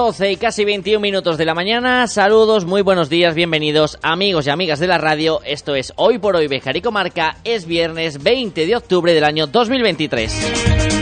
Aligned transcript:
12 0.00 0.32
y 0.32 0.36
casi 0.36 0.64
21 0.64 0.98
minutos 0.98 1.36
de 1.36 1.44
la 1.44 1.54
mañana. 1.54 2.06
Saludos, 2.06 2.64
muy 2.64 2.80
buenos 2.80 3.10
días, 3.10 3.34
bienvenidos 3.34 3.98
amigos 4.00 4.46
y 4.46 4.50
amigas 4.50 4.78
de 4.78 4.86
la 4.86 4.96
radio. 4.96 5.42
Esto 5.44 5.74
es 5.74 5.92
Hoy 5.96 6.16
por 6.16 6.36
Hoy 6.36 6.48
Bejar 6.48 6.74
y 6.78 6.80
Comarca. 6.80 7.36
Es 7.44 7.66
viernes 7.66 8.22
20 8.22 8.64
de 8.64 8.76
octubre 8.76 9.12
del 9.12 9.24
año 9.24 9.46
2023. 9.46 10.99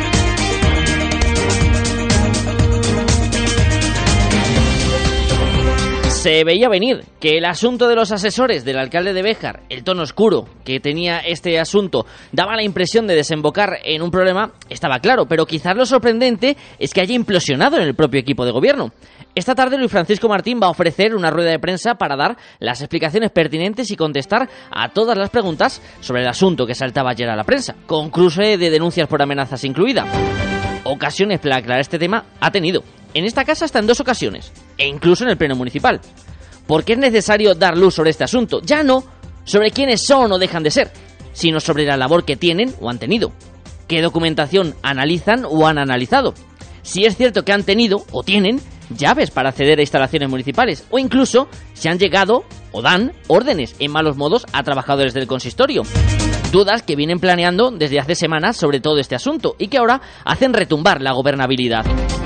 Se 6.18 6.42
veía 6.42 6.68
venir 6.68 7.04
que 7.20 7.38
el 7.38 7.44
asunto 7.44 7.86
de 7.86 7.94
los 7.94 8.10
asesores 8.10 8.64
del 8.64 8.80
alcalde 8.80 9.12
de 9.12 9.22
Béjar, 9.22 9.60
el 9.68 9.84
tono 9.84 10.02
oscuro 10.02 10.48
que 10.64 10.80
tenía 10.80 11.20
este 11.20 11.60
asunto, 11.60 12.06
daba 12.32 12.56
la 12.56 12.64
impresión 12.64 13.06
de 13.06 13.14
desembocar 13.14 13.78
en 13.84 14.02
un 14.02 14.10
problema, 14.10 14.50
estaba 14.68 14.98
claro, 14.98 15.26
pero 15.26 15.46
quizás 15.46 15.76
lo 15.76 15.86
sorprendente 15.86 16.56
es 16.80 16.92
que 16.92 17.02
haya 17.02 17.14
implosionado 17.14 17.76
en 17.76 17.84
el 17.84 17.94
propio 17.94 18.18
equipo 18.18 18.44
de 18.44 18.50
gobierno. 18.50 18.90
Esta 19.36 19.54
tarde 19.54 19.78
Luis 19.78 19.92
Francisco 19.92 20.28
Martín 20.28 20.58
va 20.60 20.66
a 20.66 20.70
ofrecer 20.70 21.14
una 21.14 21.30
rueda 21.30 21.52
de 21.52 21.60
prensa 21.60 21.94
para 21.94 22.16
dar 22.16 22.36
las 22.58 22.80
explicaciones 22.80 23.30
pertinentes 23.30 23.92
y 23.92 23.96
contestar 23.96 24.48
a 24.72 24.88
todas 24.88 25.16
las 25.16 25.30
preguntas 25.30 25.80
sobre 26.00 26.22
el 26.22 26.28
asunto 26.28 26.66
que 26.66 26.74
saltaba 26.74 27.10
ayer 27.10 27.30
a 27.30 27.36
la 27.36 27.44
prensa, 27.44 27.76
con 27.86 28.10
cruce 28.10 28.58
de 28.58 28.70
denuncias 28.70 29.06
por 29.06 29.22
amenazas 29.22 29.62
incluida. 29.62 30.04
Ocasiones 30.82 31.38
para 31.38 31.58
aclarar 31.58 31.80
este 31.80 31.98
tema 31.98 32.24
ha 32.40 32.50
tenido, 32.50 32.82
en 33.18 33.24
esta 33.24 33.44
casa 33.44 33.64
hasta 33.64 33.78
en 33.78 33.86
dos 33.86 34.00
ocasiones, 34.00 34.52
e 34.76 34.86
incluso 34.86 35.24
en 35.24 35.30
el 35.30 35.36
Pleno 35.36 35.56
Municipal. 35.56 36.00
Porque 36.66 36.92
es 36.92 36.98
necesario 36.98 37.54
dar 37.54 37.76
luz 37.76 37.94
sobre 37.94 38.10
este 38.10 38.24
asunto, 38.24 38.60
ya 38.62 38.82
no 38.82 39.04
sobre 39.44 39.70
quiénes 39.70 40.02
son 40.06 40.30
o 40.32 40.38
dejan 40.38 40.62
de 40.62 40.70
ser, 40.70 40.90
sino 41.32 41.60
sobre 41.60 41.84
la 41.84 41.96
labor 41.96 42.24
que 42.24 42.36
tienen 42.36 42.74
o 42.80 42.90
han 42.90 42.98
tenido, 42.98 43.32
qué 43.86 44.02
documentación 44.02 44.74
analizan 44.82 45.44
o 45.48 45.66
han 45.66 45.78
analizado, 45.78 46.34
si 46.82 47.04
es 47.04 47.16
cierto 47.16 47.44
que 47.44 47.52
han 47.52 47.64
tenido 47.64 48.04
o 48.12 48.22
tienen 48.22 48.60
llaves 48.90 49.30
para 49.30 49.50
acceder 49.50 49.78
a 49.78 49.82
instalaciones 49.82 50.28
municipales, 50.28 50.86
o 50.90 50.98
incluso 50.98 51.48
si 51.74 51.88
han 51.88 51.98
llegado 51.98 52.44
o 52.72 52.82
dan 52.82 53.12
órdenes 53.26 53.76
en 53.78 53.90
malos 53.90 54.16
modos 54.16 54.46
a 54.52 54.62
trabajadores 54.62 55.14
del 55.14 55.26
consistorio. 55.26 55.82
Dudas 56.52 56.82
que 56.82 56.96
vienen 56.96 57.20
planeando 57.20 57.70
desde 57.70 58.00
hace 58.00 58.14
semanas 58.14 58.56
sobre 58.56 58.80
todo 58.80 58.98
este 58.98 59.14
asunto 59.14 59.54
y 59.58 59.68
que 59.68 59.78
ahora 59.78 60.00
hacen 60.24 60.54
retumbar 60.54 61.02
la 61.02 61.12
gobernabilidad. 61.12 61.84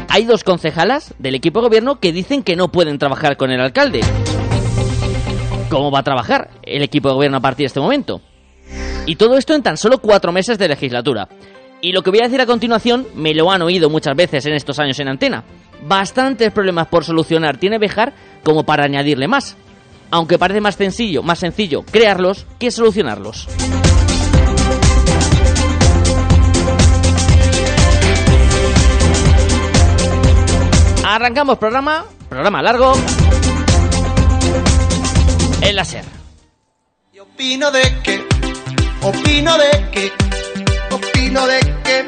Hay 0.09 0.25
dos 0.25 0.45
concejalas 0.45 1.15
del 1.19 1.35
equipo 1.35 1.61
de 1.61 1.69
gobierno 1.69 1.99
que 1.99 2.13
dicen 2.13 2.43
que 2.43 2.55
no 2.55 2.69
pueden 2.71 2.99
trabajar 2.99 3.37
con 3.37 3.51
el 3.51 3.61
alcalde. 3.61 4.01
¿Cómo 5.71 5.91
va 5.91 6.01
a 6.01 6.05
trabajar 6.05 6.51
el 6.63 6.83
equipo 6.83 7.09
de 7.09 7.15
gobierno 7.15 7.39
a 7.39 7.41
partir 7.41 7.65
de 7.65 7.69
este 7.69 7.81
momento? 7.81 8.21
Y 9.07 9.17
todo 9.17 9.37
esto 9.37 9.55
en 9.55 9.63
tan 9.63 9.77
solo 9.77 9.99
cuatro 9.99 10.31
meses 10.31 10.59
de 10.59 10.69
legislatura. 10.69 11.29
Y 11.81 11.93
lo 11.93 12.03
que 12.03 12.11
voy 12.11 12.21
a 12.21 12.25
decir 12.25 12.41
a 12.41 12.47
continuación 12.47 13.07
me 13.15 13.35
lo 13.35 13.51
han 13.51 13.63
oído 13.63 13.91
muchas 13.91 14.15
veces 14.15 14.47
en 14.47 14.53
estos 14.53 14.79
años 14.79 15.01
en 15.01 15.09
antena. 15.09 15.45
Bastantes 15.83 16.53
problemas 16.53 16.87
por 16.87 17.05
solucionar 17.05 17.57
tiene 17.57 17.79
Bejar 17.79 18.13
como 18.45 18.65
para 18.65 18.85
añadirle 18.85 19.27
más. 19.27 19.57
Aunque 20.11 20.39
parece 20.39 20.61
más 20.61 20.77
sencillo, 20.77 21.23
más 21.23 21.39
sencillo 21.39 21.83
crearlos 21.83 22.47
que 22.59 22.71
solucionarlos. 22.71 23.49
Arrancamos 31.05 31.59
programa, 31.59 32.05
programa 32.29 32.63
largo. 32.63 32.95
El 35.63 35.77
láser. 35.77 36.05
Y 37.13 37.19
opino 37.19 37.71
de 37.71 37.83
que, 38.03 38.25
opino 39.03 39.59
de 39.59 39.91
que, 39.91 40.13
opino 40.91 41.47
de 41.47 41.61
que, 41.85 42.07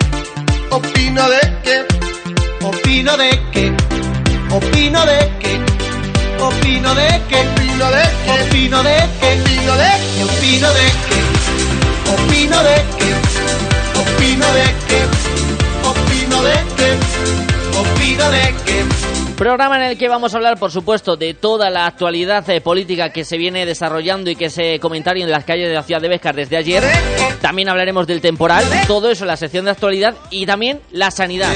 opino 0.71 1.29
de 1.29 1.41
que, 1.63 2.04
opino 2.65 3.17
de 3.17 3.31
que, 3.53 3.73
opino 4.51 5.05
de 5.05 5.19
que, 5.41 5.61
opino 6.43 6.95
de 6.95 7.09
que, 7.29 7.41
opino 7.41 7.85
de 7.85 8.03
que, 8.21 8.33
opino 8.33 8.83
de 8.83 8.97
que, 9.21 10.25
opino 10.25 10.73
de 10.73 10.87
que, 11.09 11.19
opino 12.13 12.63
de 12.63 12.77
que, 12.99 13.11
opino 14.01 14.47
de 14.53 14.67
que, 14.89 15.01
opino 15.89 16.43
de 16.43 16.57
que, 16.77 16.91
opino 17.79 18.31
de 18.31 18.55
que. 18.65 19.24
Programa 19.37 19.77
en 19.77 19.91
el 19.91 19.99
que 19.99 20.09
vamos 20.09 20.33
a 20.33 20.37
hablar, 20.37 20.59
por 20.59 20.71
supuesto, 20.71 21.17
de 21.17 21.35
toda 21.35 21.69
la 21.69 21.87
actualidad 21.87 22.49
eh, 22.51 22.61
política 22.61 23.11
que 23.11 23.25
se 23.25 23.37
viene 23.37 23.67
desarrollando 23.67 24.31
y 24.31 24.37
que 24.37 24.49
se 24.49 24.79
comentario 24.79 25.25
en 25.25 25.31
las 25.31 25.45
calles 25.45 25.67
de 25.67 25.75
la 25.75 25.83
ciudad 25.83 26.01
de 26.01 26.09
Béjar 26.09 26.37
desde 26.37 26.57
ayer. 26.57 26.85
También 27.41 27.69
hablaremos 27.69 28.07
del 28.07 28.21
temporal, 28.21 28.65
todo 28.87 29.11
eso 29.11 29.25
en 29.25 29.29
la 29.29 29.37
sección 29.37 29.65
de 29.65 29.73
actualidad 29.73 30.15
y 30.31 30.47
también 30.47 30.81
la 30.93 31.11
sanidad. 31.11 31.53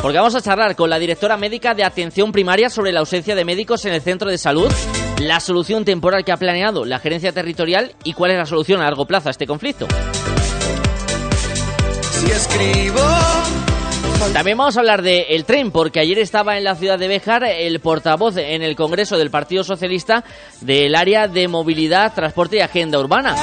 Porque 0.00 0.16
vamos 0.16 0.36
a 0.36 0.40
charlar 0.40 0.76
con 0.76 0.90
la 0.90 0.98
directora 1.00 1.36
médica 1.36 1.74
de 1.74 1.82
atención 1.82 2.30
primaria 2.30 2.70
sobre 2.70 2.92
la 2.92 3.00
ausencia 3.00 3.34
de 3.34 3.44
médicos 3.44 3.84
en 3.84 3.94
el 3.94 4.00
centro 4.00 4.30
de 4.30 4.38
salud, 4.38 4.72
la 5.18 5.40
solución 5.40 5.84
temporal 5.84 6.24
que 6.24 6.30
ha 6.30 6.36
planeado 6.36 6.84
la 6.84 7.00
gerencia 7.00 7.32
territorial 7.32 7.96
y 8.04 8.12
cuál 8.12 8.30
es 8.30 8.38
la 8.38 8.46
solución 8.46 8.80
a 8.80 8.84
largo 8.84 9.06
plazo 9.06 9.28
a 9.28 9.32
este 9.32 9.46
conflicto. 9.46 9.88
Si 12.12 12.30
escribo 12.30 13.02
también 14.32 14.58
vamos 14.58 14.76
a 14.76 14.80
hablar 14.80 15.02
del 15.02 15.24
el 15.28 15.44
tren, 15.44 15.70
porque 15.70 16.00
ayer 16.00 16.18
estaba 16.18 16.58
en 16.58 16.64
la 16.64 16.74
ciudad 16.74 16.98
de 16.98 17.08
Béjar 17.08 17.44
el 17.44 17.80
portavoz 17.80 18.36
en 18.36 18.62
el 18.62 18.76
Congreso 18.76 19.16
del 19.16 19.30
Partido 19.30 19.64
Socialista 19.64 20.24
del 20.60 20.94
área 20.94 21.28
de 21.28 21.48
movilidad, 21.48 22.14
transporte 22.14 22.56
y 22.56 22.60
agenda 22.60 22.98
urbana. 22.98 23.34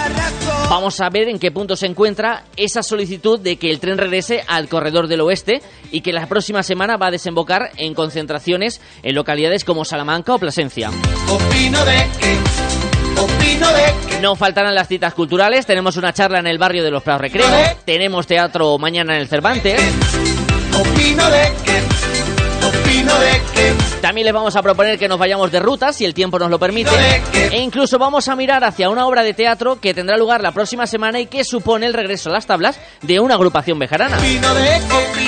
Vamos 0.70 1.00
a 1.00 1.10
ver 1.10 1.30
en 1.30 1.40
qué 1.40 1.52
punto 1.52 1.76
se 1.76 1.86
encuentra 1.86 2.44
esa 2.58 2.84
solicitud 2.84 3.40
de 3.40 3.58
que 3.58 3.72
el 3.72 3.80
tren 3.80 3.98
regrese 3.98 4.44
al 4.48 4.68
corredor 4.68 5.08
del 5.08 5.22
oeste 5.22 5.62
y 5.92 6.02
que 6.02 6.14
la 6.14 6.28
próxima 6.28 6.62
semana 6.62 6.98
va 6.98 7.08
a 7.08 7.12
desembocar 7.12 7.72
en 7.78 7.94
concentraciones 7.94 8.82
en 9.04 9.16
localidades 9.16 9.64
como 9.64 9.86
Salamanca 9.86 10.34
o 10.34 10.40
Plasencia. 10.40 10.90
Opino 11.30 11.86
de 11.86 12.08
que, 12.20 13.22
opino 13.22 13.68
de 13.74 14.10
que. 14.10 14.20
No 14.22 14.36
faltarán 14.36 14.76
las 14.76 14.88
citas 14.88 15.14
culturales, 15.14 15.66
tenemos 15.66 15.98
una 15.98 16.14
charla 16.14 16.40
en 16.40 16.48
el 16.48 16.58
barrio 16.58 16.84
de 16.84 16.92
los 16.92 17.04
Prados 17.04 17.22
Recreo, 17.22 17.48
tenemos 17.86 18.28
teatro 18.28 18.78
mañana 18.78 19.16
en 19.16 19.22
el 19.22 19.28
Cervantes. 19.28 19.80
Opino 20.78 21.30
de 21.30 21.54
que, 21.64 22.68
opino 22.68 23.20
de 23.20 23.42
que. 23.54 23.74
También 24.02 24.26
les 24.26 24.34
vamos 24.34 24.56
a 24.56 24.62
proponer 24.62 25.00
que 25.00 25.08
nos 25.08 25.18
vayamos 25.18 25.52
de 25.52 25.60
ruta, 25.60 25.94
si 25.94 26.06
el 26.06 26.14
tiempo 26.14 26.38
nos 26.38 26.50
lo 26.50 26.60
permite. 26.60 26.90
E 27.34 27.60
incluso 27.62 27.98
vamos 27.98 28.28
a 28.28 28.36
mirar 28.36 28.64
hacia 28.64 28.90
una 28.90 29.08
obra 29.08 29.24
de 29.24 29.34
teatro 29.34 29.80
que 29.80 29.94
tendrá 29.94 30.18
lugar 30.18 30.42
la 30.42 30.52
próxima 30.52 30.86
semana 30.86 31.20
y 31.20 31.28
que 31.28 31.44
supone 31.44 31.86
el 31.86 31.94
regreso 31.94 32.30
a 32.30 32.34
las 32.34 32.46
tablas 32.46 32.80
de 33.02 33.20
una 33.20 33.36
agrupación 33.36 33.80
bejarana. 33.80 34.18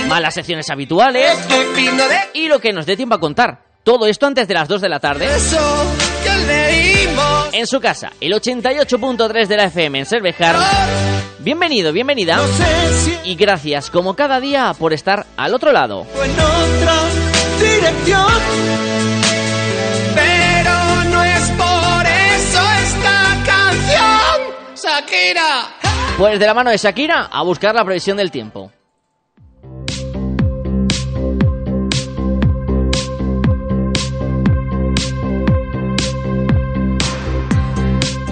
Malas 0.08 0.34
secciones 0.34 0.70
habituales 0.70 1.38
y 2.34 2.48
lo 2.48 2.60
que 2.60 2.74
nos 2.74 2.86
dé 2.86 2.96
tiempo 2.96 3.16
a 3.16 3.20
contar. 3.20 3.64
Todo 3.84 4.06
esto 4.06 4.26
antes 4.26 4.48
de 4.48 4.54
las 4.54 4.68
2 4.68 4.82
de 4.82 4.90
la 4.90 5.00
tarde. 5.00 5.34
eso 5.34 5.86
que 6.24 6.38
leímos. 6.46 7.37
En 7.58 7.66
su 7.66 7.80
casa, 7.80 8.12
el 8.22 8.34
88.3 8.34 9.48
de 9.48 9.58
la 9.58 9.64
FM 9.64 9.98
en 9.98 10.06
Cervejar. 10.06 10.58
Bienvenido, 11.40 11.92
bienvenida. 11.92 12.40
Y 13.24 13.34
gracias, 13.34 13.90
como 13.90 14.16
cada 14.16 14.40
día, 14.40 14.76
por 14.78 14.94
estar 14.94 15.26
al 15.38 15.56
otro 15.56 15.72
lado. 15.72 16.06
fue 16.14 16.26
en 16.26 16.34
otra 16.34 16.94
dirección. 17.60 18.28
Pero 20.14 21.04
no 21.06 21.24
es 21.24 21.50
por 21.50 22.06
eso 22.06 22.62
esta 22.84 23.44
canción. 23.44 24.76
Shakira. 24.76 25.76
Pues 26.16 26.40
de 26.40 26.46
la 26.46 26.54
mano 26.54 26.70
de 26.70 26.78
Shakira 26.78 27.24
a 27.24 27.42
buscar 27.42 27.74
la 27.74 27.84
previsión 27.84 28.18
del 28.18 28.30
tiempo. 28.30 28.72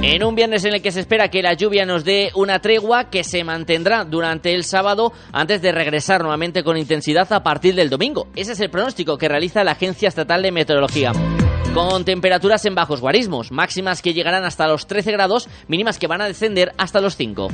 En 0.08 0.24
un 0.24 0.36
viernes 0.36 0.64
en 0.64 0.76
el 0.76 0.84
que 0.84 0.92
se 0.92 1.00
espera 1.00 1.30
que 1.30 1.42
la 1.42 1.56
lluvia 1.56 1.84
nos 1.84 2.06
dé 2.06 2.30
una 2.36 2.60
tregua 2.60 3.10
que 3.10 3.24
se 3.24 3.44
mantendrá 3.44 4.06
durante 4.06 4.54
el 4.54 4.64
sábado 4.64 5.12
antes 5.34 5.64
de 5.64 5.72
regresar 5.72 6.22
nuevamente 6.22 6.64
con 6.64 6.78
intensidad 6.78 7.34
a 7.34 7.42
partir 7.42 7.74
del 7.74 7.90
domingo. 7.90 8.28
Ese 8.36 8.52
es 8.52 8.60
el 8.60 8.70
pronóstico 8.70 9.18
que 9.18 9.28
realiza 9.28 9.64
la 9.64 9.72
Agencia 9.72 10.08
Estatal 10.08 10.44
de 10.44 10.52
Meteorología. 10.52 11.12
Con 11.74 12.06
temperaturas 12.06 12.64
en 12.68 12.76
bajos 12.76 13.02
guarismos, 13.02 13.52
máximas 13.52 14.04
que 14.04 14.14
llegarán 14.14 14.44
hasta 14.44 14.68
los 14.68 14.86
13 14.86 15.12
grados, 15.12 15.50
mínimas 15.68 15.98
que 15.98 16.06
van 16.06 16.22
a 16.22 16.28
descender 16.28 16.72
hasta 16.78 17.02
los 17.02 17.18
5. 17.18 17.48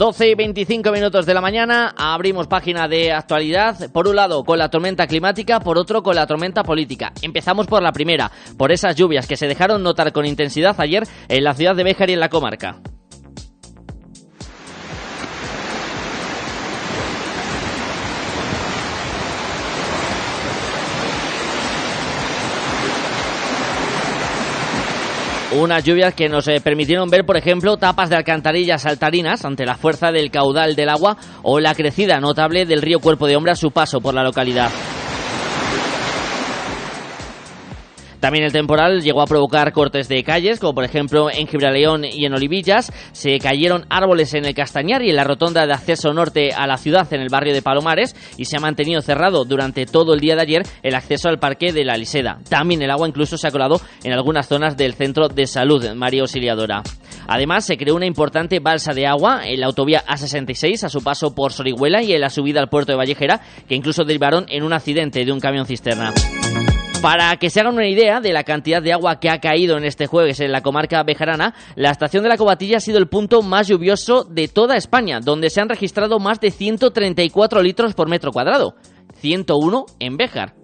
12 0.00 0.30
y 0.30 0.34
25 0.34 0.92
minutos 0.92 1.26
de 1.26 1.34
la 1.34 1.42
mañana 1.42 1.94
abrimos 1.94 2.46
página 2.46 2.88
de 2.88 3.12
actualidad. 3.12 3.92
Por 3.92 4.08
un 4.08 4.16
lado 4.16 4.44
con 4.44 4.58
la 4.58 4.70
tormenta 4.70 5.06
climática, 5.06 5.60
por 5.60 5.76
otro 5.76 6.02
con 6.02 6.16
la 6.16 6.26
tormenta 6.26 6.62
política. 6.62 7.12
Empezamos 7.20 7.66
por 7.66 7.82
la 7.82 7.92
primera, 7.92 8.30
por 8.56 8.72
esas 8.72 8.96
lluvias 8.96 9.26
que 9.26 9.36
se 9.36 9.46
dejaron 9.46 9.82
notar 9.82 10.10
con 10.12 10.24
intensidad 10.24 10.74
ayer 10.78 11.02
en 11.28 11.44
la 11.44 11.52
ciudad 11.52 11.76
de 11.76 11.84
Béjar 11.84 12.08
y 12.08 12.14
en 12.14 12.20
la 12.20 12.30
comarca. 12.30 12.80
Unas 25.52 25.82
lluvias 25.82 26.14
que 26.14 26.28
nos 26.28 26.46
eh, 26.46 26.60
permitieron 26.60 27.10
ver, 27.10 27.26
por 27.26 27.36
ejemplo, 27.36 27.76
tapas 27.76 28.08
de 28.08 28.14
alcantarillas 28.14 28.82
saltarinas 28.82 29.44
ante 29.44 29.66
la 29.66 29.76
fuerza 29.76 30.12
del 30.12 30.30
caudal 30.30 30.76
del 30.76 30.88
agua 30.88 31.16
o 31.42 31.58
la 31.58 31.74
crecida 31.74 32.20
notable 32.20 32.66
del 32.66 32.82
río 32.82 33.00
Cuerpo 33.00 33.26
de 33.26 33.34
Hombre 33.34 33.52
a 33.52 33.56
su 33.56 33.72
paso 33.72 34.00
por 34.00 34.14
la 34.14 34.22
localidad. 34.22 34.70
También 38.20 38.44
el 38.44 38.52
temporal 38.52 39.02
llegó 39.02 39.22
a 39.22 39.26
provocar 39.26 39.72
cortes 39.72 40.08
de 40.08 40.22
calles, 40.22 40.60
como 40.60 40.74
por 40.74 40.84
ejemplo 40.84 41.30
en 41.30 41.46
Gibraleón 41.46 42.04
y 42.04 42.26
en 42.26 42.34
Olivillas. 42.34 42.92
Se 43.12 43.38
cayeron 43.38 43.86
árboles 43.88 44.34
en 44.34 44.44
el 44.44 44.54
Castañar 44.54 45.02
y 45.02 45.10
en 45.10 45.16
la 45.16 45.24
rotonda 45.24 45.66
de 45.66 45.72
acceso 45.72 46.12
norte 46.12 46.52
a 46.52 46.66
la 46.66 46.76
ciudad 46.76 47.10
en 47.12 47.22
el 47.22 47.28
barrio 47.30 47.54
de 47.54 47.62
Palomares 47.62 48.14
y 48.36 48.44
se 48.44 48.56
ha 48.56 48.60
mantenido 48.60 49.00
cerrado 49.00 49.44
durante 49.44 49.86
todo 49.86 50.14
el 50.14 50.20
día 50.20 50.36
de 50.36 50.42
ayer 50.42 50.62
el 50.82 50.94
acceso 50.94 51.28
al 51.28 51.38
parque 51.38 51.72
de 51.72 51.84
la 51.84 51.96
Liseda. 51.96 52.38
También 52.48 52.82
el 52.82 52.90
agua 52.90 53.08
incluso 53.08 53.38
se 53.38 53.48
ha 53.48 53.50
colado 53.50 53.80
en 54.04 54.12
algunas 54.12 54.46
zonas 54.46 54.76
del 54.76 54.94
centro 54.94 55.28
de 55.28 55.46
salud 55.46 55.84
María 55.94 56.22
Auxiliadora. 56.22 56.82
Además, 57.26 57.64
se 57.64 57.76
creó 57.76 57.94
una 57.94 58.06
importante 58.06 58.58
balsa 58.60 58.92
de 58.92 59.06
agua 59.06 59.42
en 59.44 59.60
la 59.60 59.66
autovía 59.66 60.04
A66 60.04 60.84
a 60.84 60.88
su 60.88 61.02
paso 61.02 61.34
por 61.34 61.52
Sorihuela 61.52 62.02
y 62.02 62.12
en 62.12 62.20
la 62.20 62.30
subida 62.30 62.60
al 62.60 62.68
puerto 62.68 62.92
de 62.92 62.98
Vallejera, 62.98 63.40
que 63.68 63.76
incluso 63.76 64.04
derivaron 64.04 64.46
en 64.48 64.64
un 64.64 64.72
accidente 64.72 65.24
de 65.24 65.32
un 65.32 65.40
camión 65.40 65.66
cisterna. 65.66 66.12
Para 67.02 67.34
que 67.38 67.48
se 67.48 67.60
hagan 67.60 67.74
una 67.74 67.88
idea 67.88 68.20
de 68.20 68.30
la 68.34 68.44
cantidad 68.44 68.82
de 68.82 68.92
agua 68.92 69.20
que 69.20 69.30
ha 69.30 69.40
caído 69.40 69.78
en 69.78 69.84
este 69.84 70.06
jueves 70.06 70.38
en 70.40 70.52
la 70.52 70.60
comarca 70.60 71.02
bejarana, 71.02 71.54
la 71.74 71.90
estación 71.90 72.22
de 72.22 72.28
la 72.28 72.36
Cobatilla 72.36 72.76
ha 72.76 72.80
sido 72.80 72.98
el 72.98 73.08
punto 73.08 73.40
más 73.40 73.68
lluvioso 73.68 74.24
de 74.24 74.48
toda 74.48 74.76
España, 74.76 75.20
donde 75.20 75.48
se 75.48 75.62
han 75.62 75.70
registrado 75.70 76.18
más 76.18 76.40
de 76.40 76.50
134 76.50 77.62
litros 77.62 77.94
por 77.94 78.10
metro 78.10 78.32
cuadrado. 78.32 78.74
101 79.14 79.86
en 79.98 80.16
Béjar. 80.18 80.54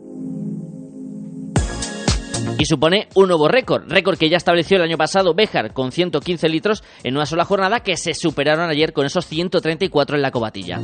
Y 2.59 2.67
supone 2.67 3.09
un 3.15 3.29
nuevo 3.29 3.49
récord, 3.49 3.85
récord 3.89 4.19
que 4.19 4.29
ya 4.29 4.37
estableció 4.37 4.77
el 4.77 4.83
año 4.83 4.99
pasado 4.99 5.35
Béjar 5.35 5.73
con 5.73 5.91
115 5.91 6.51
litros 6.51 6.85
en 7.03 7.17
una 7.17 7.25
sola 7.25 7.47
jornada 7.47 7.81
que 7.81 7.97
se 7.97 8.13
superaron 8.13 8.69
ayer 8.69 8.93
con 8.93 9.07
esos 9.07 9.25
134 9.27 10.17
en 10.17 10.23
la 10.23 10.31
Cobatilla. 10.31 10.83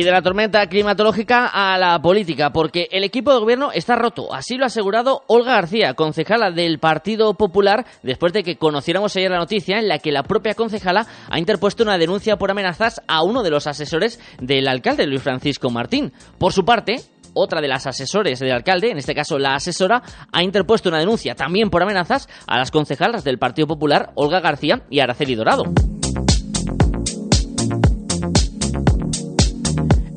Y 0.00 0.02
de 0.02 0.12
la 0.12 0.22
tormenta 0.22 0.66
climatológica 0.66 1.50
a 1.52 1.76
la 1.76 2.00
política, 2.00 2.48
porque 2.54 2.88
el 2.90 3.04
equipo 3.04 3.34
de 3.34 3.40
gobierno 3.40 3.70
está 3.70 3.96
roto. 3.96 4.32
Así 4.32 4.56
lo 4.56 4.64
ha 4.64 4.68
asegurado 4.68 5.24
Olga 5.26 5.52
García, 5.52 5.92
concejala 5.92 6.50
del 6.50 6.78
Partido 6.78 7.34
Popular, 7.34 7.84
después 8.02 8.32
de 8.32 8.42
que 8.42 8.56
conociéramos 8.56 9.14
ayer 9.14 9.30
la 9.30 9.36
noticia 9.36 9.78
en 9.78 9.88
la 9.88 9.98
que 9.98 10.10
la 10.10 10.22
propia 10.22 10.54
concejala 10.54 11.06
ha 11.28 11.38
interpuesto 11.38 11.82
una 11.82 11.98
denuncia 11.98 12.38
por 12.38 12.50
amenazas 12.50 13.02
a 13.08 13.22
uno 13.22 13.42
de 13.42 13.50
los 13.50 13.66
asesores 13.66 14.18
del 14.40 14.68
alcalde, 14.68 15.06
Luis 15.06 15.20
Francisco 15.20 15.68
Martín. 15.68 16.14
Por 16.38 16.54
su 16.54 16.64
parte, 16.64 17.02
otra 17.34 17.60
de 17.60 17.68
las 17.68 17.86
asesores 17.86 18.38
del 18.38 18.52
alcalde, 18.52 18.92
en 18.92 18.96
este 18.96 19.14
caso 19.14 19.38
la 19.38 19.54
asesora, 19.54 20.02
ha 20.32 20.42
interpuesto 20.42 20.88
una 20.88 20.98
denuncia 20.98 21.34
también 21.34 21.68
por 21.68 21.82
amenazas 21.82 22.26
a 22.46 22.56
las 22.56 22.70
concejalas 22.70 23.22
del 23.22 23.38
Partido 23.38 23.66
Popular, 23.66 24.12
Olga 24.14 24.40
García 24.40 24.80
y 24.88 25.00
Araceli 25.00 25.34
Dorado. 25.34 25.64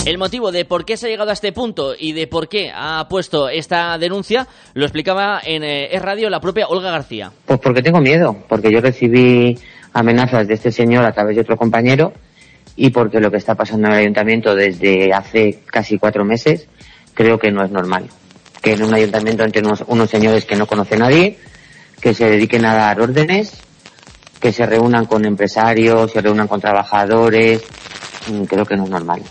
El 0.05 0.17
motivo 0.17 0.51
de 0.51 0.65
por 0.65 0.83
qué 0.83 0.97
se 0.97 1.05
ha 1.05 1.09
llegado 1.09 1.29
a 1.29 1.33
este 1.33 1.53
punto 1.53 1.93
y 1.97 2.11
de 2.11 2.27
por 2.27 2.49
qué 2.49 2.69
ha 2.75 3.07
puesto 3.07 3.47
esta 3.47 3.97
denuncia 3.97 4.47
lo 4.73 4.83
explicaba 4.83 5.39
en 5.41 5.63
eh, 5.63 5.97
Radio 5.97 6.29
la 6.29 6.41
propia 6.41 6.67
Olga 6.67 6.91
García. 6.91 7.31
Pues 7.45 7.57
porque 7.61 7.81
tengo 7.81 8.01
miedo, 8.01 8.35
porque 8.49 8.69
yo 8.69 8.81
recibí 8.81 9.57
amenazas 9.93 10.45
de 10.45 10.55
este 10.55 10.73
señor 10.73 11.05
a 11.05 11.13
través 11.13 11.37
de 11.37 11.41
otro 11.43 11.55
compañero 11.55 12.11
y 12.75 12.89
porque 12.89 13.21
lo 13.21 13.31
que 13.31 13.37
está 13.37 13.55
pasando 13.55 13.87
en 13.87 13.93
el 13.93 13.99
ayuntamiento 13.99 14.53
desde 14.53 15.13
hace 15.13 15.59
casi 15.67 15.97
cuatro 15.97 16.25
meses 16.25 16.67
creo 17.13 17.39
que 17.39 17.51
no 17.51 17.63
es 17.63 17.71
normal. 17.71 18.09
Que 18.61 18.73
en 18.73 18.83
un 18.83 18.93
ayuntamiento 18.93 19.45
entre 19.45 19.61
unos, 19.61 19.85
unos 19.87 20.09
señores 20.09 20.43
que 20.43 20.57
no 20.57 20.67
conoce 20.67 20.97
nadie, 20.97 21.39
que 22.01 22.13
se 22.13 22.29
dediquen 22.29 22.65
a 22.65 22.73
dar 22.73 22.99
órdenes, 22.99 23.53
que 24.41 24.51
se 24.51 24.65
reúnan 24.65 25.05
con 25.05 25.23
empresarios, 25.23 26.11
se 26.11 26.19
reúnan 26.19 26.49
con 26.49 26.59
trabajadores, 26.59 27.63
mm, 28.29 28.43
creo 28.43 28.65
que 28.65 28.75
no 28.75 28.83
es 28.83 28.89
normal. 28.89 29.21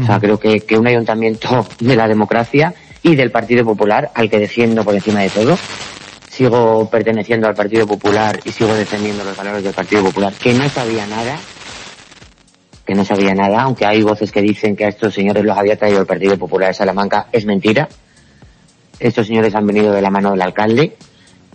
O 0.00 0.04
sea, 0.04 0.20
creo 0.20 0.38
que, 0.38 0.60
que 0.60 0.76
un 0.78 0.86
ayuntamiento 0.86 1.66
de 1.80 1.96
la 1.96 2.06
democracia 2.06 2.74
y 3.02 3.14
del 3.14 3.30
Partido 3.30 3.64
Popular, 3.64 4.10
al 4.14 4.28
que 4.28 4.38
defiendo 4.38 4.84
por 4.84 4.94
encima 4.94 5.20
de 5.20 5.30
todo, 5.30 5.56
sigo 6.28 6.88
perteneciendo 6.90 7.46
al 7.46 7.54
Partido 7.54 7.86
Popular 7.86 8.40
y 8.44 8.52
sigo 8.52 8.74
defendiendo 8.74 9.24
los 9.24 9.36
valores 9.36 9.64
del 9.64 9.72
Partido 9.72 10.02
Popular, 10.02 10.34
que 10.34 10.52
no 10.52 10.68
sabía 10.68 11.06
nada, 11.06 11.38
que 12.84 12.94
no 12.94 13.04
sabía 13.04 13.34
nada, 13.34 13.62
aunque 13.62 13.86
hay 13.86 14.02
voces 14.02 14.30
que 14.30 14.42
dicen 14.42 14.76
que 14.76 14.84
a 14.84 14.88
estos 14.88 15.14
señores 15.14 15.44
los 15.44 15.56
había 15.56 15.76
traído 15.76 16.00
el 16.00 16.06
Partido 16.06 16.36
Popular 16.36 16.68
de 16.68 16.74
Salamanca, 16.74 17.28
es 17.32 17.46
mentira. 17.46 17.88
Estos 18.98 19.26
señores 19.26 19.54
han 19.54 19.66
venido 19.66 19.92
de 19.92 20.02
la 20.02 20.10
mano 20.10 20.30
del 20.32 20.42
alcalde, 20.42 20.96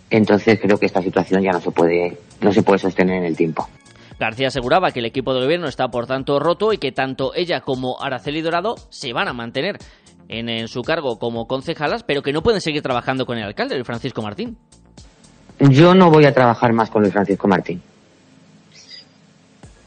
entonces 0.09 0.59
creo 0.59 0.77
que 0.77 0.87
esta 0.87 1.01
situación 1.01 1.43
ya 1.43 1.51
no 1.51 1.61
se 1.61 1.71
puede, 1.71 2.17
no 2.41 2.51
se 2.51 2.63
puede 2.63 2.79
sostener 2.79 3.17
en 3.17 3.25
el 3.25 3.35
tiempo. 3.35 3.67
García 4.21 4.49
aseguraba 4.49 4.91
que 4.91 4.99
el 4.99 5.05
equipo 5.07 5.33
de 5.33 5.41
gobierno 5.41 5.67
está 5.67 5.87
por 5.87 6.05
tanto 6.05 6.39
roto 6.39 6.71
y 6.73 6.77
que 6.77 6.91
tanto 6.91 7.33
ella 7.33 7.61
como 7.61 7.99
Araceli 7.99 8.41
Dorado 8.41 8.75
se 8.91 9.13
van 9.13 9.27
a 9.27 9.33
mantener 9.33 9.79
en, 10.29 10.67
su 10.67 10.83
cargo 10.83 11.17
como 11.17 11.47
concejalas, 11.47 12.03
pero 12.03 12.21
que 12.21 12.31
no 12.31 12.43
pueden 12.43 12.61
seguir 12.61 12.83
trabajando 12.83 13.25
con 13.25 13.39
el 13.39 13.43
alcalde, 13.43 13.73
Luis 13.73 13.87
Francisco 13.87 14.21
Martín. 14.21 14.57
Yo 15.59 15.95
no 15.95 16.11
voy 16.11 16.25
a 16.25 16.33
trabajar 16.35 16.71
más 16.71 16.91
con 16.91 17.01
Luis 17.01 17.11
Francisco 17.11 17.47
Martín. 17.47 17.81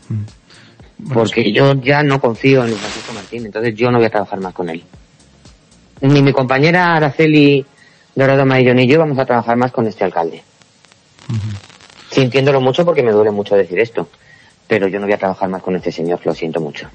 Mm. 0.09 1.12
Porque 1.12 1.53
yo 1.53 1.75
ya 1.75 2.03
no 2.03 2.21
confío 2.21 2.62
en 2.62 2.71
Luis 2.71 2.81
Francisco 2.81 3.12
Martín, 3.12 3.47
entonces 3.47 3.73
yo 3.76 3.93
no 3.93 3.99
voy 3.99 4.07
a 4.07 4.11
trabajar 4.11 4.41
más 4.41 4.53
con 4.53 4.69
él. 4.69 4.83
Ni 6.00 6.23
mi 6.23 6.33
compañera 6.33 6.97
Araceli 6.97 7.64
Dorado 8.17 8.45
Maillón 8.45 8.79
ni 8.79 8.88
yo 8.88 8.99
vamos 8.99 9.19
a 9.21 9.25
trabajar 9.25 9.57
más 9.57 9.71
con 9.71 9.87
este 9.87 10.03
alcalde. 10.03 10.43
Sintiéndolo 12.11 12.61
mucho 12.61 12.85
porque 12.85 13.05
me 13.05 13.12
duele 13.12 13.31
mucho 13.31 13.55
decir 13.55 13.79
esto 13.79 14.09
pero 14.66 14.88
yo 14.88 14.99
no 14.99 15.06
voy 15.06 15.14
a 15.14 15.18
trabajar 15.18 15.49
más 15.49 15.62
con 15.62 15.76
este 15.76 15.92
señor, 15.92 16.21
lo 16.25 16.35
siento 16.35 16.61
mucho. 16.61 16.88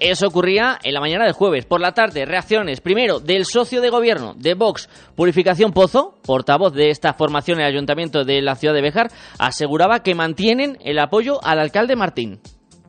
Eso 0.00 0.26
ocurría 0.26 0.78
en 0.82 0.94
la 0.94 1.00
mañana 1.00 1.24
del 1.24 1.34
jueves. 1.34 1.66
Por 1.66 1.82
la 1.82 1.92
tarde, 1.92 2.24
reacciones. 2.24 2.80
Primero, 2.80 3.20
del 3.20 3.44
socio 3.44 3.82
de 3.82 3.90
gobierno 3.90 4.32
de 4.34 4.54
Vox, 4.54 4.88
Purificación 5.14 5.72
Pozo, 5.72 6.14
portavoz 6.22 6.72
de 6.72 6.88
esta 6.88 7.12
formación 7.12 7.58
en 7.58 7.66
el 7.66 7.72
ayuntamiento 7.72 8.24
de 8.24 8.40
la 8.40 8.54
ciudad 8.54 8.72
de 8.72 8.80
Bejar, 8.80 9.10
aseguraba 9.38 10.02
que 10.02 10.14
mantienen 10.14 10.78
el 10.82 10.98
apoyo 10.98 11.44
al 11.44 11.58
alcalde 11.58 11.96
Martín. 11.96 12.40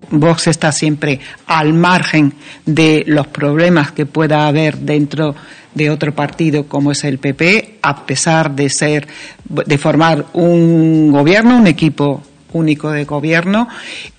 Vox 0.09 0.47
está 0.47 0.71
siempre 0.71 1.19
al 1.47 1.73
margen 1.73 2.33
de 2.65 3.03
los 3.05 3.27
problemas 3.27 3.91
que 3.91 4.05
pueda 4.05 4.47
haber 4.47 4.77
dentro 4.77 5.35
de 5.75 5.89
otro 5.89 6.15
partido 6.15 6.65
como 6.67 6.91
es 6.91 7.03
el 7.03 7.19
PP, 7.19 7.79
a 7.81 8.05
pesar 8.05 8.55
de 8.55 8.69
ser, 8.69 9.07
de 9.43 9.77
formar 9.77 10.25
un 10.33 11.11
gobierno, 11.11 11.57
un 11.57 11.67
equipo 11.67 12.23
único 12.53 12.91
de 12.91 13.05
gobierno 13.05 13.67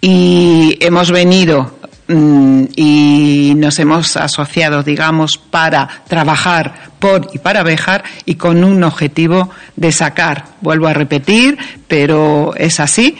y 0.00 0.76
hemos 0.80 1.10
venido 1.10 1.78
mm, 2.08 2.64
y 2.76 3.52
nos 3.56 3.78
hemos 3.78 4.16
asociado, 4.16 4.82
digamos, 4.82 5.38
para 5.38 5.88
trabajar 6.08 6.92
por 6.98 7.28
y 7.32 7.38
para 7.38 7.62
Bejar 7.62 8.04
y 8.24 8.36
con 8.36 8.64
un 8.64 8.84
objetivo 8.84 9.50
de 9.76 9.92
sacar, 9.92 10.44
vuelvo 10.60 10.86
a 10.86 10.92
repetir, 10.92 11.58
pero 11.88 12.54
es 12.56 12.80
así, 12.80 13.16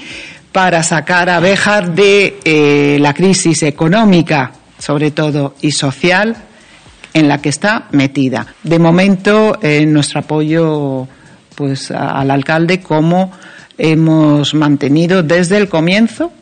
para 0.52 0.82
sacar 0.82 1.30
a 1.30 1.40
Bejar 1.40 1.94
de 1.94 2.38
eh, 2.44 2.98
la 3.00 3.14
crisis 3.14 3.62
económica, 3.62 4.52
sobre 4.78 5.10
todo, 5.10 5.54
y 5.62 5.72
social 5.72 6.36
en 7.14 7.28
la 7.28 7.40
que 7.40 7.48
está 7.48 7.88
metida. 7.92 8.46
De 8.62 8.78
momento, 8.78 9.58
eh, 9.62 9.84
nuestro 9.86 10.20
apoyo 10.20 11.08
pues 11.54 11.90
al 11.90 12.30
alcalde 12.30 12.80
como 12.80 13.30
hemos 13.78 14.54
mantenido 14.54 15.22
desde 15.22 15.56
el 15.56 15.68
comienzo 15.68 16.32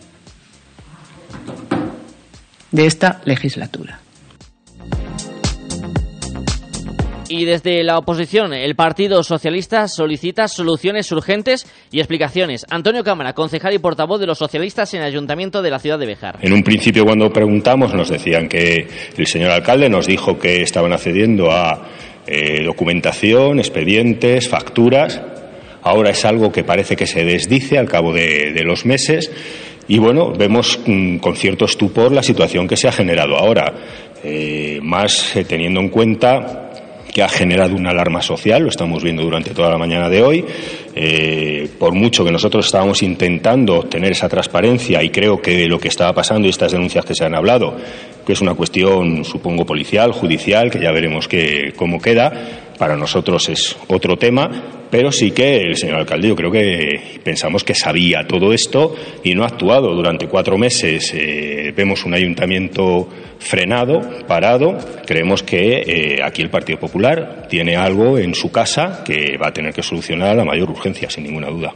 de 2.71 2.87
esta 2.87 3.21
legislatura. 3.25 4.01
Y 7.33 7.45
desde 7.45 7.85
la 7.85 7.97
oposición, 7.97 8.53
el 8.53 8.75
Partido 8.75 9.23
Socialista 9.23 9.87
solicita 9.87 10.49
soluciones 10.49 11.13
urgentes 11.13 11.65
y 11.93 12.01
explicaciones. 12.01 12.67
Antonio 12.69 13.05
Cámara, 13.05 13.35
concejal 13.35 13.73
y 13.73 13.79
portavoz 13.79 14.19
de 14.19 14.27
los 14.27 14.37
socialistas 14.37 14.93
en 14.95 15.03
el 15.03 15.07
Ayuntamiento 15.07 15.63
de 15.63 15.71
la 15.71 15.79
ciudad 15.79 15.97
de 16.01 16.07
Bejar. 16.07 16.41
En 16.43 16.53
un 16.53 16.65
principio, 16.65 17.05
cuando 17.05 17.33
preguntamos, 17.33 17.95
nos 17.95 18.09
decían 18.09 18.49
que 18.49 18.89
el 19.17 19.27
señor 19.29 19.53
alcalde 19.53 19.89
nos 19.89 20.09
dijo 20.09 20.41
que 20.41 20.63
estaban 20.63 20.93
accediendo 20.93 21.53
a 21.53 21.87
eh, 22.27 22.65
documentación, 22.65 23.61
expedientes, 23.61 24.49
facturas. 24.49 25.23
Ahora 25.83 26.11
es 26.11 26.25
algo 26.25 26.53
que 26.53 26.65
parece 26.65 26.97
que 26.97 27.07
se 27.07 27.25
desdice 27.25 27.79
al 27.79 27.89
cabo 27.89 28.13
de, 28.13 28.63
los 28.65 28.85
meses. 28.85 29.31
Y 29.89 29.99
bueno, 29.99 30.33
vemos 30.33 30.81
mm, 30.87 31.17
con 31.19 31.37
cierto 31.37 31.65
estupor 31.65 32.13
la 32.13 32.23
situación 32.23 32.69
que 32.69 32.77
se 32.77 32.89
ha 32.89 32.93
generado 32.93 33.37
ahora, 33.37 33.73
eh, 34.23 34.79
más 34.83 35.35
eh, 35.37 35.45
teniendo 35.45 35.81
en 35.81 35.89
cuenta 35.89 36.71
que 37.13 37.23
ha 37.23 37.29
generado 37.29 37.75
una 37.75 37.91
alarma 37.91 38.23
social, 38.23 38.63
lo 38.63 38.69
estamos 38.69 39.03
viendo 39.03 39.23
durante 39.23 39.51
toda 39.51 39.71
la 39.71 39.79
mañana 39.79 40.09
de 40.09 40.23
hoy. 40.23 40.45
Eh, 40.95 41.69
por 41.79 41.95
mucho 41.95 42.25
que 42.25 42.33
nosotros 42.33 42.67
estábamos 42.67 43.03
intentando 43.03 43.79
obtener 43.79 44.13
esa 44.13 44.29
transparencia 44.29 45.03
y 45.03 45.11
creo 45.11 45.41
que 45.41 45.67
lo 45.67 45.79
que 45.79 45.89
estaba 45.89 46.13
pasando 46.13 46.47
y 46.47 46.51
estas 46.51 46.73
denuncias 46.73 47.05
que 47.05 47.15
se 47.15 47.25
han 47.25 47.35
hablado, 47.35 47.77
que 48.27 48.33
es 48.33 48.41
una 48.41 48.55
cuestión, 48.55 49.25
supongo, 49.25 49.65
policial, 49.65 50.13
judicial, 50.13 50.71
que 50.71 50.81
ya 50.81 50.91
veremos 50.91 51.29
que, 51.29 51.73
cómo 51.77 52.01
queda, 52.01 52.71
para 52.81 52.97
nosotros 52.97 53.47
es 53.51 53.77
otro 53.89 54.17
tema, 54.17 54.51
pero 54.91 55.13
sí 55.13 55.33
que 55.33 55.59
el 55.59 55.77
señor 55.77 55.97
alcalde 55.97 56.29
yo 56.29 56.35
creo 56.35 56.51
que 56.51 57.21
pensamos 57.23 57.63
que 57.63 57.75
sabía 57.75 58.27
todo 58.27 58.55
esto 58.55 58.97
y 59.23 59.35
no 59.35 59.45
ha 59.45 59.49
actuado. 59.49 59.95
Durante 59.95 60.27
cuatro 60.27 60.57
meses 60.57 61.13
eh, 61.15 61.75
vemos 61.77 62.07
un 62.07 62.15
ayuntamiento 62.15 63.07
frenado, 63.39 64.01
parado. 64.27 64.79
Creemos 65.07 65.43
que 65.43 65.83
eh, 65.87 66.23
aquí 66.23 66.41
el 66.41 66.49
Partido 66.49 66.79
Popular 66.79 67.47
tiene 67.51 67.77
algo 67.77 68.19
en 68.19 68.35
su 68.35 68.51
casa 68.51 69.03
que 69.05 69.37
va 69.37 69.49
a 69.49 69.53
tener 69.53 69.75
que 69.75 69.83
solucionar 69.83 70.31
a 70.31 70.35
la 70.35 70.45
mayor 70.45 70.71
urgencia, 70.71 70.90
sin 70.95 71.25
ninguna 71.25 71.49
duda. 71.49 71.73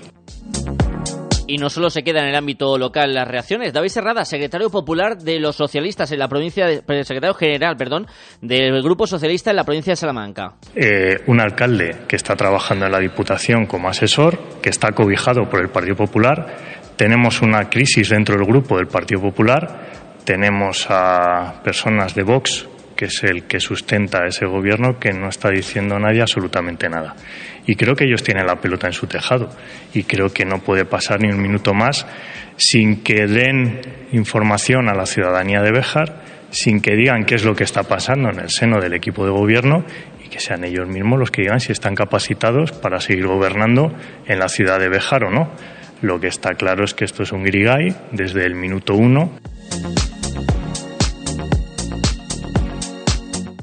Y 1.47 1.59
no 1.59 1.68
solo 1.68 1.90
se 1.90 2.02
queda 2.02 2.21
en 2.21 2.28
el 2.28 2.35
ámbito 2.37 2.78
local 2.78 3.12
las 3.12 3.28
reacciones. 3.28 3.73
David 3.73 3.88
Serrada, 3.88 4.25
secretario 4.25 4.71
popular 4.71 5.18
de 5.18 5.38
los 5.38 5.56
socialistas 5.56 6.11
en 6.11 6.18
la 6.18 6.28
provincia, 6.28 6.66
de, 6.66 7.04
secretario 7.04 7.35
general, 7.35 7.76
perdón, 7.76 8.06
del 8.40 8.83
Grupo 8.83 9.06
Socialista 9.06 9.50
en 9.50 9.56
la 9.56 9.64
provincia 9.64 9.92
de 9.92 9.97
Salamanca. 9.97 10.54
Eh, 10.75 11.18
un 11.26 11.40
alcalde 11.40 11.99
que 12.09 12.16
está 12.16 12.35
trabajando 12.35 12.87
en 12.87 12.92
la 12.92 12.99
Diputación 12.99 13.66
como 13.66 13.88
asesor, 13.88 14.38
que 14.62 14.71
está 14.71 14.92
cobijado 14.92 15.49
por 15.50 15.61
el 15.61 15.68
Partido 15.68 15.97
Popular. 15.97 16.56
Tenemos 16.97 17.42
una 17.42 17.68
crisis 17.68 18.09
dentro 18.09 18.37
del 18.37 18.47
grupo 18.47 18.78
del 18.78 18.87
Partido 18.87 19.21
Popular. 19.21 20.14
Tenemos 20.25 20.87
a 20.88 21.61
personas 21.62 22.14
de 22.14 22.23
Vox 22.23 22.68
que 22.94 23.06
es 23.06 23.25
el 23.25 23.44
que 23.44 23.61
sustenta 23.61 24.25
ese 24.26 24.47
gobierno, 24.47 24.99
que 24.99 25.12
no 25.12 25.28
está 25.28 25.50
diciendo 25.50 25.99
nadie 25.99 26.23
absolutamente 26.23 26.88
nada. 26.88 27.14
Y 27.66 27.76
creo 27.76 27.94
que 27.94 28.04
ellos 28.04 28.23
tienen 28.23 28.47
la 28.47 28.56
pelota 28.56 28.87
en 28.87 28.92
su 28.92 29.06
tejado 29.06 29.49
y 29.94 30.04
creo 30.04 30.28
que 30.28 30.44
no 30.44 30.59
puede 30.59 30.85
pasar 30.85 31.21
ni 31.21 31.30
un 31.30 31.40
minuto 31.40 31.73
más 31.73 32.06
sin 32.56 33.02
que 33.02 33.26
den 33.26 33.80
información 34.12 34.88
a 34.88 34.94
la 34.94 35.06
ciudadanía 35.06 35.61
de 35.62 35.73
Béjar, 35.73 36.23
sin 36.50 36.80
que 36.80 36.94
digan 36.94 37.25
qué 37.25 37.35
es 37.35 37.44
lo 37.44 37.54
que 37.54 37.64
está 37.64 37.83
pasando 37.83 38.30
en 38.30 38.38
el 38.38 38.50
seno 38.50 38.80
del 38.80 38.94
equipo 38.94 39.25
de 39.25 39.33
gobierno 39.33 39.85
y 40.25 40.28
que 40.28 40.40
sean 40.40 40.64
ellos 40.64 40.88
mismos 40.88 41.18
los 41.18 41.30
que 41.30 41.42
digan 41.42 41.61
si 41.61 41.73
están 41.73 41.94
capacitados 41.94 42.73
para 42.73 43.00
seguir 43.00 43.26
gobernando 43.26 43.92
en 44.26 44.38
la 44.38 44.49
ciudad 44.49 44.78
de 44.78 44.88
Béjar 44.88 45.25
o 45.25 45.30
no. 45.30 45.50
Lo 46.02 46.21
que 46.21 46.28
está 46.28 46.50
claro 46.54 46.85
es 46.85 46.94
que 46.94 47.04
esto 47.04 47.23
es 47.23 47.33
un 47.33 47.44
grigay 47.44 47.97
desde 48.12 48.44
el 48.44 48.54
minuto 48.54 48.94
uno. 48.94 49.33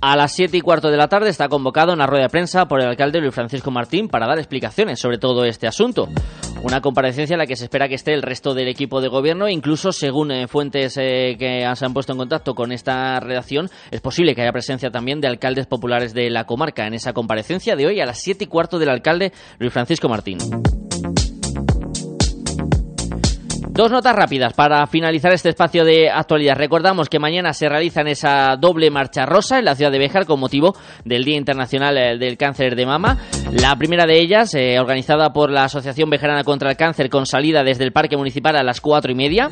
A 0.03 0.15
las 0.15 0.33
siete 0.33 0.57
y 0.57 0.61
cuarto 0.61 0.89
de 0.89 0.97
la 0.97 1.07
tarde 1.07 1.29
está 1.29 1.47
convocado 1.47 1.93
una 1.93 2.07
rueda 2.07 2.23
de 2.23 2.29
prensa 2.29 2.65
por 2.65 2.81
el 2.81 2.87
alcalde 2.87 3.21
Luis 3.21 3.35
Francisco 3.35 3.69
Martín 3.69 4.07
para 4.07 4.25
dar 4.25 4.39
explicaciones 4.39 4.99
sobre 4.99 5.19
todo 5.19 5.45
este 5.45 5.67
asunto. 5.67 6.09
Una 6.63 6.81
comparecencia 6.81 7.35
en 7.35 7.37
la 7.37 7.45
que 7.45 7.55
se 7.55 7.65
espera 7.65 7.87
que 7.87 7.93
esté 7.93 8.15
el 8.15 8.23
resto 8.23 8.55
del 8.55 8.67
equipo 8.67 8.99
de 8.99 9.09
gobierno, 9.09 9.47
incluso 9.47 9.91
según 9.91 10.31
eh, 10.31 10.47
fuentes 10.47 10.97
eh, 10.97 11.35
que 11.37 11.71
se 11.75 11.85
han 11.85 11.93
puesto 11.93 12.13
en 12.13 12.17
contacto 12.17 12.55
con 12.55 12.71
esta 12.71 13.19
redacción, 13.19 13.69
es 13.91 14.01
posible 14.01 14.33
que 14.33 14.41
haya 14.41 14.51
presencia 14.51 14.89
también 14.89 15.21
de 15.21 15.27
alcaldes 15.27 15.67
populares 15.67 16.15
de 16.15 16.31
la 16.31 16.45
comarca 16.45 16.87
en 16.87 16.95
esa 16.95 17.13
comparecencia 17.13 17.75
de 17.75 17.85
hoy 17.85 18.01
a 18.01 18.07
las 18.07 18.19
siete 18.19 18.45
y 18.45 18.47
cuarto 18.47 18.79
del 18.79 18.89
alcalde 18.89 19.31
Luis 19.59 19.71
Francisco 19.71 20.09
Martín. 20.09 20.39
Dos 23.73 23.89
notas 23.89 24.13
rápidas 24.13 24.51
para 24.51 24.85
finalizar 24.85 25.31
este 25.31 25.47
espacio 25.47 25.85
de 25.85 26.09
actualidad. 26.09 26.55
Recordamos 26.57 27.07
que 27.07 27.19
mañana 27.19 27.53
se 27.53 27.69
realizan 27.69 28.05
esa 28.09 28.57
doble 28.59 28.91
marcha 28.91 29.25
rosa 29.25 29.59
en 29.59 29.65
la 29.65 29.75
ciudad 29.75 29.93
de 29.93 29.97
Béjar 29.97 30.25
con 30.25 30.41
motivo 30.41 30.75
del 31.05 31.23
Día 31.23 31.37
Internacional 31.37 31.97
eh, 31.97 32.17
del 32.17 32.35
Cáncer 32.35 32.75
de 32.75 32.85
Mama. 32.85 33.17
La 33.53 33.73
primera 33.77 34.05
de 34.05 34.19
ellas, 34.19 34.53
eh, 34.55 34.77
organizada 34.77 35.31
por 35.31 35.49
la 35.51 35.63
Asociación 35.63 36.09
Bejarana 36.09 36.43
contra 36.43 36.69
el 36.69 36.75
Cáncer, 36.75 37.09
con 37.09 37.25
salida 37.25 37.63
desde 37.63 37.85
el 37.85 37.93
Parque 37.93 38.17
Municipal 38.17 38.57
a 38.57 38.63
las 38.63 38.81
cuatro 38.81 39.09
y 39.09 39.15
media. 39.15 39.49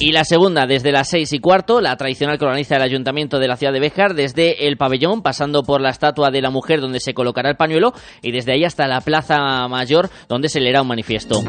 Y 0.00 0.12
la 0.12 0.24
segunda, 0.24 0.66
desde 0.66 0.92
las 0.92 1.08
seis 1.08 1.32
y 1.32 1.38
cuarto, 1.38 1.80
la 1.80 1.96
tradicional 1.96 2.38
que 2.38 2.44
organiza 2.44 2.76
el 2.76 2.82
Ayuntamiento 2.82 3.38
de 3.38 3.48
la 3.48 3.56
ciudad 3.56 3.72
de 3.72 3.80
Béjar, 3.80 4.14
desde 4.14 4.66
el 4.66 4.76
pabellón, 4.76 5.22
pasando 5.22 5.62
por 5.62 5.80
la 5.80 5.90
estatua 5.90 6.30
de 6.30 6.42
la 6.42 6.50
mujer 6.50 6.80
donde 6.80 7.00
se 7.00 7.14
colocará 7.14 7.48
el 7.48 7.56
pañuelo, 7.56 7.94
y 8.20 8.32
desde 8.32 8.52
ahí 8.52 8.64
hasta 8.64 8.88
la 8.88 9.00
Plaza 9.00 9.68
Mayor, 9.68 10.10
donde 10.28 10.48
se 10.48 10.60
leerá 10.60 10.82
un 10.82 10.88
manifiesto. 10.88 11.42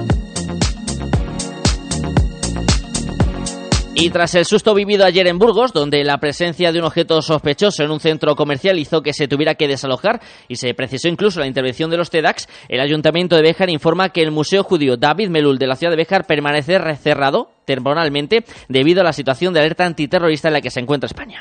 Y 3.97 4.09
tras 4.09 4.35
el 4.35 4.43
susto 4.43 4.73
vivido 4.73 5.05
ayer 5.05 5.25
en 5.27 5.39
Burgos, 5.39 5.71
donde 5.71 6.03
la 6.03 6.17
presencia 6.17 6.73
de 6.73 6.79
un 6.79 6.85
objeto 6.85 7.21
sospechoso 7.21 7.81
en 7.81 7.91
un 7.91 8.01
centro 8.01 8.35
comercial 8.35 8.77
hizo 8.77 9.01
que 9.01 9.13
se 9.13 9.29
tuviera 9.29 9.55
que 9.55 9.69
desalojar 9.69 10.19
y 10.49 10.57
se 10.57 10.73
precisó 10.73 11.07
incluso 11.07 11.39
la 11.39 11.47
intervención 11.47 11.89
de 11.89 11.95
los 11.95 12.09
TEDx, 12.09 12.49
el 12.67 12.81
Ayuntamiento 12.81 13.37
de 13.37 13.43
Béjar 13.43 13.69
informa 13.69 14.09
que 14.09 14.21
el 14.21 14.31
Museo 14.31 14.63
Judío 14.63 14.97
David 14.97 15.29
Melul 15.29 15.57
de 15.57 15.67
la 15.67 15.77
ciudad 15.77 15.91
de 15.91 15.97
Béjar 15.97 16.27
permanece 16.27 16.77
cerrado 16.97 17.51
temporalmente 17.63 18.43
debido 18.67 18.99
a 18.99 19.05
la 19.05 19.13
situación 19.13 19.53
de 19.53 19.61
alerta 19.61 19.85
antiterrorista 19.85 20.49
en 20.49 20.55
la 20.55 20.61
que 20.61 20.71
se 20.71 20.81
encuentra 20.81 21.07
España. 21.07 21.39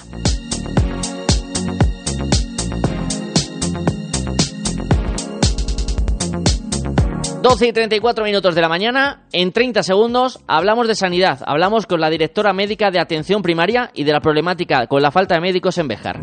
12 7.45 7.67
y 7.67 7.73
34 7.75 8.25
minutos 8.25 8.55
de 8.55 8.63
la 8.63 8.71
mañana, 8.71 9.27
en 9.31 9.53
30 9.53 9.83
segundos 9.83 10.41
hablamos 10.47 10.89
de 10.89 10.95
sanidad, 10.95 11.41
hablamos 11.45 11.85
con 11.85 12.01
la 12.01 12.09
directora 12.09 12.55
médica 12.55 12.91
de 12.91 12.99
atención 12.99 13.43
primaria 13.43 13.91
y 13.93 14.05
de 14.05 14.13
la 14.13 14.21
problemática 14.21 14.87
con 14.87 15.03
la 15.03 15.11
falta 15.11 15.35
de 15.35 15.43
médicos 15.43 15.77
en 15.77 15.89
Bejar. 15.89 16.23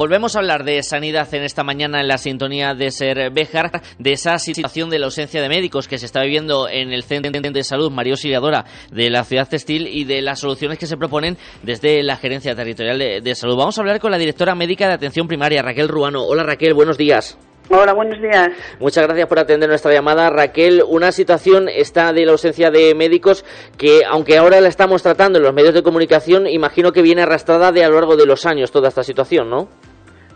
Volvemos 0.00 0.34
a 0.34 0.38
hablar 0.38 0.64
de 0.64 0.82
sanidad 0.82 1.28
en 1.34 1.42
esta 1.42 1.62
mañana 1.62 2.00
en 2.00 2.08
la 2.08 2.16
sintonía 2.16 2.72
de 2.72 2.90
Ser 2.90 3.30
Béjar, 3.30 3.82
de 3.98 4.12
esa 4.12 4.38
situación 4.38 4.88
de 4.88 4.98
la 4.98 5.04
ausencia 5.04 5.42
de 5.42 5.48
médicos 5.50 5.88
que 5.88 5.98
se 5.98 6.06
está 6.06 6.22
viviendo 6.22 6.70
en 6.70 6.90
el 6.90 7.02
Centro 7.02 7.30
de 7.30 7.64
Salud 7.64 7.90
María 7.90 8.14
Auxiliadora 8.14 8.64
de 8.90 9.10
la 9.10 9.24
ciudad 9.24 9.46
textil 9.46 9.86
y 9.86 10.04
de 10.04 10.22
las 10.22 10.40
soluciones 10.40 10.78
que 10.78 10.86
se 10.86 10.96
proponen 10.96 11.36
desde 11.62 12.02
la 12.02 12.16
Gerencia 12.16 12.54
Territorial 12.54 12.98
de, 12.98 13.20
de 13.20 13.34
Salud. 13.34 13.58
Vamos 13.58 13.76
a 13.76 13.82
hablar 13.82 14.00
con 14.00 14.10
la 14.10 14.16
directora 14.16 14.54
médica 14.54 14.88
de 14.88 14.94
Atención 14.94 15.28
Primaria, 15.28 15.60
Raquel 15.60 15.88
Ruano. 15.88 16.24
Hola 16.24 16.44
Raquel, 16.44 16.72
buenos 16.72 16.96
días. 16.96 17.36
Hola, 17.72 17.92
buenos 17.92 18.20
días. 18.20 18.48
Muchas 18.80 19.06
gracias 19.06 19.28
por 19.28 19.38
atender 19.38 19.68
nuestra 19.68 19.92
llamada. 19.92 20.28
Raquel, 20.28 20.82
una 20.88 21.12
situación 21.12 21.68
está 21.68 22.12
de 22.12 22.26
la 22.26 22.32
ausencia 22.32 22.68
de 22.72 22.96
médicos 22.96 23.44
que, 23.78 24.00
aunque 24.10 24.38
ahora 24.38 24.60
la 24.60 24.66
estamos 24.66 25.04
tratando 25.04 25.38
en 25.38 25.44
los 25.44 25.54
medios 25.54 25.72
de 25.72 25.84
comunicación, 25.84 26.48
imagino 26.48 26.90
que 26.90 27.00
viene 27.00 27.22
arrastrada 27.22 27.70
de 27.70 27.84
a 27.84 27.88
lo 27.88 27.94
largo 27.94 28.16
de 28.16 28.26
los 28.26 28.44
años 28.44 28.72
toda 28.72 28.88
esta 28.88 29.04
situación, 29.04 29.50
¿no? 29.50 29.68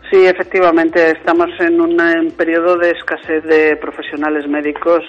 Sí, 0.09 0.25
efectivamente, 0.25 1.11
estamos 1.11 1.49
en 1.59 1.81
un 1.81 1.99
en 1.99 2.31
periodo 2.31 2.77
de 2.77 2.91
escasez 2.91 3.43
de 3.43 3.75
profesionales 3.81 4.47
médicos, 4.47 5.01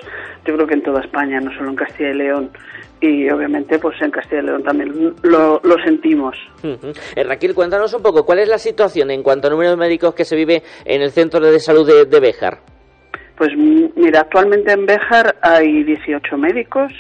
yo 0.45 0.55
creo 0.55 0.67
que 0.67 0.75
en 0.75 0.83
toda 0.83 1.03
España, 1.03 1.39
no 1.39 1.53
solo 1.57 1.71
en 1.71 1.77
Castilla 1.77 2.11
y 2.11 2.15
León. 2.15 2.51
Y 3.01 3.29
obviamente, 3.29 3.79
pues 3.79 4.01
en 4.01 4.11
Castilla 4.11 4.43
y 4.43 4.47
León 4.47 4.63
también 4.63 5.15
lo, 5.23 5.61
lo 5.63 5.77
sentimos. 5.85 6.35
Eh, 6.63 7.25
Raquel, 7.25 7.55
cuéntanos 7.55 7.93
un 7.93 8.03
poco, 8.03 8.25
¿cuál 8.25 8.39
es 8.39 8.49
la 8.49 8.59
situación 8.59 9.11
en 9.11 9.23
cuanto 9.23 9.49
a 9.49 9.51
número 9.51 9.71
de 9.71 9.77
médicos 9.77 10.15
que 10.15 10.25
se 10.25 10.35
vive 10.35 10.63
en 10.85 11.03
el 11.03 11.11
centro 11.11 11.41
de 11.41 11.61
salud 11.61 11.87
de, 11.87 12.07
de 12.07 12.21
Béjar? 12.21 12.59
Pues 13.37 13.51
mira, 13.55 14.21
actualmente 14.21 14.73
en 14.73 14.87
Béjar 14.87 15.37
hay 15.43 15.85
18 15.85 16.39
médicos, 16.39 16.91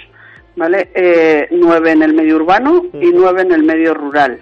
¿vale? 0.54 0.90
Eh, 0.94 1.48
9 1.50 1.92
en 1.92 2.02
el 2.02 2.12
medio 2.12 2.36
urbano 2.36 2.84
y 2.92 3.10
9 3.12 3.42
en 3.42 3.52
el 3.52 3.62
medio 3.62 3.94
rural. 3.94 4.38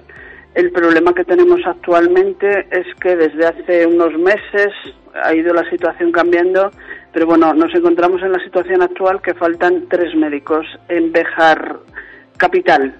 El 0.54 0.70
problema 0.70 1.12
que 1.12 1.24
tenemos 1.24 1.60
actualmente 1.66 2.66
es 2.70 2.86
que 3.00 3.16
desde 3.16 3.46
hace 3.46 3.86
unos 3.86 4.14
meses 4.14 4.72
ha 5.22 5.34
ido 5.34 5.52
la 5.52 5.68
situación 5.68 6.12
cambiando, 6.12 6.70
pero 7.12 7.26
bueno, 7.26 7.52
nos 7.54 7.74
encontramos 7.74 8.22
en 8.22 8.32
la 8.32 8.38
situación 8.38 8.82
actual 8.82 9.20
que 9.20 9.34
faltan 9.34 9.86
tres 9.88 10.14
médicos 10.14 10.66
en 10.88 11.12
Béjar 11.12 11.78
capital. 12.36 12.94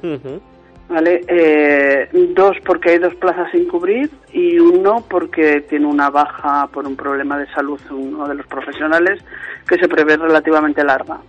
¿Vale? 0.88 1.22
Eh, 1.28 2.08
dos 2.34 2.56
porque 2.64 2.90
hay 2.90 2.98
dos 2.98 3.14
plazas 3.14 3.50
sin 3.52 3.66
cubrir 3.66 4.10
y 4.32 4.58
uno 4.58 5.04
porque 5.08 5.62
tiene 5.62 5.86
una 5.86 6.10
baja 6.10 6.66
por 6.66 6.86
un 6.86 6.94
problema 6.94 7.38
de 7.38 7.46
salud 7.54 7.80
uno 7.90 8.28
de 8.28 8.34
los 8.34 8.46
profesionales 8.46 9.24
que 9.66 9.78
se 9.78 9.88
prevé 9.88 10.16
relativamente 10.16 10.84
larga. 10.84 11.20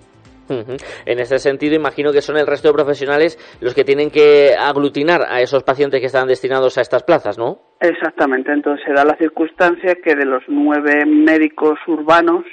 En 0.49 1.19
ese 1.19 1.39
sentido, 1.39 1.75
imagino 1.75 2.11
que 2.11 2.21
son 2.21 2.37
el 2.37 2.47
resto 2.47 2.67
de 2.67 2.73
profesionales 2.73 3.37
los 3.61 3.73
que 3.73 3.83
tienen 3.83 4.11
que 4.11 4.55
aglutinar 4.57 5.21
a 5.27 5.41
esos 5.41 5.63
pacientes 5.63 5.99
que 5.99 6.07
están 6.07 6.27
destinados 6.27 6.77
a 6.77 6.81
estas 6.81 7.03
plazas, 7.03 7.37
¿no? 7.37 7.59
Exactamente, 7.79 8.51
entonces 8.51 8.85
se 8.85 8.93
da 8.93 9.03
la 9.03 9.17
circunstancia 9.17 9.95
que 10.03 10.15
de 10.15 10.25
los 10.25 10.43
nueve 10.47 11.05
médicos 11.05 11.79
urbanos, 11.87 12.45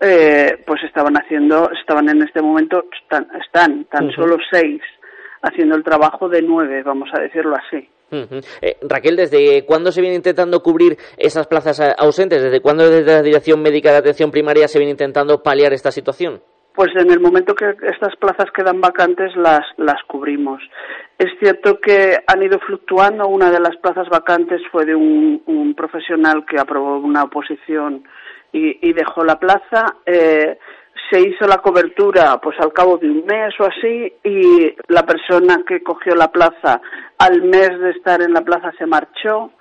eh, 0.00 0.62
pues 0.66 0.82
estaban 0.84 1.14
haciendo, 1.16 1.70
estaban 1.80 2.08
en 2.08 2.22
este 2.22 2.42
momento, 2.42 2.84
están, 3.02 3.28
están 3.40 3.84
tan 3.84 4.10
solo 4.12 4.36
seis 4.50 4.80
haciendo 5.42 5.76
el 5.76 5.84
trabajo 5.84 6.28
de 6.28 6.42
nueve, 6.42 6.82
vamos 6.82 7.08
a 7.16 7.20
decirlo 7.20 7.54
así. 7.56 7.88
Eh, 8.62 8.76
Raquel, 8.82 9.16
¿desde 9.16 9.64
cuándo 9.64 9.90
se 9.90 10.00
viene 10.00 10.16
intentando 10.16 10.62
cubrir 10.62 10.96
esas 11.16 11.46
plazas 11.46 11.80
eh, 11.80 11.92
ausentes? 11.98 12.42
¿Desde 12.42 12.60
cuándo 12.60 12.88
desde 12.88 13.12
la 13.12 13.22
Dirección 13.22 13.60
Médica 13.60 13.90
de 13.90 13.98
Atención 13.98 14.30
Primaria 14.30 14.68
se 14.68 14.78
viene 14.78 14.92
intentando 14.92 15.42
paliar 15.42 15.72
esta 15.72 15.90
situación? 15.90 16.40
Pues 16.74 16.90
en 16.96 17.10
el 17.10 17.20
momento 17.20 17.54
que 17.54 17.76
estas 17.82 18.16
plazas 18.16 18.50
quedan 18.52 18.80
vacantes 18.80 19.34
las, 19.36 19.64
las 19.76 20.02
cubrimos. 20.08 20.60
Es 21.18 21.30
cierto 21.38 21.80
que 21.80 22.18
han 22.26 22.42
ido 22.42 22.58
fluctuando. 22.58 23.28
Una 23.28 23.50
de 23.50 23.60
las 23.60 23.76
plazas 23.76 24.08
vacantes 24.08 24.60
fue 24.72 24.84
de 24.84 24.94
un, 24.96 25.40
un 25.46 25.74
profesional 25.74 26.44
que 26.44 26.58
aprobó 26.58 26.98
una 26.98 27.22
oposición 27.22 28.02
y, 28.52 28.88
y 28.88 28.92
dejó 28.92 29.22
la 29.24 29.38
plaza. 29.38 29.96
Eh, 30.04 30.58
se 31.10 31.20
hizo 31.20 31.46
la 31.46 31.58
cobertura 31.58 32.40
pues 32.40 32.58
al 32.60 32.72
cabo 32.72 32.98
de 32.98 33.08
un 33.08 33.24
mes 33.26 33.54
o 33.60 33.64
así 33.64 34.12
y 34.24 34.74
la 34.88 35.04
persona 35.04 35.62
que 35.66 35.82
cogió 35.82 36.14
la 36.14 36.32
plaza 36.32 36.80
al 37.18 37.42
mes 37.42 37.70
de 37.78 37.90
estar 37.90 38.22
en 38.22 38.32
la 38.32 38.42
plaza 38.42 38.72
se 38.78 38.86
marchó. 38.86 39.52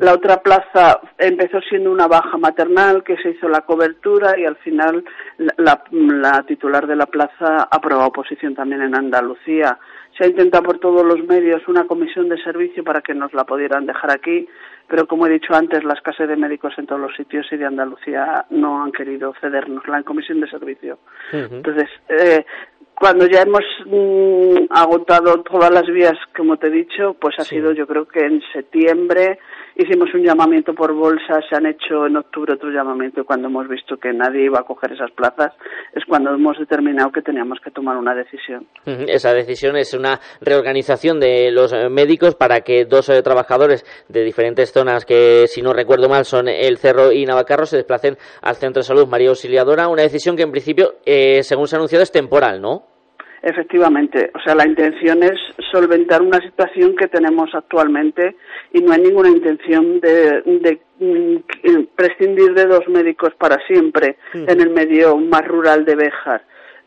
La 0.00 0.12
otra 0.14 0.42
plaza 0.42 1.00
empezó 1.18 1.60
siendo 1.62 1.90
una 1.90 2.06
baja 2.06 2.36
maternal 2.38 3.02
que 3.02 3.16
se 3.18 3.30
hizo 3.30 3.48
la 3.48 3.62
cobertura 3.62 4.38
y 4.38 4.44
al 4.44 4.56
final 4.56 5.04
la, 5.38 5.54
la- 5.58 5.84
la 5.90 6.42
titular 6.44 6.86
de 6.86 6.96
la 6.96 7.06
plaza 7.06 7.68
aprobó 7.70 8.06
oposición 8.06 8.54
también 8.54 8.82
en 8.82 8.94
Andalucía. 8.94 9.78
Se 10.16 10.24
ha 10.24 10.28
intentado 10.28 10.62
por 10.64 10.78
todos 10.78 11.04
los 11.04 11.24
medios 11.26 11.66
una 11.66 11.86
comisión 11.86 12.28
de 12.28 12.40
servicio 12.42 12.84
para 12.84 13.00
que 13.00 13.14
nos 13.14 13.32
la 13.34 13.44
pudieran 13.44 13.84
dejar 13.86 14.12
aquí, 14.12 14.46
pero 14.86 15.06
como 15.08 15.26
he 15.26 15.30
dicho 15.30 15.54
antes, 15.54 15.82
la 15.82 15.94
escasez 15.94 16.28
de 16.28 16.36
médicos 16.36 16.72
en 16.78 16.86
todos 16.86 17.00
los 17.00 17.16
sitios 17.16 17.46
y 17.50 17.56
de 17.56 17.66
Andalucía 17.66 18.44
no 18.50 18.84
han 18.84 18.92
querido 18.92 19.34
cedernos 19.40 19.86
la 19.88 20.02
comisión 20.04 20.40
de 20.40 20.48
servicio. 20.48 20.98
Entonces, 21.32 21.88
eh, 22.08 22.44
cuando 22.94 23.26
ya 23.26 23.42
hemos 23.42 23.64
mm, 23.86 24.66
agotado 24.70 25.42
todas 25.42 25.72
las 25.72 25.86
vías, 25.86 26.14
como 26.36 26.58
te 26.58 26.68
he 26.68 26.70
dicho, 26.70 27.14
pues 27.20 27.34
ha 27.40 27.44
sido 27.44 27.72
yo 27.72 27.86
creo 27.88 28.06
que 28.06 28.20
en 28.20 28.40
septiembre 28.52 29.40
hicimos 29.76 30.12
un 30.14 30.22
llamamiento 30.22 30.74
por 30.74 30.92
bolsa, 30.92 31.40
se 31.48 31.56
han 31.56 31.66
hecho 31.66 32.06
en 32.06 32.16
octubre 32.16 32.54
otro 32.54 32.70
llamamiento 32.70 33.20
y 33.20 33.24
cuando 33.24 33.48
hemos 33.48 33.68
visto 33.68 33.96
que 33.96 34.12
nadie 34.12 34.44
iba 34.44 34.60
a 34.60 34.64
coger 34.64 34.92
esas 34.92 35.10
plazas 35.12 35.52
es 35.92 36.04
cuando 36.06 36.30
hemos 36.34 36.58
determinado 36.58 37.10
que 37.10 37.22
teníamos 37.22 37.58
que 37.60 37.70
tomar 37.70 37.96
una 37.96 38.14
decisión. 38.14 38.66
Esa 38.84 39.32
decisión 39.32 39.76
es 39.76 39.94
una 39.94 40.20
reorganización 40.40 41.20
de 41.20 41.50
los 41.50 41.74
médicos 41.90 42.34
para 42.34 42.60
que 42.60 42.84
dos 42.84 43.08
eh, 43.08 43.22
trabajadores 43.22 43.84
de 44.08 44.22
diferentes 44.22 44.72
zonas 44.72 45.04
que, 45.04 45.46
si 45.46 45.62
no 45.62 45.72
recuerdo 45.72 46.08
mal, 46.08 46.24
son 46.24 46.48
El 46.48 46.78
Cerro 46.78 47.12
y 47.12 47.24
Navacarro, 47.24 47.66
se 47.66 47.76
desplacen 47.76 48.16
al 48.42 48.56
Centro 48.56 48.80
de 48.80 48.84
Salud 48.84 49.08
María 49.08 49.30
Auxiliadora. 49.30 49.88
Una 49.88 50.02
decisión 50.02 50.36
que, 50.36 50.42
en 50.42 50.50
principio, 50.50 50.94
eh, 51.04 51.42
según 51.42 51.66
se 51.66 51.76
ha 51.76 51.78
anunciado, 51.78 52.02
es 52.02 52.12
temporal, 52.12 52.60
¿no? 52.60 52.93
Efectivamente, 53.46 54.30
o 54.34 54.40
sea, 54.40 54.54
la 54.54 54.66
intención 54.66 55.22
es 55.22 55.38
solventar 55.70 56.22
una 56.22 56.40
situación 56.40 56.96
que 56.96 57.08
tenemos 57.08 57.54
actualmente 57.54 58.36
y 58.72 58.80
no 58.80 58.90
hay 58.94 59.02
ninguna 59.02 59.28
intención 59.28 60.00
de, 60.00 60.40
de, 60.40 60.80
mm, 60.98 61.82
prescindir 61.94 62.54
de 62.54 62.64
dos 62.64 62.88
médicos 62.88 63.34
para 63.38 63.58
siempre 63.66 64.16
Ujú. 64.32 64.46
en 64.48 64.60
el 64.62 64.70
medio 64.70 65.18
más 65.18 65.46
rural 65.46 65.84
de 65.84 65.94
Béjar. 65.94 66.42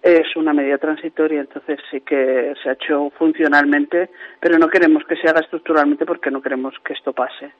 Es 0.08 0.38
una 0.38 0.54
medida 0.54 0.78
transitoria, 0.78 1.42
entonces 1.42 1.80
sí 1.92 2.00
que 2.00 2.54
se 2.64 2.70
ha 2.70 2.74
hecho 2.74 3.10
funcionalmente, 3.20 4.10
pero 4.40 4.58
no 4.58 4.70
queremos 4.70 5.04
que 5.04 5.18
se 5.18 5.28
haga 5.28 5.42
estructuralmente 5.42 6.06
porque 6.06 6.32
no 6.32 6.42
queremos 6.42 6.74
que 6.86 6.94
esto 6.94 7.12
pase. 7.12 7.52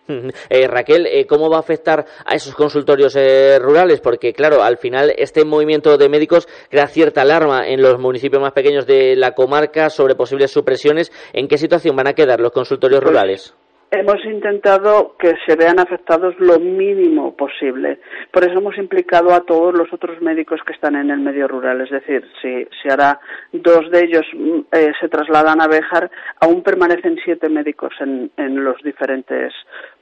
Eh, 0.50 0.66
Raquel, 0.66 1.08
eh, 1.08 1.28
¿cómo 1.28 1.50
va 1.50 1.58
a 1.58 1.60
afectar 1.60 2.06
a 2.26 2.36
esos 2.36 2.56
consultorios 2.56 3.18
eh, 3.18 3.60
rurales? 3.60 4.00
Porque, 4.00 4.32
claro, 4.32 4.64
al 4.64 4.78
final 4.78 5.12
este 5.18 5.44
movimiento 5.44 5.98
de 5.98 6.08
médicos 6.08 6.48
crea 6.70 6.88
cierta 6.88 7.24
alarma 7.24 7.68
en 7.68 7.82
los 7.82 8.00
municipios 8.00 8.42
más 8.42 8.54
pequeños 8.54 8.88
de 8.88 9.18
la 9.18 9.32
comarca 9.32 9.90
sobre 9.90 10.16
posibles 10.16 10.50
supresiones. 10.50 11.12
¿En 11.34 11.50
qué 11.50 11.58
situación 11.58 11.98
van 11.98 12.08
a 12.08 12.14
quedar 12.14 12.40
los 12.40 12.54
consultorios 12.54 13.02
Pues, 13.02 13.12
rurales? 13.12 13.58
Hemos 13.90 14.24
intentado 14.26 15.16
que 15.18 15.36
se 15.46 15.56
vean 15.56 15.80
afectados 15.80 16.36
lo 16.40 16.60
mínimo 16.60 17.38
posible. 17.38 18.00
Por 18.34 18.44
eso 18.44 18.60
hemos 18.60 18.78
implicado 18.78 19.34
a 19.34 19.46
todos 19.46 19.74
los 19.74 19.94
otros 19.94 20.22
médicos 20.22 20.60
que 20.66 20.74
están 20.74 20.98
en 20.98 21.10
el 21.10 21.20
medio 21.20 21.48
rural. 21.48 21.80
Es 21.80 21.90
decir, 21.90 22.26
si, 22.42 22.68
si 22.82 22.90
ahora 22.90 23.18
dos 23.54 23.90
de 23.90 24.04
ellos 24.04 24.26
mm, 24.34 24.60
eh, 24.74 24.92
se 25.00 25.08
trasladan 25.08 25.62
a 25.62 25.68
Béjar, 25.68 26.12
aún 26.42 26.64
permanecen 26.64 27.18
siete 27.24 27.48
médicos 27.48 27.94
en, 28.02 28.30
en 28.36 28.62
los 28.62 28.76
diferentes 28.84 29.54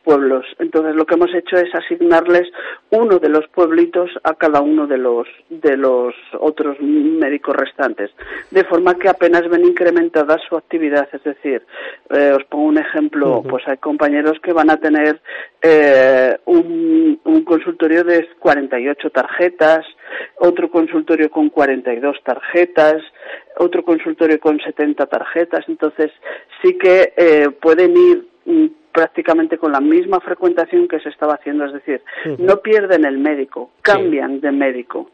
pueblos. 0.05 0.45
Entonces, 0.59 0.95
lo 0.95 1.05
que 1.05 1.15
hemos 1.15 1.33
hecho 1.33 1.57
es 1.57 1.73
asignarles 1.73 2.47
uno 2.91 3.19
de 3.19 3.29
los 3.29 3.47
pueblitos 3.49 4.09
a 4.23 4.35
cada 4.35 4.61
uno 4.61 4.87
de 4.87 4.97
los, 4.97 5.27
de 5.49 5.75
los 5.75 6.13
otros 6.39 6.79
médicos 6.79 7.55
restantes. 7.55 8.11
De 8.51 8.63
forma 8.63 8.95
que 8.95 9.09
apenas 9.09 9.49
ven 9.49 9.65
incrementada 9.65 10.37
su 10.47 10.55
actividad. 10.55 11.09
Es 11.11 11.23
decir, 11.23 11.63
eh, 12.11 12.31
os 12.37 12.43
pongo 12.45 12.65
un 12.65 12.77
ejemplo, 12.77 13.43
pues 13.49 13.67
hay 13.67 13.77
compañeros 13.77 14.39
que 14.41 14.53
van 14.53 14.69
a 14.69 14.77
tener 14.77 15.19
eh, 15.61 16.37
un, 16.45 17.19
un 17.23 17.43
consultorio 17.43 18.03
de 18.03 18.29
48 18.39 19.09
tarjetas, 19.09 19.85
otro 20.37 20.69
consultorio 20.69 21.29
con 21.29 21.49
42 21.49 22.17
tarjetas, 22.23 23.01
otro 23.57 23.83
consultorio 23.83 24.39
con 24.39 24.59
70 24.59 25.05
tarjetas. 25.07 25.65
Entonces, 25.67 26.11
sí 26.61 26.77
que 26.77 27.13
eh, 27.17 27.49
pueden 27.61 27.97
ir 27.97 28.34
prácticamente 28.91 29.57
con 29.57 29.71
la 29.71 29.81
misma 29.81 30.19
frecuentación 30.19 30.87
que 30.87 30.99
se 30.99 31.09
estaba 31.09 31.33
haciendo, 31.33 31.65
es 31.65 31.73
decir, 31.73 32.01
no 32.37 32.57
pierden 32.57 33.05
el 33.05 33.17
médico, 33.17 33.71
cambian 33.81 34.39
de 34.39 34.51
médico. 34.51 35.09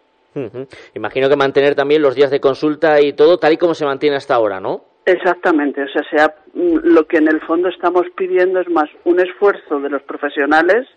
Imagino 0.93 1.27
que 1.27 1.35
mantener 1.35 1.75
también 1.75 2.01
los 2.01 2.15
días 2.15 2.31
de 2.31 2.39
consulta 2.39 3.01
y 3.01 3.13
todo 3.13 3.37
tal 3.37 3.53
y 3.53 3.57
como 3.57 3.73
se 3.73 3.85
mantiene 3.85 4.15
hasta 4.15 4.35
ahora, 4.35 4.59
¿no? 4.59 4.85
Exactamente, 5.05 5.83
o 5.83 5.87
sea, 5.87 6.03
sea, 6.09 6.35
mm, 6.53 6.77
lo 6.83 7.07
que 7.07 7.17
en 7.17 7.27
el 7.27 7.41
fondo 7.41 7.69
estamos 7.69 8.03
pidiendo 8.15 8.59
es 8.59 8.69
más 8.69 8.89
un 9.03 9.19
esfuerzo 9.19 9.79
de 9.79 9.89
los 9.89 10.03
profesionales 10.03 10.87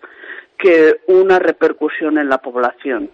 que 0.58 1.00
una 1.06 1.38
repercusión 1.38 2.18
en 2.18 2.28
la 2.28 2.38
población. 2.38 3.10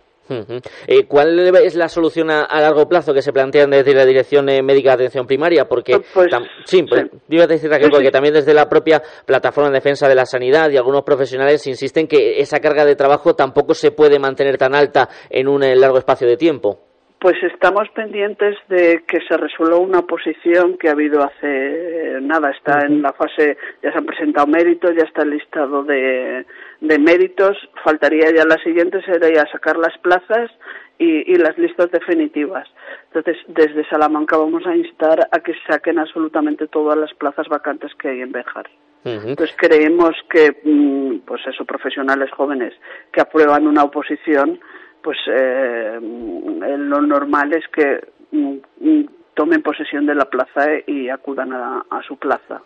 Eh, 0.86 1.06
¿Cuál 1.08 1.38
es 1.56 1.74
la 1.76 1.88
solución 1.88 2.30
a, 2.30 2.46
largo 2.60 2.88
plazo 2.88 3.12
que 3.12 3.22
se 3.22 3.32
plantean 3.32 3.70
desde 3.70 3.94
la 3.94 4.04
Dirección 4.06 4.48
eh, 4.48 4.62
Médica 4.62 4.90
de 4.90 4.94
Atención 5.04 5.26
Primaria? 5.26 5.66
Porque 5.68 5.94
tam- 5.94 6.46
sí, 6.64 6.82
pues, 6.84 7.06
iba 7.28 7.44
a 7.44 7.46
decir 7.46 7.68
Raquel, 7.70 7.86
Sí, 7.86 7.90
sí. 7.90 7.96
porque 7.96 8.10
también 8.10 8.34
desde 8.34 8.54
la 8.54 8.68
propia 8.68 9.02
plataforma 9.26 9.70
de 9.70 9.74
defensa 9.74 10.08
de 10.08 10.14
la 10.14 10.26
sanidad 10.26 10.70
y 10.70 10.76
algunos 10.76 11.02
profesionales 11.02 11.66
insisten 11.66 12.06
que 12.06 12.40
esa 12.40 12.60
carga 12.60 12.84
de 12.84 12.96
trabajo 12.96 13.34
tampoco 13.34 13.74
se 13.74 13.90
puede 13.90 14.18
mantener 14.18 14.56
tan 14.58 14.74
alta 14.74 15.08
en 15.28 15.48
un 15.48 15.62
eh, 15.62 15.74
largo 15.76 15.98
espacio 15.98 16.28
de 16.28 16.36
tiempo. 16.36 16.78
Pues 17.20 17.34
estamos 17.52 17.86
pendientes 17.94 18.56
de 18.70 19.02
que 19.06 19.18
se 19.28 19.36
resuelva 19.36 19.76
una 19.76 20.00
posición 20.00 20.78
que 20.78 20.88
ha 20.88 20.92
habido 20.92 21.22
hace 21.22 22.18
nada, 22.22 22.50
está 22.50 22.86
en 22.86 23.02
la 23.02 23.12
fase, 23.12 23.58
ya 23.82 23.92
se 23.92 23.98
han 23.98 24.06
presentado 24.06 24.46
méritos, 24.46 24.92
ya 24.96 25.04
está 25.04 25.22
el 25.24 25.30
listado 25.30 25.82
de, 25.84 26.46
de 26.80 26.98
méritos, 26.98 27.56
faltaría 27.84 28.30
ya 28.34 28.44
la 28.44 28.56
siguiente, 28.62 29.02
sería 29.02 29.46
sacar 29.52 29.76
las 29.76 29.96
plazas 29.98 30.50
y, 30.98 31.32
y, 31.32 31.36
las 31.36 31.56
listas 31.58 31.90
definitivas. 31.90 32.68
Entonces, 33.12 33.36
desde 33.48 33.88
Salamanca 33.88 34.36
vamos 34.36 34.66
a 34.66 34.76
instar 34.76 35.28
a 35.30 35.40
que 35.40 35.54
saquen 35.66 35.98
absolutamente 35.98 36.66
todas 36.68 36.98
las 36.98 37.12
plazas 37.14 37.48
vacantes 37.48 37.92
que 37.94 38.08
hay 38.08 38.20
en 38.20 38.32
Bejar. 38.32 38.68
Entonces 39.04 39.56
creemos 39.56 40.14
que, 40.28 40.60
mm, 40.62 41.20
pues 41.20 41.46
eso, 41.46 41.64
profesionales 41.64 42.30
jóvenes 42.32 42.74
que 43.12 43.22
aprueban 43.22 43.66
una 43.66 43.84
oposición, 43.84 44.60
pues 45.02 45.16
eh, 45.26 45.98
lo 46.00 47.00
normal 47.00 47.54
es 47.54 47.66
que 47.68 48.00
mm, 48.32 48.56
mm, 48.80 49.04
tomen 49.34 49.62
posesión 49.62 50.04
de 50.04 50.14
la 50.14 50.26
plaza 50.26 50.66
y 50.86 51.08
acudan 51.08 51.52
a, 51.52 51.86
a 51.88 52.02
su 52.02 52.18
plaza. 52.18 52.60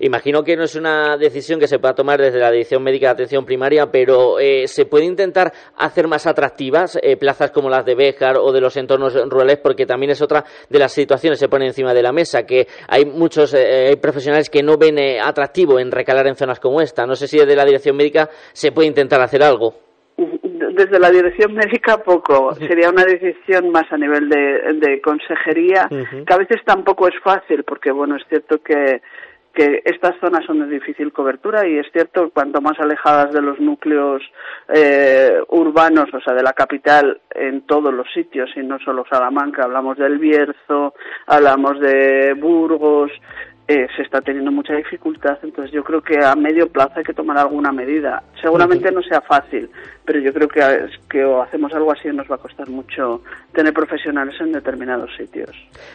Imagino 0.00 0.42
que 0.42 0.56
no 0.56 0.64
es 0.64 0.74
una 0.74 1.16
decisión 1.16 1.58
que 1.58 1.66
se 1.66 1.78
pueda 1.78 1.94
tomar 1.94 2.20
desde 2.20 2.38
la 2.38 2.50
Dirección 2.50 2.82
Médica 2.82 3.06
de 3.06 3.12
Atención 3.12 3.44
Primaria, 3.44 3.90
pero 3.90 4.38
eh, 4.38 4.66
¿se 4.66 4.86
puede 4.86 5.04
intentar 5.04 5.52
hacer 5.76 6.08
más 6.08 6.26
atractivas 6.26 6.98
eh, 7.02 7.16
plazas 7.16 7.50
como 7.50 7.70
las 7.70 7.84
de 7.84 7.94
Béjar 7.94 8.36
o 8.36 8.52
de 8.52 8.60
los 8.60 8.76
entornos 8.76 9.14
rurales? 9.28 9.58
Porque 9.58 9.86
también 9.86 10.10
es 10.10 10.22
otra 10.22 10.44
de 10.68 10.78
las 10.78 10.92
situaciones 10.92 11.38
que 11.38 11.46
se 11.46 11.48
pone 11.48 11.66
encima 11.66 11.94
de 11.94 12.02
la 12.02 12.12
mesa, 12.12 12.44
que 12.44 12.66
hay 12.88 13.04
muchos 13.04 13.54
eh, 13.54 13.96
profesionales 14.00 14.50
que 14.50 14.62
no 14.62 14.76
ven 14.76 14.98
eh, 14.98 15.20
atractivo 15.20 15.78
en 15.78 15.90
recalar 15.90 16.26
en 16.26 16.36
zonas 16.36 16.60
como 16.60 16.80
esta. 16.80 17.06
No 17.06 17.14
sé 17.14 17.26
si 17.26 17.38
desde 17.38 17.56
la 17.56 17.64
Dirección 17.64 17.96
Médica 17.96 18.28
se 18.52 18.72
puede 18.72 18.88
intentar 18.88 19.20
hacer 19.20 19.42
algo 19.42 19.74
desde 20.72 20.98
la 20.98 21.10
dirección 21.10 21.52
médica 21.54 21.98
poco. 21.98 22.54
Sería 22.54 22.90
una 22.90 23.04
decisión 23.04 23.70
más 23.70 23.90
a 23.90 23.96
nivel 23.96 24.28
de, 24.28 24.74
de 24.74 25.00
consejería, 25.00 25.88
que 25.88 26.32
a 26.32 26.38
veces 26.38 26.62
tampoco 26.64 27.08
es 27.08 27.14
fácil, 27.22 27.64
porque 27.64 27.90
bueno, 27.90 28.16
es 28.16 28.22
cierto 28.28 28.62
que 28.62 29.02
que 29.52 29.82
estas 29.84 30.16
zonas 30.20 30.44
son 30.46 30.60
de 30.60 30.66
difícil 30.66 31.12
cobertura 31.12 31.66
y 31.66 31.78
es 31.78 31.86
cierto, 31.92 32.30
cuanto 32.30 32.60
más 32.60 32.78
alejadas 32.78 33.32
de 33.32 33.42
los 33.42 33.58
núcleos 33.60 34.22
eh, 34.68 35.38
urbanos, 35.48 36.12
o 36.12 36.20
sea, 36.20 36.34
de 36.34 36.42
la 36.42 36.52
capital, 36.52 37.20
en 37.30 37.62
todos 37.62 37.92
los 37.92 38.06
sitios, 38.12 38.50
y 38.56 38.60
no 38.60 38.78
solo 38.78 39.04
Salamanca, 39.10 39.64
hablamos 39.64 39.98
del 39.98 40.18
Bierzo, 40.18 40.94
hablamos 41.26 41.80
de 41.80 42.34
Burgos, 42.34 43.10
eh, 43.70 43.86
se 43.94 44.02
está 44.02 44.20
teniendo 44.20 44.50
mucha 44.50 44.74
dificultad, 44.74 45.38
entonces 45.44 45.72
yo 45.72 45.84
creo 45.84 46.02
que 46.02 46.18
a 46.18 46.34
medio 46.34 46.66
plazo 46.68 46.94
hay 46.96 47.04
que 47.04 47.14
tomar 47.14 47.38
alguna 47.38 47.70
medida. 47.70 48.20
Seguramente 48.42 48.90
no 48.90 49.00
sea 49.00 49.20
fácil, 49.20 49.70
pero 50.04 50.18
yo 50.18 50.32
creo 50.32 50.48
que, 50.48 50.60
que 51.08 51.24
o 51.24 51.40
hacemos 51.40 51.72
algo 51.72 51.92
así 51.92 52.08
nos 52.08 52.28
va 52.28 52.34
a 52.34 52.38
costar 52.38 52.68
mucho 52.68 53.22
tener 53.52 53.72
profesionales 53.72 54.34
en 54.40 54.50
determinados 54.50 55.14
sitios. 55.16 55.50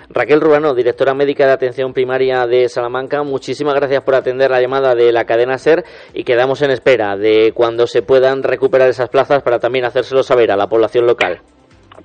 Raquel 0.10 0.40
Rubano, 0.40 0.74
directora 0.74 1.14
médica 1.14 1.48
de 1.48 1.52
atención 1.52 1.92
primaria 1.92 2.48
de 2.48 2.70
Salamanca, 2.70 3.24
muchísimas 3.24 3.76
gracias 3.76 4.02
por 4.06 4.16
atender 4.16 4.52
la 4.52 4.62
llamada 4.62 4.96
de 4.96 5.12
la 5.12 5.26
cadena 5.26 5.58
SER 5.58 5.84
y 6.14 6.24
quedamos 6.24 6.62
en 6.62 6.72
espera 6.72 7.18
de 7.18 7.52
cuando 7.54 7.88
se 7.88 8.02
puedan 8.02 8.42
recuperar 8.42 8.88
esas 8.88 9.10
plazas 9.10 9.44
para 9.44 9.60
también 9.60 9.84
hacérselo 9.84 10.24
saber 10.24 10.50
a 10.50 10.56
la 10.56 10.68
población 10.68 11.06
local. 11.06 11.42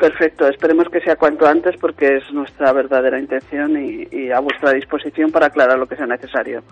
Perfecto, 0.00 0.48
esperemos 0.48 0.88
que 0.88 1.02
sea 1.02 1.16
cuanto 1.16 1.46
antes 1.46 1.76
porque 1.78 2.16
es 2.16 2.32
nuestra 2.32 2.72
verdadera 2.72 3.20
intención 3.20 3.76
y, 3.76 4.30
a 4.30 4.40
vuestra 4.40 4.72
disposición 4.72 5.30
para 5.30 5.48
aclarar 5.48 5.78
lo 5.78 5.86
que 5.86 5.94
sea 5.94 6.06
necesario. 6.06 6.62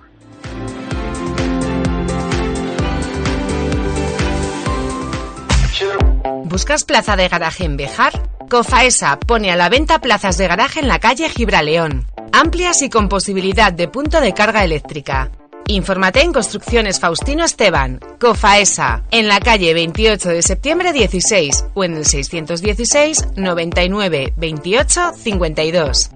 ¿Buscas 6.44 6.84
plaza 6.84 7.16
de 7.16 7.28
garaje 7.28 7.64
en 7.64 7.76
Bejar? 7.76 8.12
Cofaesa 8.48 9.18
pone 9.20 9.52
a 9.52 9.56
la 9.56 9.68
venta 9.68 9.98
plazas 9.98 10.38
de 10.38 10.48
garaje 10.48 10.80
en 10.80 10.88
la 10.88 10.98
calle 10.98 11.28
Gibraleón, 11.28 12.06
amplias 12.32 12.80
y 12.80 12.88
con 12.88 13.10
posibilidad 13.10 13.74
de 13.74 13.88
punto 13.88 14.22
de 14.22 14.32
carga 14.32 14.64
eléctrica. 14.64 15.30
Infórmate 15.70 16.22
en 16.22 16.32
Construcciones 16.32 16.98
Faustino 16.98 17.44
Esteban, 17.44 18.00
COFAESA, 18.18 19.02
en 19.10 19.28
la 19.28 19.38
calle 19.38 19.74
28 19.74 20.30
de 20.30 20.42
septiembre 20.42 20.94
16 20.94 21.66
o 21.74 21.84
en 21.84 21.94
el 21.94 22.06
616 22.06 23.28
99 23.36 24.32
28 24.34 25.12
52. 25.14 26.10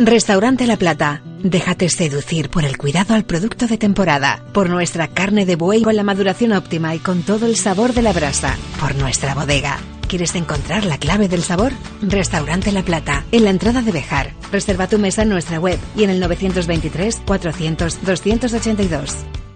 Restaurante 0.00 0.66
La 0.66 0.76
Plata. 0.78 1.22
Déjate 1.44 1.88
seducir 1.88 2.50
por 2.50 2.64
el 2.64 2.76
cuidado 2.76 3.14
al 3.14 3.24
producto 3.24 3.68
de 3.68 3.78
temporada, 3.78 4.42
por 4.52 4.68
nuestra 4.68 5.06
carne 5.06 5.46
de 5.46 5.54
buey 5.54 5.82
con 5.82 5.94
la 5.94 6.02
maduración 6.02 6.52
óptima 6.52 6.94
y 6.96 6.98
con 6.98 7.22
todo 7.22 7.46
el 7.46 7.56
sabor 7.56 7.94
de 7.94 8.02
la 8.02 8.12
brasa, 8.12 8.56
por 8.80 8.96
nuestra 8.96 9.34
bodega. 9.34 9.78
¿Quieres 10.10 10.34
encontrar 10.34 10.86
la 10.86 10.98
clave 10.98 11.28
del 11.28 11.44
sabor? 11.44 11.70
Restaurante 12.02 12.72
La 12.72 12.82
Plata, 12.82 13.24
en 13.30 13.44
la 13.44 13.50
entrada 13.50 13.80
de 13.80 13.92
Bejar. 13.92 14.32
Reserva 14.50 14.88
tu 14.88 14.98
mesa 14.98 15.22
en 15.22 15.28
nuestra 15.28 15.60
web 15.60 15.78
y 15.94 16.02
en 16.02 16.10
el 16.10 16.18
923 16.18 17.22
400 17.24 18.04
282. 18.04 19.49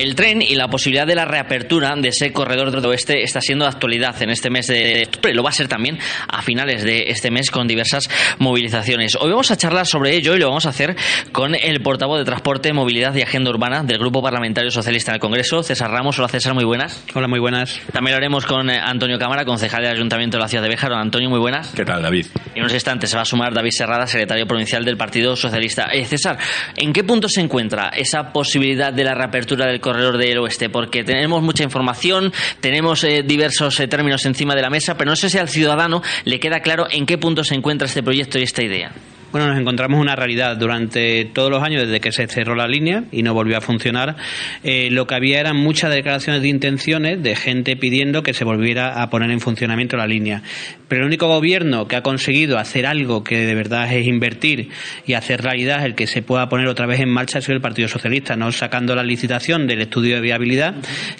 El 0.00 0.14
tren 0.14 0.40
y 0.40 0.54
la 0.54 0.68
posibilidad 0.68 1.06
de 1.06 1.14
la 1.14 1.26
reapertura 1.26 1.94
de 1.94 2.08
ese 2.08 2.32
corredor 2.32 2.70
del 2.70 2.82
oeste 2.86 3.22
está 3.22 3.42
siendo 3.42 3.66
de 3.66 3.70
actualidad 3.70 4.22
en 4.22 4.30
este 4.30 4.48
mes 4.48 4.66
de 4.66 5.04
octubre. 5.06 5.34
Lo 5.34 5.42
va 5.42 5.50
a 5.50 5.52
ser 5.52 5.68
también 5.68 5.98
a 6.26 6.40
finales 6.40 6.82
de 6.84 7.04
este 7.08 7.30
mes 7.30 7.50
con 7.50 7.68
diversas 7.68 8.08
movilizaciones. 8.38 9.14
Hoy 9.20 9.28
vamos 9.28 9.50
a 9.50 9.58
charlar 9.58 9.86
sobre 9.86 10.16
ello 10.16 10.34
y 10.34 10.38
lo 10.38 10.48
vamos 10.48 10.64
a 10.64 10.70
hacer 10.70 10.96
con 11.32 11.54
el 11.54 11.82
portavoz 11.82 12.18
de 12.18 12.24
Transporte, 12.24 12.72
Movilidad 12.72 13.14
y 13.14 13.20
Agenda 13.20 13.50
Urbana 13.50 13.82
del 13.82 13.98
Grupo 13.98 14.22
Parlamentario 14.22 14.70
Socialista 14.70 15.10
en 15.10 15.16
el 15.16 15.20
Congreso, 15.20 15.62
César 15.62 15.90
Ramos. 15.90 16.18
Hola 16.18 16.28
César, 16.28 16.54
muy 16.54 16.64
buenas. 16.64 17.04
Hola, 17.12 17.28
muy 17.28 17.38
buenas. 17.38 17.78
También 17.92 18.14
lo 18.14 18.16
haremos 18.16 18.46
con 18.46 18.70
Antonio 18.70 19.18
Cámara, 19.18 19.44
concejal 19.44 19.82
del 19.82 19.96
Ayuntamiento 19.96 20.38
de 20.38 20.42
la 20.44 20.48
Ciudad 20.48 20.62
de 20.62 20.70
Béjar. 20.70 20.92
Hola, 20.92 21.02
Antonio, 21.02 21.28
muy 21.28 21.40
buenas. 21.40 21.74
¿Qué 21.76 21.84
tal, 21.84 22.00
David? 22.00 22.24
En 22.54 22.62
unos 22.62 22.72
instantes 22.72 23.10
se 23.10 23.16
va 23.16 23.22
a 23.22 23.26
sumar 23.26 23.52
David 23.52 23.72
Serrada, 23.72 24.06
secretario 24.06 24.46
provincial 24.46 24.82
del 24.82 24.96
Partido 24.96 25.36
Socialista. 25.36 25.90
Eh, 25.92 26.06
César, 26.06 26.38
¿en 26.78 26.94
qué 26.94 27.04
punto 27.04 27.28
se 27.28 27.42
encuentra 27.42 27.90
esa 27.94 28.32
posibilidad 28.32 28.94
de 28.94 29.04
la 29.04 29.14
reapertura 29.14 29.66
del 29.66 29.78
corredor 29.78 29.89
del 29.92 30.38
oeste? 30.38 30.68
Porque 30.68 31.04
tenemos 31.04 31.42
mucha 31.42 31.64
información, 31.64 32.32
tenemos 32.60 33.04
eh, 33.04 33.22
diversos 33.24 33.78
eh, 33.80 33.88
términos 33.88 34.24
encima 34.26 34.54
de 34.54 34.62
la 34.62 34.70
mesa, 34.70 34.96
pero 34.96 35.10
no 35.10 35.16
sé 35.16 35.30
si 35.30 35.38
al 35.38 35.48
ciudadano 35.48 36.02
le 36.24 36.40
queda 36.40 36.60
claro 36.60 36.86
en 36.90 37.06
qué 37.06 37.18
punto 37.18 37.44
se 37.44 37.54
encuentra 37.54 37.86
este 37.86 38.02
proyecto 38.02 38.38
y 38.38 38.42
esta 38.42 38.62
idea. 38.62 38.92
Bueno, 39.32 39.46
nos 39.46 39.60
encontramos 39.60 40.00
una 40.00 40.16
realidad 40.16 40.56
durante 40.56 41.24
todos 41.24 41.52
los 41.52 41.62
años 41.62 41.82
desde 41.82 42.00
que 42.00 42.10
se 42.10 42.26
cerró 42.26 42.56
la 42.56 42.66
línea 42.66 43.04
y 43.12 43.22
no 43.22 43.32
volvió 43.32 43.58
a 43.58 43.60
funcionar. 43.60 44.16
Eh, 44.64 44.88
lo 44.90 45.06
que 45.06 45.14
había 45.14 45.38
eran 45.38 45.56
muchas 45.56 45.94
declaraciones 45.94 46.42
de 46.42 46.48
intenciones 46.48 47.22
de 47.22 47.36
gente 47.36 47.76
pidiendo 47.76 48.24
que 48.24 48.34
se 48.34 48.42
volviera 48.42 49.00
a 49.00 49.08
poner 49.08 49.30
en 49.30 49.38
funcionamiento 49.38 49.96
la 49.96 50.08
línea. 50.08 50.42
Pero 50.88 51.02
el 51.02 51.06
único 51.06 51.28
gobierno 51.28 51.86
que 51.86 51.94
ha 51.94 52.02
conseguido 52.02 52.58
hacer 52.58 52.86
algo 52.86 53.22
que 53.22 53.46
de 53.46 53.54
verdad 53.54 53.92
es 53.92 54.04
invertir 54.04 54.70
y 55.06 55.12
hacer 55.12 55.42
realidad 55.42 55.86
el 55.86 55.94
que 55.94 56.08
se 56.08 56.22
pueda 56.22 56.48
poner 56.48 56.66
otra 56.66 56.86
vez 56.86 56.98
en 56.98 57.10
marcha 57.10 57.38
ha 57.38 57.42
sido 57.42 57.54
el 57.54 57.62
Partido 57.62 57.86
Socialista, 57.86 58.34
no 58.34 58.50
sacando 58.50 58.96
la 58.96 59.04
licitación 59.04 59.68
del 59.68 59.82
estudio 59.82 60.16
de 60.16 60.22
viabilidad, 60.22 60.74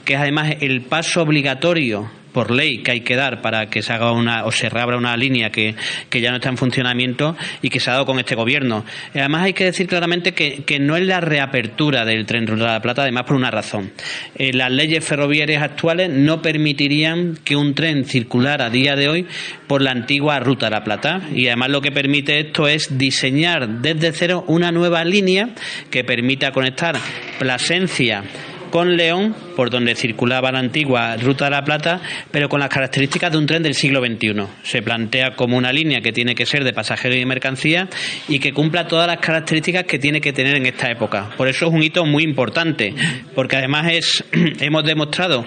que 0.05 0.15
es 0.15 0.21
además 0.21 0.57
el 0.61 0.81
paso 0.81 1.23
obligatorio 1.23 2.11
por 2.33 2.51
ley 2.51 2.83
que 2.83 2.93
hay 2.93 3.01
que 3.01 3.17
dar 3.17 3.41
para 3.43 3.67
que 3.67 3.83
se 3.83 3.93
haga 3.93 4.13
una 4.13 4.45
o 4.45 4.53
se 4.53 4.69
reabra 4.69 4.97
una 4.97 5.17
línea 5.17 5.51
que, 5.51 5.75
que, 6.09 6.21
ya 6.21 6.31
no 6.31 6.37
está 6.37 6.49
en 6.49 6.57
funcionamiento 6.57 7.37
y 7.63 7.71
que 7.71 7.81
se 7.81 7.91
ha 7.91 7.95
dado 7.95 8.07
con 8.07 8.19
este 8.19 8.35
gobierno. 8.35 8.85
Además 9.15 9.45
hay 9.45 9.53
que 9.53 9.65
decir 9.65 9.87
claramente 9.87 10.33
que, 10.33 10.65
que 10.65 10.79
no 10.79 10.97
es 10.97 11.05
la 11.05 11.21
reapertura 11.21 12.05
del 12.05 12.27
tren 12.27 12.47
rural 12.47 12.67
de 12.67 12.73
la 12.75 12.81
Plata, 12.81 13.03
además 13.03 13.25
por 13.25 13.37
una 13.37 13.51
razón. 13.51 13.93
Eh, 14.37 14.53
las 14.53 14.71
leyes 14.71 15.05
ferroviarias 15.05 15.63
actuales 15.63 16.11
no 16.11 16.43
permitirían 16.43 17.39
que 17.45 17.57
un 17.57 17.75
tren 17.75 18.05
circulara 18.05 18.67
a 18.67 18.71
día 18.71 18.97
de 18.97 19.09
hoy 19.09 19.27
por 19.67 19.83
la 19.83 19.91
antigua 19.91 20.39
ruta 20.41 20.67
de 20.67 20.71
la 20.71 20.85
Plata 20.85 21.21
y 21.35 21.47
además 21.47 21.71
lo 21.71 21.81
que 21.81 21.93
permite 21.93 22.41
esto 22.41 22.69
es 22.69 22.99
diseñar 22.99 23.69
desde 23.81 24.13
cero 24.13 24.45
una 24.47 24.73
nueva 24.73 25.05
línea 25.05 25.51
que 25.91 26.05
permita 26.05 26.53
conectar 26.53 26.97
Plasencia 27.39 28.23
con 28.71 28.97
León, 28.97 29.35
por 29.57 29.71
donde 29.71 29.95
circulaba 29.95 30.53
la 30.53 30.61
antigua 30.61 31.17
Ruta 31.17 31.47
de 31.47 31.51
la 31.51 31.63
Plata, 31.63 32.01
pero 32.31 32.49
con 32.49 32.61
las 32.61 32.69
características 32.69 33.33
de 33.33 33.39
un 33.39 33.47
tren 33.47 33.63
del 33.63 33.75
siglo 33.75 34.01
XXI. 34.01 34.47
Se 34.63 34.83
plantea 34.83 35.35
como 35.37 35.57
una 35.57 35.73
línea 35.73 36.01
que 36.01 36.13
tiene 36.13 36.35
que 36.35 36.47
ser 36.47 36.65
de 36.65 36.73
pasajeros 36.73 37.19
y 37.19 37.25
mercancía 37.27 37.89
y 38.29 38.39
que 38.39 38.53
cumpla 38.53 38.87
todas 38.87 39.07
las 39.07 39.19
características 39.19 39.85
que 39.85 39.99
tiene 39.99 40.21
que 40.21 40.33
tener 40.33 40.57
en 40.57 40.67
esta 40.67 40.91
época. 40.91 41.31
Por 41.37 41.49
eso 41.49 41.67
es 41.67 41.73
un 41.73 41.83
hito 41.83 42.05
muy 42.07 42.23
importante, 42.23 42.95
porque 43.35 43.57
además 43.57 43.93
es, 43.93 44.25
hemos 44.61 44.85
demostrado 44.85 45.45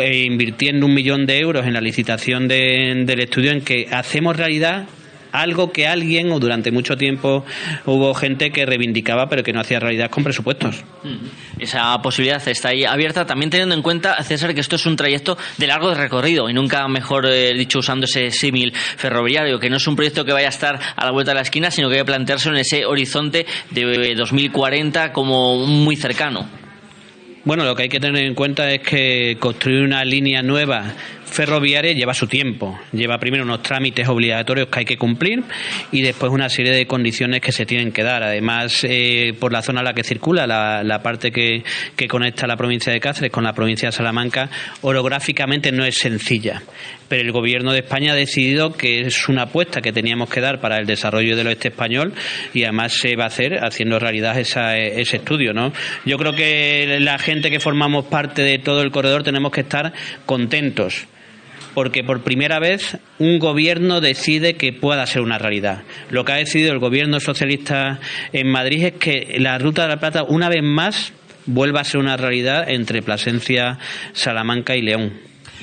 invirtiendo 0.00 0.86
un 0.86 0.94
millón 0.94 1.26
de 1.26 1.38
euros 1.38 1.66
en 1.66 1.74
la 1.74 1.80
licitación 1.80 2.48
de, 2.48 3.02
del 3.04 3.20
estudio 3.20 3.52
en 3.52 3.60
que 3.60 3.88
hacemos 3.90 4.36
realidad 4.36 4.86
algo 5.32 5.72
que 5.72 5.86
alguien 5.86 6.30
o 6.30 6.38
durante 6.38 6.70
mucho 6.70 6.96
tiempo 6.96 7.44
hubo 7.86 8.14
gente 8.14 8.50
que 8.50 8.66
reivindicaba 8.66 9.28
pero 9.28 9.42
que 9.42 9.52
no 9.52 9.60
hacía 9.60 9.80
realidad 9.80 10.10
con 10.10 10.22
presupuestos. 10.22 10.84
Mm. 11.02 11.60
Esa 11.60 12.00
posibilidad 12.02 12.46
está 12.46 12.68
ahí 12.68 12.84
abierta, 12.84 13.26
también 13.26 13.50
teniendo 13.50 13.74
en 13.74 13.82
cuenta, 13.82 14.22
César, 14.22 14.54
que 14.54 14.60
esto 14.60 14.76
es 14.76 14.86
un 14.86 14.96
trayecto 14.96 15.36
de 15.58 15.66
largo 15.66 15.94
recorrido 15.94 16.48
y 16.48 16.54
nunca 16.54 16.86
mejor 16.88 17.26
eh, 17.26 17.54
dicho 17.54 17.78
usando 17.78 18.04
ese 18.04 18.30
símil 18.30 18.72
ferroviario, 18.74 19.58
que 19.58 19.70
no 19.70 19.76
es 19.76 19.86
un 19.86 19.96
proyecto 19.96 20.24
que 20.24 20.32
vaya 20.32 20.48
a 20.48 20.50
estar 20.50 20.78
a 20.96 21.04
la 21.04 21.10
vuelta 21.10 21.32
de 21.32 21.36
la 21.36 21.42
esquina, 21.42 21.70
sino 21.70 21.88
que 21.88 21.94
hay 21.94 22.00
que 22.00 22.06
plantearse 22.06 22.48
en 22.48 22.56
ese 22.56 22.84
horizonte 22.84 23.46
de 23.70 24.14
2040 24.14 25.12
como 25.12 25.66
muy 25.66 25.96
cercano. 25.96 26.46
Bueno, 27.44 27.64
lo 27.64 27.74
que 27.74 27.84
hay 27.84 27.88
que 27.88 27.98
tener 27.98 28.24
en 28.24 28.34
cuenta 28.34 28.70
es 28.70 28.80
que 28.82 29.36
construir 29.40 29.82
una 29.82 30.04
línea 30.04 30.42
nueva 30.42 30.84
ferroviaria 31.32 31.92
lleva 31.92 32.14
su 32.14 32.26
tiempo. 32.26 32.78
Lleva 32.92 33.18
primero 33.18 33.44
unos 33.44 33.62
trámites 33.62 34.08
obligatorios 34.08 34.68
que 34.68 34.80
hay 34.80 34.84
que 34.84 34.98
cumplir 34.98 35.42
y 35.90 36.02
después 36.02 36.30
una 36.30 36.48
serie 36.48 36.72
de 36.72 36.86
condiciones 36.86 37.40
que 37.40 37.52
se 37.52 37.66
tienen 37.66 37.92
que 37.92 38.02
dar. 38.02 38.22
Además, 38.22 38.84
eh, 38.88 39.34
por 39.38 39.52
la 39.52 39.62
zona 39.62 39.80
a 39.80 39.84
la 39.84 39.94
que 39.94 40.04
circula, 40.04 40.46
la, 40.46 41.02
parte 41.02 41.32
que, 41.32 41.64
que, 41.96 42.06
conecta 42.06 42.46
la 42.46 42.56
provincia 42.56 42.92
de 42.92 43.00
Cáceres 43.00 43.32
con 43.32 43.44
la 43.44 43.52
provincia 43.52 43.88
de 43.88 43.92
Salamanca, 43.92 44.50
orográficamente 44.82 45.72
no 45.72 45.84
es 45.84 45.98
sencilla. 45.98 46.62
Pero 47.08 47.22
el 47.22 47.32
gobierno 47.32 47.72
de 47.72 47.80
España 47.80 48.12
ha 48.12 48.16
decidido 48.16 48.72
que 48.72 49.00
es 49.00 49.28
una 49.28 49.42
apuesta 49.42 49.80
que 49.80 49.92
teníamos 49.92 50.30
que 50.30 50.40
dar 50.40 50.60
para 50.60 50.78
el 50.78 50.86
desarrollo 50.86 51.36
del 51.36 51.48
oeste 51.48 51.68
español 51.68 52.14
y 52.54 52.64
además 52.64 52.92
se 52.92 53.16
va 53.16 53.24
a 53.24 53.26
hacer 53.28 53.58
haciendo 53.64 53.98
realidad 53.98 54.38
esa, 54.38 54.76
ese 54.78 55.16
estudio. 55.16 55.52
¿no? 55.52 55.72
Yo 56.04 56.16
creo 56.18 56.34
que 56.34 56.98
la 57.00 57.18
gente 57.18 57.50
que 57.50 57.60
formamos 57.60 58.06
parte 58.06 58.42
de 58.42 58.58
todo 58.58 58.82
el 58.82 58.90
corredor 58.90 59.22
tenemos 59.22 59.52
que 59.52 59.62
estar 59.62 59.92
contentos 60.26 61.06
porque 61.74 62.04
por 62.04 62.22
primera 62.22 62.58
vez 62.58 62.98
un 63.18 63.38
gobierno 63.38 64.00
decide 64.00 64.54
que 64.54 64.72
pueda 64.72 65.06
ser 65.06 65.22
una 65.22 65.38
realidad. 65.38 65.82
Lo 66.10 66.24
que 66.24 66.32
ha 66.32 66.36
decidido 66.36 66.72
el 66.72 66.78
gobierno 66.78 67.20
socialista 67.20 68.00
en 68.32 68.50
Madrid 68.50 68.84
es 68.84 68.92
que 68.94 69.36
la 69.38 69.58
Ruta 69.58 69.82
de 69.82 69.88
la 69.88 70.00
Plata, 70.00 70.24
una 70.24 70.48
vez 70.48 70.62
más, 70.62 71.12
vuelva 71.46 71.80
a 71.80 71.84
ser 71.84 72.00
una 72.00 72.16
realidad 72.16 72.68
entre 72.68 73.02
Plasencia, 73.02 73.78
Salamanca 74.12 74.76
y 74.76 74.82
León. 74.82 75.12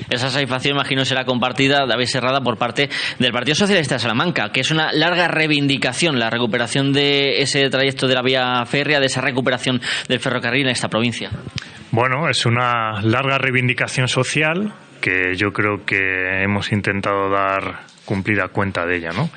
Esa 0.08 0.30
satisfacción, 0.30 0.76
imagino, 0.76 1.04
será 1.04 1.24
compartida, 1.24 1.84
David 1.86 2.06
Serrada, 2.06 2.40
por 2.40 2.56
parte 2.56 2.88
del 3.18 3.32
Partido 3.32 3.54
Socialista 3.54 3.96
de 3.96 3.98
Salamanca, 3.98 4.50
que 4.50 4.60
es 4.60 4.70
una 4.70 4.92
larga 4.92 5.28
reivindicación, 5.28 6.18
la 6.18 6.30
recuperación 6.30 6.92
de 6.92 7.42
ese 7.42 7.68
trayecto 7.68 8.06
de 8.06 8.14
la 8.14 8.22
vía 8.22 8.64
férrea, 8.64 8.98
de 8.98 9.06
esa 9.06 9.20
recuperación 9.20 9.80
del 10.08 10.20
ferrocarril 10.20 10.66
en 10.66 10.72
esta 10.72 10.88
provincia. 10.88 11.30
Bueno, 11.90 12.28
es 12.30 12.46
una 12.46 13.02
larga 13.02 13.36
reivindicación 13.36 14.08
social 14.08 14.72
que 15.00 15.34
yo 15.36 15.52
creo 15.52 15.84
que 15.84 16.42
hemos 16.42 16.72
intentado 16.72 17.30
dar 17.30 17.86
cumplida 18.04 18.48
cuenta 18.48 18.86
de 18.86 18.96
ella, 18.96 19.10
¿no? 19.12 19.30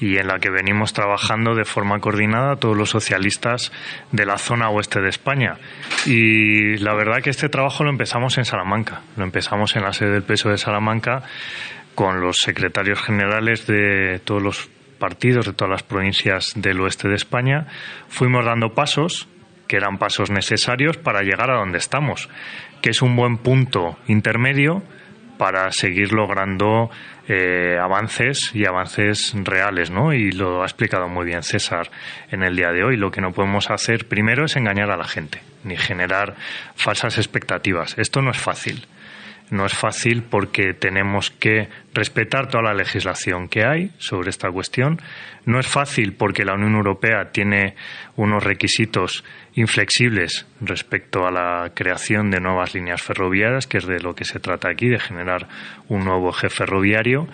y 0.00 0.16
en 0.16 0.26
la 0.26 0.38
que 0.38 0.50
venimos 0.50 0.94
trabajando 0.94 1.54
de 1.54 1.66
forma 1.66 2.00
coordinada 2.00 2.56
todos 2.56 2.76
los 2.76 2.88
socialistas 2.88 3.70
de 4.12 4.24
la 4.24 4.38
zona 4.38 4.70
oeste 4.70 5.00
de 5.00 5.10
España. 5.10 5.58
Y 6.06 6.78
la 6.78 6.94
verdad 6.94 7.22
que 7.22 7.30
este 7.30 7.50
trabajo 7.50 7.84
lo 7.84 7.90
empezamos 7.90 8.38
en 8.38 8.46
Salamanca, 8.46 9.02
lo 9.16 9.24
empezamos 9.24 9.76
en 9.76 9.82
la 9.82 9.92
sede 9.92 10.12
del 10.12 10.22
peso 10.22 10.48
de 10.48 10.56
Salamanca 10.56 11.22
con 11.94 12.20
los 12.20 12.38
secretarios 12.38 13.00
generales 13.02 13.66
de 13.66 14.20
todos 14.24 14.42
los 14.42 14.70
partidos 14.98 15.46
de 15.46 15.52
todas 15.52 15.70
las 15.70 15.82
provincias 15.82 16.52
del 16.56 16.80
oeste 16.80 17.08
de 17.08 17.16
España. 17.16 17.66
Fuimos 18.08 18.44
dando 18.44 18.74
pasos 18.74 19.28
que 19.66 19.76
eran 19.76 19.98
pasos 19.98 20.30
necesarios 20.30 20.96
para 20.96 21.22
llegar 21.22 21.50
a 21.50 21.58
donde 21.58 21.78
estamos, 21.78 22.28
que 22.82 22.90
es 22.90 23.02
un 23.02 23.16
buen 23.16 23.38
punto 23.38 23.98
intermedio 24.06 24.82
para 25.40 25.72
seguir 25.72 26.12
logrando 26.12 26.90
eh, 27.26 27.78
avances 27.82 28.54
y 28.54 28.66
avances 28.66 29.32
reales, 29.42 29.90
¿no? 29.90 30.12
Y 30.12 30.32
lo 30.32 30.60
ha 30.60 30.66
explicado 30.66 31.08
muy 31.08 31.24
bien 31.24 31.42
César 31.42 31.90
en 32.30 32.42
el 32.42 32.54
día 32.54 32.72
de 32.72 32.84
hoy. 32.84 32.98
Lo 32.98 33.10
que 33.10 33.22
no 33.22 33.32
podemos 33.32 33.70
hacer 33.70 34.06
primero 34.06 34.44
es 34.44 34.56
engañar 34.56 34.90
a 34.90 34.98
la 34.98 35.06
gente, 35.06 35.40
ni 35.64 35.78
generar 35.78 36.36
falsas 36.74 37.16
expectativas. 37.16 37.96
Esto 37.96 38.20
no 38.20 38.32
es 38.32 38.36
fácil. 38.36 38.86
No 39.48 39.64
es 39.64 39.72
fácil 39.72 40.24
porque 40.24 40.74
tenemos 40.74 41.30
que 41.30 41.68
respetar 41.94 42.48
toda 42.48 42.62
la 42.62 42.74
legislación 42.74 43.48
que 43.48 43.64
hay 43.64 43.92
sobre 43.96 44.28
esta 44.28 44.50
cuestión. 44.50 45.00
No 45.46 45.58
es 45.58 45.66
fácil 45.66 46.12
porque 46.12 46.44
la 46.44 46.52
Unión 46.52 46.74
Europea 46.74 47.30
tiene 47.32 47.76
unos 48.14 48.44
requisitos 48.44 49.24
inflexibles 49.54 50.46
respecto 50.60 51.26
a 51.26 51.30
la 51.30 51.72
creación 51.74 52.30
de 52.30 52.40
nuevas 52.40 52.74
líneas 52.74 53.02
ferroviarias, 53.02 53.66
que 53.66 53.78
es 53.78 53.86
de 53.86 54.00
lo 54.00 54.14
que 54.14 54.24
se 54.24 54.40
trata 54.40 54.68
aquí, 54.68 54.88
de 54.88 55.00
generar 55.00 55.48
un 55.88 56.04
nuevo 56.04 56.30
eje 56.30 56.48
ferroviario. 56.48 57.28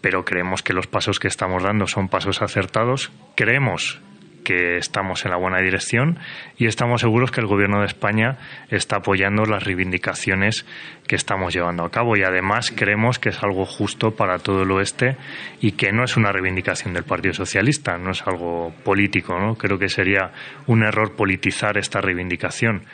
Pero 0.00 0.24
creemos 0.24 0.62
que 0.62 0.72
los 0.72 0.86
pasos 0.86 1.20
que 1.20 1.28
estamos 1.28 1.62
dando 1.62 1.86
son 1.86 2.08
pasos 2.08 2.42
acertados. 2.42 3.12
Creemos 3.36 4.00
que 4.44 4.76
estamos 4.76 5.24
en 5.24 5.30
la 5.30 5.36
buena 5.36 5.58
dirección 5.58 6.18
y 6.56 6.66
estamos 6.66 7.00
seguros 7.00 7.30
que 7.30 7.40
el 7.40 7.46
Gobierno 7.46 7.80
de 7.80 7.86
España 7.86 8.38
está 8.70 8.96
apoyando 8.96 9.44
las 9.44 9.64
reivindicaciones 9.64 10.66
que 11.06 11.16
estamos 11.16 11.54
llevando 11.54 11.84
a 11.84 11.90
cabo 11.90 12.16
y 12.16 12.22
además 12.22 12.72
creemos 12.74 13.18
que 13.18 13.30
es 13.30 13.42
algo 13.42 13.64
justo 13.64 14.12
para 14.12 14.38
todo 14.38 14.62
el 14.62 14.70
oeste 14.70 15.16
y 15.60 15.72
que 15.72 15.92
no 15.92 16.04
es 16.04 16.16
una 16.16 16.32
reivindicación 16.32 16.94
del 16.94 17.04
Partido 17.04 17.34
Socialista, 17.34 17.98
no 17.98 18.10
es 18.10 18.22
algo 18.26 18.72
político, 18.84 19.38
¿no? 19.38 19.54
Creo 19.56 19.78
que 19.78 19.88
sería 19.88 20.32
un 20.66 20.82
error 20.82 21.16
politizar 21.16 21.78
esta 21.78 22.00
reivindicación. 22.00 22.84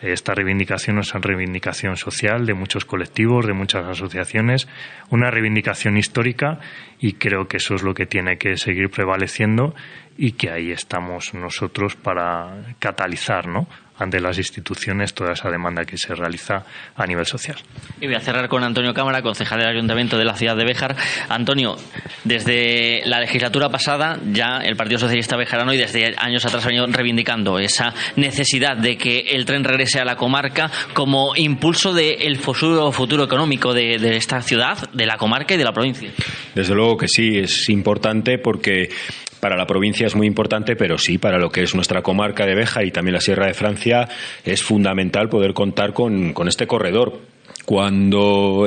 Esta 0.00 0.32
reivindicación 0.32 0.98
es 1.00 1.12
una 1.12 1.22
reivindicación 1.22 1.96
social 1.96 2.46
de 2.46 2.54
muchos 2.54 2.84
colectivos, 2.84 3.46
de 3.46 3.52
muchas 3.52 3.86
asociaciones, 3.86 4.68
una 5.10 5.30
reivindicación 5.30 5.96
histórica 5.96 6.60
y 7.00 7.14
creo 7.14 7.48
que 7.48 7.56
eso 7.56 7.74
es 7.74 7.82
lo 7.82 7.94
que 7.94 8.06
tiene 8.06 8.38
que 8.38 8.56
seguir 8.56 8.90
prevaleciendo 8.90 9.74
y 10.16 10.32
que 10.32 10.50
ahí 10.50 10.70
estamos 10.70 11.34
nosotros 11.34 11.96
para 11.96 12.74
catalizar 12.78 13.48
¿no? 13.48 13.66
Ante 13.98 14.20
las 14.20 14.38
instituciones 14.38 15.14
toda 15.14 15.32
esa 15.32 15.50
demanda 15.50 15.84
que 15.84 15.96
se 15.96 16.14
realiza 16.14 16.64
a 16.96 17.06
nivel 17.06 17.26
social. 17.26 17.56
Y 18.00 18.06
voy 18.06 18.14
a 18.14 18.20
cerrar 18.20 18.48
con 18.48 18.62
Antonio 18.62 18.94
Cámara, 18.94 19.22
concejal 19.22 19.60
del 19.60 19.68
Ayuntamiento 19.68 20.16
de 20.16 20.24
la 20.24 20.34
ciudad 20.34 20.56
de 20.56 20.64
Béjar. 20.64 20.96
Antonio, 21.28 21.76
desde 22.24 23.02
la 23.06 23.20
legislatura 23.20 23.68
pasada 23.68 24.18
ya 24.32 24.58
el 24.58 24.76
Partido 24.76 24.98
Socialista 24.98 25.36
Bejarano 25.36 25.72
y 25.72 25.76
desde 25.76 26.14
años 26.18 26.44
atrás 26.44 26.64
ha 26.64 26.68
venido 26.68 26.86
reivindicando 26.86 27.58
esa 27.58 27.92
necesidad 28.16 28.76
de 28.76 28.96
que 28.96 29.20
el 29.30 29.44
tren 29.44 29.64
regrese 29.64 30.00
a 30.00 30.04
la 30.04 30.16
comarca 30.16 30.70
como 30.94 31.34
impulso 31.36 31.92
del 31.92 32.36
futuro, 32.36 32.92
futuro 32.92 33.24
económico 33.24 33.74
de, 33.74 33.98
de 33.98 34.16
esta 34.16 34.40
ciudad, 34.42 34.90
de 34.92 35.06
la 35.06 35.16
comarca 35.16 35.54
y 35.54 35.56
de 35.56 35.64
la 35.64 35.72
provincia. 35.72 36.10
Desde 36.54 36.74
luego 36.74 36.96
que 36.96 37.08
sí, 37.08 37.38
es 37.38 37.68
importante 37.68 38.38
porque 38.38 38.90
para 39.40 39.56
la 39.56 39.66
provincia 39.66 40.06
es 40.06 40.14
muy 40.14 40.26
importante, 40.26 40.76
pero 40.76 40.98
sí 40.98 41.18
para 41.18 41.38
lo 41.38 41.50
que 41.50 41.62
es 41.62 41.74
nuestra 41.74 42.02
comarca 42.02 42.46
de 42.46 42.54
Béjar 42.54 42.84
y 42.84 42.90
también 42.90 43.14
la 43.14 43.20
Sierra 43.20 43.46
de 43.46 43.54
Francia 43.54 44.08
es 44.44 44.62
fundamental 44.62 45.28
poder 45.28 45.54
contar 45.54 45.92
con, 45.92 46.34
este 46.46 46.66
corredor. 46.66 47.20
Cuando 47.64 48.66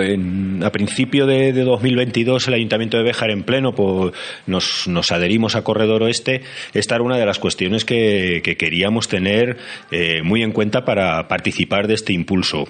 a 0.63 0.69
principio 0.71 1.25
de, 1.25 1.53
2022 1.53 2.47
el 2.47 2.53
Ayuntamiento 2.53 2.97
de 2.97 3.03
Béjar 3.03 3.31
en 3.31 3.43
pleno 3.43 3.73
pues, 3.73 4.13
nos, 4.45 5.12
adherimos 5.12 5.55
a 5.55 5.63
Corredor 5.63 6.03
Oeste, 6.03 6.43
esta 6.73 6.95
era 6.95 7.03
una 7.03 7.17
de 7.17 7.25
las 7.25 7.39
cuestiones 7.39 7.84
que, 7.84 8.41
queríamos 8.60 9.07
tener 9.07 9.57
eh, 9.89 10.21
muy 10.23 10.43
en 10.43 10.51
cuenta 10.51 10.86
para 10.86 11.27
participar 11.27 11.88
de 11.88 11.95
este 11.95 12.13
impulso. 12.13 12.67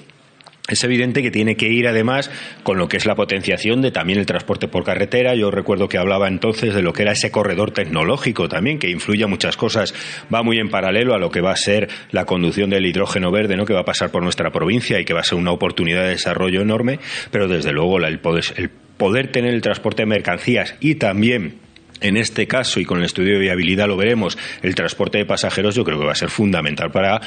Es 0.69 0.83
evidente 0.83 1.23
que 1.23 1.31
tiene 1.31 1.55
que 1.55 1.67
ir 1.67 1.87
además 1.87 2.29
con 2.63 2.77
lo 2.77 2.87
que 2.87 2.97
es 2.97 3.05
la 3.05 3.15
potenciación 3.15 3.81
de 3.81 3.91
también 3.91 4.19
el 4.19 4.27
transporte 4.27 4.67
por 4.67 4.83
carretera. 4.83 5.33
Yo 5.33 5.49
recuerdo 5.49 5.89
que 5.89 5.97
hablaba 5.97 6.27
entonces 6.27 6.75
de 6.75 6.83
lo 6.83 6.93
que 6.93 7.01
era 7.01 7.13
ese 7.13 7.31
corredor 7.31 7.71
tecnológico 7.71 8.47
también, 8.47 8.77
que 8.77 8.89
influye 8.89 9.23
a 9.23 9.27
muchas 9.27 9.57
cosas. 9.57 9.93
Va 10.33 10.43
muy 10.43 10.59
en 10.59 10.69
paralelo 10.69 11.15
a 11.15 11.19
lo 11.19 11.31
que 11.31 11.41
va 11.41 11.51
a 11.51 11.55
ser 11.55 11.89
la 12.11 12.25
conducción 12.25 12.69
del 12.69 12.85
hidrógeno 12.85 13.31
verde, 13.31 13.57
¿no? 13.57 13.65
que 13.65 13.73
va 13.73 13.81
a 13.81 13.85
pasar 13.85 14.11
por 14.11 14.21
nuestra 14.21 14.51
provincia 14.51 14.99
y 14.99 15.05
que 15.05 15.13
va 15.13 15.21
a 15.21 15.25
ser 15.25 15.37
una 15.37 15.51
oportunidad 15.51 16.03
de 16.03 16.09
desarrollo 16.09 16.61
enorme. 16.61 16.99
Pero 17.31 17.47
desde 17.47 17.71
luego 17.71 17.97
el 17.97 18.19
poder, 18.19 18.45
el 18.57 18.69
poder 18.69 19.31
tener 19.31 19.53
el 19.55 19.61
transporte 19.61 20.03
de 20.03 20.07
mercancías 20.07 20.75
y 20.79 20.95
también 20.95 21.59
en 22.01 22.17
este 22.17 22.47
caso, 22.47 22.79
y 22.79 22.85
con 22.85 22.97
el 22.97 23.05
estudio 23.05 23.33
de 23.33 23.39
viabilidad 23.39 23.87
lo 23.87 23.95
veremos, 23.95 24.37
el 24.63 24.73
transporte 24.73 25.19
de 25.19 25.25
pasajeros 25.25 25.75
yo 25.75 25.83
creo 25.83 25.99
que 25.99 26.05
va 26.05 26.13
a 26.13 26.15
ser 26.15 26.29
fundamental 26.29 26.91
para 26.91 27.21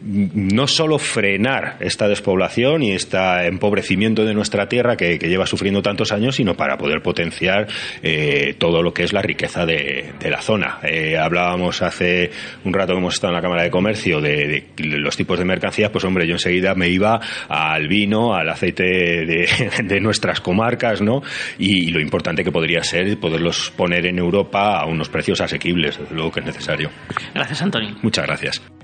no 0.00 0.66
solo 0.66 0.98
frenar 0.98 1.76
esta 1.80 2.08
despoblación 2.08 2.82
y 2.82 2.92
este 2.92 3.18
empobrecimiento 3.46 4.24
de 4.24 4.34
nuestra 4.34 4.68
tierra 4.68 4.96
que, 4.96 5.18
lleva 5.18 5.46
sufriendo 5.46 5.82
tantos 5.82 6.12
años, 6.12 6.36
sino 6.36 6.54
para 6.54 6.78
poder 6.78 7.02
potenciar 7.02 7.66
eh, 8.02 8.54
todo 8.58 8.82
lo 8.82 8.94
que 8.94 9.02
es 9.02 9.12
la 9.12 9.22
riqueza 9.22 9.66
de, 9.66 10.12
la 10.28 10.40
zona. 10.40 10.78
Eh, 10.82 11.16
hablábamos 11.16 11.82
hace 11.82 12.30
un 12.64 12.72
rato 12.72 12.92
que 12.92 12.98
hemos 12.98 13.14
estado 13.14 13.32
en 13.32 13.36
la 13.36 13.42
Cámara 13.42 13.62
de 13.62 13.70
Comercio 13.70 14.20
de, 14.20 14.68
los 14.78 15.16
tipos 15.16 15.38
de 15.38 15.44
mercancías, 15.44 15.90
pues 15.90 16.04
hombre, 16.04 16.26
yo 16.26 16.34
enseguida 16.34 16.74
me 16.74 16.88
iba 16.88 17.20
al 17.48 17.88
vino, 17.88 18.34
al 18.34 18.48
aceite 18.48 18.84
de, 18.84 20.00
nuestras 20.00 20.40
comarcas, 20.40 21.02
¿no? 21.02 21.22
Y, 21.58 21.88
lo 21.88 22.00
importante 22.00 22.44
que 22.44 22.52
podría 22.52 22.82
ser 22.82 23.18
poderlos 23.18 23.72
poner 23.74 24.06
en 24.06 24.18
Europa 24.18 24.78
a 24.78 24.86
unos 24.86 25.08
precios 25.08 25.40
asequibles, 25.40 25.98
desde 25.98 26.14
luego 26.14 26.30
que 26.30 26.40
es 26.40 26.46
necesario. 26.46 26.90
Gracias, 27.34 27.62
Antonio. 27.62 27.96
Muchas 28.02 28.26
gracias. 28.26 28.77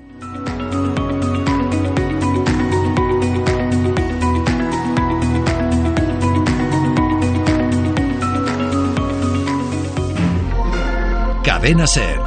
Cadena 11.64 11.86
Ser. 11.86 12.20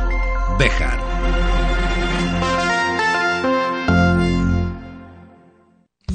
Bejar. 0.58 0.97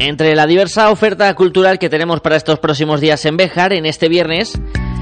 Entre 0.00 0.34
la 0.34 0.46
diversa 0.46 0.90
oferta 0.90 1.32
cultural 1.34 1.78
que 1.78 1.90
tenemos 1.90 2.22
para 2.22 2.36
estos 2.36 2.58
próximos 2.58 3.02
días 3.02 3.22
en 3.26 3.36
Bejar, 3.36 3.74
en 3.74 3.84
este 3.84 4.08
viernes, 4.08 4.58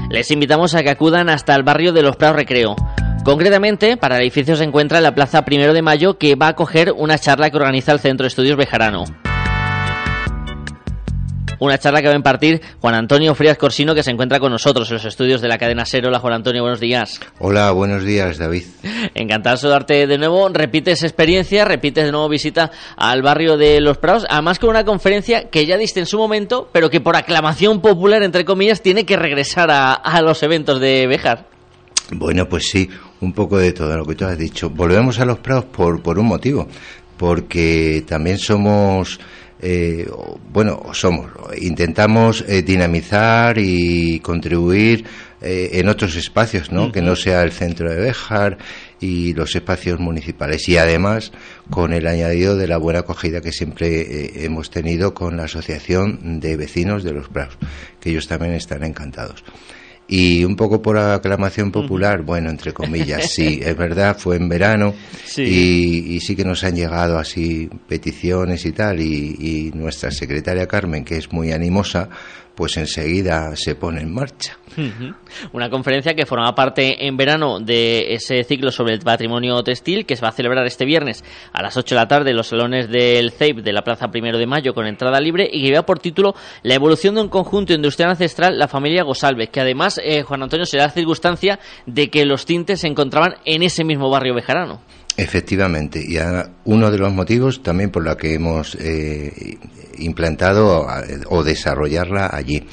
les 0.09 0.29
invitamos 0.29 0.75
a 0.75 0.83
que 0.83 0.89
acudan 0.89 1.29
hasta 1.29 1.55
el 1.55 1.63
barrio 1.63 1.93
de 1.93 2.01
los 2.01 2.17
Prados 2.17 2.35
Recreo. 2.35 2.75
Concretamente, 3.23 3.95
para 3.95 4.17
el 4.17 4.23
edificio 4.23 4.57
se 4.57 4.65
encuentra 4.65 4.99
la 4.99 5.15
Plaza 5.15 5.45
Primero 5.45 5.71
de 5.71 5.81
Mayo, 5.81 6.17
que 6.17 6.35
va 6.35 6.47
a 6.47 6.49
acoger 6.49 6.91
una 6.91 7.17
charla 7.17 7.49
que 7.49 7.55
organiza 7.55 7.93
el 7.93 8.01
Centro 8.01 8.25
de 8.25 8.27
Estudios 8.27 8.57
Bejarano. 8.57 9.05
Una 11.59 11.77
charla 11.77 12.01
que 12.01 12.07
va 12.07 12.13
a 12.13 12.17
impartir 12.17 12.61
Juan 12.79 12.95
Antonio 12.95 13.35
Frías 13.35 13.57
Corsino, 13.57 13.93
que 13.93 14.03
se 14.03 14.11
encuentra 14.11 14.39
con 14.39 14.51
nosotros 14.51 14.89
en 14.89 14.95
los 14.95 15.05
estudios 15.05 15.41
de 15.41 15.47
la 15.47 15.57
cadena 15.57 15.85
Cero. 15.85 16.07
Hola, 16.07 16.19
Juan 16.19 16.33
Antonio, 16.33 16.61
buenos 16.61 16.79
días. 16.79 17.19
Hola, 17.39 17.71
buenos 17.71 18.03
días, 18.03 18.37
David. 18.37 18.63
Encantado 19.13 19.55
de 19.55 19.61
saludarte 19.61 20.07
de 20.07 20.17
nuevo. 20.17 20.47
Repites 20.49 21.03
experiencia, 21.03 21.65
repites 21.65 22.05
de 22.05 22.11
nuevo 22.11 22.29
visita 22.29 22.71
al 22.95 23.21
barrio 23.21 23.57
de 23.57 23.81
Los 23.81 23.97
Prados, 23.97 24.25
además 24.29 24.57
con 24.59 24.69
una 24.69 24.85
conferencia 24.85 25.49
que 25.49 25.65
ya 25.65 25.77
diste 25.77 25.99
en 25.99 26.05
su 26.05 26.17
momento, 26.17 26.69
pero 26.71 26.89
que 26.89 27.01
por 27.01 27.15
aclamación 27.15 27.81
popular, 27.81 28.23
entre 28.23 28.45
comillas, 28.45 28.81
tiene 28.81 29.05
que 29.05 29.17
regresar 29.17 29.69
a, 29.69 29.93
a 29.93 30.21
los 30.21 30.41
eventos 30.43 30.79
de 30.79 31.07
Bejar. 31.07 31.45
Bueno, 32.11 32.47
pues 32.47 32.69
sí, 32.69 32.89
un 33.21 33.33
poco 33.33 33.57
de 33.57 33.71
todo 33.73 33.95
lo 33.95 34.05
que 34.05 34.15
tú 34.15 34.25
has 34.25 34.37
dicho. 34.37 34.69
Volvemos 34.69 35.19
a 35.19 35.25
Los 35.25 35.39
Prados 35.39 35.65
por, 35.65 36.01
por 36.01 36.17
un 36.17 36.27
motivo, 36.27 36.67
porque 37.17 38.03
también 38.07 38.37
somos 38.37 39.19
eh, 39.61 40.09
bueno, 40.51 40.81
somos, 40.93 41.31
intentamos 41.59 42.43
eh, 42.47 42.61
dinamizar 42.61 43.57
y 43.57 44.19
contribuir 44.19 45.05
eh, 45.41 45.79
en 45.79 45.87
otros 45.87 46.17
espacios, 46.17 46.69
¿no? 46.71 46.91
Que 46.91 47.01
no 47.01 47.15
sea 47.15 47.43
el 47.43 47.53
centro 47.53 47.89
de 47.89 47.95
Béjar 47.95 48.57
y 48.99 49.33
los 49.33 49.55
espacios 49.55 49.97
municipales. 49.97 50.67
Y 50.67 50.75
además, 50.75 51.31
con 51.69 51.93
el 51.93 52.07
añadido 52.07 52.57
de 52.57 52.67
la 52.67 52.77
buena 52.77 52.99
acogida 52.99 53.39
que 53.39 53.53
siempre 53.53 54.01
eh, 54.01 54.31
hemos 54.43 54.69
tenido 54.69 55.13
con 55.13 55.37
la 55.37 55.43
Asociación 55.43 56.41
de 56.41 56.57
Vecinos 56.57 57.03
de 57.03 57.13
los 57.13 57.29
Prados, 57.29 57.57
que 58.01 58.09
ellos 58.09 58.27
también 58.27 58.53
están 58.53 58.83
encantados. 58.83 59.45
Y 60.11 60.43
un 60.43 60.55
poco 60.55 60.81
por 60.81 60.97
aclamación 60.97 61.71
popular, 61.71 62.23
bueno, 62.23 62.49
entre 62.49 62.73
comillas, 62.73 63.31
sí, 63.31 63.59
es 63.63 63.77
verdad, 63.77 64.17
fue 64.17 64.37
en 64.37 64.49
verano 64.49 64.95
Y, 65.37 66.15
y, 66.15 66.19
sí 66.19 66.35
que 66.35 66.43
nos 66.43 66.63
han 66.63 66.75
llegado 66.75 67.19
así 67.19 67.69
peticiones 67.87 68.65
y 68.65 68.71
tal, 68.71 68.99
y, 68.99 69.35
y 69.39 69.71
nuestra 69.77 70.09
secretaria 70.09 70.67
Carmen, 70.67 71.05
que 71.05 71.17
es 71.17 71.31
muy 71.31 71.51
animosa, 71.51 72.09
pues 72.59 72.75
enseguida 72.75 73.55
se 73.55 73.75
pone 73.75 74.01
en 74.01 74.13
marcha. 74.13 74.57
Una 75.53 75.69
conferencia 75.69 76.13
que 76.13 76.25
forma 76.25 76.53
parte 76.53 77.07
en 77.07 77.15
verano 77.15 77.61
de 77.61 78.13
ese 78.13 78.43
ciclo 78.43 78.69
sobre 78.69 78.95
el 78.95 78.99
patrimonio 78.99 79.63
textil 79.63 80.05
que 80.05 80.17
se 80.17 80.21
va 80.21 80.27
a 80.27 80.33
celebrar 80.33 80.65
este 80.65 80.83
viernes 80.83 81.23
a 81.53 81.61
las 81.61 81.77
8 81.77 81.95
de 81.95 82.01
la 82.01 82.09
tarde 82.09 82.31
en 82.31 82.35
los 82.35 82.47
salones 82.47 82.89
del 82.89 83.31
CEIP 83.31 83.59
de 83.59 83.71
la 83.71 83.81
Plaza 83.81 84.09
Primero 84.09 84.37
de 84.37 84.45
Mayo 84.45 84.73
con 84.73 84.87
entrada 84.87 85.21
libre 85.21 85.49
y 85.49 85.61
que 85.61 85.67
lleva 85.69 85.85
por 85.85 85.99
título 85.99 86.35
La 86.61 86.73
evolución 86.73 87.15
de 87.15 87.21
un 87.21 87.29
conjunto 87.29 87.71
industrial 87.71 88.09
ancestral, 88.09 88.59
la 88.59 88.67
familia 88.67 89.03
Gosalves, 89.03 89.47
que 89.47 89.61
además, 89.61 89.97
eh, 90.03 90.23
Juan 90.23 90.43
Antonio, 90.43 90.65
será 90.65 90.89
circunstancia 90.89 91.59
de 91.85 92.09
que 92.09 92.25
los 92.25 92.45
tintes 92.45 92.81
se 92.81 92.87
encontraban 92.87 93.35
en 93.45 93.63
ese 93.63 93.85
mismo 93.85 94.09
barrio 94.09 94.35
bejarano. 94.35 94.81
Efectivamente, 95.21 96.01
y 96.01 96.17
uno 96.63 96.89
de 96.89 96.97
los 96.97 97.11
motivos 97.11 97.61
también 97.61 97.91
por 97.91 98.05
la 98.05 98.15
que 98.15 98.35
hemos 98.35 98.75
eh, 98.75 99.57
implantado 99.97 100.87
o 101.27 101.43
desarrollarla 101.43 102.29
allí, 102.31 102.65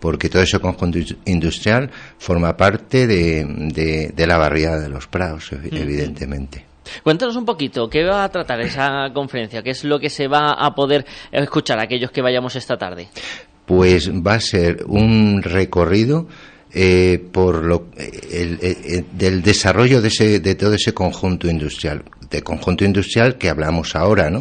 porque 0.00 0.30
todo 0.30 0.40
ese 0.40 0.58
conjunto 0.60 0.98
industrial 1.26 1.90
forma 2.16 2.56
parte 2.56 3.06
de, 3.06 3.44
de, 4.16 4.26
la 4.26 4.38
barriada 4.38 4.80
de 4.80 4.88
los 4.88 5.08
prados, 5.08 5.52
evidentemente. 5.52 6.64
Cuéntanos 7.02 7.36
un 7.36 7.44
poquito, 7.44 7.90
¿qué 7.90 8.02
va 8.02 8.24
a 8.24 8.30
tratar 8.30 8.62
esa 8.62 9.10
conferencia? 9.12 9.62
¿Qué 9.62 9.70
es 9.70 9.84
lo 9.84 10.00
que 10.00 10.08
se 10.08 10.26
va 10.26 10.52
a 10.52 10.74
poder 10.74 11.04
escuchar 11.30 11.78
a 11.80 11.82
aquellos 11.82 12.10
que 12.10 12.22
vayamos 12.22 12.56
esta 12.56 12.78
tarde? 12.78 13.08
Pues 13.66 14.10
va 14.10 14.36
a 14.36 14.40
ser 14.40 14.84
un 14.86 15.42
recorrido 15.42 16.28
eh, 16.72 17.22
por 17.32 17.64
lo 17.64 17.88
el, 17.96 19.04
del 19.12 19.42
desarrollo 19.42 20.00
de, 20.00 20.08
ese, 20.08 20.40
de 20.40 20.54
todo 20.54 20.74
ese 20.74 20.94
conjunto 20.94 21.48
industrial, 21.48 22.04
de 22.30 22.42
conjunto 22.42 22.84
industrial 22.84 23.38
que 23.38 23.48
hablamos 23.48 23.96
ahora, 23.96 24.30
¿no? 24.30 24.40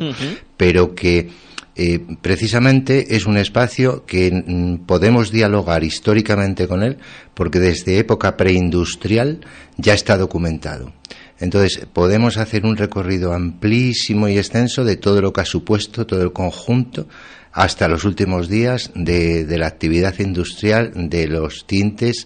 Pero 0.55 0.93
que 0.93 1.29
eh, 1.75 1.99
precisamente 2.21 3.15
es 3.15 3.25
un 3.25 3.37
espacio 3.37 4.05
que 4.05 4.31
mm, 4.31 4.85
podemos 4.85 5.31
dialogar 5.31 5.83
históricamente 5.83 6.67
con 6.67 6.83
él, 6.83 6.97
porque 7.33 7.59
desde 7.59 7.97
época 7.97 8.35
preindustrial 8.35 9.39
ya 9.77 9.93
está 9.93 10.17
documentado. 10.17 10.91
Entonces, 11.39 11.87
podemos 11.93 12.37
hacer 12.37 12.65
un 12.65 12.75
recorrido 12.75 13.33
amplísimo 13.33 14.27
y 14.27 14.37
extenso 14.37 14.83
de 14.83 14.97
todo 14.97 15.21
lo 15.21 15.31
que 15.31 15.39
ha 15.39 15.45
supuesto, 15.45 16.05
todo 16.05 16.21
el 16.21 16.33
conjunto 16.33 17.07
hasta 17.51 17.87
los 17.87 18.03
últimos 18.05 18.49
días 18.49 18.91
de, 18.95 19.45
la 19.57 19.67
actividad 19.67 20.17
industrial 20.19 20.91
de 20.95 21.27
los 21.27 21.65
tintes 21.65 22.25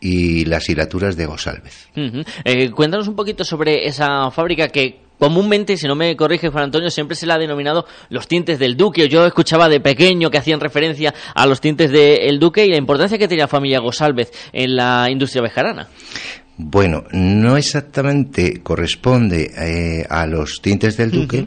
y 0.00 0.44
las 0.46 0.68
hilaturas 0.68 1.16
de 1.16 1.26
Gosalvez. 1.26 1.88
Eh, 2.44 2.70
cuéntanos 2.70 3.06
un 3.08 3.14
poquito 3.14 3.44
sobre 3.44 3.86
esa 3.86 4.30
fábrica 4.30 4.68
que 4.68 5.00
comúnmente, 5.18 5.76
si 5.76 5.86
no 5.86 5.94
me 5.94 6.16
corrige 6.16 6.48
Juan 6.48 6.64
Antonio, 6.64 6.90
siempre 6.90 7.14
se 7.14 7.26
la 7.26 7.34
ha 7.34 7.38
denominado 7.38 7.86
los 8.08 8.26
tintes 8.26 8.58
del 8.58 8.76
Duque. 8.76 9.08
Yo 9.08 9.24
escuchaba 9.24 9.68
de 9.68 9.78
pequeño 9.78 10.30
que 10.30 10.38
hacían 10.38 10.58
referencia 10.58 11.14
a 11.34 11.46
los 11.46 11.60
tintes 11.60 11.92
del 11.92 12.40
Duque 12.40 12.66
y 12.66 12.70
la 12.70 12.76
importancia 12.76 13.18
que 13.18 13.28
tenía 13.28 13.44
la 13.44 13.48
familia 13.48 13.78
Gosalvez 13.78 14.32
en 14.52 14.74
la 14.74 15.06
industria 15.08 15.42
bejarana. 15.42 15.86
Bueno, 16.56 17.04
no 17.12 17.56
exactamente 17.56 18.62
corresponde 18.62 19.50
eh, 19.56 20.06
a 20.08 20.26
los 20.26 20.60
tintes 20.60 20.96
del 20.96 21.10
Duque, 21.10 21.46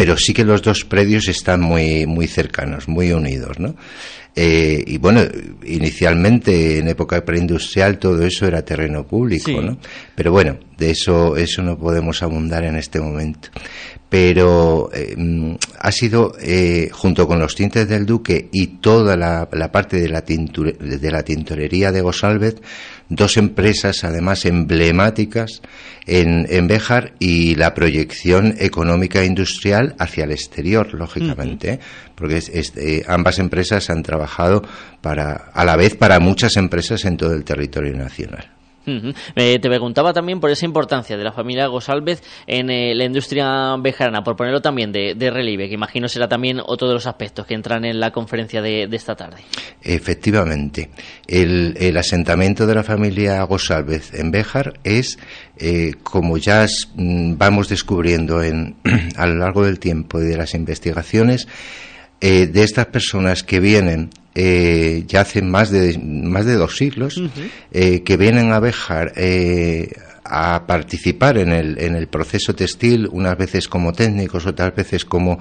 pero 0.00 0.16
sí 0.16 0.32
que 0.32 0.46
los 0.46 0.62
dos 0.62 0.86
predios 0.86 1.28
están 1.28 1.60
muy, 1.60 2.06
muy 2.06 2.26
cercanos, 2.26 2.88
muy 2.88 3.12
unidos, 3.12 3.58
¿no? 3.58 3.74
Eh, 4.34 4.82
y 4.86 4.96
bueno, 4.96 5.20
inicialmente 5.66 6.78
en 6.78 6.88
época 6.88 7.22
preindustrial 7.22 7.98
todo 7.98 8.24
eso 8.24 8.46
era 8.46 8.64
terreno 8.64 9.06
público, 9.06 9.60
¿no? 9.60 9.76
Pero 10.14 10.32
bueno, 10.32 10.56
de 10.80 10.90
eso, 10.90 11.36
eso 11.36 11.62
no 11.62 11.78
podemos 11.78 12.22
abundar 12.22 12.64
en 12.64 12.76
este 12.76 13.00
momento. 13.00 13.50
Pero 14.08 14.90
eh, 14.92 15.14
mm, 15.16 15.54
ha 15.78 15.92
sido, 15.92 16.32
eh, 16.40 16.88
junto 16.90 17.28
con 17.28 17.38
los 17.38 17.54
tintes 17.54 17.88
del 17.88 18.06
Duque 18.06 18.48
y 18.50 18.78
toda 18.78 19.16
la, 19.16 19.48
parte 19.70 20.00
de 20.00 20.08
la, 20.08 20.22
de 20.22 21.10
la 21.12 21.22
tintorería 21.22 21.92
de 21.92 22.00
Gosalvez, 22.00 22.56
dos 23.08 23.36
empresas 23.36 24.02
además 24.02 24.46
emblemáticas 24.46 25.60
en, 26.06 26.46
en 26.48 26.66
Béjar 26.66 27.12
y 27.18 27.56
la 27.56 27.74
proyección 27.74 28.54
económica 28.58 29.20
e 29.20 29.26
industrial 29.26 29.94
hacia 29.98 30.24
el 30.24 30.32
exterior, 30.32 30.94
lógicamente, 30.94 31.74
¿eh? 31.74 31.80
porque 32.14 32.42
eh, 32.52 33.04
ambas 33.06 33.38
empresas 33.38 33.90
han 33.90 34.02
trabajado 34.02 34.62
para, 35.02 35.50
a 35.52 35.64
la 35.64 35.76
vez 35.76 35.94
para 35.94 36.18
muchas 36.20 36.56
empresas 36.56 37.04
en 37.04 37.16
todo 37.16 37.34
el 37.34 37.44
territorio 37.44 37.94
nacional. 37.94 38.59
Ujú. 38.86 39.12
Eh, 39.36 39.58
te 39.58 39.68
preguntaba 39.68 40.12
también 40.12 40.40
por 40.40 40.50
esa 40.50 40.64
importancia 40.64 41.16
de 41.16 41.22
la 41.22 41.32
familia 41.32 41.66
Gosalvez 41.66 42.22
en 42.46 42.70
eh, 42.70 42.94
la 42.94 43.04
industria 43.04 43.76
bejarana, 43.76 44.22
por 44.24 44.36
ponerlo 44.36 44.62
también 44.62 44.90
de, 44.90 45.30
relieve, 45.30 45.68
que 45.68 45.74
imagino 45.74 46.08
será 46.08 46.28
también 46.28 46.60
otro 46.64 46.88
de 46.88 46.94
los 46.94 47.06
aspectos 47.06 47.46
que 47.46 47.54
entran 47.54 47.84
en 47.84 48.00
la 48.00 48.10
conferencia 48.10 48.62
de, 48.62 48.88
esta 48.90 49.14
tarde. 49.14 49.42
Efectivamente, 49.82 50.90
el, 51.26 51.76
el 51.78 51.96
asentamiento 51.96 52.66
de 52.66 52.74
la 52.74 52.82
familia 52.82 53.42
Gosalvez 53.44 54.14
en 54.14 54.30
Béjar 54.30 54.80
es, 54.84 55.18
eh, 55.58 55.92
como 56.02 56.38
ya 56.38 56.66
mm, 56.94 57.36
vamos 57.36 57.68
descubriendo 57.68 58.42
en, 58.42 58.76
a 59.16 59.26
lo 59.26 59.34
largo 59.34 59.64
del 59.64 59.78
tiempo 59.78 60.20
y 60.20 60.24
de 60.24 60.36
las 60.36 60.54
investigaciones, 60.54 61.46
eh, 62.20 62.46
de 62.46 62.64
estas 62.64 62.86
personas 62.86 63.42
que 63.42 63.60
vienen 63.60 64.10
eh, 64.34 65.04
ya 65.06 65.22
hace 65.22 65.42
más 65.42 65.70
de, 65.70 65.98
más 65.98 66.46
de 66.46 66.54
dos 66.54 66.76
siglos, 66.76 67.20
eh, 67.72 68.02
que 68.02 68.16
vienen 68.16 68.52
a 68.52 68.60
Béjar 68.60 69.12
eh, 69.16 69.92
a 70.24 70.64
participar 70.66 71.38
en 71.38 71.50
el, 71.52 71.78
en 71.78 71.96
el 71.96 72.06
proceso 72.06 72.54
textil, 72.54 73.08
unas 73.10 73.36
veces 73.36 73.66
como 73.66 73.92
técnicos, 73.92 74.46
otras 74.46 74.74
veces 74.74 75.04
como 75.04 75.40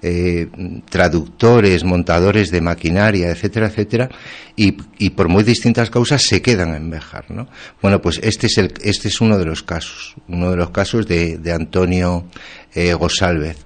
eh, 0.00 0.46
traductores, 0.88 1.82
montadores 1.82 2.52
de 2.52 2.60
maquinaria, 2.60 3.30
etcétera, 3.30 3.66
etcétera, 3.66 4.08
y, 4.54 4.76
y 4.98 5.10
por 5.10 5.28
muy 5.28 5.42
distintas 5.42 5.90
causas 5.90 6.22
se 6.22 6.40
quedan 6.40 6.74
en 6.74 6.88
Béjar, 6.88 7.28
¿no? 7.30 7.48
Bueno, 7.82 8.00
pues 8.00 8.20
este 8.22 8.46
es, 8.46 8.58
el, 8.58 8.72
este 8.82 9.08
es 9.08 9.20
uno 9.20 9.38
de 9.38 9.44
los 9.44 9.64
casos, 9.64 10.14
uno 10.28 10.52
de 10.52 10.56
los 10.56 10.70
casos 10.70 11.08
de, 11.08 11.38
de 11.38 11.52
Antonio 11.52 12.26
eh, 12.74 12.94
Gosálvez 12.94 13.56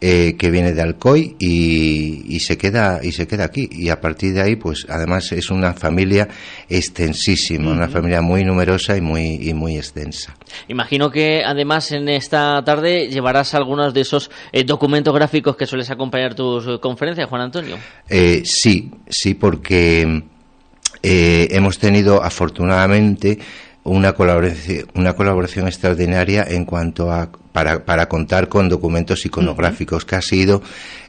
eh, 0.00 0.36
que 0.38 0.50
viene 0.50 0.72
de 0.72 0.82
Alcoy 0.82 1.36
y, 1.38 2.22
y 2.28 2.40
se 2.40 2.58
queda 2.58 3.00
y 3.02 3.12
se 3.12 3.26
queda 3.26 3.44
aquí. 3.44 3.68
Y 3.72 3.88
a 3.88 4.00
partir 4.00 4.34
de 4.34 4.42
ahí 4.42 4.56
pues 4.56 4.86
además 4.88 5.32
es 5.32 5.50
una 5.50 5.72
familia 5.72 6.28
extensísima 6.68 7.70
una 7.70 7.88
familia 7.88 8.20
muy 8.20 8.44
numerosa 8.44 8.96
y 8.96 9.00
muy 9.00 9.38
y 9.40 9.54
muy 9.54 9.76
extensa. 9.76 10.34
Imagino 10.68 11.10
que 11.10 11.42
además 11.44 11.92
en 11.92 12.08
esta 12.08 12.62
tarde 12.64 13.08
llevarás 13.08 13.54
algunos 13.54 13.94
de 13.94 14.00
esos 14.02 14.30
eh, 14.52 14.64
documentos 14.64 15.14
gráficos 15.14 15.56
que 15.56 15.66
sueles 15.66 15.90
acompañar 15.90 16.34
tus 16.34 16.66
eh, 16.66 16.78
conferencias, 16.80 17.28
Juan 17.28 17.42
Antonio. 17.42 17.78
Eh, 18.08 18.42
sí 18.44 18.90
sí 19.08 19.34
porque 19.34 20.22
hemos 21.02 21.78
tenido 21.78 22.22
afortunadamente 22.22 23.38
una 23.86 24.12
colaboración, 24.12 24.86
una 24.94 25.14
colaboración 25.14 25.66
extraordinaria 25.66 26.44
en 26.48 26.64
cuanto 26.64 27.10
a 27.10 27.30
para, 27.52 27.86
para 27.86 28.06
contar 28.06 28.48
con 28.50 28.68
documentos 28.68 29.24
iconográficos 29.24 30.04
que 30.04 30.16
ha 30.16 30.20
sido 30.20 30.62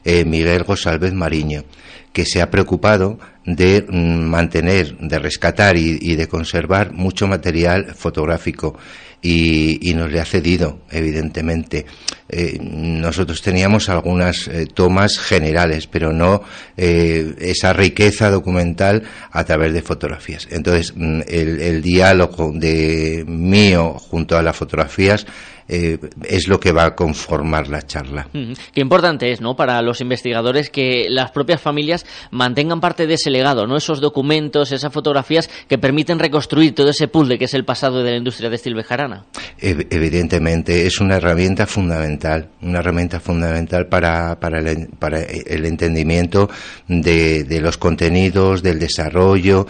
eh, 0.04 0.24
Miguel 0.24 0.64
Gosalvez 0.64 1.12
Mariño, 1.12 1.64
que 2.12 2.24
se 2.24 2.40
ha 2.40 2.50
preocupado 2.50 3.18
de 3.44 3.84
mm, 3.86 4.24
mantener, 4.24 4.96
de 4.96 5.18
rescatar 5.18 5.76
y, 5.76 5.98
y 6.00 6.16
de 6.16 6.26
conservar 6.26 6.92
mucho 6.92 7.26
material 7.26 7.94
fotográfico 7.94 8.78
y, 9.20 9.92
nos 9.94 10.10
le 10.12 10.20
ha 10.20 10.24
cedido, 10.24 10.80
evidentemente. 10.90 11.86
Eh, 12.28 12.58
nosotros 12.60 13.40
teníamos 13.42 13.88
algunas 13.88 14.48
eh, 14.48 14.66
tomas 14.72 15.18
generales, 15.18 15.86
pero 15.86 16.12
no 16.12 16.42
eh, 16.76 17.34
esa 17.40 17.72
riqueza 17.72 18.30
documental 18.30 19.02
a 19.30 19.44
través 19.44 19.72
de 19.72 19.82
fotografías. 19.82 20.46
Entonces, 20.50 20.92
mm, 20.94 21.20
el, 21.26 21.60
el 21.60 21.82
diálogo 21.82 22.52
de 22.54 23.24
mío 23.26 23.94
junto 23.94 24.36
a 24.36 24.42
las 24.42 24.56
fotografías 24.56 25.26
eh, 25.68 25.98
es 26.24 26.48
lo 26.48 26.58
que 26.58 26.72
va 26.72 26.84
a 26.86 26.94
conformar 26.94 27.68
la 27.68 27.82
charla. 27.82 28.28
Qué 28.72 28.80
importante 28.80 29.30
es, 29.32 29.40
¿no? 29.40 29.54
Para 29.56 29.80
los 29.82 30.00
investigadores 30.00 30.70
que 30.70 31.06
las 31.08 31.30
propias 31.30 31.60
familias 31.60 32.06
mantengan 32.30 32.80
parte 32.80 33.06
de 33.06 33.14
ese 33.14 33.30
legado, 33.30 33.66
¿no? 33.66 33.76
Esos 33.76 34.00
documentos, 34.00 34.72
esas 34.72 34.92
fotografías 34.92 35.48
que 35.68 35.78
permiten 35.78 36.18
reconstruir 36.18 36.74
todo 36.74 36.90
ese 36.90 37.08
puzzle 37.08 37.38
que 37.38 37.44
es 37.44 37.54
el 37.54 37.64
pasado 37.64 38.02
de 38.02 38.10
la 38.12 38.16
industria 38.16 38.50
textil 38.50 38.74
bejarana. 38.74 39.24
Ev- 39.60 39.86
Evidentemente, 39.90 40.86
es 40.86 41.00
una 41.00 41.16
herramienta 41.16 41.66
fundamental, 41.66 42.48
una 42.62 42.78
herramienta 42.78 43.20
fundamental 43.20 43.86
para, 43.88 44.38
para, 44.40 44.58
el, 44.60 44.88
para 44.98 45.20
el 45.22 45.64
entendimiento 45.66 46.48
de, 46.88 47.44
de 47.44 47.60
los 47.60 47.76
contenidos, 47.78 48.62
del 48.62 48.78
desarrollo 48.78 49.66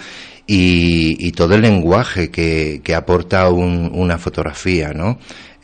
y, 0.46 1.16
y 1.26 1.32
todo 1.32 1.55
el 1.55 1.62
lenguaje 1.62 2.30
que, 2.30 2.80
que 2.82 2.94
aporta 2.94 3.49
un- 3.51 3.90
una 3.92 4.18
fotografía, 4.18 4.92
¿no? 4.92 5.18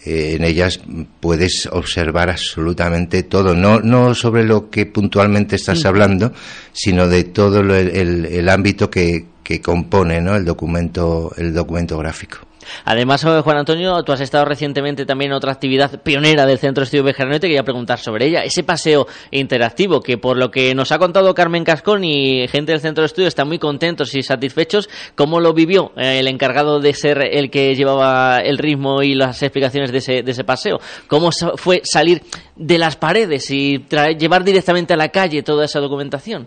Eh, 0.04 0.34
en 0.36 0.44
ellas 0.44 0.80
puedes 1.20 1.66
observar 1.72 2.28
absolutamente 2.30 3.22
todo, 3.22 3.54
no, 3.54 3.80
no 3.80 4.14
sobre 4.14 4.44
lo 4.44 4.68
que 4.70 4.84
puntualmente 4.86 5.56
estás 5.56 5.82
Mm. 5.84 5.86
hablando, 5.86 6.32
sino 6.72 7.08
de 7.08 7.24
todo 7.24 7.62
lo- 7.62 7.74
el, 7.74 7.88
el- 7.96 8.26
el 8.26 8.48
ámbito 8.48 8.90
que, 8.90 9.24
que 9.42 9.60
compone 9.60 10.20
¿no? 10.20 10.36
el 10.36 10.44
documento, 10.44 11.32
el 11.38 11.54
documento 11.54 11.96
gráfico. 11.98 12.38
Además, 12.84 13.24
eh, 13.24 13.40
Juan 13.42 13.58
Antonio, 13.58 14.02
tú 14.02 14.12
has 14.12 14.20
estado 14.20 14.44
recientemente 14.44 15.06
también 15.06 15.30
en 15.30 15.36
otra 15.36 15.52
actividad 15.52 16.00
pionera 16.02 16.46
del 16.46 16.58
Centro 16.58 16.82
de 16.82 16.84
Estudio 16.84 17.04
Bejarano 17.04 17.36
y 17.36 17.40
te 17.40 17.46
quería 17.46 17.62
preguntar 17.62 17.98
sobre 17.98 18.26
ella. 18.26 18.42
Ese 18.42 18.62
paseo 18.62 19.06
interactivo 19.30 20.00
que, 20.00 20.18
por 20.18 20.36
lo 20.36 20.50
que 20.50 20.74
nos 20.74 20.92
ha 20.92 20.98
contado 20.98 21.34
Carmen 21.34 21.64
Cascón 21.64 22.04
y 22.04 22.46
gente 22.48 22.72
del 22.72 22.80
Centro 22.80 23.02
de 23.02 23.06
Estudio, 23.06 23.28
están 23.28 23.48
muy 23.48 23.58
contentos 23.58 24.14
y 24.14 24.22
satisfechos. 24.22 24.88
¿Cómo 25.14 25.40
lo 25.40 25.52
vivió 25.52 25.92
eh, 25.96 26.18
el 26.20 26.28
encargado 26.28 26.80
de 26.80 26.94
ser 26.94 27.18
el 27.32 27.50
que 27.50 27.74
llevaba 27.74 28.38
el 28.38 28.58
ritmo 28.58 29.02
y 29.02 29.14
las 29.14 29.42
explicaciones 29.42 29.92
de 29.92 29.98
ese, 29.98 30.22
de 30.22 30.30
ese 30.30 30.44
paseo? 30.44 30.80
¿Cómo 31.08 31.30
fue 31.56 31.82
salir 31.84 32.22
de 32.56 32.78
las 32.78 32.96
paredes 32.96 33.50
y 33.50 33.84
llevar 34.18 34.44
directamente 34.44 34.94
a 34.94 34.96
la 34.96 35.08
calle 35.08 35.42
toda 35.42 35.64
esa 35.64 35.80
documentación? 35.80 36.46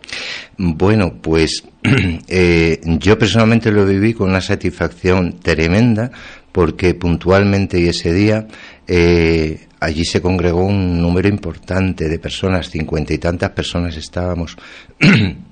Bueno, 0.57 1.11
pues 1.21 1.63
eh, 2.27 2.79
yo 2.83 3.17
personalmente 3.17 3.71
lo 3.71 3.85
viví 3.85 4.13
con 4.13 4.29
una 4.29 4.41
satisfacción 4.41 5.39
tremenda 5.39 6.11
porque 6.51 6.95
puntualmente 6.95 7.79
y 7.79 7.87
ese 7.87 8.13
día 8.13 8.47
eh, 8.87 9.67
allí 9.79 10.05
se 10.05 10.21
congregó 10.21 10.65
un 10.65 11.01
número 11.01 11.27
importante 11.27 12.09
de 12.09 12.19
personas, 12.19 12.69
cincuenta 12.69 13.13
y 13.13 13.17
tantas 13.17 13.51
personas 13.51 13.95
estábamos. 13.95 14.57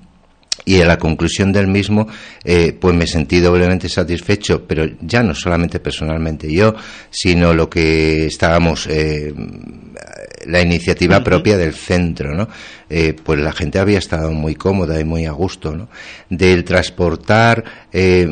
Y 0.64 0.80
en 0.80 0.88
la 0.88 0.98
conclusión 0.98 1.52
del 1.52 1.68
mismo, 1.68 2.08
eh, 2.42 2.72
pues 2.72 2.92
me 2.92 3.06
sentí 3.06 3.38
doblemente 3.38 3.88
satisfecho, 3.88 4.66
pero 4.66 4.84
ya 5.00 5.22
no 5.22 5.32
solamente 5.32 5.78
personalmente 5.78 6.52
yo, 6.52 6.74
sino 7.08 7.54
lo 7.54 7.70
que 7.70 8.26
estábamos, 8.26 8.88
la 10.46 10.60
iniciativa 10.60 11.22
propia 11.24 11.56
del 11.56 11.74
centro, 11.74 12.34
¿no? 12.34 12.48
Eh, 12.88 13.14
pues 13.24 13.40
la 13.40 13.52
gente 13.52 13.78
había 13.80 13.98
estado 13.98 14.30
muy 14.30 14.54
cómoda 14.54 15.00
y 15.00 15.04
muy 15.04 15.24
a 15.26 15.32
gusto, 15.32 15.74
¿no? 15.74 15.88
Del 16.30 16.62
transportar, 16.64 17.64
eh, 17.92 18.28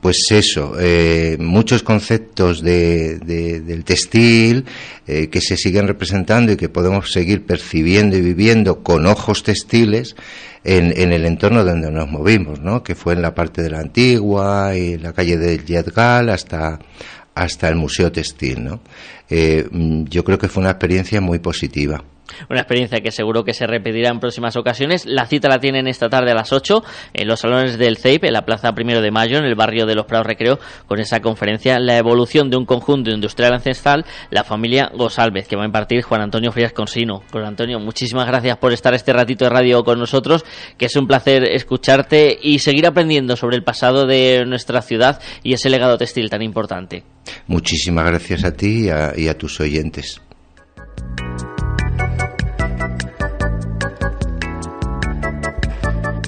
pues 0.00 0.26
eso, 0.30 0.74
eh, 0.80 1.36
muchos 1.38 1.82
conceptos 1.82 2.62
de, 2.62 3.18
de- 3.18 3.60
del 3.60 3.84
textil 3.84 4.64
que 5.06 5.40
se 5.40 5.56
siguen 5.56 5.88
representando 5.88 6.52
y 6.52 6.56
que 6.56 6.68
podemos 6.68 7.10
seguir 7.12 7.44
percibiendo 7.44 8.16
y 8.16 8.20
viviendo 8.20 8.84
con 8.84 9.06
ojos 9.06 9.42
textiles 9.42 10.14
en, 10.62 10.92
en 10.96 11.12
el 11.12 11.26
entorno 11.26 11.64
donde 11.64 11.90
nos 11.90 12.08
movimos, 12.08 12.60
¿no? 12.60 12.84
Que 12.84 12.94
fue 12.94 13.14
en 13.14 13.22
la 13.22 13.34
parte 13.34 13.60
de 13.60 13.70
la 13.70 13.80
antigua 13.80 14.76
y 14.76 14.98
la 14.98 15.12
calle 15.12 15.36
del 15.36 15.64
Yedgal 15.64 16.28
hasta 16.30 16.78
hasta 17.34 17.68
el 17.68 17.76
Museo 17.76 18.12
Textil, 18.12 18.62
¿no? 18.64 18.80
Eh, 19.30 19.66
mm, 19.70 20.04
yo 20.04 20.24
creo 20.24 20.38
que 20.38 20.48
fue 20.48 20.60
una 20.60 20.70
experiencia 20.70 21.20
muy 21.20 21.38
positiva. 21.38 22.02
Una 22.48 22.60
experiencia 22.60 23.00
que 23.00 23.10
seguro 23.10 23.44
que 23.44 23.54
se 23.54 23.66
repetirá 23.66 24.10
en 24.10 24.20
próximas 24.20 24.56
ocasiones. 24.56 25.06
La 25.06 25.26
cita 25.26 25.48
la 25.48 25.58
tienen 25.58 25.86
esta 25.86 26.08
tarde 26.08 26.30
a 26.32 26.34
las 26.34 26.52
8 26.52 26.82
en 27.14 27.28
los 27.28 27.40
salones 27.40 27.78
del 27.78 27.96
CEIP, 27.96 28.24
en 28.24 28.32
la 28.32 28.44
Plaza 28.44 28.72
Primero 28.72 29.00
de 29.00 29.10
Mayo, 29.10 29.38
en 29.38 29.44
el 29.44 29.54
barrio 29.54 29.86
de 29.86 29.94
los 29.94 30.06
Prados 30.06 30.26
Recreo, 30.26 30.58
con 30.86 31.00
esa 31.00 31.20
conferencia 31.20 31.78
La 31.78 31.96
evolución 31.96 32.50
de 32.50 32.56
un 32.56 32.66
conjunto 32.66 33.10
industrial 33.10 33.54
ancestral, 33.54 34.04
la 34.30 34.44
familia 34.44 34.90
Gosalvez, 34.94 35.48
que 35.48 35.56
va 35.56 35.62
a 35.62 35.66
impartir 35.66 36.02
Juan 36.02 36.22
Antonio 36.22 36.52
Frías 36.52 36.72
Consino. 36.72 37.22
Juan 37.30 37.44
Antonio, 37.44 37.78
muchísimas 37.78 38.26
gracias 38.26 38.56
por 38.58 38.72
estar 38.72 38.94
este 38.94 39.12
ratito 39.12 39.44
de 39.44 39.50
radio 39.50 39.82
con 39.84 39.98
nosotros, 39.98 40.44
que 40.76 40.86
es 40.86 40.96
un 40.96 41.06
placer 41.06 41.44
escucharte 41.44 42.38
y 42.40 42.58
seguir 42.58 42.86
aprendiendo 42.86 43.36
sobre 43.36 43.56
el 43.56 43.64
pasado 43.64 44.06
de 44.06 44.44
nuestra 44.46 44.82
ciudad 44.82 45.20
y 45.42 45.52
ese 45.52 45.70
legado 45.70 45.98
textil 45.98 46.30
tan 46.30 46.42
importante. 46.42 47.04
Muchísimas 47.46 48.06
gracias 48.06 48.44
a 48.44 48.52
ti 48.52 48.86
y 48.86 48.90
a, 48.90 49.12
y 49.16 49.28
a 49.28 49.36
tus 49.36 49.60
oyentes. 49.60 50.20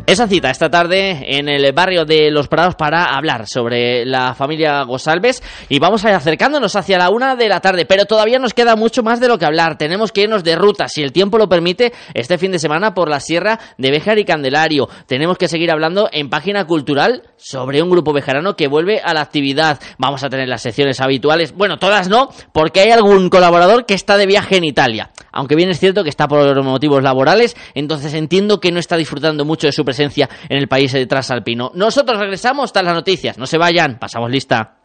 Esa 0.05 0.27
cita 0.27 0.51
esta 0.51 0.69
tarde 0.69 1.39
en 1.39 1.49
el 1.49 1.73
barrio 1.73 2.05
de 2.05 2.31
Los 2.33 2.49
Prados 2.49 2.75
para 2.75 3.05
hablar 3.05 3.47
sobre 3.47 4.05
la 4.05 4.35
familia 4.35 4.83
Gosalves 4.83 5.41
y 5.69 5.79
vamos 5.79 6.05
a 6.05 6.17
acercándonos 6.17 6.75
hacia 6.75 6.99
la 6.99 7.09
una 7.09 7.37
de 7.37 7.49
la 7.49 7.61
tarde, 7.61 7.87
pero 7.87 8.05
todavía 8.05 8.41
nos 8.41 8.53
queda 8.53 8.75
mucho 8.75 9.05
más 9.05 9.21
de 9.21 9.29
lo 9.29 9.39
que 9.39 9.47
hablar. 9.47 9.79
Tenemos 9.79 10.11
que 10.11 10.23
irnos 10.23 10.43
de 10.43 10.57
ruta, 10.57 10.89
si 10.89 11.03
el 11.03 11.13
tiempo 11.13 11.39
lo 11.39 11.49
permite, 11.49 11.93
este 12.15 12.37
fin 12.37 12.51
de 12.51 12.59
semana 12.59 12.95
por 12.95 13.09
la 13.09 13.21
Sierra 13.21 13.61
de 13.79 13.91
Béjar 13.93 14.19
y 14.19 14.25
Candelario. 14.25 14.89
Tenemos 15.07 15.39
que 15.39 15.47
seguir 15.47 15.71
hablando 15.71 16.09
en 16.11 16.29
página 16.29 16.67
cultural 16.67 17.23
sobre 17.37 17.81
un 17.81 17.89
grupo 17.89 18.13
bejarano 18.13 18.57
que 18.57 18.67
vuelve 18.67 19.01
a 19.01 19.15
la 19.15 19.21
actividad. 19.21 19.79
Vamos 19.99 20.25
a 20.25 20.29
tener 20.29 20.49
las 20.49 20.63
secciones 20.63 21.01
habituales, 21.01 21.55
bueno, 21.55 21.79
todas 21.79 22.09
no, 22.09 22.29
porque 22.53 22.81
hay 22.81 22.91
algún 22.91 23.31
colaborador 23.31 23.87
que 23.87 23.95
está 23.95 24.17
de 24.17 24.27
viaje 24.27 24.57
en 24.57 24.65
Italia 24.65 25.11
aunque 25.33 25.57
bien 25.57 25.71
es 25.71 25.81
cierto 25.81 26.05
que 26.05 26.11
está 26.11 26.29
por 26.29 26.63
motivos 26.63 27.03
laborales, 27.03 27.57
entonces 27.75 28.15
entiendo 28.15 28.61
que 28.61 28.71
no 28.71 28.79
está 28.79 28.97
disfrutando 28.97 29.45
mucho 29.45 29.67
de 29.67 29.73
su 29.73 29.85
presencia 29.85 30.29
en 30.49 30.59
el 30.59 30.69
país 30.69 30.93
de 30.93 31.07
Trasalpino. 31.07 31.73
Nosotros 31.75 32.19
regresamos 32.19 32.73
tras 32.73 32.85
las 32.85 32.95
noticias, 32.95 33.39
no 33.39 33.47
se 33.47 33.59
vayan, 33.59 33.99
pasamos 33.99 34.31
lista. 34.31 34.79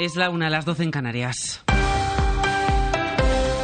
Es 0.00 0.16
la 0.16 0.30
una 0.30 0.46
a 0.46 0.50
las 0.50 0.64
doce 0.64 0.82
en 0.82 0.90
Canarias. 0.90 1.62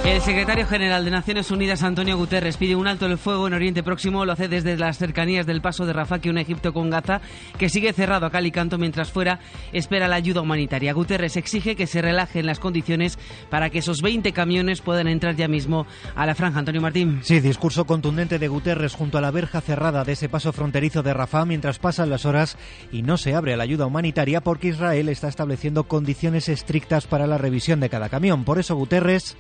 El 0.07 0.23
secretario 0.23 0.65
general 0.69 1.05
de 1.05 1.11
Naciones 1.11 1.51
Unidas, 1.51 1.83
Antonio 1.83 2.17
Guterres, 2.17 2.57
pide 2.57 2.77
un 2.77 2.87
alto 2.87 3.07
el 3.07 3.19
fuego 3.19 3.49
en 3.49 3.55
Oriente 3.55 3.83
Próximo. 3.83 4.25
Lo 4.25 4.33
hace 4.33 4.47
desde 4.47 4.77
las 4.77 4.99
cercanías 4.99 5.47
del 5.47 5.61
paso 5.61 5.85
de 5.85 5.93
Rafah, 5.93 6.21
que 6.21 6.31
un 6.31 6.39
Egipto 6.39 6.73
con 6.73 6.91
Gaza, 6.91 7.21
que 7.59 7.69
sigue 7.69 7.93
cerrado 7.93 8.25
a 8.25 8.31
cal 8.31 8.47
y 8.47 8.53
canto 8.53 8.79
mientras 8.79 9.11
fuera 9.11 9.41
espera 9.73 10.07
la 10.07 10.15
ayuda 10.15 10.43
humanitaria. 10.43 10.93
Guterres 10.93 11.37
exige 11.37 11.75
que 11.75 11.89
se 11.89 12.03
relajen 12.03 12.47
las 12.47 12.61
condiciones 12.61 13.19
para 13.51 13.69
que 13.69 13.81
esos 13.81 14.01
20 14.01 14.31
camiones 14.33 14.81
puedan 14.81 15.09
entrar 15.09 15.35
ya 15.35 15.49
mismo 15.49 15.89
a 16.15 16.25
la 16.25 16.37
franja. 16.37 16.61
Antonio 16.61 16.81
Martín. 16.81 17.19
Sí, 17.25 17.41
discurso 17.41 17.85
contundente 17.85 18.39
de 18.39 18.47
Guterres 18.47 18.95
junto 18.95 19.19
a 19.19 19.21
la 19.21 19.33
verja 19.33 19.61
cerrada 19.61 20.05
de 20.05 20.13
ese 20.13 20.29
paso 20.29 20.53
fronterizo 20.53 21.03
de 21.03 21.15
Rafah 21.15 21.47
mientras 21.47 21.81
pasan 21.81 22.11
las 22.11 22.27
horas 22.27 22.57
y 22.93 23.03
no 23.03 23.17
se 23.17 23.35
abre 23.35 23.57
la 23.57 23.65
ayuda 23.65 23.87
humanitaria 23.87 24.41
porque 24.41 24.69
Israel 24.69 25.09
está 25.09 25.27
estableciendo 25.27 25.85
condiciones 25.85 26.49
estrictas 26.49 27.09
para 27.09 27.27
la 27.27 27.39
revisión 27.39 27.81
de 27.81 27.91
cada 27.91 28.09
camión. 28.09 28.45
Por 28.45 28.61
eso 28.61 28.77
Guterres 28.77 29.37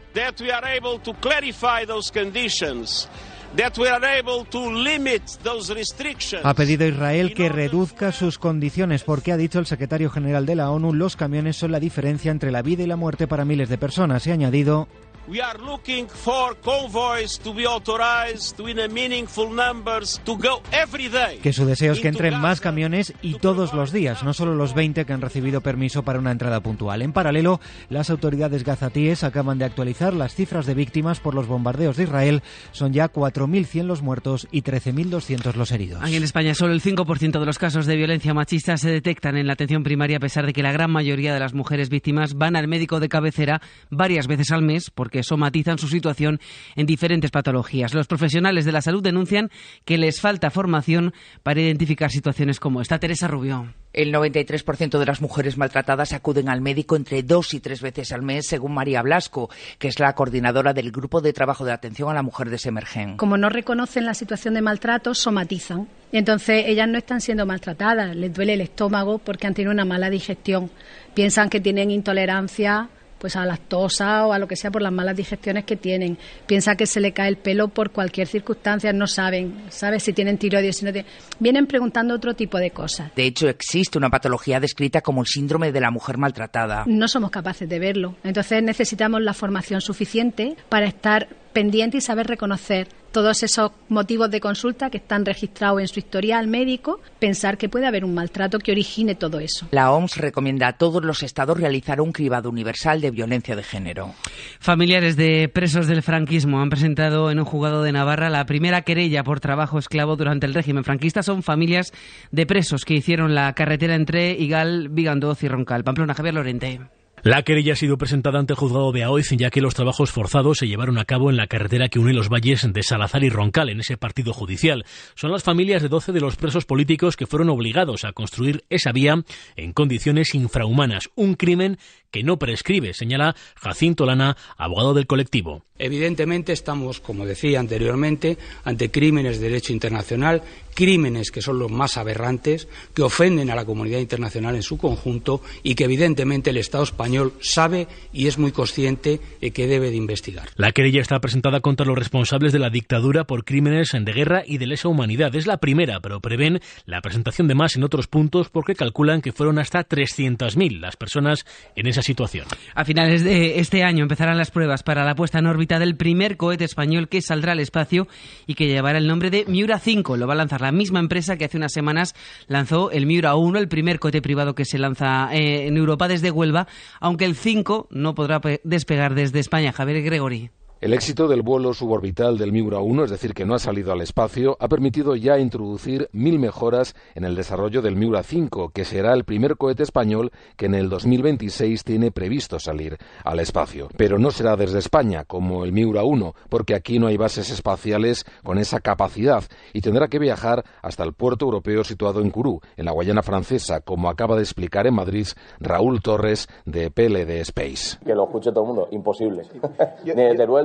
ha 6.44 6.54
pedido 6.54 6.86
Israel 6.86 7.32
que 7.32 7.48
reduzca 7.48 8.12
sus 8.12 8.38
condiciones. 8.38 9.02
Porque 9.02 9.32
ha 9.32 9.36
dicho 9.36 9.58
el 9.58 9.66
secretario 9.66 10.10
general 10.10 10.44
de 10.44 10.56
la 10.56 10.70
ONU 10.70 10.92
los 10.92 11.16
camiones 11.16 11.56
son 11.56 11.72
la 11.72 11.80
diferencia 11.80 12.30
entre 12.30 12.50
la 12.50 12.62
vida 12.62 12.82
y 12.82 12.86
la 12.86 12.96
muerte 12.96 13.26
para 13.26 13.44
miles 13.44 13.68
de 13.68 13.78
personas. 13.78 14.26
Y 14.26 14.30
ha 14.30 14.34
añadido 14.34 14.88
We 15.28 15.40
are 15.40 15.58
looking 15.58 16.06
for 16.06 16.56
convoys 16.62 17.40
to 17.40 17.52
be 17.52 17.66
authorized 17.66 18.60
in 18.60 18.78
a 18.78 18.86
meaningful 18.86 19.50
numbers 19.50 20.20
to 20.24 20.36
go 20.36 20.62
every 20.70 21.08
day. 21.08 21.40
Que 21.42 21.52
su 21.52 21.66
deseo 21.66 21.94
es 21.94 22.00
que 22.00 22.06
entren 22.06 22.40
más 22.40 22.60
camiones 22.60 23.12
y 23.22 23.34
todos 23.34 23.74
los 23.74 23.90
días, 23.90 24.22
no 24.22 24.32
solo 24.32 24.54
los 24.54 24.72
20 24.72 25.04
que 25.04 25.12
han 25.12 25.20
recibido 25.20 25.62
permiso 25.62 26.04
para 26.04 26.20
una 26.20 26.30
entrada 26.30 26.60
puntual. 26.60 27.02
En 27.02 27.12
paralelo, 27.12 27.60
las 27.88 28.08
autoridades 28.10 28.62
gazatíes 28.62 29.24
acaban 29.24 29.58
de 29.58 29.64
actualizar 29.64 30.14
las 30.14 30.32
cifras 30.32 30.64
de 30.64 30.74
víctimas 30.74 31.18
por 31.18 31.34
los 31.34 31.48
bombardeos 31.48 31.96
de 31.96 32.04
Israel. 32.04 32.42
Son 32.70 32.92
ya 32.92 33.12
4.100 33.12 33.82
los 33.82 34.02
muertos 34.02 34.46
y 34.52 34.62
13.200 34.62 35.54
los 35.54 35.72
heridos. 35.72 36.04
Aquí 36.04 36.14
en 36.14 36.22
España, 36.22 36.54
solo 36.54 36.72
el 36.72 36.82
5% 36.82 37.40
de 37.40 37.46
los 37.46 37.58
casos 37.58 37.86
de 37.86 37.96
violencia 37.96 38.32
machista 38.32 38.76
se 38.76 38.92
detectan 38.92 39.36
en 39.36 39.48
la 39.48 39.54
atención 39.54 39.82
primaria, 39.82 40.18
a 40.18 40.20
pesar 40.20 40.46
de 40.46 40.52
que 40.52 40.62
la 40.62 40.70
gran 40.70 40.92
mayoría 40.92 41.34
de 41.34 41.40
las 41.40 41.52
mujeres 41.52 41.88
víctimas 41.88 42.34
van 42.34 42.54
al 42.54 42.68
médico 42.68 43.00
de 43.00 43.08
cabecera 43.08 43.60
varias 43.90 44.28
veces 44.28 44.52
al 44.52 44.62
mes 44.62 44.92
porque 44.94 45.15
que 45.16 45.22
somatizan 45.22 45.78
su 45.78 45.88
situación 45.88 46.40
en 46.74 46.84
diferentes 46.84 47.30
patologías. 47.30 47.94
Los 47.94 48.06
profesionales 48.06 48.66
de 48.66 48.72
la 48.72 48.82
salud 48.82 49.02
denuncian 49.02 49.50
que 49.86 49.96
les 49.96 50.20
falta 50.20 50.50
formación 50.50 51.14
para 51.42 51.62
identificar 51.62 52.10
situaciones 52.10 52.60
como 52.60 52.82
esta. 52.82 52.98
Teresa 52.98 53.28
Rubio. 53.28 53.72
El 53.94 54.12
93% 54.12 54.98
de 54.98 55.06
las 55.06 55.22
mujeres 55.22 55.56
maltratadas 55.56 56.12
acuden 56.12 56.50
al 56.50 56.60
médico 56.60 56.96
entre 56.96 57.22
dos 57.22 57.54
y 57.54 57.60
tres 57.60 57.80
veces 57.80 58.12
al 58.12 58.20
mes, 58.20 58.46
según 58.46 58.74
María 58.74 59.00
Blasco, 59.00 59.48
que 59.78 59.88
es 59.88 59.98
la 59.98 60.14
coordinadora 60.14 60.74
del 60.74 60.92
Grupo 60.92 61.22
de 61.22 61.32
Trabajo 61.32 61.64
de 61.64 61.72
Atención 61.72 62.10
a 62.10 62.14
la 62.14 62.22
Mujer 62.22 62.50
de 62.50 62.58
Semergen. 62.58 63.16
Como 63.16 63.38
no 63.38 63.48
reconocen 63.48 64.04
la 64.04 64.12
situación 64.12 64.52
de 64.52 64.60
maltrato, 64.60 65.14
somatizan. 65.14 65.88
entonces 66.12 66.64
ellas 66.66 66.88
no 66.88 66.98
están 66.98 67.22
siendo 67.22 67.46
maltratadas, 67.46 68.14
les 68.14 68.34
duele 68.34 68.52
el 68.52 68.60
estómago 68.60 69.16
porque 69.16 69.46
han 69.46 69.54
tenido 69.54 69.72
una 69.72 69.86
mala 69.86 70.10
digestión. 70.10 70.70
Piensan 71.14 71.48
que 71.48 71.62
tienen 71.62 71.90
intolerancia 71.90 72.90
pues 73.18 73.36
a 73.36 73.44
lactosa 73.44 74.26
o 74.26 74.32
a 74.32 74.38
lo 74.38 74.46
que 74.46 74.56
sea 74.56 74.70
por 74.70 74.82
las 74.82 74.92
malas 74.92 75.16
digestiones 75.16 75.64
que 75.64 75.76
tienen. 75.76 76.18
Piensa 76.46 76.76
que 76.76 76.86
se 76.86 77.00
le 77.00 77.12
cae 77.12 77.28
el 77.28 77.36
pelo 77.36 77.68
por 77.68 77.90
cualquier 77.90 78.26
circunstancia, 78.26 78.92
no 78.92 79.06
saben, 79.06 79.64
¿sabes? 79.68 80.02
Si 80.02 80.12
tienen 80.12 80.38
tiroides, 80.38 80.78
si 80.78 80.84
no 80.84 80.92
tienen... 80.92 81.10
Vienen 81.38 81.66
preguntando 81.66 82.14
otro 82.14 82.34
tipo 82.34 82.58
de 82.58 82.70
cosas. 82.70 83.14
De 83.14 83.24
hecho, 83.24 83.48
existe 83.48 83.98
una 83.98 84.10
patología 84.10 84.60
descrita 84.60 85.00
como 85.00 85.22
el 85.22 85.26
síndrome 85.26 85.72
de 85.72 85.80
la 85.80 85.90
mujer 85.90 86.18
maltratada. 86.18 86.84
No 86.86 87.08
somos 87.08 87.30
capaces 87.30 87.68
de 87.68 87.78
verlo. 87.78 88.16
Entonces 88.24 88.62
necesitamos 88.62 89.22
la 89.22 89.34
formación 89.34 89.80
suficiente 89.80 90.56
para 90.68 90.86
estar 90.86 91.28
pendiente 91.52 91.96
y 91.96 92.00
saber 92.00 92.26
reconocer 92.26 92.88
todos 93.16 93.42
esos 93.42 93.70
motivos 93.88 94.30
de 94.30 94.40
consulta 94.40 94.90
que 94.90 94.98
están 94.98 95.24
registrados 95.24 95.80
en 95.80 95.88
su 95.88 96.00
historial 96.00 96.48
médico, 96.48 97.00
pensar 97.18 97.56
que 97.56 97.70
puede 97.70 97.86
haber 97.86 98.04
un 98.04 98.12
maltrato 98.12 98.58
que 98.58 98.72
origine 98.72 99.14
todo 99.14 99.40
eso. 99.40 99.66
La 99.70 99.90
OMS 99.90 100.18
recomienda 100.18 100.68
a 100.68 100.72
todos 100.74 101.02
los 101.02 101.22
estados 101.22 101.58
realizar 101.58 102.02
un 102.02 102.12
cribado 102.12 102.50
universal 102.50 103.00
de 103.00 103.10
violencia 103.10 103.56
de 103.56 103.62
género. 103.62 104.12
Familiares 104.60 105.16
de 105.16 105.48
presos 105.48 105.86
del 105.86 106.02
franquismo 106.02 106.60
han 106.60 106.68
presentado 106.68 107.30
en 107.30 107.38
un 107.38 107.46
juzgado 107.46 107.82
de 107.82 107.92
Navarra 107.92 108.28
la 108.28 108.44
primera 108.44 108.82
querella 108.82 109.24
por 109.24 109.40
trabajo 109.40 109.78
esclavo 109.78 110.16
durante 110.16 110.44
el 110.44 110.52
régimen 110.52 110.84
franquista. 110.84 111.22
Son 111.22 111.42
familias 111.42 111.94
de 112.32 112.44
presos 112.44 112.84
que 112.84 112.92
hicieron 112.92 113.34
la 113.34 113.54
carretera 113.54 113.94
entre 113.94 114.32
Igal, 114.32 114.90
Vigandoz 114.90 115.42
y 115.42 115.48
Roncal. 115.48 115.84
Pamplona, 115.84 116.12
Javier 116.12 116.34
Lorente. 116.34 116.80
La 117.26 117.42
querella 117.42 117.72
ha 117.72 117.76
sido 117.76 117.98
presentada 117.98 118.38
ante 118.38 118.52
el 118.52 118.56
juzgado 118.56 118.92
de 118.92 119.02
Aoiz, 119.02 119.30
ya 119.36 119.50
que 119.50 119.60
los 119.60 119.74
trabajos 119.74 120.12
forzados 120.12 120.58
se 120.58 120.68
llevaron 120.68 120.96
a 120.96 121.04
cabo 121.04 121.28
en 121.28 121.36
la 121.36 121.48
carretera 121.48 121.88
que 121.88 121.98
une 121.98 122.12
los 122.12 122.28
valles 122.28 122.72
de 122.72 122.82
Salazar 122.84 123.24
y 123.24 123.30
Roncal, 123.30 123.68
en 123.68 123.80
ese 123.80 123.96
partido 123.96 124.32
judicial. 124.32 124.84
Son 125.16 125.32
las 125.32 125.42
familias 125.42 125.82
de 125.82 125.88
12 125.88 126.12
de 126.12 126.20
los 126.20 126.36
presos 126.36 126.66
políticos 126.66 127.16
que 127.16 127.26
fueron 127.26 127.48
obligados 127.48 128.04
a 128.04 128.12
construir 128.12 128.62
esa 128.70 128.92
vía 128.92 129.24
en 129.56 129.72
condiciones 129.72 130.36
infrahumanas, 130.36 131.10
un 131.16 131.34
crimen 131.34 131.78
que 132.16 132.22
no 132.22 132.38
prescribe, 132.38 132.94
señala 132.94 133.36
Jacinto 133.56 134.06
Lana, 134.06 134.38
abogado 134.56 134.94
del 134.94 135.06
colectivo. 135.06 135.66
Evidentemente 135.78 136.54
estamos, 136.54 137.00
como 137.00 137.26
decía 137.26 137.60
anteriormente, 137.60 138.38
ante 138.64 138.90
crímenes 138.90 139.38
de 139.38 139.50
derecho 139.50 139.74
internacional, 139.74 140.42
crímenes 140.74 141.30
que 141.30 141.42
son 141.42 141.58
los 141.58 141.70
más 141.70 141.98
aberrantes, 141.98 142.68
que 142.94 143.02
ofenden 143.02 143.50
a 143.50 143.54
la 143.54 143.64
comunidad 143.64 143.98
internacional 143.98 144.56
en 144.56 144.62
su 144.62 144.78
conjunto 144.78 145.42
y 145.62 145.74
que 145.74 145.84
evidentemente 145.84 146.50
el 146.50 146.56
Estado 146.56 146.84
español 146.84 147.34
sabe 147.40 147.88
y 148.12 148.26
es 148.26 148.38
muy 148.38 148.52
consciente 148.52 149.20
de 149.40 149.50
que 149.50 149.66
debe 149.66 149.90
de 149.90 149.96
investigar. 149.96 150.48
La 150.56 150.72
querella 150.72 151.02
está 151.02 151.20
presentada 151.20 151.60
contra 151.60 151.84
los 151.84 151.98
responsables 151.98 152.52
de 152.52 152.58
la 152.58 152.70
dictadura 152.70 153.24
por 153.24 153.44
crímenes 153.44 153.90
de 153.92 154.12
guerra 154.12 154.42
y 154.46 154.56
de 154.56 154.66
lesa 154.66 154.88
humanidad. 154.88 155.34
Es 155.34 155.46
la 155.46 155.58
primera, 155.58 156.00
pero 156.00 156.20
prevén 156.20 156.60
la 156.86 157.02
presentación 157.02 157.48
de 157.48 157.54
más 157.54 157.76
en 157.76 157.84
otros 157.84 158.06
puntos 158.06 158.48
porque 158.48 158.74
calculan 158.74 159.20
que 159.20 159.32
fueron 159.32 159.58
hasta 159.58 159.86
300.000 159.86 160.80
las 160.80 160.96
personas 160.96 161.44
en 161.74 161.86
esa 161.86 162.02
situación. 162.06 162.46
A 162.74 162.84
finales 162.84 163.22
de 163.24 163.58
este 163.58 163.82
año 163.82 164.02
empezarán 164.02 164.38
las 164.38 164.50
pruebas 164.50 164.82
para 164.82 165.04
la 165.04 165.14
puesta 165.14 165.38
en 165.38 165.46
órbita 165.46 165.78
del 165.78 165.96
primer 165.96 166.36
cohete 166.36 166.64
español 166.64 167.08
que 167.08 167.20
saldrá 167.20 167.52
al 167.52 167.60
espacio 167.60 168.06
y 168.46 168.54
que 168.54 168.66
llevará 168.66 168.98
el 168.98 169.06
nombre 169.06 169.30
de 169.30 169.44
Miura 169.46 169.78
5. 169.78 170.16
Lo 170.16 170.26
va 170.26 170.32
a 170.34 170.36
lanzar 170.36 170.60
la 170.60 170.72
misma 170.72 171.00
empresa 171.00 171.36
que 171.36 171.44
hace 171.44 171.58
unas 171.58 171.72
semanas 171.72 172.14
lanzó 172.46 172.90
el 172.90 173.06
Miura 173.06 173.34
1, 173.34 173.58
el 173.58 173.68
primer 173.68 173.98
cohete 173.98 174.22
privado 174.22 174.54
que 174.54 174.64
se 174.64 174.78
lanza 174.78 175.28
eh, 175.32 175.66
en 175.66 175.76
Europa 175.76 176.08
desde 176.08 176.30
Huelva, 176.30 176.66
aunque 177.00 177.24
el 177.24 177.34
5 177.34 177.88
no 177.90 178.14
podrá 178.14 178.40
despegar 178.64 179.14
desde 179.14 179.40
España. 179.40 179.72
Javier 179.72 180.02
Gregori. 180.02 180.50
El 180.78 180.92
éxito 180.92 181.26
del 181.26 181.40
vuelo 181.40 181.72
suborbital 181.72 182.36
del 182.36 182.52
Miura 182.52 182.80
1, 182.80 183.04
es 183.04 183.10
decir, 183.10 183.32
que 183.32 183.46
no 183.46 183.54
ha 183.54 183.58
salido 183.58 183.92
al 183.92 184.02
espacio, 184.02 184.58
ha 184.60 184.68
permitido 184.68 185.16
ya 185.16 185.38
introducir 185.38 186.10
mil 186.12 186.38
mejoras 186.38 186.94
en 187.14 187.24
el 187.24 187.34
desarrollo 187.34 187.80
del 187.80 187.96
Miura 187.96 188.22
5, 188.22 188.72
que 188.74 188.84
será 188.84 189.14
el 189.14 189.24
primer 189.24 189.56
cohete 189.56 189.82
español 189.82 190.32
que 190.58 190.66
en 190.66 190.74
el 190.74 190.90
2026 190.90 191.82
tiene 191.82 192.10
previsto 192.10 192.58
salir 192.58 192.98
al 193.24 193.40
espacio. 193.40 193.88
Pero 193.96 194.18
no 194.18 194.30
será 194.30 194.54
desde 194.54 194.78
España, 194.78 195.24
como 195.24 195.64
el 195.64 195.72
Miura 195.72 196.04
1, 196.04 196.34
porque 196.50 196.74
aquí 196.74 196.98
no 196.98 197.06
hay 197.06 197.16
bases 197.16 197.48
espaciales 197.48 198.26
con 198.44 198.58
esa 198.58 198.80
capacidad 198.80 199.44
y 199.72 199.80
tendrá 199.80 200.08
que 200.08 200.18
viajar 200.18 200.62
hasta 200.82 201.04
el 201.04 201.14
puerto 201.14 201.46
europeo 201.46 201.84
situado 201.84 202.20
en 202.20 202.30
Kourou, 202.30 202.60
en 202.76 202.84
la 202.84 202.92
Guayana 202.92 203.22
francesa, 203.22 203.80
como 203.80 204.10
acaba 204.10 204.36
de 204.36 204.42
explicar 204.42 204.86
en 204.86 204.94
Madrid 204.94 205.26
Raúl 205.58 206.02
Torres 206.02 206.48
de 206.66 206.90
PLD 206.90 207.40
Space. 207.40 207.98
Que 208.04 208.14
lo 208.14 208.24
escuche 208.24 208.52
todo 208.52 208.60
el 208.60 208.66
mundo, 208.66 208.88
imposible. 208.90 209.44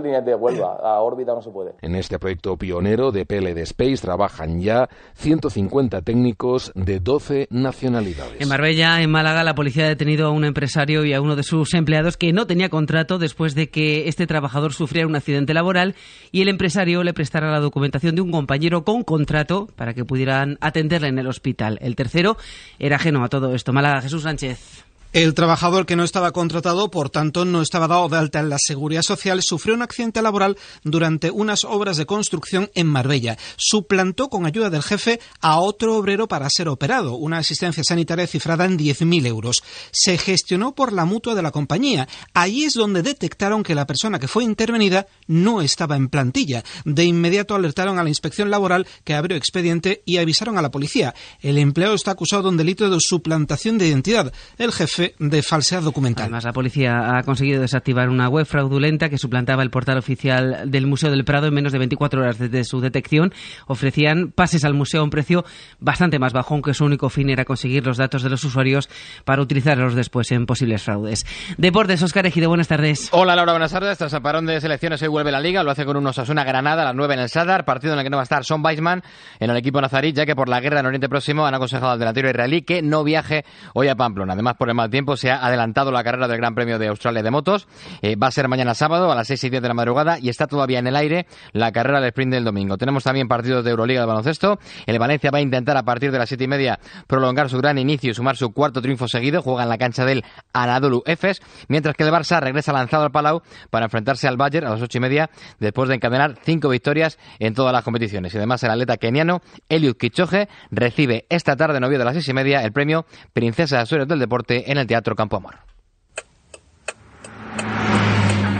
de 0.02 0.36
Huelva, 0.36 0.78
a 0.84 1.02
órbita 1.02 1.34
no 1.34 1.41
se 1.41 1.52
puede. 1.52 1.74
En 1.82 1.95
este 1.95 2.18
proyecto 2.18 2.58
pionero 2.58 3.12
de 3.12 3.26
PLD 3.26 3.60
Space 3.60 3.97
trabajan 3.97 4.60
ya 4.60 4.89
150 5.14 6.02
técnicos 6.02 6.72
de 6.76 6.99
12 6.99 7.47
nacionalidades. 7.52 8.41
En 8.41 8.49
Marbella, 8.49 9.02
en 9.02 9.12
Málaga, 9.12 9.43
la 9.43 9.54
policía 9.54 9.86
ha 9.86 9.89
detenido 9.89 10.28
a 10.28 10.32
un 10.32 10.43
empresario 10.43 11.06
y 11.06 11.14
a 11.14 11.22
uno 11.22 11.36
de 11.36 11.43
sus 11.43 11.74
empleados 11.74 12.18
que 12.18 12.34
no 12.34 12.47
tenía 12.47 12.70
contrato 12.70 13.20
después 13.20 13.54
de 13.54 13.70
que 13.70 14.08
este 14.08 14.28
trabajador 14.28 14.74
sufriera 14.74 15.08
un 15.08 15.16
accidente 15.16 15.54
laboral 15.54 15.95
y 16.32 16.41
el 16.41 16.49
empresario 16.49 17.04
le 17.04 17.14
prestara 17.14 17.52
la 17.52 17.60
documentación 17.60 18.16
de 18.16 18.22
un 18.22 18.32
compañero 18.32 18.84
con 18.84 19.04
contrato 19.04 19.68
para 19.76 19.93
que 19.93 20.06
pudieran 20.06 20.58
atenderle 20.62 21.10
en 21.10 21.20
el 21.20 21.28
hospital. 21.28 21.78
El 21.82 21.95
tercero 21.95 22.38
era 22.80 22.95
ajeno 22.95 23.24
a 23.24 23.30
todo 23.30 23.54
esto. 23.54 23.72
Málaga, 23.72 24.02
Jesús 24.02 24.24
Sánchez. 24.24 24.91
El 25.14 25.34
trabajador 25.34 25.86
que 25.86 25.97
no 25.97 26.05
estaba 26.05 26.32
contratado, 26.32 26.89
por 26.89 27.09
tanto, 27.09 27.43
no 27.43 27.62
estaba 27.62 27.89
dado 27.89 28.07
de 28.07 28.16
alta 28.16 28.39
en 28.39 28.47
la 28.47 28.57
seguridad 28.57 29.01
social, 29.01 29.41
sufrió 29.43 29.76
un 29.76 29.82
accidente 29.82 30.22
laboral 30.22 30.57
durante 30.86 31.32
unas 31.32 31.66
obras 31.66 31.97
de 31.97 32.05
construcción 32.05 32.72
en 32.76 32.88
Marbella. 32.88 33.38
Suplantó 33.57 34.30
con 34.30 34.45
ayuda 34.45 34.70
del 34.70 34.84
jefe 34.84 35.20
a 35.41 35.59
otro 35.59 35.97
obrero 35.97 36.30
para 36.30 36.49
ser 36.49 36.70
operado, 36.70 37.16
una 37.16 37.39
asistencia 37.39 37.84
sanitaria 37.84 38.26
cifrada 38.26 38.64
en 38.64 38.80
10.000 38.80 39.26
euros. 39.28 39.64
Se 39.91 40.18
gestionó 40.18 40.76
por 40.76 40.93
la 40.93 41.03
mutua 41.03 41.36
de 41.36 41.41
la 41.41 41.51
compañía. 41.51 42.07
Allí 42.34 42.64
es 42.64 42.76
donde 42.76 43.03
detectaron 43.03 43.64
que 43.64 43.76
la 43.76 43.88
persona 43.88 44.18
que 44.18 44.30
fue 44.30 44.45
intervenida 44.45 45.07
no 45.28 45.62
estaba 45.62 45.97
en 45.97 46.07
plantilla. 46.07 46.64
De 46.86 47.03
inmediato 47.03 47.53
alertaron 47.53 47.99
a 47.99 48.03
la 48.03 48.09
inspección 48.09 48.49
laboral 48.49 48.88
que 49.03 49.14
abrió 49.14 49.36
expediente 49.36 50.03
y 50.05 50.20
avisaron 50.20 50.57
a 50.57 50.62
la 50.62 50.72
policía. 50.72 51.14
El 51.41 51.57
empleado 51.57 51.95
está 51.95 52.12
acusado 52.12 52.43
de 52.43 52.49
un 52.49 52.57
delito 52.57 52.89
de 52.89 52.97
suplantación 53.01 53.78
de 53.78 53.89
identidad. 53.89 54.32
El 54.57 54.72
jefe 54.72 55.01
de 55.20 55.41
falsedad 55.43 55.82
documental. 55.82 56.26
Además, 56.26 56.43
la 56.43 56.54
policía 56.54 57.18
ha 57.18 57.24
conseguido 57.24 57.62
desactivar 57.62 58.10
una 58.10 58.30
web 58.30 58.45
fraudulenta 58.45 59.10
que 59.10 59.18
suplantaba 59.18 59.64
el 59.64 59.70
portal 59.70 59.97
oficial 59.97 60.70
del 60.70 60.88
Museo 60.88 61.12
del 61.12 61.26
Prado 61.26 61.47
en 61.47 61.54
menos 61.54 61.72
de 61.72 61.80
24 61.80 62.22
horas 62.22 62.38
desde 62.38 62.64
su 62.64 62.82
detección. 62.82 63.34
Ofrecían 63.68 64.32
pases 64.32 64.66
al 64.66 64.74
museo 64.74 65.02
a 65.02 65.04
un 65.04 65.10
precio 65.10 65.45
bastante 65.80 66.20
más 66.20 66.34
bajo, 66.34 66.54
aunque 66.54 66.74
su 66.74 66.86
único 66.86 67.10
fin 67.10 67.30
era 67.30 67.45
conseguir 67.45 67.86
los 67.86 67.97
datos 67.97 68.24
de 68.24 68.30
los 68.30 68.43
usuarios 68.43 68.89
para 69.26 69.41
utilizarlos 69.41 69.95
después 69.95 70.32
en 70.32 70.45
posibles 70.45 70.84
fraudes. 70.84 71.26
Deportes, 71.58 72.02
Oscar 72.04 72.26
Ejido, 72.26 72.49
buenas 72.49 72.68
tardes. 72.68 73.10
Hola 73.12 73.36
Laura, 73.36 73.54
buenas 73.54 73.72
tardes. 73.72 73.97
Tras 73.97 74.14
el 74.14 74.22
parón 74.22 74.45
de 74.45 74.62
selecciones 74.62 75.02
hoy 75.02 75.08
vuelve 75.08 75.32
la 75.32 75.39
Liga, 75.39 75.64
lo 75.64 75.72
hace 75.72 75.86
con 75.86 75.97
un 75.97 76.06
Osasuna 76.08 76.43
Granada 76.43 76.84
a 76.84 76.86
las 76.86 76.95
9 76.95 77.14
en 77.16 77.20
el 77.22 77.30
Sadar, 77.30 77.66
partido 77.66 77.93
en 77.93 77.99
el 77.99 78.06
que 78.06 78.10
no 78.10 78.18
va 78.18 78.24
a 78.24 78.24
estar 78.24 78.45
Son 78.45 78.64
Weisman 78.64 79.02
en 79.39 79.49
el 79.49 79.58
equipo 79.58 79.82
nazarí, 79.82 80.14
ya 80.14 80.26
que 80.26 80.36
por 80.36 80.49
la 80.49 80.60
guerra 80.60 80.82
en 80.82 80.86
Oriente 80.86 81.10
Próximo 81.10 81.45
han 81.45 81.56
aconsejado 81.56 81.91
al 81.91 81.99
delantero 81.99 82.30
israelí 82.30 82.62
que 82.62 82.82
no 82.82 83.04
viaje 83.04 83.45
hoy 83.74 83.88
a 83.88 83.95
Pamplona. 83.95 84.34
Además, 84.34 84.56
por 84.58 84.70
el 84.70 84.76
mal 84.76 84.91
tiempo 84.92 85.18
se 85.18 85.32
ha 85.32 85.46
adelantado 85.46 85.92
la 85.92 86.04
carrera 86.04 86.28
del 86.28 86.38
Gran 86.38 86.56
Premio 86.56 86.78
de 86.78 86.88
Australia 86.88 87.24
de 87.24 87.32
motos. 87.32 87.68
Eh, 88.02 88.16
va 88.16 88.28
a 88.28 88.32
ser 88.32 88.48
mañana 88.48 88.74
sábado 88.76 89.12
a 89.12 89.16
las 89.16 89.28
6 89.28 89.46
y 89.46 89.50
10 89.50 89.62
de 89.62 89.68
la 89.68 89.74
madrugada 89.74 90.20
y 90.20 90.30
está 90.30 90.48
todavía 90.48 90.80
en 90.80 90.88
el 90.88 90.96
aire 90.96 91.26
la 91.54 91.72
carrera 91.72 92.00
del 92.00 92.10
sprint 92.10 92.34
del 92.34 92.44
domingo. 92.44 92.78
Tenemos 92.78 93.04
también 93.04 93.28
partidos 93.28 93.64
de 93.64 93.72
Euroliga 93.72 94.02
de 94.02 94.08
baloncesto. 94.08 94.60
El 94.86 95.00
Valencia 95.00 95.32
va 95.32 95.39
a 95.39 95.42
intentar 95.42 95.78
a 95.78 95.84
partir 95.84 96.12
de 96.12 96.20
las 96.20 96.30
7 96.30 96.44
y 96.44 96.48
media 96.48 96.80
prolongar 97.08 97.50
su 97.50 97.58
gran 97.58 97.78
inicio 97.78 98.12
y 98.12 98.14
sumar 98.14 98.38
su 98.38 98.52
cuarto 98.52 98.82
triunfo 98.82 99.08
seguido. 99.08 99.42
Juega 99.42 99.64
en 99.64 99.70
la 99.70 99.78
cancha 99.78 100.06
del 100.06 100.24
Anadolu 100.54 101.04
Efes, 101.06 101.42
mientras 101.68 101.96
que 101.96 102.04
el 102.04 102.12
Barça 102.12 102.39
regresa 102.39 102.74
lanzado 102.74 103.04
al 103.04 103.12
Palau 103.12 103.42
para 103.70 103.86
enfrentarse 103.86 104.28
al 104.28 104.38
Bayern 104.38 104.68
a 104.68 104.72
las 104.72 104.82
8 104.82 104.98
y 104.98 105.02
media 105.02 105.30
después 105.60 105.89
de 105.89 105.96
encadenar 105.96 106.36
cinco 106.44 106.70
victorias 106.70 107.18
en 107.39 107.54
todas 107.54 107.74
las 107.74 107.84
competiciones. 107.84 108.34
Y 108.34 108.38
además 108.38 108.64
el 108.64 108.72
atleta 108.72 108.98
keniano 108.98 109.42
Eliud 109.70 109.96
Kichoge 109.96 110.50
recibe 110.70 111.26
esta 111.30 111.56
tarde, 111.56 111.80
novio 111.80 111.98
de 111.98 112.06
las 112.06 112.14
6 112.14 112.28
y 112.28 112.34
media, 112.34 112.64
el 112.64 112.72
premio 112.72 113.06
Princesa 113.34 113.78
de 113.78 113.82
Asturias 113.84 114.08
del 114.08 114.20
Deporte 114.20 114.72
en 114.72 114.78
el 114.78 114.81
Teatro 114.86 115.16
Campo 115.16 115.38
Amor. 115.38 115.56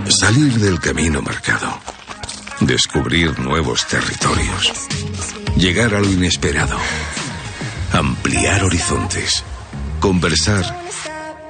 Salir 0.08 0.54
del 0.60 0.80
camino 0.80 1.22
marcado. 1.22 1.80
Descubrir 2.60 3.40
nuevos 3.40 3.88
territorios. 3.88 4.88
Llegar 5.56 5.96
a 5.96 6.00
lo 6.00 6.12
inesperado. 6.12 6.78
Ampliar 7.94 8.64
horizontes. 8.64 9.44
Conversar 10.00 10.64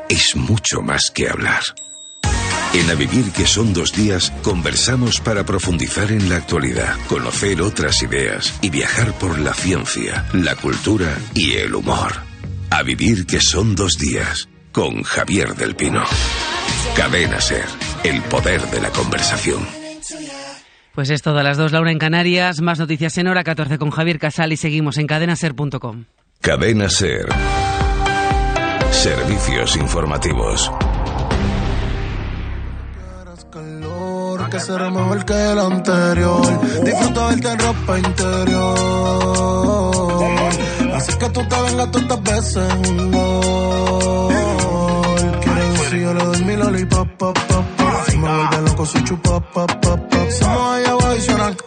es 0.09 0.35
mucho 0.35 0.81
más 0.81 1.11
que 1.11 1.29
hablar. 1.29 1.63
En 2.73 2.89
A 2.89 2.93
Vivir 2.93 3.31
que 3.31 3.45
son 3.45 3.73
dos 3.73 3.91
días, 3.91 4.31
conversamos 4.43 5.19
para 5.19 5.45
profundizar 5.45 6.09
en 6.11 6.29
la 6.29 6.37
actualidad, 6.37 6.95
conocer 7.07 7.61
otras 7.61 8.01
ideas 8.01 8.53
y 8.61 8.69
viajar 8.69 9.11
por 9.19 9.39
la 9.39 9.53
ciencia, 9.53 10.25
la 10.31 10.55
cultura 10.55 11.17
y 11.33 11.53
el 11.53 11.75
humor. 11.75 12.13
A 12.69 12.83
Vivir 12.83 13.25
que 13.25 13.41
son 13.41 13.75
dos 13.75 13.97
días, 13.97 14.47
con 14.71 15.03
Javier 15.03 15.55
del 15.55 15.75
Pino. 15.75 16.03
Cadena 16.95 17.39
Ser, 17.39 17.65
el 18.03 18.21
poder 18.23 18.61
de 18.67 18.81
la 18.81 18.89
conversación. 18.89 19.65
Pues 20.93 21.09
es 21.09 21.21
todo 21.21 21.39
a 21.39 21.43
las 21.43 21.57
dos, 21.57 21.71
Laura 21.71 21.91
en 21.91 21.99
Canarias, 21.99 22.61
más 22.61 22.79
noticias 22.79 23.17
en 23.17 23.27
hora 23.27 23.43
14 23.43 23.77
con 23.77 23.91
Javier 23.91 24.19
Casal 24.19 24.51
y 24.51 24.57
seguimos 24.57 24.97
en 24.97 25.07
cadenaser.com. 25.07 26.05
Cadena 26.41 26.89
Ser. 26.89 27.27
Servicios 28.91 29.77
informativos. 29.77 30.71
que 34.51 34.59
será 34.59 34.89
mejor 34.89 35.25
que 35.25 35.33
el 35.33 35.59
anterior. 35.59 36.83
Disfruta 36.83 37.27
verte 37.27 37.51
en 37.51 37.59
ropa 37.59 37.99
interior. 37.99 38.75
Así 40.93 41.17
que 41.17 41.29
tú 41.29 41.41
te 41.47 41.61
vengas 41.61 41.91
todas 41.91 42.03
estas 42.03 42.23
veces 42.23 42.89
un 42.89 43.11
gol. 45.71 45.79
Quiero 45.79 45.83
decir, 45.83 46.01
yo 46.01 46.13
le 46.13 46.23
doy 46.23 46.43
mi 46.43 46.55
lollipop, 46.55 47.07
pop, 47.17 47.39
pop, 47.47 47.65
pop. 47.77 47.87
Si 48.07 48.17
me 48.17 48.27
vuelve 48.27 48.61
loco, 48.69 48.85
soy 48.85 49.03
chupa, 49.03 49.39
pop, 49.39 49.71
pop, 49.81 49.99
pop. 49.99 50.29
Somos 50.29 50.75
allá 50.75 50.91
abajo 50.91 51.15
y 51.15 51.21
suenan. 51.21 51.57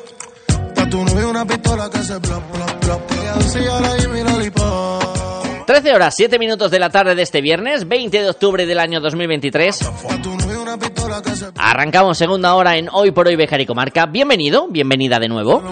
Pa' 0.74 0.88
tu 0.88 1.04
novio 1.04 1.30
una 1.30 1.46
pistola 1.46 1.90
que 1.90 1.98
se 1.98 2.20
plop, 2.20 2.42
plop, 2.52 2.70
plop. 2.80 3.12
Ella 3.12 3.34
dice, 3.38 3.64
yo 3.64 3.80
le 3.80 3.88
doy 3.88 4.08
mi 4.08 4.30
lollipop. 4.30 5.64
13 5.66 5.94
horas, 5.94 6.14
7 6.14 6.38
minutos 6.38 6.70
de 6.70 6.78
la 6.78 6.90
tarde 6.90 7.14
de 7.14 7.22
este 7.22 7.40
viernes, 7.40 7.88
20 7.88 8.22
de 8.22 8.28
octubre 8.28 8.66
del 8.66 8.78
año 8.78 9.00
2023. 9.00 9.80
Arrancamos 11.56 12.18
segunda 12.18 12.54
hora 12.54 12.76
en 12.76 12.88
Hoy 12.92 13.12
por 13.12 13.28
Hoy 13.28 13.36
Bejar 13.36 13.62
y 13.62 13.66
Comarca. 13.66 14.04
Bienvenido, 14.06 14.68
bienvenida 14.68 15.18
de 15.18 15.28
nuevo. 15.28 15.62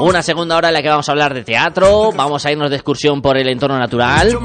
Una 0.00 0.22
segunda 0.22 0.56
hora 0.56 0.68
en 0.68 0.74
la 0.74 0.82
que 0.82 0.88
vamos 0.88 1.08
a 1.08 1.12
hablar 1.12 1.34
de 1.34 1.44
teatro, 1.44 2.10
vamos 2.12 2.44
a 2.46 2.50
irnos 2.50 2.70
de 2.70 2.76
excursión 2.76 3.20
por 3.20 3.36
el 3.36 3.48
entorno 3.48 3.78
natural. 3.78 4.38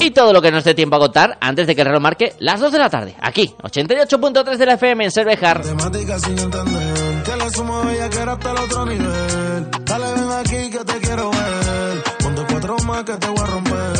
Y 0.00 0.10
todo 0.10 0.32
lo 0.32 0.42
que 0.42 0.50
nos 0.50 0.64
dé 0.64 0.74
tiempo 0.74 0.96
a 0.96 0.98
contar 0.98 1.38
antes 1.40 1.66
de 1.66 1.74
que 1.74 1.82
el 1.82 1.86
reloj 1.86 2.02
marque 2.02 2.34
las 2.40 2.60
2 2.60 2.72
de 2.72 2.78
la 2.78 2.90
tarde. 2.90 3.14
Aquí, 3.20 3.54
88.3 3.62 4.56
de 4.56 4.66
la 4.66 4.74
FM 4.74 5.04
en 5.04 5.10
Cervejar. 5.10 5.62
Temática 5.62 6.18
sin 6.18 6.38
entender 6.38 7.22
Que 7.24 7.36
la 7.36 7.50
suma 7.50 7.82
bella 7.82 8.10
que 8.10 8.18
era 8.18 8.32
hasta 8.32 8.50
el 8.50 8.58
otro 8.58 8.86
nivel 8.86 9.70
Dale 9.84 10.12
ven 10.12 10.30
aquí 10.32 10.70
que 10.70 10.84
te 10.84 11.00
quiero 11.00 11.30
ver 11.30 12.02
Ponte 12.22 12.42
cuatro 12.50 12.76
más 12.86 13.04
que 13.04 13.12
te 13.14 13.26
voy 13.28 13.38
a 13.38 13.46
romper 13.46 13.93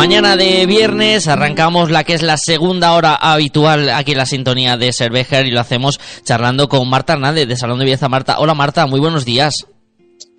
Mañana 0.00 0.36
de 0.36 0.64
viernes 0.66 1.28
arrancamos 1.28 1.90
la 1.90 2.04
que 2.04 2.14
es 2.14 2.22
la 2.22 2.38
segunda 2.38 2.94
hora 2.94 3.14
habitual 3.14 3.90
aquí 3.90 4.12
en 4.12 4.18
la 4.18 4.26
sintonía 4.26 4.76
de 4.76 4.92
Cervejer 4.92 5.46
y 5.46 5.50
lo 5.50 5.60
hacemos 5.60 6.00
charlando 6.24 6.68
con 6.68 6.88
Marta 6.88 7.12
Hernández 7.12 7.46
de 7.46 7.56
Salón 7.56 7.78
de 7.78 7.84
Belleza. 7.84 8.08
Marta, 8.08 8.38
hola 8.38 8.54
Marta, 8.54 8.86
muy 8.86 8.98
buenos 8.98 9.24
días. 9.24 9.66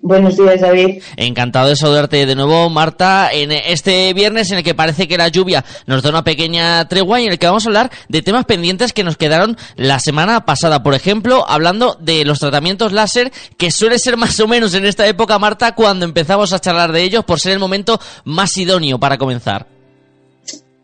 Buenos 0.04 0.36
días, 0.36 0.60
David. 0.60 1.00
Encantado 1.16 1.68
de 1.68 1.76
saludarte 1.76 2.26
de 2.26 2.34
nuevo, 2.34 2.68
Marta, 2.68 3.30
en 3.32 3.52
este 3.52 4.12
viernes 4.14 4.50
en 4.50 4.58
el 4.58 4.64
que 4.64 4.74
parece 4.74 5.06
que 5.06 5.16
la 5.16 5.28
lluvia 5.28 5.64
nos 5.86 6.02
da 6.02 6.10
una 6.10 6.24
pequeña 6.24 6.88
tregua 6.88 7.20
y 7.20 7.26
en 7.26 7.32
el 7.32 7.38
que 7.38 7.46
vamos 7.46 7.64
a 7.64 7.68
hablar 7.68 7.92
de 8.08 8.20
temas 8.20 8.44
pendientes 8.44 8.92
que 8.92 9.04
nos 9.04 9.16
quedaron 9.16 9.56
la 9.76 10.00
semana 10.00 10.44
pasada. 10.44 10.82
Por 10.82 10.94
ejemplo, 10.94 11.44
hablando 11.48 11.96
de 12.00 12.24
los 12.24 12.40
tratamientos 12.40 12.90
láser, 12.90 13.30
que 13.56 13.70
suele 13.70 14.00
ser 14.00 14.16
más 14.16 14.40
o 14.40 14.48
menos 14.48 14.74
en 14.74 14.86
esta 14.86 15.06
época, 15.06 15.38
Marta, 15.38 15.76
cuando 15.76 16.04
empezamos 16.04 16.52
a 16.52 16.58
charlar 16.58 16.90
de 16.90 17.04
ellos, 17.04 17.24
por 17.24 17.38
ser 17.38 17.52
el 17.52 17.60
momento 17.60 18.00
más 18.24 18.56
idóneo 18.56 18.98
para 18.98 19.18
comenzar. 19.18 19.71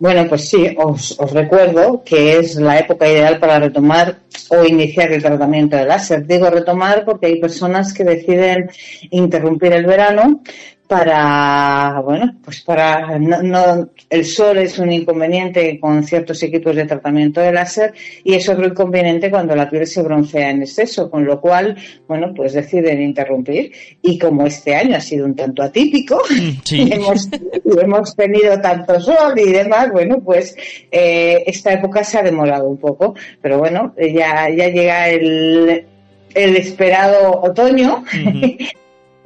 Bueno, 0.01 0.29
pues 0.29 0.49
sí, 0.49 0.77
os, 0.77 1.19
os, 1.19 1.33
recuerdo 1.33 2.05
que 2.05 2.39
es 2.39 2.55
la 2.55 2.79
época 2.79 3.09
ideal 3.09 3.41
para 3.41 3.59
retomar 3.59 4.19
o 4.51 4.65
iniciar 4.65 5.11
el 5.11 5.21
tratamiento 5.21 5.77
de 5.77 5.87
láser. 5.87 6.25
Digo 6.25 6.49
retomar 6.49 7.05
porque 7.05 7.27
hay 7.27 7.41
personas 7.41 7.93
que 7.93 8.05
deciden 8.05 8.71
interrumpir 9.11 9.73
el 9.73 9.87
verano 9.87 10.43
para, 10.89 12.01
bueno, 12.03 12.35
pues 12.43 12.63
para, 12.63 13.19
no, 13.19 13.43
no, 13.43 13.91
el 14.09 14.25
sol 14.25 14.57
es 14.57 14.79
un 14.79 14.91
inconveniente 14.91 15.79
con 15.79 16.03
ciertos 16.03 16.43
equipos 16.43 16.75
de 16.75 16.87
tratamiento 16.87 17.43
de 17.43 17.53
láser 17.53 17.93
y 18.25 18.33
es 18.33 18.49
otro 18.49 18.67
inconveniente 18.67 19.31
cuando 19.31 19.55
la 19.55 19.69
piel 19.69 19.87
se 19.87 20.03
broncea 20.03 20.51
en 20.51 20.63
exceso, 20.63 21.11
con 21.11 21.27
lo 21.27 21.43
cual, 21.43 21.77
bueno, 22.09 22.33
pues 22.35 22.55
deciden 22.55 23.03
interrumpir 23.03 23.71
y 24.01 24.19
como 24.19 24.47
este 24.47 24.75
año 24.75 24.97
ha 24.97 25.01
sido 25.01 25.27
un 25.27 25.37
tanto 25.37 25.63
atípico, 25.63 26.23
sí. 26.65 26.89
hemos, 26.93 27.29
hemos 27.65 28.17
tenido 28.17 28.59
tanto 28.59 28.99
sol 28.99 29.39
y 29.39 29.53
demás, 29.53 29.91
bueno, 29.93 30.21
pues 30.21 30.57
eh, 30.91 31.45
esta 31.47 31.75
época 31.75 32.03
se 32.03 32.19
ha 32.19 32.23
demorado 32.23 32.67
un 32.67 32.79
poco, 32.79 33.15
pero 33.43 33.59
bueno, 33.59 33.95
ya, 33.99 34.49
ya 34.49 34.69
llega 34.69 35.11
el, 35.11 35.85
el 36.35 36.57
esperado 36.57 37.43
otoño. 37.43 38.05
Uh 38.05 38.17
-huh. 38.17 38.69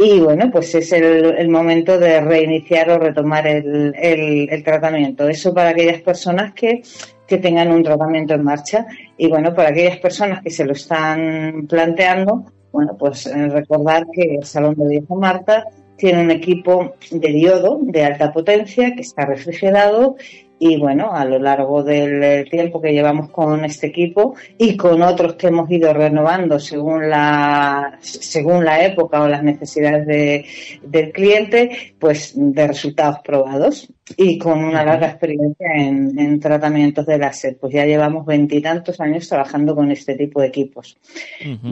Y 0.04 0.18
bueno, 0.18 0.50
pues 0.50 0.74
es 0.74 0.90
el, 0.90 1.48
momento 1.48 1.96
de 1.96 2.20
reiniciar 2.20 2.90
o 2.90 2.98
retomar 2.98 3.46
el, 3.46 4.62
tratamiento. 4.64 5.28
Eso 5.28 5.54
para 5.54 5.70
aquellas 5.70 6.02
personas 6.02 6.54
que, 6.54 6.82
que 7.24 7.38
tengan 7.38 7.70
un 7.70 7.84
tratamiento 7.84 8.34
en 8.34 8.42
marcha. 8.42 8.84
Y 9.16 9.28
bueno, 9.28 9.54
para 9.54 9.68
aquellas 9.68 9.98
personas 9.98 10.42
que 10.42 10.50
se 10.50 10.64
lo 10.64 10.72
están 10.72 11.68
planteando, 11.68 12.46
bueno, 12.72 12.96
pues 12.98 13.26
eh, 13.26 13.48
recordar 13.48 14.06
que 14.12 14.34
el 14.34 14.44
Salón 14.44 14.74
de 14.74 14.88
Viejo 14.88 15.14
Marta 15.14 15.66
tiene 15.96 16.20
un 16.20 16.32
equipo 16.32 16.94
de 17.12 17.28
diodo 17.28 17.78
de 17.82 18.04
alta 18.04 18.32
potencia 18.32 18.96
que 18.96 19.02
está 19.02 19.24
refrigerado 19.24 20.16
y 20.64 20.76
bueno, 20.76 21.12
a 21.12 21.24
lo 21.24 21.40
largo 21.40 21.82
del 21.82 22.48
tiempo 22.48 22.80
que 22.80 22.92
llevamos 22.92 23.30
con 23.30 23.64
este 23.64 23.88
equipo 23.88 24.36
y 24.56 24.76
con 24.76 25.02
otros 25.02 25.34
que 25.34 25.48
hemos 25.48 25.68
ido 25.68 25.92
renovando 25.92 26.60
según 26.60 27.10
la, 27.10 27.98
según 28.00 28.64
la 28.64 28.84
época 28.84 29.22
o 29.22 29.26
las 29.26 29.42
necesidades 29.42 30.06
de, 30.06 30.44
del 30.84 31.10
cliente, 31.10 31.96
pues 31.98 32.34
de 32.36 32.68
resultados 32.68 33.18
probados 33.24 33.92
y 34.16 34.38
con 34.38 34.62
una 34.62 34.84
larga 34.84 35.08
experiencia 35.08 35.66
en, 35.74 36.38
tratamientos 36.38 37.06
de 37.06 37.18
láser. 37.18 37.58
Pues 37.60 37.74
ya 37.74 37.84
llevamos 37.84 38.24
veintitantos 38.24 39.00
años 39.00 39.28
trabajando 39.28 39.74
con 39.74 39.90
este 39.90 40.14
tipo 40.14 40.40
de 40.40 40.46
equipos. 40.46 40.96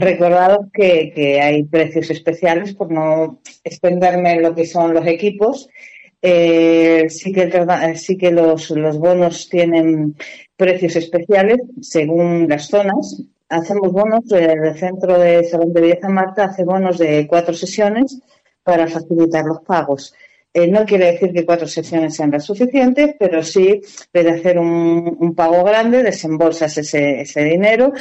Recordad 0.01 0.59
que, 0.73 1.13
que 1.15 1.41
hay 1.41 1.63
precios 1.63 2.11
especiales 2.11 2.75
por 2.75 2.91
no 2.91 3.39
extenderme 3.63 4.33
en 4.33 4.43
lo 4.43 4.53
que 4.53 4.67
son 4.67 4.95
los 4.95 5.07
equipos 5.07 5.69
eh, 6.23 7.07
sí 7.09 7.33
que, 7.33 7.43
eh, 7.45 7.97
sí 7.97 8.19
que 8.19 8.31
los, 8.31 8.71
los 8.71 8.99
bonos 8.99 9.49
tienen 9.49 10.17
precios 10.57 10.97
especiales 10.97 11.59
según 11.81 12.49
las 12.49 12.69
zonas. 12.69 13.23
Hacemos 13.49 13.93
bonos, 13.93 14.31
el 14.33 14.77
centro 14.79 15.19
de 15.19 15.45
Salón 15.45 15.73
de 15.73 15.81
Belleza 15.81 16.09
Marta 16.09 16.45
hace 16.45 16.65
bonos 16.65 16.99
de 16.99 17.27
cuatro 17.27 17.55
sesiones 17.55 18.21
para 18.63 18.87
facilitar 18.87 19.45
los 19.45 19.61
pagos. 19.63 20.15
Eh, 20.53 20.67
no 20.67 20.85
quiere 20.85 21.13
decir 21.13 21.33
que 21.33 21.47
cuatro 21.47 21.67
sesiones 21.67 22.17
sean 22.17 22.33
las 22.33 22.45
suficientes, 22.45 23.15
pero 23.19 23.43
sí, 23.43 23.81
de 24.13 24.31
hacer 24.31 24.59
un, 24.59 25.17
un, 25.19 25.35
pago 25.35 25.63
grande, 25.63 26.03
desembolsas 26.03 26.77
ese, 26.77 27.21
ese 27.21 27.45
dinero. 27.45 27.93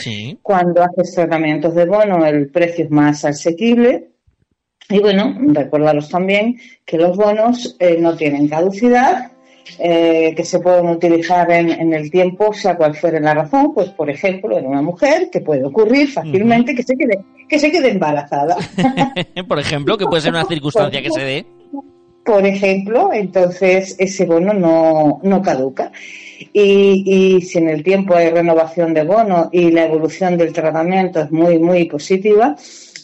Cuando 0.41 0.81
haces 0.83 1.13
tratamientos 1.13 1.75
de 1.75 1.85
bono, 1.85 2.25
el 2.25 2.49
precio 2.49 2.85
es 2.85 2.91
más 2.91 3.23
asequible 3.23 4.09
y 4.89 4.99
bueno, 4.99 5.35
recordaros 5.53 6.09
también 6.09 6.59
que 6.83 6.97
los 6.97 7.15
bonos 7.15 7.75
eh, 7.79 7.97
no 7.99 8.15
tienen 8.15 8.47
caducidad, 8.47 9.31
eh, 9.77 10.33
que 10.35 10.43
se 10.43 10.59
pueden 10.59 10.87
utilizar 10.87 11.51
en, 11.51 11.93
el 11.93 12.09
tiempo, 12.09 12.53
sea 12.53 12.75
cual 12.75 12.95
fuere 12.95 13.19
la 13.19 13.35
razón, 13.35 13.71
pues 13.73 13.89
por 13.89 14.09
ejemplo, 14.09 14.57
en 14.57 14.65
una 14.65 14.81
mujer, 14.81 15.29
que 15.31 15.41
puede 15.41 15.63
ocurrir 15.63 16.09
fácilmente 16.09 16.73
que 16.73 16.81
se 16.81 16.97
quede, 16.97 17.19
que 17.47 17.59
se 17.59 17.71
quede 17.71 17.91
embarazada. 17.91 18.57
por 19.47 19.59
ejemplo, 19.59 19.95
que 19.95 20.05
puede 20.05 20.23
ser 20.23 20.31
una 20.31 20.45
circunstancia 20.45 21.01
que 21.03 21.11
se 21.11 21.21
dé. 21.21 21.45
Por 22.25 22.45
ejemplo, 22.45 23.11
entonces 23.13 23.95
ese 23.99 24.25
bono 24.25 24.53
no, 24.53 25.19
no 25.21 25.41
caduca. 25.41 25.91
Y, 26.53 27.03
y, 27.05 27.41
si 27.41 27.59
en 27.59 27.69
el 27.69 27.83
tiempo 27.83 28.15
hay 28.15 28.29
renovación 28.29 28.93
de 28.93 29.03
bono 29.03 29.49
y 29.51 29.71
la 29.71 29.85
evolución 29.85 30.37
del 30.37 30.53
tratamiento 30.53 31.21
es 31.21 31.31
muy, 31.31 31.59
muy 31.59 31.85
positiva, 31.85 32.55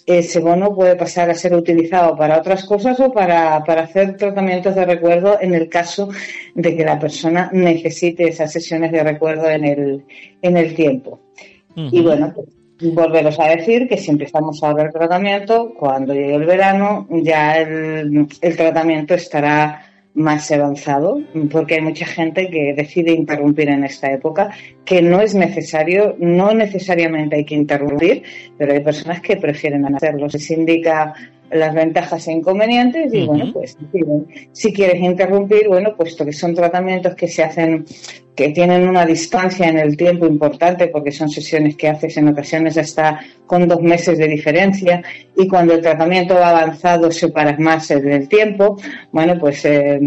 ese 0.06 0.40
bono 0.40 0.76
puede 0.76 0.96
pasar 0.96 1.30
a 1.30 1.36
ser 1.36 1.56
utilizado 1.56 2.16
para 2.16 2.38
otras 2.38 2.64
cosas 2.66 3.00
o 3.00 3.12
para, 3.12 3.58
hacer 3.58 4.18
tratamientos 4.18 4.76
de 4.76 4.86
recuerdo 4.86 5.40
en 5.42 5.56
el 5.56 5.68
caso 5.68 6.10
de 6.54 6.76
que 6.76 6.86
la 6.86 7.00
persona 7.00 7.50
necesite 7.52 8.28
esas 8.28 8.52
sesiones 8.52 8.92
de 8.92 9.04
recuerdo 9.04 9.50
en 9.50 9.66
el, 9.66 10.06
en 10.42 10.58
el 10.58 10.76
tiempo. 10.76 11.20
Y 11.76 12.02
bueno, 12.02 12.34
volveros 12.94 13.40
a 13.40 13.50
decir 13.50 13.88
que 13.88 13.98
si 13.98 14.12
empezamos 14.12 14.64
a 14.64 14.74
ver 14.74 14.92
tratamiento, 14.92 15.74
cuando 15.78 16.14
llegue 16.14 16.36
el 16.36 16.46
verano, 16.46 17.08
ya 17.10 17.58
el, 17.58 18.28
el 18.42 18.58
tratamiento 18.58 19.16
estará 19.16 19.95
más 20.16 20.50
avanzado, 20.50 21.22
porque 21.52 21.76
hay 21.76 21.82
mucha 21.82 22.06
gente 22.06 22.50
que 22.50 22.74
decide 22.74 23.12
interrumpir 23.12 23.70
en 23.70 23.84
esta 23.84 24.12
época, 24.12 24.52
que 24.86 25.02
no 25.02 25.22
es 25.22 25.36
necesario, 25.36 26.16
no 26.20 26.54
necesariamente 26.54 27.36
hay 27.36 27.46
que 27.46 27.56
interrumpir, 27.56 28.24
pero 28.58 28.74
hay 28.74 28.80
personas 28.80 29.22
que 29.22 29.36
prefieren 29.36 29.86
hacerlo. 29.94 30.30
Se 30.30 30.54
indica 30.54 31.14
las 31.52 31.74
ventajas 31.76 32.28
e 32.28 32.32
inconvenientes 32.32 33.14
y 33.14 33.26
bueno, 33.26 33.52
pues 33.54 33.78
si 34.52 34.74
quieres 34.74 35.02
interrumpir, 35.02 35.68
bueno, 35.68 35.96
puesto 35.96 36.26
que 36.26 36.34
son 36.34 36.56
tratamientos 36.56 37.14
que 37.16 37.28
se 37.28 37.44
hacen 37.44 37.86
que 38.36 38.50
tienen 38.50 38.88
una 38.88 39.06
distancia 39.06 39.68
en 39.68 39.80
el 39.80 39.96
tiempo 39.96 40.26
importante 40.26 40.88
porque 40.88 41.12
son 41.12 41.30
sesiones 41.30 41.76
que 41.76 41.88
haces 41.88 42.18
en 42.18 42.28
ocasiones 42.28 42.78
hasta 42.78 43.22
con 43.46 43.68
dos 43.68 43.82
meses 43.82 44.18
de 44.18 44.28
diferencia 44.28 45.02
y 45.38 45.48
cuando 45.48 45.74
el 45.74 45.82
tratamiento 45.82 46.36
va 46.36 46.50
avanzado 46.50 47.12
separas 47.12 47.60
más 47.60 47.92
en 47.92 48.12
el 48.12 48.28
tiempo, 48.28 48.78
bueno, 49.12 49.36
pues 49.40 49.64
eh, 49.66 50.00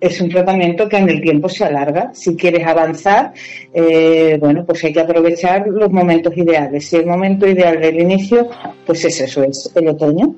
es 0.00 0.20
un 0.20 0.28
tratamiento 0.28 0.88
que 0.88 0.98
en 0.98 1.08
el 1.08 1.20
tiempo 1.20 1.48
se 1.48 1.64
alarga. 1.64 2.10
Si 2.12 2.36
quieres 2.36 2.66
avanzar, 2.66 3.32
eh, 3.72 4.36
bueno, 4.40 4.64
pues 4.66 4.84
hay 4.84 4.92
que 4.92 5.00
aprovechar 5.00 5.66
los 5.68 5.90
momentos 5.90 6.36
ideales. 6.36 6.86
Si 6.88 6.96
el 6.96 7.06
momento 7.06 7.46
ideal 7.46 7.80
del 7.80 8.00
inicio, 8.00 8.48
pues 8.84 9.04
es 9.04 9.20
eso, 9.20 9.42
es 9.42 9.70
el 9.74 9.88
otoño, 9.88 10.34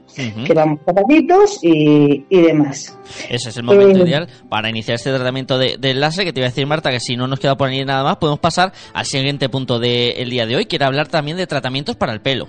que 0.47 0.55
vamos 0.55 0.81
zapatitos 0.85 1.59
y, 1.63 2.25
y 2.29 2.43
demás. 2.43 2.97
Ese 3.29 3.51
es 3.51 3.57
el 3.57 3.65
momento 3.65 3.99
eh, 3.99 4.09
ideal 4.09 4.29
para 4.49 4.69
iniciar 4.69 4.97
este 4.97 5.11
tratamiento 5.11 5.59
de, 5.59 5.77
de 5.79 5.95
láser 5.95 6.25
que 6.25 6.33
te 6.33 6.41
iba 6.41 6.47
a 6.47 6.51
decir 6.51 6.67
Marta 6.67 6.91
que 6.91 7.01
si 7.01 7.17
no 7.17 7.27
nos 7.35 7.41
queda 7.41 7.57
por 7.57 7.69
ahí 7.69 7.85
nada 7.85 8.05
más, 8.05 8.17
podemos 8.17 8.39
pasar 8.39 8.73
al 8.93 9.05
siguiente 9.05 9.49
punto 9.49 9.81
del 9.81 10.31
día 10.31 10.47
de 10.47 10.55
hoy, 10.55 10.67
que 10.67 10.77
era 10.77 10.87
hablar 10.87 11.09
también 11.09 11.37
de 11.37 11.47
tratamientos 11.49 11.97
para 11.97 12.13
el 12.13 12.21
pelo. 12.21 12.49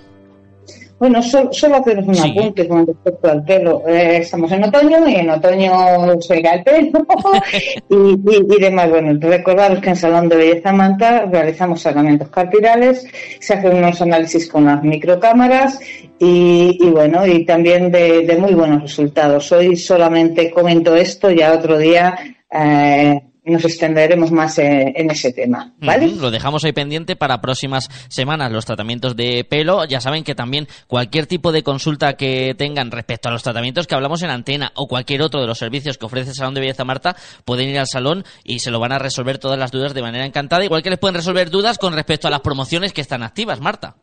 Bueno, 0.98 1.22
solo, 1.22 1.52
solo 1.52 1.82
un 1.84 2.18
apunte 2.18 2.66
con 2.66 2.86
respecto 2.86 3.30
al 3.30 3.44
pelo. 3.44 3.82
Eh, 3.86 4.18
estamos 4.22 4.50
en 4.52 4.64
otoño 4.64 5.06
y 5.06 5.16
en 5.16 5.28
otoño 5.28 6.20
se 6.22 6.40
cae 6.40 6.56
el 6.56 6.64
pelo 6.64 7.06
y, 7.90 8.60
demás. 8.60 8.88
Bueno, 8.88 9.18
recordaros 9.20 9.80
que 9.80 9.90
en 9.90 9.96
Salón 9.96 10.28
de 10.30 10.36
Belleza 10.36 10.72
Manta 10.72 11.26
realizamos 11.26 11.82
tratamientos 11.82 12.28
capilares, 12.30 13.06
se 13.40 13.54
hacen 13.54 13.76
unos 13.76 14.00
análisis 14.00 14.48
con 14.48 14.64
las 14.64 14.82
microcámaras 14.82 15.78
y, 16.18 16.78
bueno, 16.88 17.26
y 17.26 17.44
también 17.44 17.90
de, 17.90 18.34
muy 18.38 18.54
buenos 18.54 18.80
resultados. 18.80 19.52
Hoy 19.52 19.76
solamente 19.76 20.50
comento 20.50 20.96
esto, 20.96 21.30
ya 21.30 21.52
otro 21.52 21.76
día 21.76 22.16
eh, 22.50 23.20
nos 23.46 23.64
extenderemos 23.64 24.32
más 24.32 24.58
en, 24.58 25.10
ese 25.10 25.32
tema, 25.32 25.72
¿vale? 25.78 26.08
lo 26.08 26.30
dejamos 26.30 26.64
ahí 26.64 26.72
pendiente 26.72 27.14
para 27.14 27.40
próximas 27.40 27.88
semanas, 28.08 28.50
los 28.50 28.66
tratamientos 28.66 29.14
de 29.14 29.44
pelo. 29.48 29.84
Ya 29.84 30.00
saben 30.00 30.24
que 30.24 30.34
también 30.34 30.66
cualquier 30.88 31.26
tipo 31.26 31.52
de 31.52 31.62
consulta 31.62 32.14
que 32.14 32.54
tengan 32.58 32.90
respecto 32.90 33.28
a 33.28 33.32
los 33.32 33.42
tratamientos 33.42 33.86
que 33.86 33.94
hablamos 33.94 34.22
en 34.22 34.30
antena 34.30 34.72
o 34.74 34.88
cualquier 34.88 35.22
otro 35.22 35.40
de 35.40 35.46
los 35.46 35.58
servicios 35.58 35.96
que 35.96 36.06
ofrece 36.06 36.30
el 36.30 36.34
Salón 36.34 36.54
de 36.54 36.60
Belleza 36.60 36.84
Marta, 36.84 37.16
pueden 37.44 37.68
ir 37.68 37.78
al 37.78 37.86
salón 37.86 38.24
y 38.42 38.58
se 38.58 38.70
lo 38.70 38.80
van 38.80 38.92
a 38.92 38.98
resolver 38.98 39.38
todas 39.38 39.58
las 39.58 39.70
dudas 39.70 39.94
de 39.94 40.02
manera 40.02 40.26
encantada, 40.26 40.64
igual 40.64 40.82
que 40.82 40.90
les 40.90 40.98
pueden 40.98 41.14
resolver 41.14 41.48
dudas 41.50 41.78
con 41.78 41.94
respecto 41.94 42.26
a 42.26 42.30
las 42.30 42.40
promociones 42.40 42.92
que 42.92 43.00
están 43.00 43.22
activas, 43.22 43.60
Marta. 43.60 43.96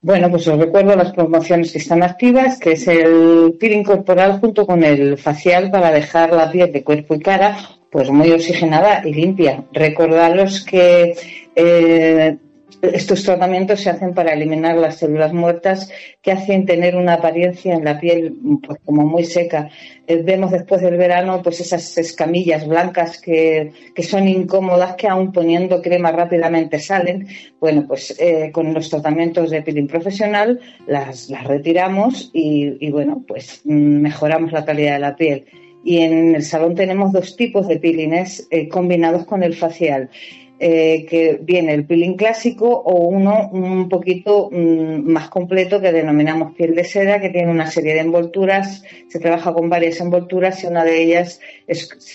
Bueno, 0.00 0.30
pues 0.30 0.46
os 0.46 0.58
recuerdo 0.58 0.94
las 0.94 1.12
promociones 1.12 1.72
que 1.72 1.78
están 1.78 2.02
activas, 2.02 2.60
que 2.60 2.72
es 2.72 2.86
el 2.86 3.56
peeling 3.58 3.82
corporal 3.82 4.38
junto 4.38 4.66
con 4.66 4.84
el 4.84 5.18
facial 5.18 5.70
para 5.70 5.90
dejar 5.90 6.32
la 6.32 6.50
piel 6.52 6.70
de 6.70 6.84
cuerpo 6.84 7.16
y 7.16 7.20
cara 7.20 7.56
pues 7.96 8.10
muy 8.10 8.30
oxigenada 8.30 9.00
y 9.06 9.14
limpia. 9.14 9.64
Recordaros 9.72 10.62
que 10.66 11.16
eh, 11.54 12.36
estos 12.82 13.22
tratamientos 13.22 13.80
se 13.80 13.88
hacen 13.88 14.12
para 14.12 14.34
eliminar 14.34 14.76
las 14.76 14.98
células 14.98 15.32
muertas 15.32 15.90
que 16.20 16.30
hacen 16.30 16.66
tener 16.66 16.94
una 16.94 17.14
apariencia 17.14 17.72
en 17.72 17.86
la 17.86 17.98
piel 17.98 18.36
pues, 18.66 18.80
como 18.84 19.06
muy 19.06 19.24
seca. 19.24 19.70
Eh, 20.06 20.20
vemos 20.22 20.50
después 20.50 20.82
del 20.82 20.98
verano 20.98 21.40
pues 21.42 21.58
esas 21.60 21.96
escamillas 21.96 22.68
blancas 22.68 23.18
que, 23.18 23.72
son 24.02 24.28
incómodas 24.28 24.96
que 24.96 25.08
aún 25.08 25.32
poniendo 25.32 25.80
crema 25.80 26.12
rápidamente 26.12 26.78
salen. 26.78 27.26
Bueno, 27.58 27.86
pues 27.88 28.14
eh, 28.20 28.50
con 28.52 28.74
los 28.74 28.90
tratamientos 28.90 29.48
de 29.48 29.62
peeling 29.62 29.88
profesional 29.88 30.60
las, 30.86 31.30
las 31.30 31.44
retiramos 31.44 32.28
y, 32.34 32.76
y 32.78 32.90
bueno, 32.90 33.24
pues 33.26 33.62
mm, 33.64 34.02
mejoramos 34.02 34.52
la 34.52 34.66
calidad 34.66 34.92
de 34.92 35.00
la 35.00 35.16
piel 35.16 35.46
y 35.86 35.98
en 35.98 36.34
el 36.34 36.42
salón 36.42 36.74
tenemos 36.74 37.12
dos 37.12 37.36
tipos 37.36 37.68
de 37.68 37.78
peelings 37.78 38.48
eh, 38.50 38.68
combinados 38.68 39.24
con 39.24 39.44
el 39.44 39.54
facial. 39.54 40.10
Eh, 40.58 41.04
que 41.06 41.38
viene 41.42 41.74
el 41.74 41.84
peeling 41.84 42.16
clásico 42.16 42.66
o 42.66 43.08
uno 43.08 43.50
un 43.52 43.90
poquito 43.90 44.48
mm, 44.50 45.06
más 45.06 45.28
completo 45.28 45.82
que 45.82 45.92
denominamos 45.92 46.54
piel 46.54 46.74
de 46.74 46.82
seda, 46.82 47.20
que 47.20 47.28
tiene 47.28 47.50
una 47.50 47.70
serie 47.70 47.92
de 47.92 48.00
envolturas, 48.00 48.82
se 49.06 49.20
trabaja 49.20 49.52
con 49.52 49.68
varias 49.68 50.00
envolturas 50.00 50.64
y 50.64 50.66
una 50.66 50.82
de 50.82 51.02
ellas 51.02 51.40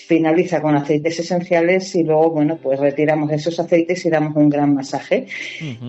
finaliza 0.08 0.60
con 0.60 0.74
aceites 0.74 1.20
esenciales 1.20 1.94
y 1.94 2.02
luego, 2.02 2.30
bueno, 2.30 2.58
pues 2.60 2.80
retiramos 2.80 3.30
esos 3.30 3.60
aceites 3.60 4.04
y 4.04 4.10
damos 4.10 4.34
un 4.34 4.48
gran 4.48 4.74
masaje. 4.74 5.26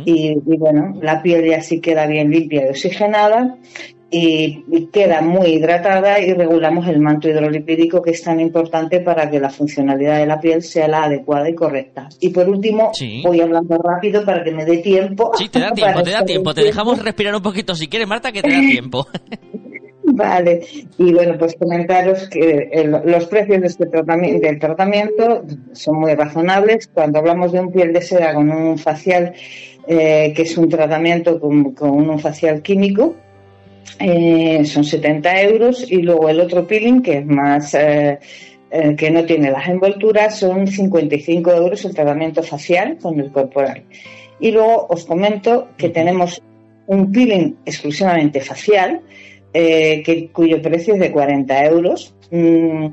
y, 0.05 0.37
y, 0.45 0.57
bueno, 0.57 0.93
la 1.01 1.23
piel 1.23 1.49
ya 1.49 1.59
sí 1.59 1.81
queda 1.81 2.05
bien 2.05 2.29
limpia 2.29 2.67
y 2.67 2.69
oxigenada 2.69 3.57
y, 4.13 4.87
queda 4.91 5.21
muy 5.21 5.47
hidratada 5.47 6.19
y 6.19 6.33
regulamos 6.33 6.87
el 6.87 6.99
manto 6.99 7.27
hidrolipídico 7.27 8.01
que 8.01 8.11
es 8.11 8.21
tan 8.21 8.39
importante 8.39 8.99
para 8.99 9.29
que 9.29 9.39
la 9.39 9.49
funcionalidad 9.49 10.19
de 10.19 10.27
la 10.27 10.39
piel 10.39 10.61
sea 10.61 10.87
la 10.87 11.05
adecuada 11.05 11.49
y 11.49 11.55
correcta. 11.55 12.09
Y 12.19 12.29
por 12.29 12.47
último, 12.47 12.91
voy 13.23 13.41
hablando 13.41 13.75
rápido 13.77 14.23
para 14.23 14.43
que 14.43 14.51
me 14.51 14.65
dé 14.65 14.77
tiempo. 14.77 15.31
Sí, 15.35 15.49
te 15.49 15.59
da 15.59 15.71
tiempo, 15.75 16.03
te 16.03 16.11
da 16.11 16.23
tiempo. 16.23 16.53
Te 16.53 16.63
dejamos 16.63 17.03
respirar 17.03 17.35
un 17.35 17.41
poquito 17.41 17.73
si 17.73 17.87
quieres, 17.87 18.07
Marta, 18.07 18.31
que 18.31 18.43
te 18.43 18.51
da 18.51 18.59
tiempo. 18.59 19.07
Vale, 20.03 20.61
y 20.97 21.13
bueno, 21.13 21.37
pues 21.39 21.55
comentaros 21.55 22.27
que 22.29 22.91
los 23.05 23.25
precios 23.25 23.61
de 23.61 23.67
este 23.67 23.85
tratamiento, 23.85 24.45
del 24.45 24.59
tratamiento 24.59 25.43
son 25.71 25.99
muy 26.01 26.13
razonables. 26.13 26.87
Cuando 26.93 27.19
hablamos 27.19 27.51
de 27.51 27.61
un 27.61 27.71
piel 27.71 27.93
de 27.93 28.01
seda 28.01 28.33
con 28.33 28.51
un 28.51 28.77
facial, 28.77 29.33
eh, 29.87 30.33
que 30.35 30.41
es 30.43 30.57
un 30.57 30.69
tratamiento 30.69 31.39
con, 31.39 31.73
con 31.73 32.09
un 32.09 32.19
facial 32.19 32.61
químico, 32.61 33.15
eh, 33.99 34.65
son 34.65 34.83
70 34.83 35.41
euros 35.43 35.91
y 35.91 36.01
luego 36.01 36.29
el 36.29 36.39
otro 36.39 36.65
peeling 36.65 37.01
que 37.01 37.19
es 37.19 37.25
más 37.25 37.73
eh, 37.73 38.19
eh, 38.71 38.95
que 38.95 39.11
no 39.11 39.23
tiene 39.25 39.51
las 39.51 39.67
envolturas, 39.67 40.39
son 40.39 40.67
55 40.67 41.51
euros 41.51 41.85
el 41.85 41.93
tratamiento 41.93 42.41
facial 42.43 42.97
con 43.01 43.19
el 43.19 43.31
corporal. 43.31 43.83
Y 44.39 44.51
luego 44.51 44.87
os 44.89 45.05
comento 45.05 45.69
que 45.77 45.89
tenemos 45.89 46.41
un 46.87 47.11
peeling 47.11 47.55
exclusivamente 47.65 48.41
facial, 48.41 49.01
que, 49.53 50.29
cuyo 50.33 50.61
precio 50.61 50.95
es 50.95 50.99
de 50.99 51.11
40 51.11 51.65
euros. 51.65 52.15
Mm, 52.31 52.87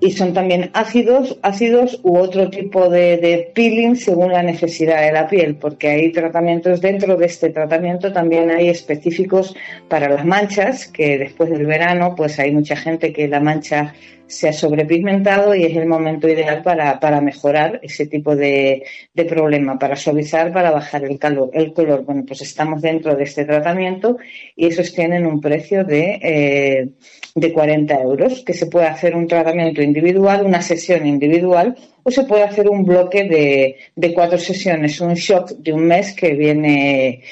y 0.00 0.12
son 0.12 0.34
también 0.34 0.70
ácidos, 0.74 1.38
ácidos 1.42 1.98
u 2.02 2.18
otro 2.18 2.50
tipo 2.50 2.90
de, 2.90 3.16
de, 3.16 3.50
peeling 3.54 3.96
según 3.96 4.32
la 4.32 4.42
necesidad 4.42 5.00
de 5.00 5.12
la 5.12 5.28
piel, 5.28 5.56
porque 5.56 5.88
hay 5.88 6.12
tratamientos 6.12 6.80
dentro 6.80 7.16
de 7.16 7.26
este 7.26 7.50
tratamiento 7.50 8.12
también 8.12 8.50
hay 8.50 8.68
específicos 8.68 9.56
para 9.88 10.08
las 10.08 10.24
manchas, 10.24 10.86
que 10.88 11.16
después 11.16 11.50
del 11.50 11.64
verano 11.64 12.14
pues 12.16 12.38
hay 12.38 12.52
mucha 12.52 12.76
gente 12.76 13.12
que 13.12 13.28
la 13.28 13.40
mancha 13.40 13.94
se 14.26 14.48
ha 14.48 14.52
sobrepigmentado 14.52 15.54
y 15.54 15.64
es 15.64 15.76
el 15.76 15.86
momento 15.86 16.28
ideal 16.28 16.62
para, 16.62 16.98
para 16.98 17.20
mejorar 17.20 17.80
ese 17.82 18.06
tipo 18.06 18.34
de, 18.34 18.84
de, 19.12 19.24
problema, 19.24 19.78
para 19.78 19.96
suavizar, 19.96 20.52
para 20.52 20.70
bajar 20.70 21.04
el, 21.04 21.18
calor, 21.18 21.50
el 21.52 21.72
color. 21.72 22.04
Bueno, 22.04 22.24
pues 22.26 22.40
estamos 22.40 22.80
dentro 22.80 23.14
de 23.14 23.24
este 23.24 23.44
tratamiento 23.44 24.16
y 24.56 24.66
esos 24.66 24.92
tienen 24.92 25.26
un 25.26 25.40
precio 25.40 25.84
de, 25.84 26.18
eh, 26.22 26.88
de 27.34 27.52
40 27.52 27.94
euros, 28.00 28.42
que 28.44 28.54
se 28.54 28.66
puede 28.66 28.86
hacer 28.86 29.14
un 29.14 29.26
tratamiento 29.26 29.82
individual, 29.82 30.46
una 30.46 30.62
sesión 30.62 31.06
individual 31.06 31.76
o 32.02 32.10
se 32.10 32.24
puede 32.24 32.42
hacer 32.42 32.68
un 32.68 32.84
bloque 32.84 33.24
de, 33.24 33.76
de 33.94 34.14
cuatro 34.14 34.38
sesiones, 34.38 35.00
un 35.00 35.14
shock 35.14 35.50
de 35.58 35.72
un 35.72 35.86
mes 35.86 36.14
que 36.14 36.34
viene 36.34 37.22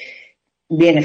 viene, 0.72 1.02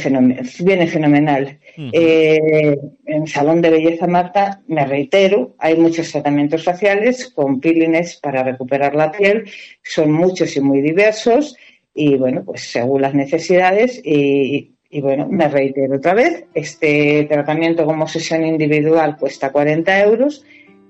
eh, 1.78 2.76
en 3.06 3.28
Salón 3.28 3.62
de 3.62 3.70
Belleza 3.70 4.08
Marta, 4.08 4.62
me 4.68 4.86
reitero, 4.86 5.56
hay 5.60 5.76
muchos 5.76 6.12
tratamientos 6.12 6.64
faciales 6.64 7.30
con 7.30 7.60
peelings 7.60 8.18
para 8.18 8.44
recuperar 8.44 8.96
la 8.96 9.12
piel, 9.12 9.50
son 9.84 10.12
muchos 10.12 10.56
y 10.58 10.62
muy 10.62 10.82
diversos 10.82 11.56
y 11.94 12.16
bueno, 12.16 12.44
pues 12.44 12.72
según 12.72 13.02
las 13.04 13.14
necesidades 13.14 14.02
y, 14.04 14.76
y 14.90 15.02
bueno, 15.02 15.28
me 15.30 15.48
reitero 15.48 15.98
otra 15.98 16.16
vez, 16.16 16.46
este 16.54 17.26
tratamiento 17.30 17.86
como 17.86 18.08
sesión 18.08 18.46
individual 18.46 19.18
cuesta 19.18 19.52
40 19.52 20.00
euros 20.02 20.44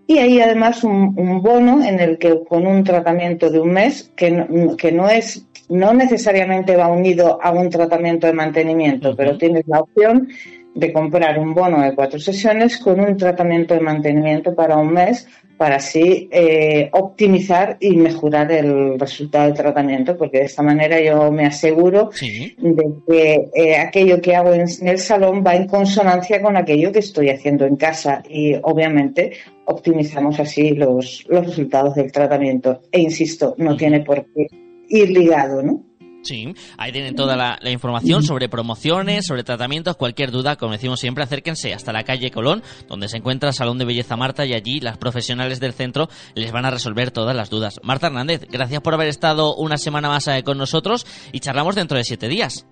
y 0.08 0.20
hay 0.20 0.40
además 0.40 0.86
un, 0.86 1.14
un, 1.18 1.42
bono 1.42 1.84
en 1.84 2.00
el 2.00 2.18
que 2.18 2.44
con 2.48 2.66
un 2.66 2.86
tratamiento 2.86 3.50
de 3.50 3.60
un 3.60 3.72
mes, 3.72 4.12
que 4.16 4.32
no, 4.32 4.78
que 4.78 4.94
no 4.94 5.10
es, 5.10 5.46
no 5.68 5.94
necesariamente 5.94 6.78
va 6.78 6.88
unido 6.88 7.40
a 7.42 7.52
un 7.52 7.70
tratamiento 7.70 8.26
de 8.26 8.32
mantenimiento, 8.32 9.18
pero 9.18 9.38
tienes 9.38 9.68
la 9.68 9.82
opción 9.82 10.30
de 10.78 10.94
comprar 10.94 11.40
un 11.40 11.56
bono 11.56 11.82
de 11.82 11.96
cuatro 11.96 12.20
sesiones 12.20 12.78
con 12.78 13.00
un 13.00 13.18
tratamiento 13.18 13.74
de 13.74 13.80
mantenimiento 13.80 14.54
para 14.54 14.78
un 14.78 14.94
mes 14.94 15.28
para 15.58 15.78
así 15.78 16.30
eh, 16.32 16.88
optimizar 16.94 17.78
y 17.80 17.98
mejorar 17.98 18.52
el 18.52 19.00
resultado 19.00 19.46
del 19.46 19.56
tratamiento, 19.56 20.16
porque 20.16 20.38
de 20.38 20.46
esta 20.46 20.62
manera 20.62 21.02
yo 21.02 21.32
me 21.32 21.48
aseguro 21.48 22.12
sí. 22.14 22.56
de 22.60 22.84
que 23.08 23.50
eh, 23.56 23.78
aquello 23.78 24.22
que 24.22 24.36
hago 24.36 24.54
en, 24.54 24.62
en, 24.62 24.88
el 24.88 25.00
salón 25.00 25.44
va 25.46 25.56
en 25.56 25.66
consonancia 25.66 26.44
con 26.44 26.56
aquello 26.56 26.92
que 26.92 27.00
estoy 27.00 27.32
haciendo 27.32 27.66
en 27.66 27.76
casa 27.76 28.22
y 28.30 28.54
obviamente 28.62 29.32
optimizamos 29.66 30.40
así 30.40 30.76
los, 30.76 31.26
los 31.28 31.48
resultados 31.48 31.96
del 31.96 32.12
tratamiento. 32.12 32.84
E 32.92 33.00
insisto, 33.00 33.56
no 33.58 33.76
tiene 33.76 34.02
por 34.02 34.26
qué 34.26 34.46
ir 34.90 35.10
ligado, 35.10 35.64
¿no? 35.64 35.87
Sí, 36.28 36.54
ahí 36.78 36.92
tienen 36.92 37.16
toda 37.16 37.38
la, 37.38 37.58
la, 37.62 37.70
información 37.70 38.22
sobre 38.22 38.50
promociones, 38.50 39.26
sobre 39.26 39.46
tratamientos, 39.46 39.96
cualquier 39.96 40.30
duda, 40.30 40.58
como 40.58 40.74
decimos 40.74 41.00
siempre, 41.00 41.24
acérquense 41.24 41.74
hasta 41.74 41.94
la 41.94 42.04
calle 42.04 42.32
Colón, 42.32 42.64
donde 42.90 43.08
se 43.08 43.16
encuentra 43.16 43.48
el 43.48 43.56
Salón 43.56 43.78
de 43.78 43.86
Belleza 43.86 44.18
Marta 44.18 44.46
y 44.46 44.54
allí 44.54 44.82
las 44.82 44.98
profesionales 44.98 45.62
del 45.62 45.72
centro 45.72 46.10
les 46.36 46.52
van 46.52 46.66
a 46.66 46.70
resolver 46.70 47.12
todas 47.12 47.34
las 47.34 47.50
dudas. 47.50 47.80
Marta 47.82 48.08
Hernández, 48.08 48.42
gracias 48.52 48.82
por 48.82 48.94
haber 48.94 49.08
estado 49.08 49.56
una 49.56 49.78
semana 49.78 50.10
más 50.10 50.28
eh, 50.28 50.44
con 50.44 50.58
nosotros 50.58 51.06
y 51.32 51.40
charlamos 51.40 51.76
dentro 51.76 51.98
de 51.98 52.04
siete 52.04 52.28
días. 52.28 52.68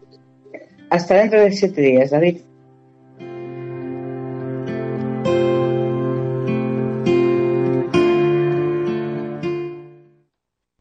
Hasta 0.90 1.16
dentro 1.16 1.40
de 1.40 1.52
siete 1.54 1.82
días, 1.82 2.12
David. 2.12 2.40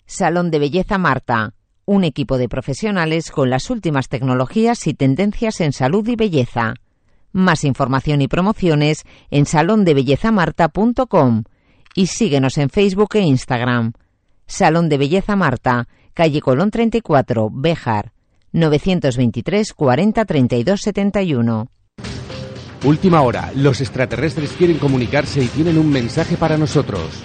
Salón 0.06 0.50
de 0.50 0.58
Belleza 0.58 0.98
Marta 0.98 1.54
un 1.86 2.04
equipo 2.04 2.38
de 2.38 2.48
profesionales 2.48 3.30
con 3.30 3.50
las 3.50 3.70
últimas 3.70 4.08
tecnologías 4.08 4.86
y 4.86 4.94
tendencias 4.94 5.60
en 5.60 5.72
salud 5.72 6.06
y 6.08 6.16
belleza. 6.16 6.74
Más 7.32 7.64
información 7.64 8.22
y 8.22 8.28
promociones 8.28 9.04
en 9.30 9.46
salondebellezamarta.com 9.46 11.44
y 11.94 12.06
síguenos 12.06 12.58
en 12.58 12.70
Facebook 12.70 13.14
e 13.14 13.20
Instagram. 13.20 13.92
Salón 14.46 14.88
de 14.88 14.98
Belleza 14.98 15.36
Marta, 15.36 15.88
calle 16.12 16.40
Colón 16.40 16.70
34, 16.70 17.50
Béjar, 17.52 18.12
923 18.52 19.72
40 19.72 20.24
32 20.24 20.80
71. 20.80 21.70
Última 22.84 23.22
hora. 23.22 23.50
Los 23.54 23.80
extraterrestres 23.80 24.52
quieren 24.52 24.78
comunicarse 24.78 25.42
y 25.42 25.46
tienen 25.46 25.78
un 25.78 25.90
mensaje 25.90 26.36
para 26.36 26.58
nosotros. 26.58 27.24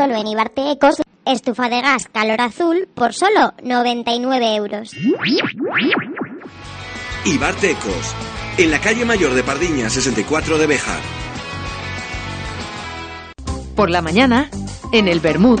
Solo 0.00 0.16
en 0.16 0.28
Ibarte 0.28 0.70
Ecos, 0.70 0.94
estufa 1.26 1.68
de 1.68 1.82
gas 1.82 2.08
calor 2.10 2.40
azul 2.40 2.88
por 2.94 3.12
solo 3.12 3.52
99 3.62 4.54
euros. 4.56 4.92
Ibarte 7.26 7.72
Ecos, 7.72 8.14
en 8.56 8.70
la 8.70 8.80
calle 8.80 9.04
mayor 9.04 9.34
de 9.34 9.42
Pardiña 9.42 9.90
64 9.90 10.56
de 10.56 10.66
Bejar. 10.66 11.00
Por 13.76 13.90
la 13.90 14.00
mañana, 14.00 14.48
en 14.90 15.06
el 15.06 15.20
Bermud, 15.20 15.60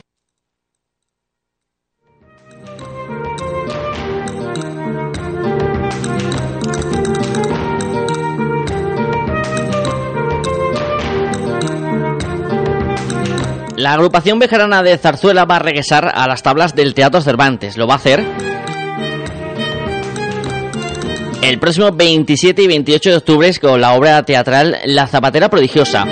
La 13.81 13.93
agrupación 13.93 14.37
bejarana 14.37 14.83
de 14.83 14.95
Zarzuela 14.95 15.45
va 15.45 15.55
a 15.55 15.59
regresar 15.59 16.11
a 16.13 16.27
las 16.27 16.43
tablas 16.43 16.75
del 16.75 16.93
Teatro 16.93 17.19
Cervantes. 17.19 17.77
Lo 17.77 17.87
va 17.87 17.95
a 17.95 17.97
hacer 17.97 18.23
el 21.41 21.57
próximo 21.57 21.91
27 21.91 22.61
y 22.61 22.67
28 22.67 23.09
de 23.09 23.15
octubre 23.17 23.51
con 23.59 23.81
la 23.81 23.95
obra 23.95 24.21
teatral 24.21 24.77
La 24.85 25.07
Zapatera 25.07 25.49
Prodigiosa. 25.49 26.05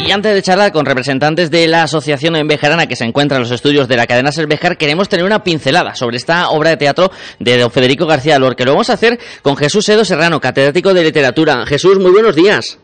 Y 0.00 0.10
antes 0.10 0.34
de 0.34 0.42
charlar 0.42 0.72
con 0.72 0.84
representantes 0.84 1.52
de 1.52 1.68
la 1.68 1.84
Asociación 1.84 2.34
en 2.34 2.48
Bejarana 2.48 2.88
que 2.88 2.96
se 2.96 3.04
encuentra 3.04 3.36
en 3.36 3.44
los 3.44 3.52
estudios 3.52 3.86
de 3.86 3.98
la 3.98 4.08
cadena 4.08 4.32
Serbejar, 4.32 4.76
queremos 4.78 5.08
tener 5.08 5.24
una 5.24 5.44
pincelada 5.44 5.94
sobre 5.94 6.16
esta 6.16 6.48
obra 6.48 6.70
de 6.70 6.76
teatro 6.76 7.12
de 7.38 7.56
don 7.56 7.70
Federico 7.70 8.04
García 8.06 8.40
Lorque. 8.40 8.64
Lo 8.64 8.72
vamos 8.72 8.90
a 8.90 8.94
hacer 8.94 9.20
con 9.42 9.56
Jesús 9.56 9.88
Edo 9.88 10.04
Serrano, 10.04 10.40
catedrático 10.40 10.92
de 10.92 11.04
literatura. 11.04 11.64
Jesús, 11.66 12.00
muy 12.00 12.10
buenos 12.10 12.34
días. 12.34 12.80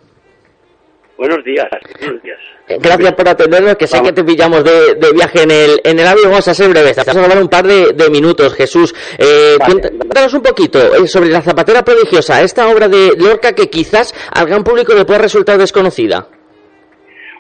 Buenos 1.19 1.43
días, 1.43 1.67
buenos 1.99 2.23
días. 2.23 2.39
Gracias 2.69 3.13
por 3.15 3.29
atendernos, 3.29 3.75
que 3.75 3.89
sé 3.89 3.97
Vamos. 3.97 4.11
que 4.11 4.15
te 4.15 4.25
pillamos 4.25 4.63
de, 4.63 4.95
de, 4.95 5.13
viaje 5.13 5.43
en 5.43 5.51
el, 5.51 5.81
en 5.83 5.99
el 5.99 6.07
avión. 6.07 6.31
Vamos 6.31 6.47
a 6.47 6.55
ser 6.55 6.71
breves, 6.71 6.97
vamos 6.97 7.17
a 7.17 7.25
hablar 7.25 7.43
un 7.43 7.49
par 7.49 7.67
de, 7.67 7.93
de 7.93 8.09
minutos, 8.09 8.55
Jesús. 8.55 8.95
Eh, 9.19 9.57
vale. 9.59 9.81
Cuéntanos 9.99 10.35
un 10.35 10.43
poquito 10.43 10.79
eh, 10.79 11.09
sobre 11.09 11.31
La 11.31 11.43
Zapatera 11.43 11.83
Prodigiosa, 11.83 12.41
esta 12.41 12.69
obra 12.69 12.87
de 12.87 13.17
Lorca 13.19 13.53
que 13.53 13.69
quizás 13.69 14.15
al 14.33 14.47
gran 14.47 14.63
público 14.63 14.95
le 14.95 15.05
pueda 15.05 15.19
resultar 15.19 15.59
desconocida. 15.59 16.29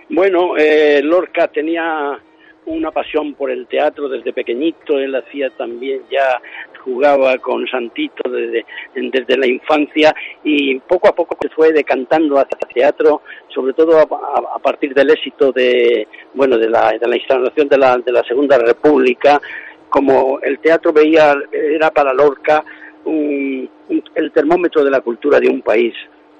Bueno, 0.08 0.56
eh, 0.56 1.00
Lorca 1.00 1.46
tenía 1.46 2.18
una 2.66 2.90
pasión 2.90 3.34
por 3.34 3.50
el 3.50 3.68
teatro 3.68 4.08
desde 4.08 4.32
pequeñito, 4.32 4.98
él 4.98 5.14
hacía 5.14 5.50
también 5.50 6.02
ya 6.10 6.40
jugaba 6.78 7.36
con 7.38 7.66
Santito 7.66 8.28
desde, 8.30 8.64
desde 8.94 9.36
la 9.36 9.46
infancia 9.46 10.14
y 10.44 10.78
poco 10.80 11.08
a 11.08 11.14
poco 11.14 11.36
se 11.40 11.48
fue 11.50 11.72
decantando 11.72 12.38
hacia 12.38 12.58
el 12.66 12.74
teatro, 12.74 13.22
sobre 13.48 13.72
todo 13.72 13.98
a, 13.98 14.02
a, 14.02 14.56
a 14.56 14.58
partir 14.58 14.94
del 14.94 15.10
éxito 15.10 15.52
de, 15.52 16.06
bueno, 16.34 16.56
de 16.58 16.68
la, 16.68 16.92
de 16.92 17.06
la 17.08 17.16
instalación 17.16 17.68
de 17.68 17.78
la, 17.78 17.98
de 17.98 18.12
la 18.12 18.22
Segunda 18.24 18.58
República, 18.58 19.40
como 19.88 20.38
el 20.42 20.58
teatro 20.58 20.92
veía, 20.92 21.34
era 21.52 21.90
para 21.90 22.12
Lorca 22.12 22.64
un, 23.04 23.68
un, 23.88 24.02
el 24.14 24.30
termómetro 24.32 24.84
de 24.84 24.90
la 24.90 25.00
cultura 25.00 25.40
de 25.40 25.48
un 25.48 25.62
país. 25.62 25.94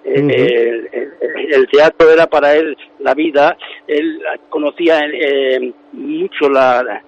Uh 0.05 0.11
-huh. 0.11 0.32
el, 0.32 0.89
el, 0.93 1.55
el, 1.55 1.66
teatro 1.68 2.11
era 2.11 2.26
para 2.26 2.55
él 2.55 2.76
la 3.01 3.14
vida, 3.14 3.57
él 3.86 4.20
conocía 4.49 5.01
eh, 5.05 5.72
mucho 5.93 6.49
la, 6.49 7.03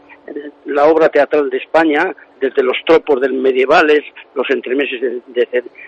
la 0.67 0.85
obra 0.87 1.09
teatral 1.09 1.49
de 1.51 1.59
España, 1.59 2.15
desde 2.41 2.63
los 2.63 2.77
tropos 2.87 3.21
del 3.21 3.35
medievales, 3.35 4.01
los 4.35 4.49
entremeses 4.51 5.01
de, 5.01 5.47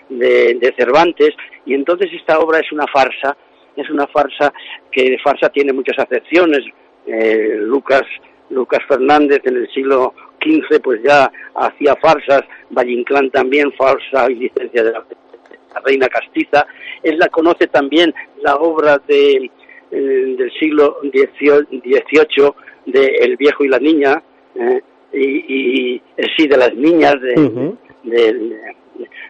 de, 0.09 0.53
de, 0.55 0.73
Cervantes, 0.77 1.31
y 1.65 1.73
entonces 1.73 2.11
esta 2.13 2.39
obra 2.39 2.59
es 2.59 2.71
una 2.71 2.85
farsa, 2.87 3.35
es 3.75 3.89
una 3.89 4.07
farsa 4.07 4.53
que 4.91 5.09
de 5.11 5.19
farsa 5.19 5.49
tiene 5.49 5.73
muchas 5.73 5.97
acepciones. 5.99 6.61
Eh, 7.05 7.57
Lucas, 7.59 8.03
Lucas 8.49 8.81
Fernández 8.87 9.41
en 9.45 9.57
el 9.57 9.69
siglo 9.73 10.13
XV 10.41 10.81
pues 10.81 11.01
ya 11.03 11.31
hacía 11.55 11.95
farsas, 11.95 12.43
Valle 12.69 12.91
Inclán 12.91 13.29
también, 13.31 13.71
falsa 13.73 14.29
y 14.29 14.35
licencia 14.35 14.83
de 14.83 14.91
la, 14.91 15.03
la 15.73 15.81
reina 15.83 16.07
castiza. 16.07 16.65
Él 17.01 17.17
la 17.17 17.27
conoce 17.29 17.67
también 17.67 18.13
la 18.41 18.55
obra 18.55 19.01
de, 19.07 19.49
eh, 19.91 20.35
del 20.37 20.51
siglo 20.53 20.97
XVIII 21.03 22.53
de 22.85 23.05
El 23.21 23.37
viejo 23.37 23.63
y 23.63 23.67
la 23.67 23.79
niña, 23.79 24.21
eh, 24.55 24.81
y, 25.13 25.95
y 25.95 26.01
sí, 26.37 26.47
de 26.47 26.57
las 26.57 26.73
niñas, 26.75 27.19
de, 27.21 27.35
del- 28.03 28.57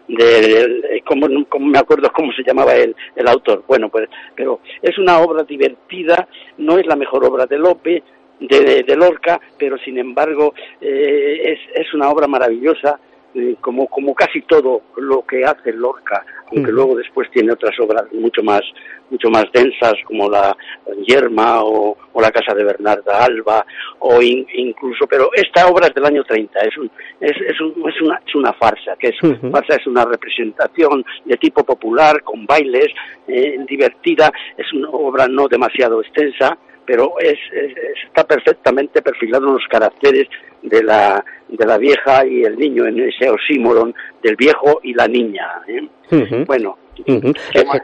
de, 0.07 1.01
como, 1.05 1.27
como 1.47 1.67
me 1.67 1.79
acuerdo 1.79 2.11
cómo 2.13 2.31
se 2.33 2.43
llamaba 2.43 2.75
el, 2.75 2.95
el 3.15 3.27
autor. 3.27 3.63
Bueno, 3.67 3.89
pues, 3.89 4.09
pero 4.35 4.59
es 4.81 4.97
una 4.97 5.19
obra 5.19 5.43
divertida, 5.43 6.27
no 6.57 6.77
es 6.77 6.85
la 6.85 6.95
mejor 6.95 7.23
obra 7.25 7.45
de 7.45 7.57
Lope, 7.57 8.03
de, 8.39 8.59
de, 8.59 8.83
de 8.83 8.95
Lorca, 8.97 9.39
pero 9.57 9.77
sin 9.77 9.97
embargo 9.97 10.53
eh, 10.81 11.53
es, 11.53 11.59
es 11.85 11.93
una 11.93 12.09
obra 12.09 12.27
maravillosa, 12.27 12.99
eh, 13.35 13.55
como, 13.61 13.87
como 13.87 14.13
casi 14.13 14.41
todo 14.43 14.81
lo 14.97 15.25
que 15.25 15.43
hace 15.43 15.73
Lorca, 15.73 16.23
aunque 16.55 16.71
luego 16.71 16.95
después 16.95 17.29
tiene 17.31 17.51
otras 17.53 17.77
obras 17.79 18.03
mucho 18.13 18.43
más 18.43 18.61
mucho 19.09 19.29
más 19.29 19.45
densas 19.53 19.93
como 20.05 20.27
la 20.27 20.55
Yerma 21.05 21.63
o, 21.63 21.95
o 22.13 22.21
la 22.21 22.31
casa 22.31 22.55
de 22.55 22.63
Bernarda 22.63 23.23
Alba 23.23 23.63
o 23.99 24.21
in- 24.21 24.47
incluso 24.55 25.05
pero 25.07 25.29
esta 25.35 25.67
obra 25.67 25.87
es 25.87 25.93
del 25.93 26.05
año 26.05 26.23
30 26.23 26.59
es 26.61 26.77
un, 26.77 26.89
es, 27.19 27.31
es, 27.47 27.61
un- 27.61 27.87
es 27.89 28.01
una 28.01 28.19
es 28.25 28.33
una 28.35 28.53
farsa 28.53 28.95
que 28.97 29.09
es 29.09 29.15
farsa 29.51 29.75
es 29.75 29.85
una 29.87 30.05
representación 30.05 31.03
de 31.25 31.37
tipo 31.37 31.63
popular 31.63 32.23
con 32.23 32.45
bailes 32.45 32.87
eh, 33.27 33.57
divertida 33.67 34.31
es 34.57 34.71
una 34.73 34.89
obra 34.89 35.27
no 35.27 35.47
demasiado 35.47 36.01
extensa 36.01 36.57
pero 36.85 37.13
es, 37.19 37.37
es- 37.51 37.77
es- 37.77 38.07
está 38.07 38.23
perfectamente 38.25 39.01
perfilado 39.01 39.47
en 39.47 39.53
los 39.53 39.67
caracteres 39.69 40.27
de 40.61 40.83
la 40.83 41.23
de 41.49 41.65
la 41.65 41.77
vieja 41.77 42.25
y 42.25 42.43
el 42.43 42.57
niño 42.57 42.85
en 42.87 42.99
ese 43.01 43.29
oxímoron 43.29 43.93
del 44.21 44.35
viejo 44.35 44.79
y 44.83 44.93
la 44.93 45.07
niña 45.07 45.47
¿eh? 45.67 46.45
Bueno 46.47 46.77
Ujú. 47.07 47.33
¿qué 47.51 47.59
Eh? 47.61 47.81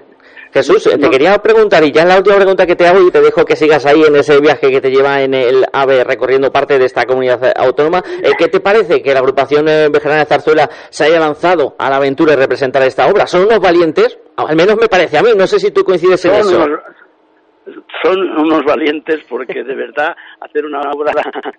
Jesús, 0.52 0.88
eh, 0.88 0.92
te 0.92 0.98
No. 0.98 1.12
quería 1.12 1.38
preguntar, 1.38 1.84
y 1.84 1.92
ya 1.92 2.02
es 2.02 2.08
la 2.08 2.18
última 2.18 2.38
pregunta 2.38 2.66
que 2.66 2.76
te 2.76 2.88
hago 2.88 3.00
y 3.08 3.12
te 3.12 3.22
dejo 3.22 3.46
que 3.46 3.56
sigas 3.56 3.86
ahí 3.86 4.02
en 4.02 4.16
ese 4.16 4.40
viaje 4.42 4.72
que 4.72 4.82
te 4.82 4.90
lleva 4.90 5.22
en 5.22 5.36
el 5.36 5.64
AVE 5.72 6.04
recorriendo 6.04 6.52
parte 6.52 6.80
de 6.80 6.86
esta 6.86 7.06
comunidad 7.06 7.44
eh, 7.44 7.54
autónoma. 7.56 8.02
Eh, 8.24 8.32
¿Qué 8.36 8.48
te 8.48 8.60
parece 8.60 9.04
que 9.04 9.14
la 9.14 9.20
agrupación 9.20 9.68
eh, 9.70 9.90
vejerana 9.90 10.22
de 10.22 10.26
Zarzuela 10.26 10.68
se 10.90 11.04
haya 11.04 11.20
lanzado 11.20 11.76
a 11.78 11.88
la 11.92 11.98
aventura 11.98 12.32
de 12.32 12.38
representar 12.42 12.82
esta 12.82 13.06
obra? 13.08 13.28
¿Son 13.28 13.44
unos 13.46 13.60
valientes? 13.60 14.18
Al 14.38 14.56
menos 14.56 14.76
me 14.78 14.88
parece 14.88 15.20
a 15.20 15.22
mí, 15.22 15.30
no 15.38 15.46
sé 15.46 15.60
si 15.60 15.70
tú 15.70 15.84
coincides 15.84 16.26
en 16.26 16.34
eso. 16.34 16.68
Son 18.04 18.38
unos 18.38 18.64
valientes 18.64 19.24
porque 19.28 19.64
de 19.64 19.76
verdad 19.76 20.16
hacer 20.42 20.66
una 20.66 20.82
obra 20.92 21.12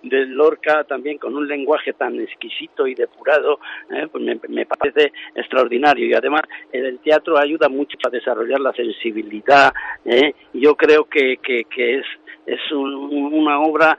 de 0.03 0.27
Lorca 0.27 0.85
también 0.85 1.19
con 1.19 1.35
un 1.37 1.47
lenguaje 1.47 1.93
tan 1.93 2.19
exquisito 2.21 2.87
y 2.87 2.95
depurado 2.95 3.61
eh, 3.91 4.07
pues 4.11 4.25
me, 4.25 4.39
me 4.49 4.67
parece 4.67 5.13
extraordinario. 5.35 6.07
Y 6.07 6.15
además 6.15 6.43
el 6.73 6.99
teatro 7.01 7.39
ayuda 7.39 7.69
mucho 7.69 7.97
a 8.07 8.11
desarrollar 8.11 8.61
la 8.61 8.73
sensibilidad 8.73 9.73
eh, 10.05 10.35
yo 10.55 10.75
creo 10.77 11.05
que, 11.05 11.37
que 11.43 11.65
es 11.97 12.05
es 12.53 12.73
un- 12.73 13.33
una 13.33 13.61
obra 13.61 13.97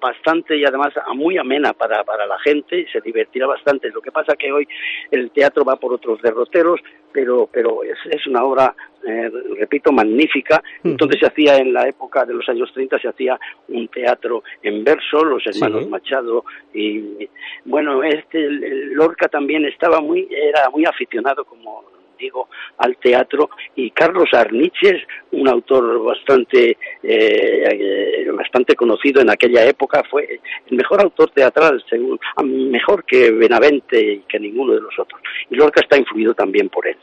bastante 0.00 0.56
y 0.56 0.64
además 0.64 0.92
muy 1.14 1.36
amena 1.38 1.72
para, 1.72 2.04
para 2.04 2.26
la 2.26 2.38
gente 2.38 2.78
y 2.80 2.86
se 2.86 3.00
divertirá 3.00 3.46
bastante. 3.46 3.90
Lo 3.90 4.00
que 4.00 4.10
pasa 4.12 4.34
que 4.36 4.50
hoy 4.52 4.66
el 5.10 5.30
teatro 5.30 5.64
va 5.64 5.76
por 5.76 5.92
otros 5.92 6.20
derroteros, 6.22 6.80
pero, 7.12 7.48
pero 7.52 7.82
es, 7.82 7.98
es 8.10 8.26
una 8.26 8.44
obra, 8.44 8.74
eh, 9.06 9.30
repito, 9.58 9.92
magnífica. 9.92 10.62
Entonces 10.84 11.20
se 11.20 11.26
hacía 11.26 11.56
en 11.58 11.72
la 11.72 11.86
época 11.88 12.24
de 12.24 12.34
los 12.34 12.48
años 12.48 12.72
30, 12.72 12.98
se 12.98 13.08
hacía 13.08 13.38
un 13.68 13.88
teatro 13.88 14.42
en 14.62 14.84
verso, 14.84 15.24
los 15.24 15.42
hermanos 15.46 15.84
Sí. 15.84 15.88
Machado 15.90 16.44
y 16.72 17.28
bueno, 17.64 18.02
este 18.02 18.48
Lorca 18.94 19.28
también 19.28 19.64
estaba 19.66 20.00
muy, 20.00 20.28
era 20.30 20.70
muy 20.70 20.84
aficionado 20.86 21.44
como 21.44 21.84
digo, 22.20 22.48
al 22.78 22.96
teatro 22.98 23.50
y 23.74 23.90
Carlos 23.90 24.28
Arniches, 24.32 25.02
un 25.32 25.48
autor 25.48 26.02
bastante 26.04 26.76
eh, 27.02 28.28
bastante 28.32 28.74
conocido 28.74 29.20
en 29.20 29.30
aquella 29.30 29.64
época, 29.64 30.02
fue 30.10 30.40
el 30.70 30.76
mejor 30.76 31.02
autor 31.02 31.30
teatral, 31.30 31.82
según, 31.88 32.18
mejor 32.44 33.04
que 33.04 33.30
Benavente 33.30 34.00
y 34.00 34.18
que 34.20 34.38
ninguno 34.38 34.74
de 34.74 34.80
los 34.80 34.98
otros. 34.98 35.20
Y 35.50 35.56
Lorca 35.56 35.80
está 35.80 35.96
influido 35.96 36.34
también 36.34 36.68
por 36.68 36.86
él. 36.86 36.96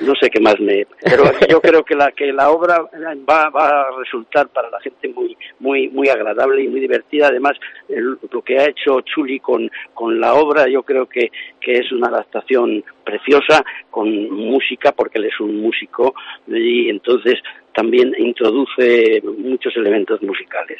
No 0.00 0.14
sé 0.20 0.30
qué 0.30 0.40
más 0.40 0.58
me... 0.60 0.86
Pero 1.02 1.24
yo 1.48 1.60
creo 1.60 1.84
que 1.84 1.94
la 1.94 2.10
que 2.12 2.32
la 2.32 2.50
obra 2.50 2.80
va, 3.28 3.50
va 3.50 3.68
a 3.82 3.86
resultar 3.98 4.48
para 4.48 4.70
la 4.70 4.80
gente 4.80 5.08
muy 5.08 5.36
muy 5.60 5.88
muy 5.88 6.08
agradable 6.08 6.62
y 6.62 6.68
muy 6.68 6.80
divertida. 6.80 7.28
Además, 7.28 7.52
el- 7.88 8.18
lo 8.30 8.42
que 8.42 8.58
ha 8.58 8.66
hecho 8.68 9.00
Chuli 9.02 9.40
con, 9.40 9.70
con 9.94 10.20
la 10.20 10.34
obra 10.34 10.68
yo 10.68 10.82
creo 10.82 11.06
que, 11.06 11.30
que 11.60 11.78
es 11.78 11.90
una 11.92 12.08
adaptación 12.08 12.84
preciosa 13.04 13.64
con 13.90 14.08
música, 14.30 14.92
porque 14.92 15.18
él 15.18 15.26
es 15.26 15.38
un 15.40 15.60
músico 15.60 16.14
y 16.48 16.88
entonces 16.88 17.34
también 17.74 18.12
introduce 18.18 19.20
muchos 19.38 19.76
elementos 19.76 20.20
musicales. 20.22 20.78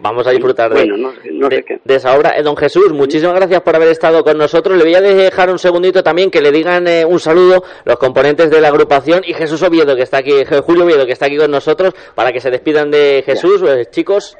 Vamos 0.00 0.26
a 0.26 0.30
disfrutar 0.30 0.70
de, 0.72 0.80
Bueno, 0.84 0.96
no, 0.96 1.12
no 1.32 1.48
sé 1.50 1.62
qué. 1.64 1.78
de 1.84 1.94
esa 1.96 2.16
obra. 2.16 2.38
Eh, 2.38 2.42
don 2.42 2.56
Jesús, 2.56 2.92
muchísimas 2.92 3.34
gracias 3.34 3.60
por 3.62 3.74
haber 3.76 3.88
estado 3.88 4.22
con 4.22 4.38
nosotros. 4.38 4.76
Le 4.78 4.84
voy 4.84 4.94
a 4.94 5.00
dejar 5.00 5.50
un 5.50 5.58
segundito 5.58 6.02
también 6.02 6.30
que 6.30 6.40
le 6.40 6.52
digan 6.52 6.86
eh, 6.88 7.04
un 7.04 7.18
saludo 7.20 7.64
los 7.84 7.96
componentes 7.96 8.50
de 8.50 8.60
la 8.60 8.68
agrupación 8.68 9.22
y 9.26 9.34
Jesús 9.34 9.62
Oviedo, 9.62 9.96
que 9.96 10.02
está 10.02 10.18
aquí, 10.18 10.30
Je- 10.32 10.60
Julio 10.62 10.84
Oviedo, 10.84 11.04
que 11.06 11.12
está 11.12 11.26
aquí 11.26 11.36
con 11.36 11.50
nosotros, 11.50 11.94
para 12.14 12.32
que 12.32 12.40
se 12.40 12.50
despidan 12.50 12.90
de 12.90 13.22
Jesús. 13.26 13.62
Eh, 13.62 13.86
chicos, 13.90 14.36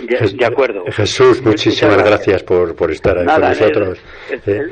De, 0.00 0.18
de 0.36 0.44
acuerdo. 0.44 0.84
Jesús, 0.90 1.40
muchísimas 1.42 1.96
gracias 2.04 2.42
por, 2.42 2.74
por 2.74 2.90
estar 2.90 3.16
ahí 3.18 3.24
Nada, 3.26 3.50
con 3.54 3.60
nosotros. 3.60 3.98
eh, 4.30 4.40
Eh, 4.46 4.62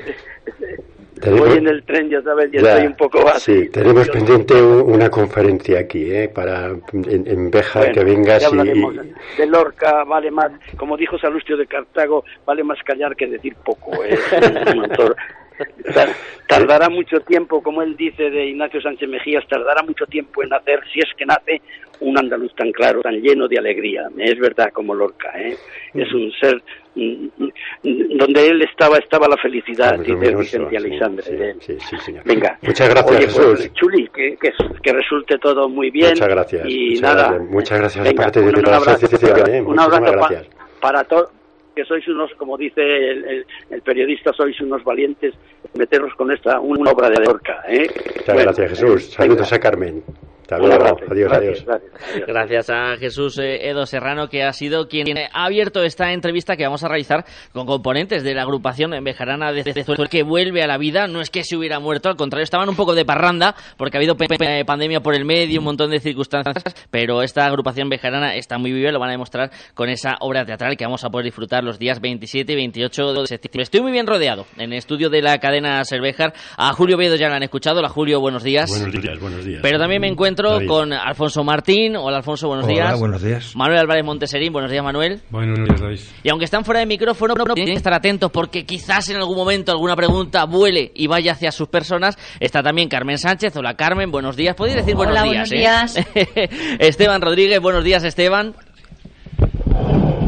Voy 0.44 0.91
tenemos- 1.22 1.56
en 1.56 1.66
el 1.68 1.82
tren, 1.84 2.10
ya 2.10 2.20
sabes, 2.22 2.50
ya, 2.52 2.60
ya, 2.60 2.70
estoy 2.72 2.86
un 2.88 2.96
poco 2.96 3.18
sí, 3.38 3.68
tenemos 3.70 4.08
pendiente 4.08 4.54
una 4.60 5.08
conferencia 5.08 5.80
aquí, 5.80 6.10
eh, 6.10 6.28
para 6.28 6.66
en, 6.68 7.26
en 7.26 7.50
Bueno, 7.50 7.92
que 7.94 8.04
vengas 8.04 8.52
y, 8.52 8.56
y- 8.68 9.12
De 9.38 9.46
Lorca 9.46 10.04
vale 10.04 10.30
más, 10.30 10.50
como 10.76 10.96
dijo 10.96 11.18
Salustio 11.18 11.56
de 11.56 11.66
Cartago, 11.66 12.24
vale 12.44 12.62
más 12.64 12.78
callar 12.82 13.16
que 13.16 13.26
decir 13.26 13.54
poco. 13.64 13.92
Tar- 15.94 16.14
Tardará 16.48 16.88
mucho 16.88 17.20
tiempo, 17.20 17.62
como 17.62 17.82
él 17.82 17.96
dice 17.96 18.30
de 18.30 18.46
Ignacio 18.46 18.80
Sánchez 18.82 19.08
Mejías, 19.08 19.46
tardará 19.48 19.82
mucho 19.82 20.06
tiempo 20.06 20.42
en 20.42 20.52
hacer, 20.52 20.80
si 20.92 20.98
es 21.00 21.06
que 21.16 21.24
nace, 21.24 21.62
un 22.00 22.18
andaluz 22.18 22.52
tan 22.56 22.72
claro, 22.72 23.00
tan 23.00 23.20
lleno 23.20 23.46
de 23.48 23.58
alegría. 23.58 24.08
Es 24.18 24.38
verdad, 24.38 24.70
como 24.72 24.94
Lorca. 24.94 25.30
¿eh? 25.40 25.56
Es 25.94 26.12
un 26.12 26.32
ser 26.32 26.60
donde 26.95 28.49
él 28.49 28.62
estaba, 28.62 28.99
estaba 28.99 29.26
la 29.28 29.36
felicidad, 29.38 29.99
dice 29.99 30.12
luminoso, 30.12 30.38
Vicente 30.38 30.70
sí, 30.70 30.76
Alexandre. 30.76 31.55
sí, 31.61 31.76
sí, 31.80 31.97
señor. 31.99 32.22
Venga. 32.24 32.59
Muchas 32.62 32.88
gracias, 32.88 33.16
Oye, 33.16 33.26
pues, 33.26 33.61
Jesús. 33.61 33.72
Chuli, 33.74 34.09
que, 34.09 34.36
que, 34.36 34.53
que 34.82 34.93
resulte 34.93 35.38
todo 35.38 35.68
muy 35.68 35.90
bien. 35.90 36.11
Muchas 36.11 36.28
gracias. 36.28 36.66
Y 36.68 36.88
muchas 36.90 37.03
nada. 37.03 37.28
gracias, 37.28 37.51
muchas 37.51 37.78
gracias 37.78 38.05
de 38.05 38.11
Venga, 38.11 38.22
parte 38.22 38.40
de 38.43 38.53
toda 38.53 38.62
la 38.70 38.76
abrazo. 38.76 39.07
asociación, 39.07 39.55
eh, 39.55 39.62
Un 39.62 39.80
abrazo 39.80 40.18
pa- 40.18 40.43
para 40.80 41.05
todos, 41.05 41.30
que 41.74 41.84
sois 41.84 42.07
unos, 42.09 42.30
como 42.34 42.57
dice 42.59 42.80
el, 42.82 43.24
el- 43.24 43.47
el 43.70 43.80
periodista, 43.82 44.32
sois 44.34 44.61
unos 44.61 44.84
valientes, 44.84 45.32
meteros 45.74 46.12
con 46.14 46.30
esta, 46.30 46.61
una 46.61 46.90
obra 46.90 47.09
de 47.09 47.24
Lorca. 47.24 47.62
¿eh? 47.68 47.88
Muchas 47.88 48.26
Bueno, 48.26 48.43
gracias, 48.53 48.70
Jesús. 48.70 49.03
venga. 49.05 49.16
Saludos 49.16 49.53
a 49.53 49.59
Carmen. 49.59 50.03
Hasta 50.43 50.57
Un 50.57 50.62
luego. 50.68 50.74
abrazo. 50.84 51.05
Adiós, 51.11 51.30
Gracias, 51.30 51.64
adiós. 51.64 51.64
gracias. 51.66 52.26
Gracias 52.26 52.70
a 52.70 52.97
Jesús 52.99 53.38
eh, 53.38 53.68
Edo 53.68 53.86
Serrano, 53.86 54.28
que 54.28 54.43
ha 54.43 54.53
sido 54.53 54.88
quien 54.88 55.07
ha 55.18 55.45
abierto 55.45 55.82
esta 55.82 56.12
entrevista 56.12 56.57
que 56.57 56.64
vamos 56.64 56.82
a 56.84 56.88
realizar 56.88 57.24
con 57.53 57.66
componentes 57.66 58.22
de 58.22 58.34
la 58.34 58.43
agrupación 58.43 58.93
Bejarana 59.03 59.53
de 59.53 59.62
Cezuelo, 59.64 60.07
que 60.11 60.22
vuelve 60.22 60.62
a 60.62 60.66
la 60.66 60.78
vida. 60.78 61.07
No 61.07 61.20
es 61.20 61.30
que 61.30 61.45
se 61.45 61.57
hubiera 61.57 61.78
muerto, 61.80 62.09
al 62.09 62.16
contrario, 62.16 62.45
estaban 62.45 62.68
un 62.68 62.76
poco 62.76 62.95
de 62.95 63.05
parranda, 63.05 63.55
porque 63.76 63.97
ha 63.97 64.01
habido 64.01 64.16
pandemia 64.66 65.01
por 65.01 65.14
el 65.14 65.24
medio, 65.24 65.61
un 65.61 65.64
montón 65.64 65.90
de 65.90 66.01
circunstancias, 66.01 66.62
pero 66.90 67.22
esta 67.22 67.47
agrupación 67.47 67.88
Bejarana 67.88 68.34
está 68.34 68.59
muy 68.59 68.72
viva 68.72 68.88
y 68.90 68.93
lo 68.93 68.99
van 68.99 69.11
a 69.11 69.12
demostrar 69.12 69.51
con 69.74 69.88
esa 69.88 70.16
obra 70.20 70.45
teatral 70.45 70.76
que 70.76 70.84
vamos 70.84 71.05
a 71.05 71.11
poder 71.11 71.26
disfrutar 71.26 71.62
los 71.62 71.78
días 71.78 72.01
27 72.01 72.53
y 72.53 72.57
28 72.57 73.12
de 73.14 73.26
septiembre. 73.26 73.62
Estoy 73.62 73.80
muy 73.80 73.93
bien 73.93 74.07
rodeado 74.07 74.47
en 74.57 74.72
el 74.72 74.78
estudio 74.78 75.09
de 75.09 75.22
la 75.22 75.38
cadena 75.38 75.84
Cervejar. 75.84 76.32
A 76.57 76.72
Julio 76.72 76.97
Vedo 76.97 77.16
ya 77.16 77.28
lo 77.28 77.34
han 77.34 77.43
escuchado. 77.43 77.78
Hola, 77.78 77.88
Julio, 77.88 78.20
buenos 78.20 78.43
días. 78.43 78.70
Buenos 78.70 79.01
días, 79.03 79.20
buenos 79.20 79.45
días. 79.45 79.61
Pero 79.62 79.78
también 79.78 80.01
me 80.01 80.09
encuentro 80.09 80.31
David. 80.34 80.68
con 80.68 80.92
Alfonso 80.92 81.44
Martín. 81.44 81.96
Hola, 81.96 82.18
Alfonso, 82.18 82.48
buenos 82.48 82.66
Hola, 82.66 82.74
días. 82.74 82.98
buenos 82.98 83.22
días. 83.22 83.56
Manuel 83.56 83.80
Álvarez 83.80 84.04
Monteserín, 84.04 84.52
buenos 84.52 84.70
días, 84.70 84.82
Manuel. 84.82 85.20
Buenos 85.30 85.58
días, 85.58 85.80
David. 85.80 86.00
Y 86.22 86.30
aunque 86.30 86.44
están 86.44 86.64
fuera 86.64 86.80
de 86.80 86.86
micrófono, 86.86 87.34
tienen 87.54 87.74
que 87.74 87.78
estar 87.78 87.92
atentos 87.94 88.30
porque 88.30 88.64
quizás 88.64 89.08
en 89.10 89.16
algún 89.16 89.36
momento 89.36 89.72
alguna 89.72 89.94
pregunta 89.96 90.44
vuele 90.44 90.90
y 90.94 91.06
vaya 91.06 91.32
hacia 91.32 91.52
sus 91.52 91.68
personas. 91.68 92.16
Está 92.40 92.62
también 92.62 92.88
Carmen 92.88 93.18
Sánchez. 93.18 93.56
Hola, 93.56 93.74
Carmen, 93.74 94.10
buenos 94.10 94.36
días. 94.36 94.54
Podéis 94.54 94.76
decir 94.76 94.94
buenos 94.94 95.16
Hola, 95.16 95.24
días, 95.30 95.50
buenos 95.50 95.96
¿eh? 95.96 96.48
Esteban 96.78 97.20
Rodríguez, 97.20 97.60
buenos 97.60 97.84
días, 97.84 98.02
Esteban. 98.04 98.54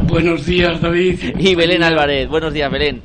Buenos 0.07 0.47
días, 0.47 0.81
David. 0.81 1.19
Y 1.39 1.55
Belén 1.55 1.83
Álvarez. 1.83 2.29
Buenos 2.29 2.53
días, 2.53 2.71
Belén. 2.71 3.03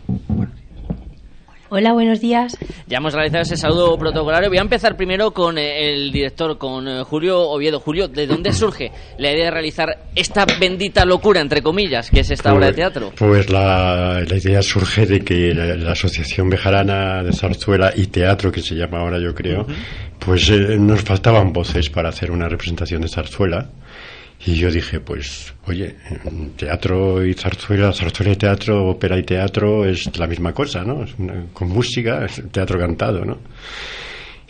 Hola, 1.72 1.94
buenos 1.94 2.20
días. 2.20 2.58
Ya 2.88 2.98
hemos 2.98 3.14
realizado 3.14 3.44
ese 3.44 3.56
saludo 3.56 3.96
protocolario. 3.96 4.50
Voy 4.50 4.58
a 4.58 4.62
empezar 4.62 4.98
primero 4.98 5.32
con 5.32 5.60
eh, 5.60 5.94
el 5.94 6.12
director, 6.12 6.58
con 6.58 6.88
eh, 6.88 7.04
Julio 7.04 7.48
Oviedo. 7.48 7.80
Julio, 7.80 8.08
¿de 8.08 8.26
dónde 8.26 8.52
surge 8.54 8.92
la 9.20 9.32
idea 9.32 9.46
de 9.46 9.52
realizar 9.52 10.06
esta 10.16 10.48
bendita 10.60 11.06
locura, 11.06 11.42
entre 11.42 11.62
comillas, 11.62 12.10
que 12.10 12.22
es 12.22 12.32
esta 12.32 12.56
obra 12.56 12.68
de 12.68 12.74
teatro? 12.74 13.12
Pues 13.16 13.52
la, 13.52 14.20
la 14.28 14.36
idea 14.36 14.64
surge 14.64 15.06
de 15.06 15.20
que 15.20 15.54
la, 15.54 15.76
la 15.76 15.92
Asociación 15.92 16.50
Bejarana 16.50 17.22
de 17.22 17.34
Zarzuela 17.34 17.94
y 17.96 18.08
Teatro, 18.08 18.52
que 18.52 18.62
se 18.62 18.74
llama 18.74 19.02
ahora 19.02 19.20
yo 19.20 19.36
creo, 19.36 19.68
pues 20.18 20.50
eh, 20.50 20.76
nos 20.80 21.04
faltaban 21.04 21.54
voces 21.54 21.92
para 21.92 22.10
hacer 22.10 22.32
una 22.32 22.50
representación 22.50 23.04
de 23.04 23.10
zarzuela. 23.10 23.70
Y 24.46 24.56
yo 24.56 24.72
dije, 24.72 25.02
pues, 25.02 25.54
oye, 25.66 25.96
teatro 26.56 27.26
y 27.26 27.34
zarzuela, 27.34 27.92
zarzuela 27.92 28.32
y 28.32 28.38
teatro, 28.38 28.86
ópera 28.88 29.18
y 29.18 29.24
teatro 29.24 29.86
es 29.86 30.18
la 30.18 30.28
misma 30.28 30.54
cosa, 30.54 30.84
¿no? 30.84 31.06
Con 31.52 31.68
música, 31.68 32.26
es 32.26 32.42
teatro 32.50 32.80
cantado, 32.80 33.26
¿no? 33.26 33.38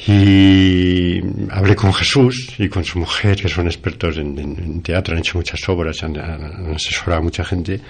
Y 0.07 1.19
hablé 1.51 1.75
con 1.75 1.93
Jesús 1.93 2.53
y 2.57 2.69
con 2.69 2.85
su 2.85 2.99
mujer, 2.99 3.35
que 3.35 3.49
son 3.49 3.67
expertos 3.67 4.17
en, 4.17 4.81
teatro, 4.81 5.13
han 5.13 5.19
hecho 5.19 5.37
muchas 5.37 5.67
obras, 5.67 6.01
han, 6.03 6.17
asesorado 6.73 7.19
a 7.19 7.23
mucha 7.23 7.43
gente, 7.43 7.81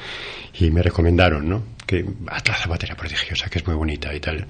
y 0.59 0.71
me 0.71 0.81
recomendaron, 0.81 1.47
¿no? 1.47 1.63
Que 1.85 2.03
haz 2.27 2.47
la 2.47 2.55
zapatería 2.55 2.95
prodigiosa, 2.95 3.47
que 3.47 3.59
es 3.59 3.67
muy 3.67 3.75
bonita 3.75 4.13
y 4.13 4.19
tal. 4.19 4.47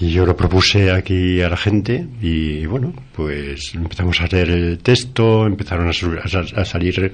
Y 0.00 0.12
yo 0.12 0.24
lo 0.24 0.34
propuse 0.34 0.90
aquí 0.90 1.42
a 1.42 1.50
la 1.50 1.58
gente, 1.58 2.06
y 2.22 2.64
bueno, 2.64 2.94
pues 3.14 3.74
empezamos 3.74 4.18
a 4.22 4.26
leer 4.26 4.48
el 4.48 4.78
texto, 4.78 5.46
empezaron 5.46 5.90
a, 5.90 6.64
salir 6.64 7.12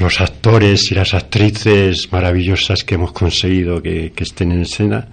los 0.00 0.20
actores 0.20 0.92
y 0.92 0.94
las 0.94 1.14
actrices 1.14 2.12
maravillosas 2.12 2.84
que 2.84 2.96
hemos 2.96 3.12
conseguido 3.12 3.82
que 3.82 4.12
estén 4.18 4.52
en 4.52 4.60
escena. 4.60 5.08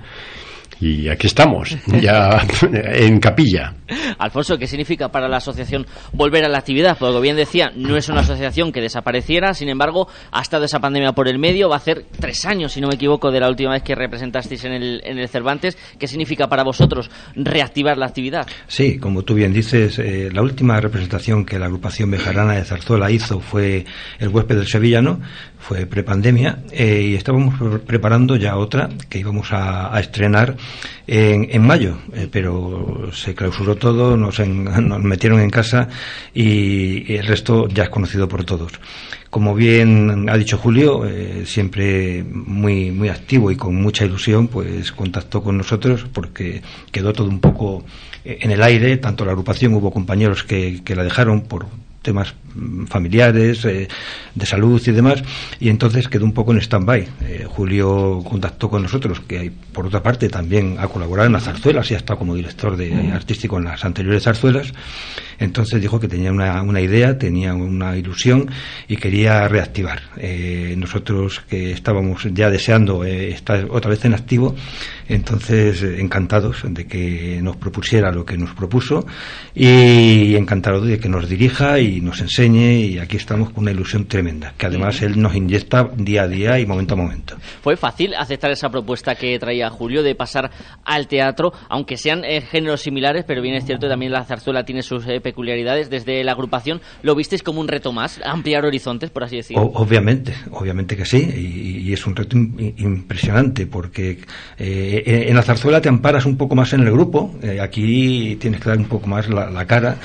Y 0.81 1.07
aquí 1.09 1.27
estamos, 1.27 1.77
ya 2.01 2.41
en 2.73 3.19
capilla. 3.19 3.75
Alfonso, 4.17 4.57
¿qué 4.57 4.65
significa 4.65 5.09
para 5.09 5.27
la 5.29 5.37
asociación 5.37 5.85
volver 6.11 6.43
a 6.43 6.49
la 6.49 6.57
actividad? 6.57 6.97
Porque 6.97 7.11
como 7.11 7.21
bien 7.21 7.35
decía, 7.35 7.71
no 7.75 7.95
es 7.97 8.09
una 8.09 8.21
asociación 8.21 8.71
que 8.71 8.81
desapareciera, 8.81 9.53
sin 9.53 9.69
embargo, 9.69 10.07
ha 10.31 10.41
estado 10.41 10.65
esa 10.65 10.79
pandemia 10.79 11.11
por 11.13 11.27
el 11.27 11.37
medio, 11.37 11.69
va 11.69 11.75
a 11.75 11.77
hacer 11.77 12.05
tres 12.19 12.45
años, 12.45 12.71
si 12.73 12.81
no 12.81 12.87
me 12.87 12.95
equivoco, 12.95 13.29
de 13.31 13.39
la 13.39 13.47
última 13.47 13.71
vez 13.73 13.83
que 13.83 13.93
representasteis 13.93 14.63
en 14.65 14.71
el, 14.73 15.01
en 15.03 15.19
el 15.19 15.29
Cervantes. 15.29 15.77
¿Qué 15.99 16.07
significa 16.07 16.47
para 16.47 16.63
vosotros 16.63 17.11
reactivar 17.35 17.97
la 17.97 18.07
actividad? 18.07 18.47
Sí, 18.67 18.97
como 18.97 19.21
tú 19.23 19.35
bien 19.35 19.53
dices, 19.53 19.99
eh, 19.99 20.29
la 20.33 20.41
última 20.41 20.79
representación 20.81 21.45
que 21.45 21.59
la 21.59 21.65
agrupación 21.67 22.09
bejarana 22.09 22.53
de 22.53 22.63
Zarzuela 22.63 23.11
hizo 23.11 23.39
fue 23.39 23.85
El 24.19 24.29
huésped 24.29 24.55
del 24.55 24.67
sevillano, 24.67 25.19
fue 25.59 25.85
prepandemia, 25.85 26.59
eh, 26.71 27.09
y 27.11 27.15
estábamos 27.15 27.53
pre- 27.59 27.79
preparando 27.79 28.35
ya 28.35 28.55
otra 28.57 28.89
que 29.09 29.19
íbamos 29.19 29.51
a, 29.53 29.95
a 29.95 29.99
estrenar 29.99 30.55
en, 31.07 31.47
en 31.51 31.61
mayo, 31.65 31.97
eh, 32.13 32.27
pero 32.31 33.09
se 33.13 33.33
clausuró 33.35 33.75
todo, 33.75 34.15
nos, 34.17 34.39
en- 34.39 34.63
nos 34.87 35.01
metieron 35.01 35.39
en 35.39 35.49
casa 35.49 35.89
y 36.33 37.13
el 37.15 37.25
resto 37.27 37.67
ya 37.67 37.83
es 37.83 37.89
conocido 37.89 38.27
por 38.27 38.43
todos. 38.43 38.71
Como 39.29 39.55
bien 39.55 40.27
ha 40.29 40.37
dicho 40.37 40.57
Julio, 40.57 41.05
eh, 41.05 41.43
siempre 41.45 42.23
muy, 42.23 42.91
muy 42.91 43.07
activo 43.09 43.49
y 43.51 43.55
con 43.55 43.75
mucha 43.75 44.03
ilusión, 44.05 44.47
pues 44.47 44.91
contactó 44.91 45.41
con 45.41 45.57
nosotros 45.57 46.05
porque 46.11 46.61
quedó 46.91 47.13
todo 47.13 47.29
un 47.29 47.39
poco 47.39 47.83
eh, 48.25 48.39
en 48.41 48.51
el 48.51 48.61
aire, 48.61 48.97
tanto 48.97 49.23
la 49.23 49.31
agrupación, 49.31 49.73
hubo 49.73 49.91
compañeros 49.91 50.43
que, 50.43 50.81
que 50.83 50.95
la 50.95 51.03
dejaron 51.03 51.41
por 51.43 51.65
temas 52.01 52.33
mm, 52.55 52.85
familiares, 52.85 53.65
eh, 53.65 53.87
de 54.33 54.45
salud 54.45 54.81
y 54.85 54.91
demás, 54.91 55.23
y 55.59 55.69
entonces 55.69 56.07
quedó 56.07 56.25
un 56.25 56.33
poco 56.33 56.51
en 56.51 56.59
stand-by. 56.59 57.07
Eh, 57.21 57.45
Julio 57.47 58.23
contactó 58.27 58.69
con 58.69 58.81
nosotros, 58.81 59.19
que 59.21 59.51
por 59.73 59.85
otra 59.85 60.01
parte 60.01 60.29
también 60.29 60.77
ha 60.79 60.87
colaborado 60.87 61.27
en 61.27 61.33
las 61.33 61.43
zarzuelas 61.43 61.89
y 61.91 61.93
ha 61.93 61.97
estado 61.97 62.19
como 62.19 62.35
director 62.35 62.75
de 62.75 63.11
artístico 63.11 63.57
en 63.57 63.65
las 63.65 63.83
anteriores 63.85 64.23
zarzuelas, 64.23 64.73
entonces 65.41 65.81
dijo 65.81 65.99
que 65.99 66.07
tenía 66.07 66.31
una, 66.31 66.61
una 66.61 66.81
idea, 66.81 67.17
tenía 67.17 67.55
una 67.55 67.97
ilusión 67.97 68.49
y 68.87 68.97
quería 68.97 69.47
reactivar. 69.47 70.01
Eh, 70.17 70.75
nosotros 70.77 71.41
que 71.49 71.71
estábamos 71.71 72.27
ya 72.31 72.51
deseando 72.51 73.03
eh, 73.03 73.31
estar 73.31 73.67
otra 73.71 73.89
vez 73.89 74.05
en 74.05 74.13
activo, 74.13 74.55
entonces 75.07 75.81
encantados 75.81 76.61
de 76.63 76.85
que 76.85 77.39
nos 77.41 77.57
propusiera 77.57 78.11
lo 78.11 78.23
que 78.23 78.37
nos 78.37 78.51
propuso 78.51 79.05
y 79.55 80.35
encantados 80.35 80.85
de 80.85 80.99
que 80.99 81.09
nos 81.09 81.27
dirija 81.27 81.79
y 81.79 81.90
nos 81.99 82.21
enseñe 82.21 82.75
y 82.85 82.99
aquí 82.99 83.17
estamos 83.17 83.49
con 83.49 83.63
una 83.63 83.71
ilusión 83.71 84.05
tremenda, 84.05 84.53
que 84.57 84.67
además 84.67 85.01
él 85.01 85.19
nos 85.19 85.35
inyecta 85.35 85.89
día 85.97 86.21
a 86.23 86.27
día 86.27 86.59
y 86.59 86.65
momento 86.65 86.93
a 86.93 86.97
momento. 86.97 87.35
¿Fue 87.61 87.75
fácil 87.75 88.13
aceptar 88.15 88.51
esa 88.51 88.69
propuesta 88.69 89.15
que 89.15 89.37
traía 89.39 89.69
Julio 89.69 90.03
de 90.03 90.15
pasar 90.15 90.51
al 90.85 91.07
teatro, 91.07 91.51
aunque 91.69 91.97
sean 91.97 92.23
eh, 92.23 92.41
géneros 92.41 92.81
similares, 92.81 93.25
pero 93.27 93.41
bien 93.41 93.55
es 93.55 93.65
cierto 93.65 93.89
también 93.89 94.11
la 94.11 94.23
zarzuela 94.23 94.63
tiene 94.63 94.83
sus 94.83 95.05
eh, 95.07 95.19
peculiaridades? 95.19 95.89
Desde 95.89 96.23
la 96.23 96.33
agrupación, 96.33 96.79
¿lo 97.01 97.15
visteis 97.15 97.43
como 97.43 97.59
un 97.59 97.67
reto 97.67 97.91
más? 97.91 98.21
¿Ampliar 98.23 98.63
horizontes, 98.63 99.09
por 99.09 99.23
así 99.23 99.37
decirlo? 99.37 99.63
O- 99.63 99.81
obviamente, 99.83 100.33
obviamente 100.51 100.95
que 100.95 101.05
sí, 101.05 101.17
y, 101.17 101.89
y 101.89 101.93
es 101.93 102.05
un 102.05 102.15
reto 102.15 102.37
im- 102.37 102.73
impresionante 102.77 103.65
porque 103.65 104.19
eh, 104.57 105.25
en, 105.27 105.35
la 105.35 105.41
zarzuela 105.41 105.81
te 105.81 105.89
amparas 105.89 106.25
un 106.25 106.37
poco 106.37 106.55
más 106.55 106.73
en 106.73 106.81
el 106.81 106.91
grupo, 106.91 107.35
eh, 107.41 107.59
aquí 107.59 108.35
tienes 108.39 108.59
que 108.61 108.69
dar 108.69 108.77
un 108.77 108.85
poco 108.85 109.07
más 109.07 109.27
la, 109.29 109.49
la 109.49 109.65
cara, 109.65 109.97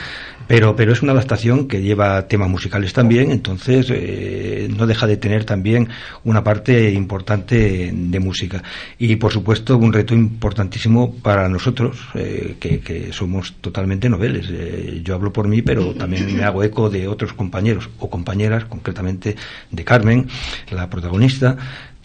pero, 0.47 0.77
pero 0.77 0.93
es 0.93 1.03
una 1.03 1.13
adaptación 1.13 1.69
que 1.69 1.83
lleva 1.83 2.27
temas 2.29 2.49
musicales 2.49 2.93
también, 2.93 3.31
entonces 3.31 3.87
eh, 3.91 4.69
no 4.77 4.87
deja 4.87 5.07
de 5.07 5.17
tener 5.17 5.45
también 5.45 5.89
una 6.25 6.45
parte 6.45 6.91
importante 6.93 7.93
de 7.93 8.21
música. 8.21 8.63
Y 8.99 9.17
por 9.17 9.33
supuesto 9.33 9.77
un 9.77 9.93
reto 9.93 10.15
importantísimo 10.15 11.15
para 11.15 11.49
nosotros, 11.49 11.99
eh, 12.15 12.57
que, 12.61 12.81
que 12.81 13.13
somos 13.13 13.55
totalmente 13.61 14.09
noveles. 14.09 14.47
Eh, 14.51 15.01
yo 15.05 15.15
hablo 15.15 15.33
por 15.33 15.49
mí, 15.49 15.63
pero 15.63 15.95
también 15.95 16.35
me 16.37 16.45
hago 16.45 16.63
eco 16.63 16.91
de 16.91 17.09
otros 17.09 17.33
compañeros 17.33 17.89
o 17.99 18.09
compañeras, 18.09 18.65
concretamente 18.65 19.37
de 19.71 19.85
Carmen, 19.85 20.27
la 20.71 20.89
protagonista, 20.89 21.57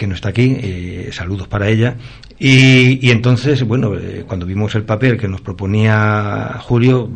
que 0.01 0.07
no 0.07 0.15
está 0.15 0.29
aquí, 0.29 0.57
eh, 0.59 1.09
saludos 1.13 1.47
para 1.47 1.69
ella. 1.69 1.95
Y, 2.39 3.05
y 3.07 3.11
entonces, 3.11 3.61
bueno, 3.61 3.95
eh, 3.95 4.23
cuando 4.27 4.47
vimos 4.47 4.73
el 4.73 4.81
papel 4.81 5.15
que 5.15 5.27
nos 5.27 5.41
proponía 5.41 6.57
Julio, 6.59 7.07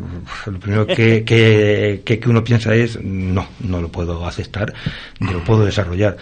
lo 0.46 0.60
primero 0.60 0.86
que, 0.86 1.24
que, 1.26 2.00
que- 2.04 2.18
que 2.20 2.28
uno 2.30 2.44
piensa 2.44 2.72
es, 2.76 3.02
no, 3.02 3.44
no 3.58 3.80
lo 3.82 3.88
puedo 3.88 4.24
aceptar, 4.24 4.72
ni 5.18 5.32
lo 5.32 5.42
puedo 5.42 5.64
desarrollar. 5.64 6.16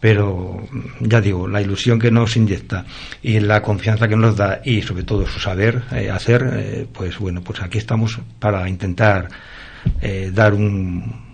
Pero 0.00 0.66
ya 1.00 1.20
digo, 1.20 1.46
la 1.46 1.60
ilusión 1.62 2.00
que 2.00 2.10
nos 2.10 2.36
inyecta 2.36 2.84
y 3.22 3.38
la 3.38 3.62
confianza 3.62 4.08
que 4.08 4.16
nos 4.16 4.36
da 4.36 4.60
y 4.64 4.82
sobre 4.82 5.04
todo 5.04 5.24
su 5.26 5.38
saber 5.38 5.82
eh, 5.92 6.10
hacer, 6.10 6.50
eh, 6.52 6.86
pues 6.92 7.16
bueno, 7.20 7.42
pues 7.42 7.62
aquí 7.62 7.78
estamos 7.78 8.18
para 8.40 8.68
intentar 8.68 9.28
eh, 10.02 10.30
dar 10.34 10.54
un, 10.54 11.28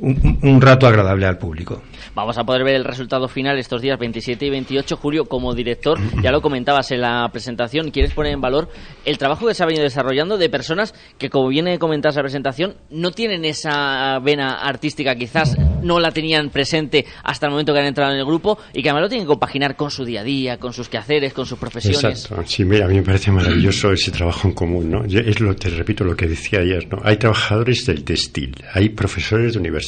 un, 0.00 0.38
un 0.42 0.60
rato 0.60 0.86
agradable 0.86 1.26
al 1.26 1.38
público. 1.38 1.82
Vamos 2.14 2.38
a 2.38 2.44
poder 2.44 2.64
ver 2.64 2.76
el 2.76 2.84
resultado 2.84 3.28
final 3.28 3.58
estos 3.58 3.82
días 3.82 3.98
27 3.98 4.46
y 4.46 4.50
28. 4.50 4.96
Julio, 4.96 5.24
como 5.24 5.54
director, 5.54 5.98
ya 6.22 6.30
lo 6.30 6.40
comentabas 6.40 6.90
en 6.92 7.00
la 7.00 7.28
presentación, 7.32 7.90
¿quieres 7.90 8.12
poner 8.12 8.32
en 8.32 8.40
valor 8.40 8.68
el 9.04 9.18
trabajo 9.18 9.46
que 9.46 9.54
se 9.54 9.62
ha 9.62 9.66
venido 9.66 9.84
desarrollando 9.84 10.38
de 10.38 10.48
personas 10.48 10.94
que, 11.18 11.30
como 11.30 11.48
viene 11.48 11.78
comentar 11.78 12.14
la 12.14 12.22
presentación, 12.22 12.76
no 12.90 13.10
tienen 13.10 13.44
esa 13.44 14.18
vena 14.20 14.54
artística, 14.54 15.14
quizás 15.14 15.56
no 15.82 16.00
la 16.00 16.10
tenían 16.10 16.50
presente 16.50 17.04
hasta 17.22 17.46
el 17.46 17.52
momento 17.52 17.72
que 17.72 17.80
han 17.80 17.86
entrado 17.86 18.12
en 18.12 18.18
el 18.18 18.24
grupo 18.24 18.58
y 18.72 18.82
que 18.82 18.88
además 18.88 19.02
lo 19.02 19.08
tienen 19.08 19.26
que 19.26 19.32
compaginar 19.32 19.76
con 19.76 19.90
su 19.90 20.04
día 20.04 20.20
a 20.20 20.24
día, 20.24 20.58
con 20.58 20.72
sus 20.72 20.88
quehaceres, 20.88 21.32
con 21.32 21.46
sus 21.46 21.58
profesiones? 21.58 22.24
Exacto. 22.24 22.44
Sí, 22.46 22.64
mira, 22.64 22.86
a 22.86 22.88
mí 22.88 22.96
me 22.96 23.02
parece 23.02 23.30
maravilloso 23.30 23.92
ese 23.92 24.10
trabajo 24.10 24.48
en 24.48 24.54
común, 24.54 24.90
¿no? 24.90 25.04
Es 25.04 25.40
lo, 25.40 25.54
te 25.56 25.70
repito 25.70 26.04
lo 26.04 26.16
que 26.16 26.26
decía 26.26 26.60
ayer, 26.60 26.86
¿no? 26.90 26.98
Hay 27.02 27.16
trabajadores 27.16 27.86
del 27.86 28.04
textil, 28.04 28.54
hay 28.72 28.90
profesores 28.90 29.54
de 29.54 29.58
universidad, 29.60 29.83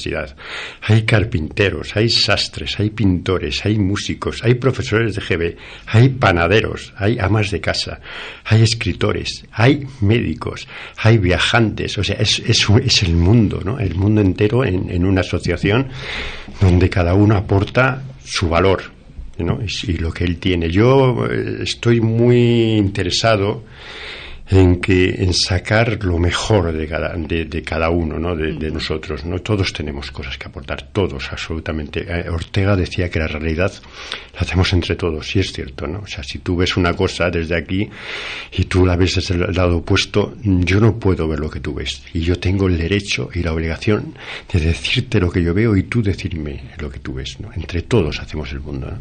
hay 0.83 1.03
carpinteros, 1.03 1.97
hay 1.97 2.09
sastres, 2.09 2.79
hay 2.79 2.91
pintores, 2.91 3.65
hay 3.65 3.79
músicos, 3.79 4.43
hay 4.43 4.55
profesores 4.55 5.15
de 5.15 5.23
GB, 5.23 5.57
hay 5.87 6.09
panaderos, 6.11 6.93
hay 6.97 7.19
amas 7.19 7.51
de 7.51 7.61
casa, 7.61 8.01
hay 8.45 8.63
escritores, 8.63 9.45
hay 9.53 9.87
médicos, 10.01 10.67
hay 10.99 11.19
viajantes, 11.19 11.97
o 11.99 12.05
sea, 12.05 12.17
es, 12.17 13.03
el 13.03 13.15
mundo, 13.15 13.61
¿no? 13.65 13.79
El 13.79 13.95
mundo 13.95 14.21
entero 14.21 14.65
en, 14.65 15.05
una 15.05 15.21
asociación 15.21 15.89
donde 16.61 16.89
cada 16.89 17.15
uno 17.15 17.37
aporta 17.37 18.03
su 18.25 18.49
valor. 18.49 18.83
y 19.39 19.99
lo 19.99 20.11
que 20.13 20.25
él 20.25 20.39
tiene. 20.39 20.71
Yo 20.71 21.27
eh, 21.27 21.59
estoy 21.63 22.01
muy 22.01 22.77
interesado 22.77 23.65
en 24.49 24.81
que 24.81 25.23
en 25.23 25.33
sacar 25.33 26.05
lo 26.05 26.19
mejor 26.19 26.73
de 26.73 26.87
cada, 26.87 27.15
de, 27.17 27.63
cada 27.63 27.91
uno 27.91 28.19
¿no? 28.19 28.37
de, 28.37 28.71
nosotros 28.71 29.25
no 29.25 29.41
todos 29.41 29.73
tenemos 29.73 30.11
cosas 30.11 30.39
que 30.39 30.47
aportar 30.47 30.89
todos 30.93 31.33
absolutamente. 31.33 32.07
Eh, 32.09 32.31
Ortega 32.31 32.77
decía 32.77 33.11
que 33.11 33.19
la 33.19 33.27
realidad 33.27 33.73
la 34.35 34.41
hacemos 34.41 34.73
entre 34.73 34.95
todos 34.95 35.35
y 35.35 35.41
es 35.41 35.53
cierto 35.53 35.87
no 35.87 36.01
o 36.01 36.07
sea 36.07 36.23
si 36.23 36.39
tú 36.39 36.57
ves 36.57 36.77
una 36.77 36.95
cosa 36.95 37.31
desde 37.31 37.57
aquí 37.57 37.89
y 38.53 38.65
tú 38.65 38.87
la 38.87 38.97
ves 38.97 39.17
desde 39.17 39.35
el 39.35 39.53
lado 39.53 39.79
opuesto 39.79 40.35
yo 40.43 40.81
no 40.81 40.99
puedo 40.99 41.27
ver 41.27 41.41
lo 41.41 41.51
que 41.51 41.61
tú 41.61 41.75
ves. 41.75 42.03
Y 42.13 42.21
yo 42.21 42.39
tengo 42.39 42.69
el 42.69 42.79
derecho 42.79 43.29
y 43.35 43.43
la 43.43 43.53
obligación 43.53 44.15
de 44.53 44.61
decirte 44.61 45.19
lo 45.19 45.31
que 45.31 45.43
yo 45.43 45.55
veo 45.55 45.77
y 45.77 45.85
tú 45.85 46.03
decirme 46.03 46.63
lo 46.79 46.89
que 46.91 47.01
tú 47.01 47.15
ves 47.15 47.41
no 47.41 47.51
entre 47.53 47.83
todos 47.83 48.21
hacemos 48.21 48.53
el 48.53 48.61
mundo 48.61 48.91
¿no? 48.91 48.99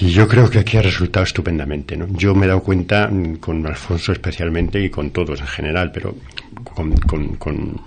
Y 0.00 0.10
yo 0.10 0.26
creo 0.26 0.50
que 0.50 0.58
aquí 0.58 0.76
ha 0.76 0.82
resultado 0.82 1.24
estupendamente. 1.24 1.96
¿no? 1.96 2.06
Yo 2.10 2.34
me 2.34 2.46
he 2.46 2.48
dado 2.48 2.62
cuenta, 2.62 3.08
mm, 3.08 3.36
con 3.36 3.64
Alfonso 3.66 4.12
especialmente 4.12 4.82
y 4.82 4.90
con 4.90 5.10
todos 5.10 5.40
en 5.40 5.46
general, 5.46 5.90
pero 5.92 6.16
con, 6.64 6.92
con, 6.98 7.36
con, 7.36 7.80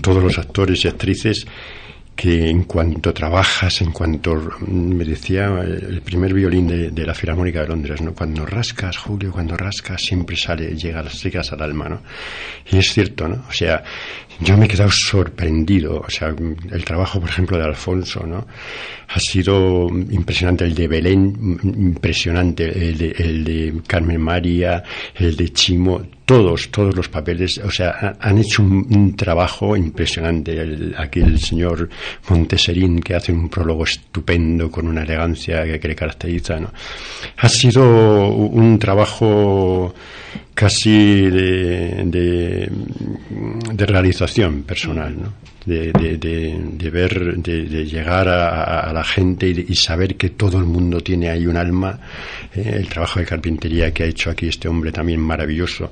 todos 0.00 0.22
los 0.22 0.38
actores 0.38 0.84
y 0.84 0.88
actrices, 0.88 1.46
que 2.14 2.48
en 2.48 2.64
cuanto 2.64 3.12
trabajas, 3.12 3.82
en 3.82 3.92
cuanto 3.92 4.34
mm, 4.34 4.94
me 4.94 5.04
decía 5.04 5.60
el 5.62 6.00
primer 6.00 6.32
violín 6.32 6.66
de, 6.66 7.06
la 7.06 7.14
Filarmónica 7.14 7.60
de 7.60 7.68
Londres, 7.68 8.00
¿no? 8.00 8.14
Cuando 8.14 8.46
rascas, 8.46 8.96
Julio, 8.96 9.32
cuando 9.32 9.56
rascas, 9.56 10.00
siempre 10.00 10.36
sale, 10.36 10.74
llegas, 10.74 11.22
llegas 11.22 11.52
al 11.52 11.60
alma, 11.60 11.90
¿no? 11.90 12.02
Y 12.72 12.78
es 12.78 12.92
cierto, 12.92 13.28
¿no? 13.28 13.44
O 13.48 13.52
sea, 13.52 13.84
yo 14.40 14.56
me 14.56 14.66
he 14.66 14.68
quedado 14.68 14.90
sorprendido, 14.90 16.04
o 16.06 16.10
sea, 16.10 16.28
el 16.28 16.84
trabajo, 16.84 17.20
por 17.20 17.30
ejemplo, 17.30 17.58
de 17.58 17.64
Alfonso, 17.64 18.26
¿no? 18.26 18.46
Ha 19.08 19.20
sido 19.20 19.88
impresionante, 19.88 20.64
el 20.64 20.74
de 20.74 20.88
Belén, 20.88 21.58
impresionante, 21.62 22.64
el 22.64 22.98
de, 22.98 23.10
el 23.18 23.44
de 23.44 23.74
Carmen 23.86 24.20
María, 24.20 24.82
el 25.14 25.36
de 25.36 25.48
Chimo, 25.50 26.02
todos, 26.26 26.70
todos 26.70 26.94
los 26.94 27.08
papeles, 27.08 27.58
o 27.58 27.70
sea, 27.70 28.16
han 28.20 28.38
hecho 28.38 28.62
un, 28.62 29.14
trabajo 29.16 29.76
impresionante. 29.76 30.92
aquí 30.98 31.20
el 31.20 31.38
señor 31.38 31.88
Monteserín, 32.28 33.00
que 33.00 33.14
hace 33.14 33.32
un 33.32 33.48
prólogo 33.48 33.84
estupendo 33.84 34.70
con 34.70 34.88
una 34.88 35.02
elegancia 35.02 35.64
que, 35.78 35.88
le 35.88 35.94
caracteriza, 35.94 36.58
¿no? 36.58 36.72
Ha 37.38 37.48
sido 37.48 38.28
un 38.28 38.78
trabajo 38.78 39.94
casi 40.54 41.28
de, 41.30 42.68
de, 43.72 43.86
realización 43.86 44.62
personal, 44.62 45.14
¿no? 45.22 45.32
De, 45.66 45.92
de, 45.92 46.16
de, 46.16 46.90
ver, 46.90 47.36
de, 47.38 47.84
llegar 47.84 48.28
a, 48.28 48.92
la 48.92 49.02
gente 49.02 49.48
y, 49.48 49.74
saber 49.74 50.16
que 50.16 50.30
todo 50.30 50.58
el 50.58 50.64
mundo 50.64 51.00
tiene 51.00 51.28
ahí 51.28 51.46
un 51.46 51.56
alma. 51.56 51.98
Eh, 52.54 52.74
el 52.76 52.88
trabajo 52.88 53.18
de 53.18 53.26
carpintería 53.26 53.92
que 53.92 54.04
ha 54.04 54.06
hecho 54.06 54.30
aquí 54.30 54.46
este 54.46 54.68
hombre 54.68 54.92
también 54.92 55.20
maravilloso. 55.20 55.90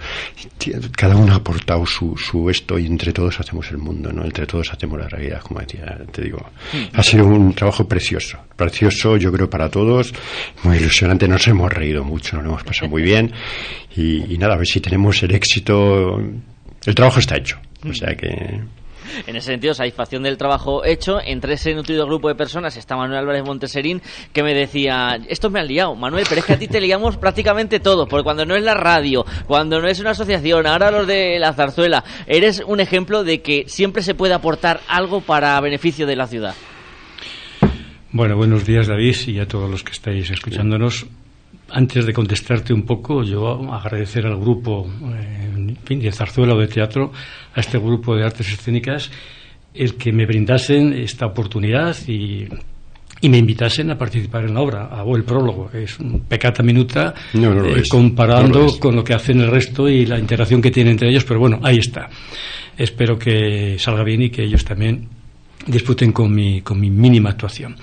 Cada 0.96 1.16
uno 1.16 1.32
ha 1.32 1.36
aportado 1.36 1.84
su, 1.84 2.16
su 2.16 2.48
esto 2.48 2.78
y 2.78 2.86
entre 2.86 3.12
todos 3.12 3.40
hacemos 3.40 3.68
el 3.72 3.78
mundo, 3.78 4.12
¿no? 4.12 4.24
Entre 4.24 4.46
todos 4.46 4.72
hacemos 4.72 4.98
la 4.98 5.08
realidad, 5.08 5.40
como 5.42 5.60
decía, 5.60 5.98
te 6.10 6.22
digo. 6.22 6.38
Ha 6.92 7.02
sido 7.02 7.26
un 7.26 7.52
trabajo 7.52 7.86
precioso, 7.88 8.38
precioso 8.56 9.16
yo 9.16 9.32
creo 9.32 9.50
para 9.50 9.68
todos, 9.68 10.14
muy 10.62 10.76
ilusionante, 10.76 11.26
nos 11.26 11.46
hemos 11.48 11.72
reído 11.72 12.04
mucho, 12.04 12.36
nos 12.36 12.46
hemos 12.46 12.62
pasado 12.62 12.88
muy 12.88 13.02
bien 13.02 13.32
y, 13.96 14.32
y 14.32 14.38
nada, 14.38 14.54
a 14.54 14.58
ver 14.58 14.66
si 14.68 14.80
tenemos 14.80 15.20
el 15.24 15.34
éxito. 15.34 16.20
El 16.86 16.94
trabajo 16.94 17.18
está 17.18 17.36
hecho, 17.36 17.58
o 17.82 17.92
sea 17.92 18.14
que 18.14 18.60
en 19.26 19.36
ese 19.36 19.52
sentido, 19.52 19.74
satisfacción 19.74 20.22
del 20.22 20.36
trabajo 20.36 20.84
hecho. 20.84 21.18
Entre 21.24 21.54
ese 21.54 21.74
nutrido 21.74 22.06
grupo 22.06 22.28
de 22.28 22.34
personas 22.34 22.76
está 22.76 22.96
Manuel 22.96 23.20
Álvarez 23.20 23.44
Monteserín, 23.44 24.02
que 24.32 24.42
me 24.42 24.54
decía, 24.54 25.18
esto 25.28 25.50
me 25.50 25.60
han 25.60 25.68
liado, 25.68 25.94
Manuel, 25.94 26.26
pero 26.28 26.40
es 26.40 26.46
que 26.46 26.54
a 26.54 26.58
ti 26.58 26.68
te 26.68 26.80
liamos 26.80 27.16
prácticamente 27.16 27.80
todo, 27.80 28.06
porque 28.06 28.24
cuando 28.24 28.44
no 28.44 28.56
es 28.56 28.62
la 28.62 28.74
radio, 28.74 29.24
cuando 29.46 29.80
no 29.80 29.88
es 29.88 30.00
una 30.00 30.10
asociación, 30.10 30.66
ahora 30.66 30.90
los 30.90 31.06
de 31.06 31.38
la 31.38 31.52
zarzuela, 31.52 32.04
eres 32.26 32.62
un 32.66 32.80
ejemplo 32.80 33.24
de 33.24 33.42
que 33.42 33.64
siempre 33.66 34.02
se 34.02 34.14
puede 34.14 34.34
aportar 34.34 34.80
algo 34.88 35.20
para 35.20 35.60
beneficio 35.60 36.06
de 36.06 36.16
la 36.16 36.26
ciudad. 36.26 36.54
Bueno, 38.12 38.36
buenos 38.36 38.64
días 38.64 38.86
David 38.86 39.16
y 39.26 39.40
a 39.40 39.48
todos 39.48 39.68
los 39.68 39.82
que 39.82 39.92
estáis 39.92 40.30
escuchándonos. 40.30 41.06
Antes 41.76 42.06
de 42.06 42.12
contestarte 42.12 42.72
un 42.72 42.82
poco, 42.82 43.24
yo 43.24 43.72
agradecer 43.72 44.24
al 44.26 44.36
grupo 44.36 44.88
eh, 45.12 45.96
de 45.96 46.12
zarzuela 46.12 46.54
o 46.54 46.60
de 46.60 46.68
teatro, 46.68 47.10
a 47.52 47.58
este 47.58 47.78
grupo 47.78 48.14
de 48.14 48.24
artes 48.24 48.52
escénicas, 48.52 49.10
el 49.74 49.96
que 49.96 50.12
me 50.12 50.24
brindasen 50.24 50.92
esta 50.92 51.26
oportunidad 51.26 51.96
y, 52.06 52.46
me 53.28 53.38
invitasen 53.38 53.90
a 53.90 53.98
participar 53.98 54.44
en 54.44 54.54
la 54.54 54.60
obra. 54.60 54.84
Hago 54.84 55.16
el 55.16 55.24
prólogo, 55.24 55.70
es 55.72 55.98
un 55.98 56.20
pecata 56.20 56.62
minuta 56.62 57.12
eh, 57.32 57.82
comparando 57.88 58.78
con 58.78 58.94
lo 58.94 59.02
que 59.02 59.14
hacen 59.14 59.40
el 59.40 59.50
resto 59.50 59.88
y 59.88 60.06
la 60.06 60.18
interacción 60.18 60.62
que 60.62 60.70
tienen 60.70 60.92
entre 60.92 61.08
ellos, 61.08 61.24
pero 61.24 61.40
bueno, 61.40 61.58
ahí 61.64 61.78
está. 61.78 62.08
Espero 62.78 63.18
que 63.18 63.78
salga 63.80 64.04
bien 64.04 64.22
y 64.22 64.30
que 64.30 64.44
ellos 64.44 64.64
también 64.64 65.08
disfruten 65.66 66.12
con 66.12 66.32
mi, 66.32 66.60
con 66.60 66.78
mi 66.78 66.90
mínima 66.90 67.30
actuación. 67.30 67.74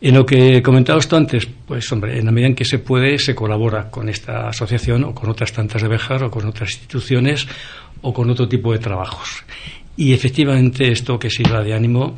En 0.00 0.14
lo 0.14 0.24
que 0.24 0.62
comentaba 0.62 1.00
esto 1.00 1.16
antes, 1.16 1.48
pues 1.66 1.90
hombre, 1.90 2.18
en 2.18 2.26
la 2.26 2.30
medida 2.30 2.48
en 2.48 2.54
que 2.54 2.64
se 2.64 2.78
puede, 2.78 3.18
se 3.18 3.34
colabora 3.34 3.90
con 3.90 4.08
esta 4.08 4.48
asociación 4.48 5.02
o 5.02 5.12
con 5.12 5.28
otras 5.28 5.52
tantas 5.52 5.82
de 5.82 5.88
Bejar 5.88 6.22
o 6.22 6.30
con 6.30 6.46
otras 6.46 6.70
instituciones 6.70 7.48
o 8.02 8.14
con 8.14 8.30
otro 8.30 8.48
tipo 8.48 8.72
de 8.72 8.78
trabajos. 8.78 9.42
Y 9.96 10.12
efectivamente 10.12 10.92
esto 10.92 11.18
que 11.18 11.30
sirva 11.30 11.64
de 11.64 11.74
ánimo 11.74 12.16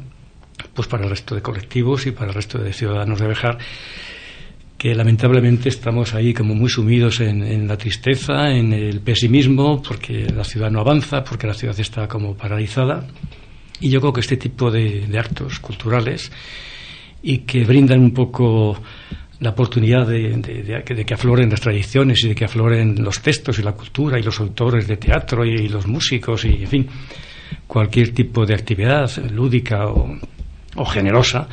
pues 0.75 0.89
para 0.89 1.05
el 1.05 1.11
resto 1.11 1.35
de 1.35 1.41
colectivos 1.41 2.07
y 2.07 2.11
para 2.11 2.29
el 2.29 2.35
resto 2.35 2.59
de 2.59 2.75
ciudadanos 2.75 3.19
de 3.19 3.27
Bejar 3.27 3.59
que 4.77 4.95
lamentablemente 4.95 5.71
estamos 5.71 6.15
ahí 6.15 6.35
como 6.35 6.55
muy 6.55 6.69
sumidos 6.69 7.21
en, 7.21 7.69
la 7.69 7.77
tristeza, 7.77 8.51
en 8.51 8.73
el 8.73 9.01
pesimismo, 9.01 9.83
porque 9.83 10.25
la 10.35 10.43
ciudad 10.43 10.71
no 10.71 10.81
avanza, 10.81 11.23
porque 11.23 11.47
la 11.47 11.53
ciudad 11.53 11.79
está 11.79 12.09
como 12.09 12.35
paralizada. 12.35 13.07
Y 13.79 13.91
yo 13.91 14.01
creo 14.01 14.15
que 14.15 14.21
este 14.21 14.39
tipo 14.39 14.71
de 14.71 15.07
actos 15.19 15.61
culturales 15.61 16.33
y 17.23 17.39
que 17.39 17.65
brindan 17.65 18.01
un 18.01 18.13
poco 18.13 18.79
la 19.41 19.51
oportunidad 19.51 20.07
de, 20.07 21.05
que 21.07 21.15
afloren 21.15 21.49
las 21.51 21.61
tradiciones 21.61 22.23
y 22.25 22.29
de 22.29 22.35
que 22.35 22.45
afloren 22.45 23.03
los 23.03 23.21
textos 23.21 23.59
y 23.59 23.63
la 23.63 23.73
cultura 23.73 24.19
y 24.19 24.23
los 24.23 24.39
autores 24.39 24.87
de 24.87 24.97
teatro 24.97 25.45
y, 25.45 25.69
los 25.69 25.87
músicos 25.87 26.45
y, 26.45 26.63
en 26.63 26.69
fin, 26.69 26.87
cualquier 27.67 28.13
tipo 28.13 28.45
de 28.45 28.55
actividad 28.55 29.11
lúdica 29.31 29.87
o, 29.87 30.19
o 30.77 30.85
generosa, 30.85 31.49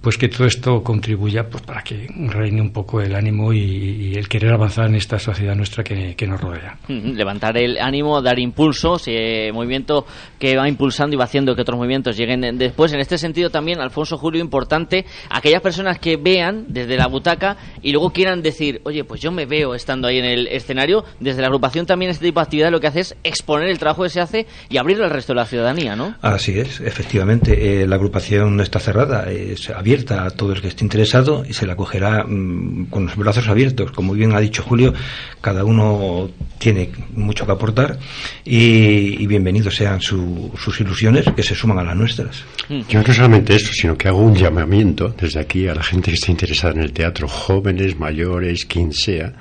pues 0.00 0.18
que 0.18 0.28
todo 0.28 0.46
esto 0.46 0.82
contribuya 0.82 1.48
pues, 1.48 1.62
para 1.62 1.82
que 1.82 2.08
reine 2.28 2.60
un 2.60 2.72
poco 2.72 3.00
el 3.00 3.14
ánimo 3.14 3.52
y, 3.52 4.14
el 4.16 4.28
querer 4.28 4.52
avanzar 4.52 4.86
en 4.86 4.96
esta 4.96 5.18
sociedad 5.18 5.54
nuestra 5.54 5.84
que, 5.84 6.26
nos 6.26 6.40
rodea. 6.40 6.78
Levantar 6.88 7.56
el 7.58 7.78
ánimo, 7.78 8.20
dar 8.20 8.38
impulso, 8.38 8.96
ese 8.96 9.50
movimiento 9.52 10.06
que 10.38 10.56
va 10.56 10.68
impulsando 10.68 11.14
y 11.14 11.18
va 11.18 11.24
haciendo 11.24 11.54
que 11.54 11.62
otros 11.62 11.76
movimientos 11.76 12.16
lleguen 12.16 12.58
después. 12.58 12.92
En 12.92 13.00
este 13.00 13.18
sentido 13.18 13.50
también, 13.50 13.80
Alfonso 13.80 14.18
Julio, 14.18 14.40
importante, 14.40 15.04
aquellas 15.30 15.60
personas 15.60 15.98
que 15.98 16.16
vean 16.16 16.64
desde 16.68 16.96
la 16.96 17.06
butaca 17.06 17.56
y 17.82 17.92
luego 17.92 18.10
quieran 18.10 18.42
decir, 18.42 18.80
oye, 18.84 19.04
pues 19.04 19.20
yo 19.20 19.30
me 19.30 19.46
veo 19.46 19.74
estando 19.74 20.08
ahí 20.08 20.18
en 20.18 20.24
el 20.24 20.48
escenario, 20.48 21.04
desde 21.20 21.40
la 21.40 21.46
agrupación 21.46 21.86
también 21.86 22.10
este 22.10 22.24
tipo 22.24 22.40
de 22.40 22.44
actividad 22.44 22.70
lo 22.70 22.80
que 22.80 22.88
hace 22.88 23.00
es 23.00 23.16
exponer 23.22 23.68
el 23.68 23.78
trabajo 23.78 24.02
que 24.02 24.10
se 24.10 24.20
hace 24.20 24.46
y 24.68 24.78
abrirlo 24.78 25.04
al 25.04 25.10
resto 25.10 25.32
de 25.32 25.36
la 25.36 25.46
ciudadanía, 25.46 25.94
¿no? 25.94 26.16
Así 26.22 26.58
es, 26.58 26.80
efectivamente. 26.80 27.82
Eh, 27.82 27.86
la 27.86 27.96
agrupación 27.96 28.55
no 28.56 28.62
está 28.62 28.80
cerrada, 28.80 29.30
es 29.30 29.70
abierta 29.70 30.24
a 30.24 30.30
todo 30.30 30.52
el 30.52 30.60
que 30.60 30.68
esté 30.68 30.84
interesado 30.84 31.44
y 31.48 31.52
se 31.52 31.66
la 31.66 31.74
acogerá 31.74 32.24
mm, 32.24 32.86
con 32.86 33.06
los 33.06 33.16
brazos 33.16 33.48
abiertos. 33.48 33.92
Como 33.92 34.14
bien 34.14 34.32
ha 34.32 34.40
dicho 34.40 34.62
Julio, 34.62 34.94
cada 35.40 35.64
uno 35.64 36.30
tiene 36.58 36.90
mucho 37.14 37.46
que 37.46 37.52
aportar 37.52 37.98
y, 38.44 39.26
bienvenidos 39.26 39.76
sean 39.76 40.00
sus 40.00 40.80
ilusiones 40.80 41.26
que 41.34 41.42
se 41.42 41.54
suman 41.54 41.78
a 41.78 41.84
las 41.84 41.96
nuestras. 41.96 42.44
Yo 42.88 43.02
no 43.02 43.12
solamente 43.14 43.54
eso, 43.54 43.72
sino 43.72 43.96
que 43.96 44.08
hago 44.08 44.18
un 44.18 44.34
llamamiento 44.34 45.14
desde 45.20 45.40
aquí 45.40 45.68
a 45.68 45.74
la 45.74 45.82
gente 45.82 46.10
que 46.10 46.16
esté 46.16 46.32
interesada 46.32 46.72
en 46.74 46.80
el 46.80 46.92
teatro, 46.92 47.28
jóvenes, 47.28 47.98
mayores, 47.98 48.64
quien 48.64 48.92
sea, 48.92 49.32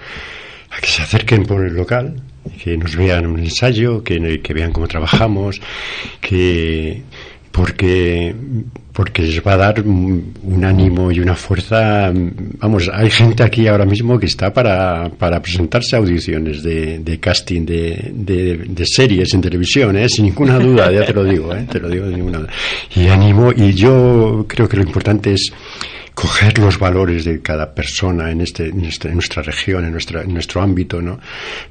a 0.69 0.81
que 0.81 0.87
se 0.87 1.01
acerquen 1.01 1.45
por 1.45 1.65
el 1.65 1.73
local, 1.73 2.21
que 2.63 2.77
nos 2.77 2.95
vean 2.95 3.25
un 3.25 3.39
ensayo, 3.39 4.03
que, 4.03 4.41
que 4.41 4.53
vean 4.53 4.71
cómo 4.71 4.87
trabajamos, 4.87 5.61
que 6.21 7.03
porque 7.55 8.35
porque 8.91 9.21
les 9.21 9.41
va 9.41 9.53
a 9.53 9.57
dar 9.57 9.81
un 9.81 10.63
ánimo 10.63 11.11
y 11.11 11.19
una 11.19 11.35
fuerza. 11.35 12.11
Vamos, 12.59 12.89
hay 12.93 13.09
gente 13.09 13.43
aquí 13.43 13.67
ahora 13.67 13.85
mismo 13.85 14.17
que 14.17 14.25
está 14.25 14.53
para, 14.53 15.09
para 15.09 15.41
presentarse 15.41 15.95
a 15.95 15.99
audiciones 15.99 16.63
de, 16.63 16.99
de 16.99 17.19
casting 17.19 17.65
de, 17.65 18.11
de, 18.13 18.85
series 18.85 19.33
en 19.33 19.41
televisión, 19.41 19.97
¿eh? 19.97 20.07
sin 20.07 20.25
ninguna 20.25 20.57
duda, 20.59 20.89
ya 20.91 21.05
te 21.05 21.13
lo 21.13 21.25
digo, 21.25 21.53
¿eh? 21.53 21.65
te 21.69 21.79
lo 21.79 21.89
digo 21.89 22.05
de 22.05 22.15
ninguna 22.15 22.39
duda. 22.39 22.49
Y 22.95 23.07
ánimo, 23.07 23.51
y 23.51 23.73
yo 23.73 24.45
creo 24.47 24.69
que 24.69 24.77
lo 24.77 24.83
importante 24.83 25.33
es 25.33 25.51
coger 26.15 26.57
los 26.59 26.79
valores 26.79 27.25
de 27.25 27.41
cada 27.41 27.75
persona 27.75 28.31
en, 28.31 28.39
este, 28.39 28.69
en, 28.69 28.85
este, 28.85 29.09
en 29.09 29.15
nuestra 29.15 29.43
región, 29.43 29.83
en, 29.83 29.91
nuestra, 29.91 30.21
en 30.21 30.33
nuestro 30.33 30.61
ámbito, 30.61 31.01
¿no? 31.01 31.19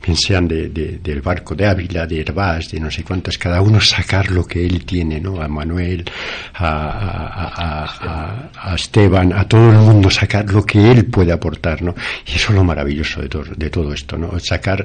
bien 0.05 0.17
sean 0.17 0.47
de, 0.47 0.69
de, 0.69 0.99
del 1.03 1.23
barco 1.23 1.55
de 1.55 1.67
Ávila, 1.67 2.07
de 2.07 2.21
Herbás, 2.21 2.71
de 2.71 2.79
no 2.79 2.91
sé 2.91 3.03
cuántos, 3.03 3.39
cada 3.39 3.63
uno 3.63 3.81
sacar 3.81 4.31
lo 4.31 4.45
que 4.45 4.65
él 4.65 4.85
tiene, 4.85 5.19
¿no? 5.19 5.41
a 5.41 5.49
Manuel, 5.49 6.05
a, 6.53 6.69
a, 6.69 7.85
a, 7.85 8.71
a, 8.71 8.75
Esteban, 8.75 9.33
a 9.33 9.49
todo 9.49 9.71
el 9.71 9.79
mundo 9.79 10.11
sacar 10.11 10.45
lo 10.53 10.63
que 10.63 10.91
él 10.91 11.07
puede 11.07 11.33
aportar. 11.33 11.81
¿no? 11.81 11.95
Y 12.27 12.37
eso 12.37 12.51
es 12.51 12.55
lo 12.55 12.65
maravilloso 12.65 13.23
de 13.23 13.29
todo, 13.31 13.45
de 13.57 13.71
todo 13.71 13.95
esto, 13.95 14.19
¿no? 14.19 14.39
sacar 14.39 14.85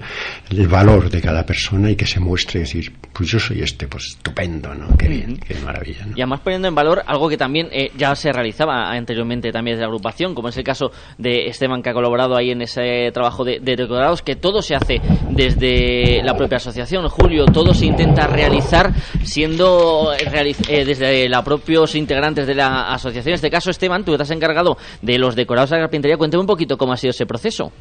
el 0.50 0.68
valor 0.70 1.10
de 1.10 1.22
cada 1.22 1.46
persona 1.46 1.92
y 1.92 1.98
que 1.98 2.08
se 2.08 2.22
muestre 2.22 2.62
y 2.62 2.64
decir, 2.64 2.94
pues 3.12 3.30
yo 3.30 3.40
soy 3.40 3.62
este, 3.62 3.88
pues 3.88 4.06
estupendo, 4.06 4.74
¿no? 4.74 4.96
qué 4.98 5.10
bien, 5.10 5.38
qué 5.38 5.56
maravilla. 5.56 6.06
¿no? 6.06 6.12
Y 6.16 6.22
además 6.22 6.40
poniendo 6.40 6.70
en 6.70 6.76
valor 6.76 7.04
algo 7.06 7.28
que 7.28 7.38
también 7.38 7.68
eh, 7.74 7.92
ya 7.98 8.16
se 8.16 8.32
realizaba 8.32 8.90
anteriormente 8.90 9.49
también 9.52 9.78
de 9.78 9.82
la 9.82 9.88
agrupación, 9.88 10.36
como 10.36 10.50
es 10.50 10.58
el 10.58 10.64
caso 10.64 10.92
de 11.18 11.48
Esteban 11.48 11.82
que 11.82 11.90
ha 11.90 11.94
colaborado 11.94 12.36
ahí 12.36 12.52
en 12.52 12.62
ese 12.62 13.12
trabajo 13.14 13.44
de, 13.44 13.60
de 13.60 13.76
decorados, 13.76 14.22
que 14.22 14.36
todo 14.36 14.62
se 14.62 14.76
hace 14.76 15.02
desde 15.30 16.22
la 16.24 16.36
propia 16.36 16.58
asociación. 16.58 17.08
Julio, 17.10 17.46
todo 17.46 17.74
se 17.74 17.86
intenta 17.86 18.28
realizar 18.28 18.94
siendo 19.24 20.14
eh, 20.14 20.86
desde 20.86 21.30
los 21.30 21.44
propios 21.44 21.96
integrantes 21.96 22.48
de 22.48 22.56
la 22.56 22.94
asociación. 22.94 23.30
En 23.30 23.36
este 23.36 23.50
caso, 23.50 23.70
Esteban, 23.70 24.04
tú 24.04 24.14
estás 24.14 24.32
encargado 24.32 24.78
de 25.02 25.18
los 25.18 25.36
decorados 25.36 25.70
de 25.70 25.78
la 25.78 25.84
carpintería. 25.84 26.18
Cuéntame 26.18 26.42
un 26.42 26.48
poquito 26.48 26.78
cómo 26.78 26.94
ha 26.94 26.98
sido 26.98 27.12
ese 27.12 27.26
proceso. 27.26 27.72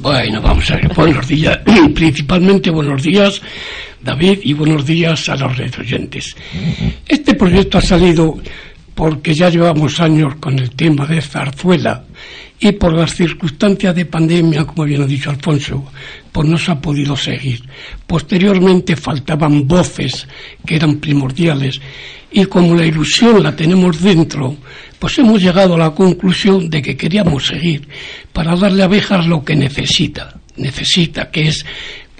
Bueno, 0.00 0.40
vamos 0.40 0.70
a 0.70 0.76
ver. 0.76 0.94
Buenos 0.94 1.26
días. 1.28 1.58
Principalmente 1.94 2.70
buenos 2.70 3.02
días, 3.02 3.40
David, 4.00 4.40
y 4.42 4.52
buenos 4.52 4.84
días 4.86 5.28
a 5.28 5.36
los 5.36 5.56
redes. 5.56 6.36
Este 7.06 7.34
proyecto 7.34 7.78
ha 7.78 7.82
salido 7.82 8.36
porque 8.94 9.34
ya 9.34 9.50
llevamos 9.50 10.00
años 10.00 10.36
con 10.36 10.58
el 10.58 10.70
tema 10.70 11.06
de 11.06 11.20
zarzuela 11.20 12.04
y 12.60 12.72
por 12.72 12.94
las 12.94 13.14
circunstancias 13.14 13.94
de 13.94 14.06
pandemia, 14.06 14.64
como 14.64 14.84
bien 14.84 15.02
ha 15.02 15.06
dicho 15.06 15.30
Alfonso, 15.30 15.84
pues 16.30 16.48
no 16.48 16.56
se 16.56 16.72
ha 16.72 16.80
podido 16.80 17.16
seguir. 17.16 17.62
Posteriormente 18.06 18.96
faltaban 18.96 19.66
voces 19.66 20.26
que 20.64 20.76
eran 20.76 20.96
primordiales 20.96 21.80
y 22.30 22.44
como 22.46 22.74
la 22.74 22.86
ilusión 22.86 23.42
la 23.42 23.54
tenemos 23.54 24.00
dentro, 24.00 24.56
pues 24.98 25.18
hemos 25.18 25.42
llegado 25.42 25.74
a 25.74 25.78
la 25.78 25.90
conclusión 25.90 26.70
de 26.70 26.80
que 26.80 26.96
queríamos 26.96 27.46
seguir 27.46 27.86
para 28.32 28.56
darle 28.56 28.82
a 28.82 28.86
abejas 28.86 29.26
lo 29.26 29.44
que 29.44 29.56
necesita, 29.56 30.40
necesita 30.56 31.30
que 31.30 31.48
es 31.48 31.66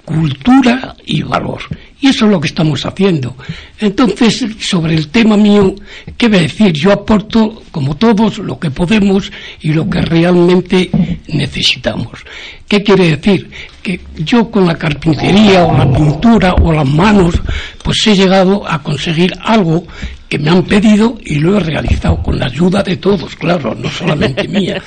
cultura 0.03 0.95
y 1.05 1.23
valor. 1.23 1.61
Y 2.05 2.09
eso 2.09 2.25
es 2.25 2.31
lo 2.31 2.39
que 2.39 2.49
estamos 2.49 2.85
haciendo. 2.85 3.35
Entonces, 3.79 4.45
sobre 4.59 4.93
el 4.93 5.07
tema 5.07 5.35
mío, 5.35 5.73
¿qué 6.15 6.27
voy 6.27 6.37
a 6.37 6.41
decir? 6.41 6.71
Yo 6.71 6.91
aporto, 6.91 7.63
como 7.71 7.97
todos, 7.97 8.37
lo 8.37 8.59
que 8.59 8.69
podemos 8.69 9.31
y 9.61 9.73
lo 9.73 9.89
que 9.89 10.01
realmente 10.01 10.91
necesitamos. 11.29 12.19
¿Qué 12.67 12.83
quiere 12.83 13.17
decir? 13.17 13.49
Que 13.81 13.99
yo 14.17 14.51
con 14.51 14.67
la 14.67 14.77
carpintería 14.77 15.65
o 15.65 15.75
la 15.75 15.91
pintura 15.91 16.53
o 16.53 16.71
las 16.71 16.87
manos, 16.87 17.41
pues 17.83 18.05
he 18.05 18.15
llegado 18.15 18.69
a 18.69 18.83
conseguir 18.83 19.33
algo 19.41 19.87
que 20.29 20.37
me 20.37 20.51
han 20.51 20.63
pedido 20.63 21.17
y 21.23 21.35
lo 21.35 21.57
he 21.57 21.59
realizado 21.59 22.21
con 22.21 22.37
la 22.37 22.45
ayuda 22.45 22.83
de 22.83 22.97
todos, 22.97 23.35
claro, 23.35 23.75
no 23.75 23.89
solamente 23.89 24.47
mía, 24.47 24.81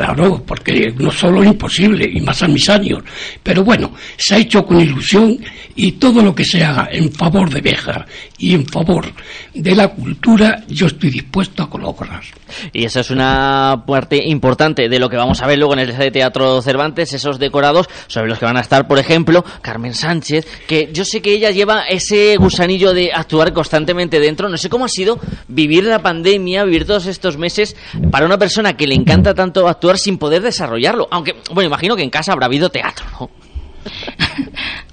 claro, 0.00 0.42
porque 0.46 0.94
no 0.96 1.10
solo 1.10 1.42
es 1.42 1.48
imposible, 1.48 2.08
y 2.10 2.22
más 2.22 2.42
a 2.42 2.48
mis 2.48 2.66
años, 2.70 3.02
pero 3.42 3.62
bueno, 3.62 3.92
se 4.16 4.34
ha 4.34 4.38
hecho 4.38 4.64
con 4.64 4.80
ilusión 4.80 5.38
y 5.76 5.92
todo 5.92 6.22
lo 6.22 6.34
que 6.34 6.42
se 6.42 6.64
haga 6.64 6.88
en 6.90 7.12
favor 7.12 7.50
de 7.50 7.60
Béjar 7.60 8.06
y 8.38 8.54
en 8.54 8.66
favor 8.66 9.04
de 9.52 9.74
la 9.74 9.88
cultura, 9.88 10.64
yo 10.68 10.86
estoy 10.86 11.10
dispuesto 11.10 11.62
a 11.62 11.68
colaborar. 11.68 12.22
Y 12.72 12.84
esa 12.84 13.00
es 13.00 13.10
una 13.10 13.84
parte 13.86 14.18
importante 14.26 14.88
de 14.88 14.98
lo 14.98 15.10
que 15.10 15.18
vamos 15.18 15.42
a 15.42 15.46
ver 15.46 15.58
luego 15.58 15.74
en 15.74 15.80
el 15.80 16.12
Teatro 16.12 16.62
Cervantes, 16.62 17.12
esos 17.12 17.38
decorados 17.38 17.86
sobre 18.06 18.28
los 18.28 18.38
que 18.38 18.46
van 18.46 18.56
a 18.56 18.60
estar, 18.60 18.88
por 18.88 18.98
ejemplo, 18.98 19.44
Carmen 19.60 19.92
Sánchez, 19.92 20.46
que 20.66 20.88
yo 20.94 21.04
sé 21.04 21.20
que 21.20 21.34
ella 21.34 21.50
lleva 21.50 21.82
ese 21.82 22.36
gusanillo 22.38 22.94
de 22.94 23.10
actuar 23.12 23.52
constantemente 23.52 24.18
dentro, 24.18 24.48
no 24.48 24.56
sé 24.56 24.70
cómo 24.70 24.86
ha 24.86 24.88
sido 24.88 25.20
vivir 25.46 25.84
la 25.84 26.00
pandemia, 26.00 26.64
vivir 26.64 26.86
todos 26.86 27.04
estos 27.04 27.36
meses. 27.36 27.76
Para 28.10 28.24
una 28.24 28.38
persona 28.38 28.76
que 28.76 28.86
le 28.86 28.94
encanta 28.94 29.34
tanto 29.34 29.68
actuar 29.68 29.89
sin 29.98 30.18
poder 30.18 30.42
desarrollarlo. 30.42 31.08
Aunque, 31.10 31.36
bueno, 31.52 31.68
imagino 31.68 31.96
que 31.96 32.02
en 32.02 32.10
casa 32.10 32.32
habrá 32.32 32.46
habido 32.46 32.70
teatro, 32.70 33.06
¿no? 33.18 33.30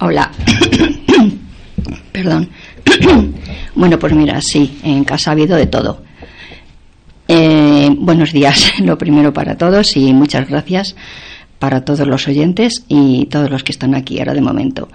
Hola. 0.00 0.30
Perdón. 2.12 2.50
bueno, 3.74 3.98
pues 3.98 4.12
mira, 4.12 4.40
sí, 4.40 4.78
en 4.82 5.04
casa 5.04 5.30
ha 5.30 5.32
habido 5.32 5.56
de 5.56 5.66
todo. 5.66 6.02
Eh, 7.30 7.90
buenos 7.98 8.32
días, 8.32 8.72
lo 8.80 8.96
primero 8.96 9.32
para 9.32 9.56
todos 9.56 9.96
y 9.96 10.12
muchas 10.14 10.48
gracias 10.48 10.96
para 11.58 11.84
todos 11.84 12.06
los 12.06 12.28
oyentes 12.28 12.84
y 12.88 13.26
todos 13.26 13.50
los 13.50 13.64
que 13.64 13.72
están 13.72 13.94
aquí 13.94 14.18
ahora 14.18 14.32
de 14.32 14.40
momento. 14.40 14.88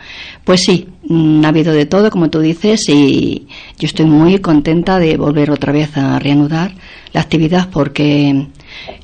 Pues 0.43 0.63
sí, 0.63 0.87
mm, 1.07 1.43
ha 1.43 1.49
habido 1.49 1.73
de 1.73 1.85
todo, 1.85 2.09
como 2.09 2.29
tú 2.29 2.39
dices, 2.39 2.87
y 2.89 3.47
yo 3.77 3.85
estoy 3.85 4.05
muy 4.05 4.39
contenta 4.39 4.97
de 4.97 5.17
volver 5.17 5.51
otra 5.51 5.73
vez 5.73 5.95
a 5.97 6.17
reanudar 6.19 6.73
la 7.11 7.21
actividad 7.21 7.69
porque 7.69 8.47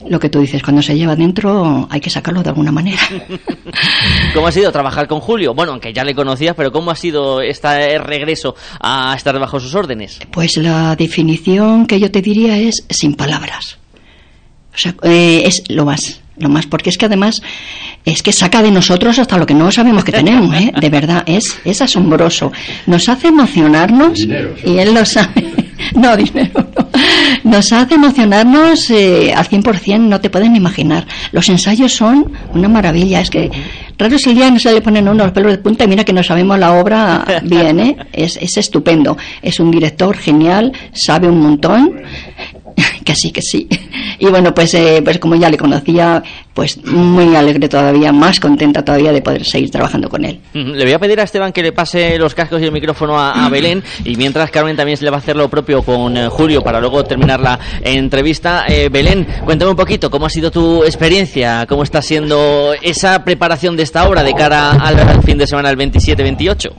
lo 0.08 0.20
que 0.20 0.30
tú 0.30 0.40
dices, 0.40 0.64
cuando 0.64 0.82
se 0.82 0.98
lleva 0.98 1.16
dentro 1.16 1.88
hay 1.90 2.00
que 2.00 2.10
sacarlo 2.10 2.44
de 2.44 2.50
alguna 2.50 2.72
manera. 2.72 3.02
¿Cómo 4.34 4.48
ha 4.48 4.52
sido 4.52 4.72
trabajar 4.72 5.08
con 5.08 5.20
Julio? 5.20 5.54
Bueno, 5.54 5.74
aunque 5.74 5.94
ya 5.94 6.04
le 6.04 6.16
conocías, 6.16 6.56
pero 6.56 6.72
¿cómo 6.72 6.91
ha 6.91 6.96
sido 6.96 7.41
este 7.41 7.98
regreso 8.00 8.56
a 8.80 9.14
estar 9.16 9.38
bajo 9.40 9.60
sus 9.60 9.76
órdenes? 9.76 10.20
Pues 10.32 10.58
la 10.58 10.96
definición 10.96 11.86
que 11.86 12.00
yo 12.00 12.12
te 12.12 12.22
diría 12.22 12.58
es 12.58 12.86
sin 12.90 13.16
palabras. 13.16 13.78
O 14.74 14.78
sea, 14.78 14.96
eh, 15.04 15.44
es 15.46 15.64
lo 15.70 15.86
más 15.86 16.22
lo 16.40 16.49
más, 16.49 16.66
porque 16.66 16.90
es 16.90 16.98
que 16.98 17.06
además 17.06 17.41
es 18.06 18.24
que 18.24 18.32
saca 18.32 18.61
de 18.61 18.72
nosotros 18.72 19.20
hasta 19.20 19.38
lo 19.38 19.45
que 19.45 19.53
no 19.53 19.72
sabemos 19.72 20.03
que 20.03 20.11
tenemos, 20.11 20.56
¿eh? 20.56 20.72
de 20.80 20.90
verdad, 20.90 21.24
es, 21.26 21.60
es 21.66 21.82
asombroso. 21.82 22.52
Nos 22.88 23.10
hace 23.10 23.28
emocionarnos 23.28 24.20
y 24.20 24.78
él 24.78 24.94
lo 24.94 25.06
sabe. 25.06 25.45
No, 25.95 26.16
dinero 26.16 26.68
no. 26.78 26.90
Nos 27.44 27.72
hace 27.72 27.95
emocionarnos 27.95 28.90
eh, 28.91 29.34
al 29.34 29.48
100%, 29.48 29.99
no 29.99 30.20
te 30.20 30.30
pueden 30.30 30.56
imaginar. 30.56 31.07
Los 31.32 31.48
ensayos 31.49 31.94
son 31.94 32.32
una 32.53 32.68
maravilla, 32.68 33.22
es 33.22 33.30
que 33.30 33.49
raro 33.98 34.16
el 34.24 34.36
día 34.36 34.52
no 34.52 34.60
se 34.60 34.74
le 34.74 34.82
ponen 34.82 35.07
unos 35.07 35.32
pelos 35.32 35.52
de 35.52 35.57
punta 35.57 35.86
y 35.86 35.88
mira 35.88 36.03
que 36.03 36.14
no 36.14 36.22
sabemos 36.22 36.60
la 36.60 36.74
obra 36.74 37.26
bien, 37.44 37.80
¿eh? 37.80 37.98
es, 38.11 38.38
es 38.41 38.57
estupendo. 38.57 39.18
Es 39.41 39.60
un 39.60 39.72
director 39.72 40.18
genial, 40.18 40.74
sabe 40.94 41.28
un 41.28 41.40
montón 41.40 42.02
que 43.06 43.15
sí, 43.15 43.31
que 43.31 43.41
sí. 43.41 43.68
Y 44.19 44.26
bueno, 44.27 44.53
pues, 44.53 44.73
eh, 44.73 45.01
pues 45.03 45.19
como 45.19 45.35
ya 45.35 45.49
le 45.49 45.57
conocía, 45.57 46.22
pues 46.53 46.84
muy 46.85 47.35
alegre 47.35 47.69
todavía, 47.69 48.11
más 48.11 48.39
contenta 48.39 48.84
todavía 48.84 49.11
de 49.11 49.22
poder 49.22 49.45
seguir 49.45 49.72
trabajando 49.72 50.10
con 50.10 50.26
él. 50.26 50.39
Le 50.53 50.84
voy 50.84 50.93
a 50.93 50.99
pedir 50.99 51.19
a 51.19 51.23
Esteban 51.23 51.53
que 51.53 51.64
le 51.64 51.72
pase 51.72 52.18
los 52.18 52.35
cascos 52.35 52.61
y 52.61 52.65
el 52.65 52.72
micrófono 52.72 53.18
a, 53.18 53.45
a 53.45 53.49
Belén 53.49 53.84
y 54.06 54.15
mientras 54.15 54.51
Carmen 54.51 54.76
también 54.76 54.97
se 54.97 55.06
le 55.06 55.11
va 55.11 55.18
a 55.18 55.19
hacer 55.19 55.35
lo 55.35 55.49
propio 55.49 55.81
con 55.84 56.18
eh, 56.18 56.27
Julio 56.30 56.61
para 56.61 56.80
luego 56.80 57.03
terminar 57.03 57.39
la 57.39 57.60
entrevista. 57.81 58.65
Eh, 58.68 58.89
Belén, 58.91 59.26
cuéntame 59.45 59.72
un 59.72 59.77
poquito 59.77 60.10
cómo 60.10 60.26
ha 60.26 60.30
sido 60.30 60.51
tu 60.51 60.84
experiencia, 60.84 61.65
cómo 61.68 61.84
está 61.84 62.01
siendo 62.01 62.73
esa 62.81 63.23
preparación 63.23 63.77
de 63.77 63.84
esta 63.84 64.07
obra 64.07 64.23
de 64.23 64.34
cara 64.34 64.72
al, 64.72 64.99
al 64.99 65.23
fin 65.23 65.38
de 65.38 65.47
semana 65.47 65.69
del 65.69 65.77
27-28. 65.77 66.72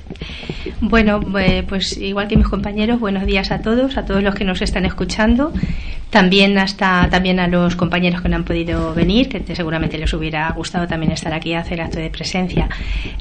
Bueno, 0.80 1.20
eh, 1.38 1.62
pues 1.68 1.98
igual 1.98 2.26
que 2.26 2.36
mis 2.36 2.48
compañeros, 2.48 3.00
buenos 3.00 3.26
días 3.26 3.50
a 3.50 3.60
todos, 3.60 3.98
a 3.98 4.06
todos 4.06 4.22
los 4.22 4.34
que 4.34 4.44
nos 4.44 4.62
están 4.62 4.86
escuchando. 4.86 5.52
También 6.10 6.58
hasta 6.58 7.08
también 7.08 7.38
a 7.38 7.46
los 7.46 7.76
compañeros 7.76 8.20
que 8.20 8.28
no 8.28 8.36
han 8.36 8.44
podido 8.44 8.92
venir, 8.94 9.28
que 9.28 9.54
seguramente 9.54 9.96
les 9.96 10.12
hubiera 10.12 10.50
gustado 10.50 10.86
también 10.86 11.12
estar 11.12 11.32
aquí 11.32 11.54
a 11.54 11.60
hacer 11.60 11.80
acto 11.80 11.98
de 11.98 12.10
presencia. 12.10 12.68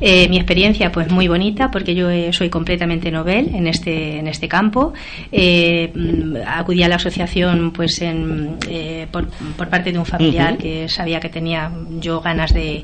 Eh, 0.02 0.28
mi 0.28 0.38
experiencia, 0.38 0.92
pues 0.92 1.12
muy 1.12 1.28
bonita, 1.28 1.70
porque 1.70 1.94
yo 1.94 2.10
eh, 2.10 2.34
soy 2.34 2.50
completamente 2.50 3.12
novel 3.12 3.52
en 3.54 3.68
este 3.68 4.18
en 4.20 4.28
este 4.28 4.48
campo. 4.48 4.94
Eh, 5.32 5.92
mm, 5.94 6.38
acudí 6.48 6.82
a 6.84 6.88
la 6.88 6.96
asociación, 6.96 7.72
pues 7.72 8.02
en, 8.02 8.58
eh, 8.68 9.08
por, 9.12 9.28
por, 9.56 9.70
parte 9.70 9.92
de 9.92 10.00
un 10.00 10.06
familiar 10.06 10.54
uh 10.54 10.56
-huh. 10.56 10.62
que 10.62 10.90
sabía 10.90 11.20
que 11.20 11.30
tenía 11.30 11.72
yo 12.00 12.22
ganas 12.22 12.54
de, 12.54 12.84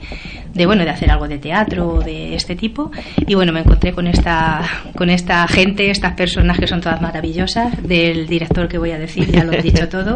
de 0.53 0.65
bueno 0.65 0.84
de 0.84 0.91
hacer 0.91 1.10
algo 1.10 1.27
de 1.27 1.40
teatro 1.40 1.99
de 1.99 2.36
este 2.36 2.56
tipo 2.56 2.91
y 3.27 3.34
bueno 3.34 3.52
me 3.52 3.61
encontré 3.61 3.91
con 3.91 4.07
esta 4.07 4.61
con 4.95 5.10
esta 5.10 5.48
gente, 5.48 5.90
estas 5.90 6.14
personas 6.14 6.60
que 6.60 6.68
son 6.68 6.82
todas 6.82 7.02
maravillosas, 7.02 7.82
del 7.84 8.27
director 8.27 8.68
que 8.68 8.77
voy 8.77 8.91
a 8.91 8.99
decir 8.99 9.32
ya 9.32 9.44
lo 9.44 9.53
he 9.53 9.61
dicho 9.61 9.88
todo, 10.03 10.15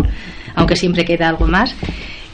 aunque 0.55 0.75
siempre 0.75 1.05
queda 1.05 1.29
algo 1.29 1.47
más. 1.47 1.75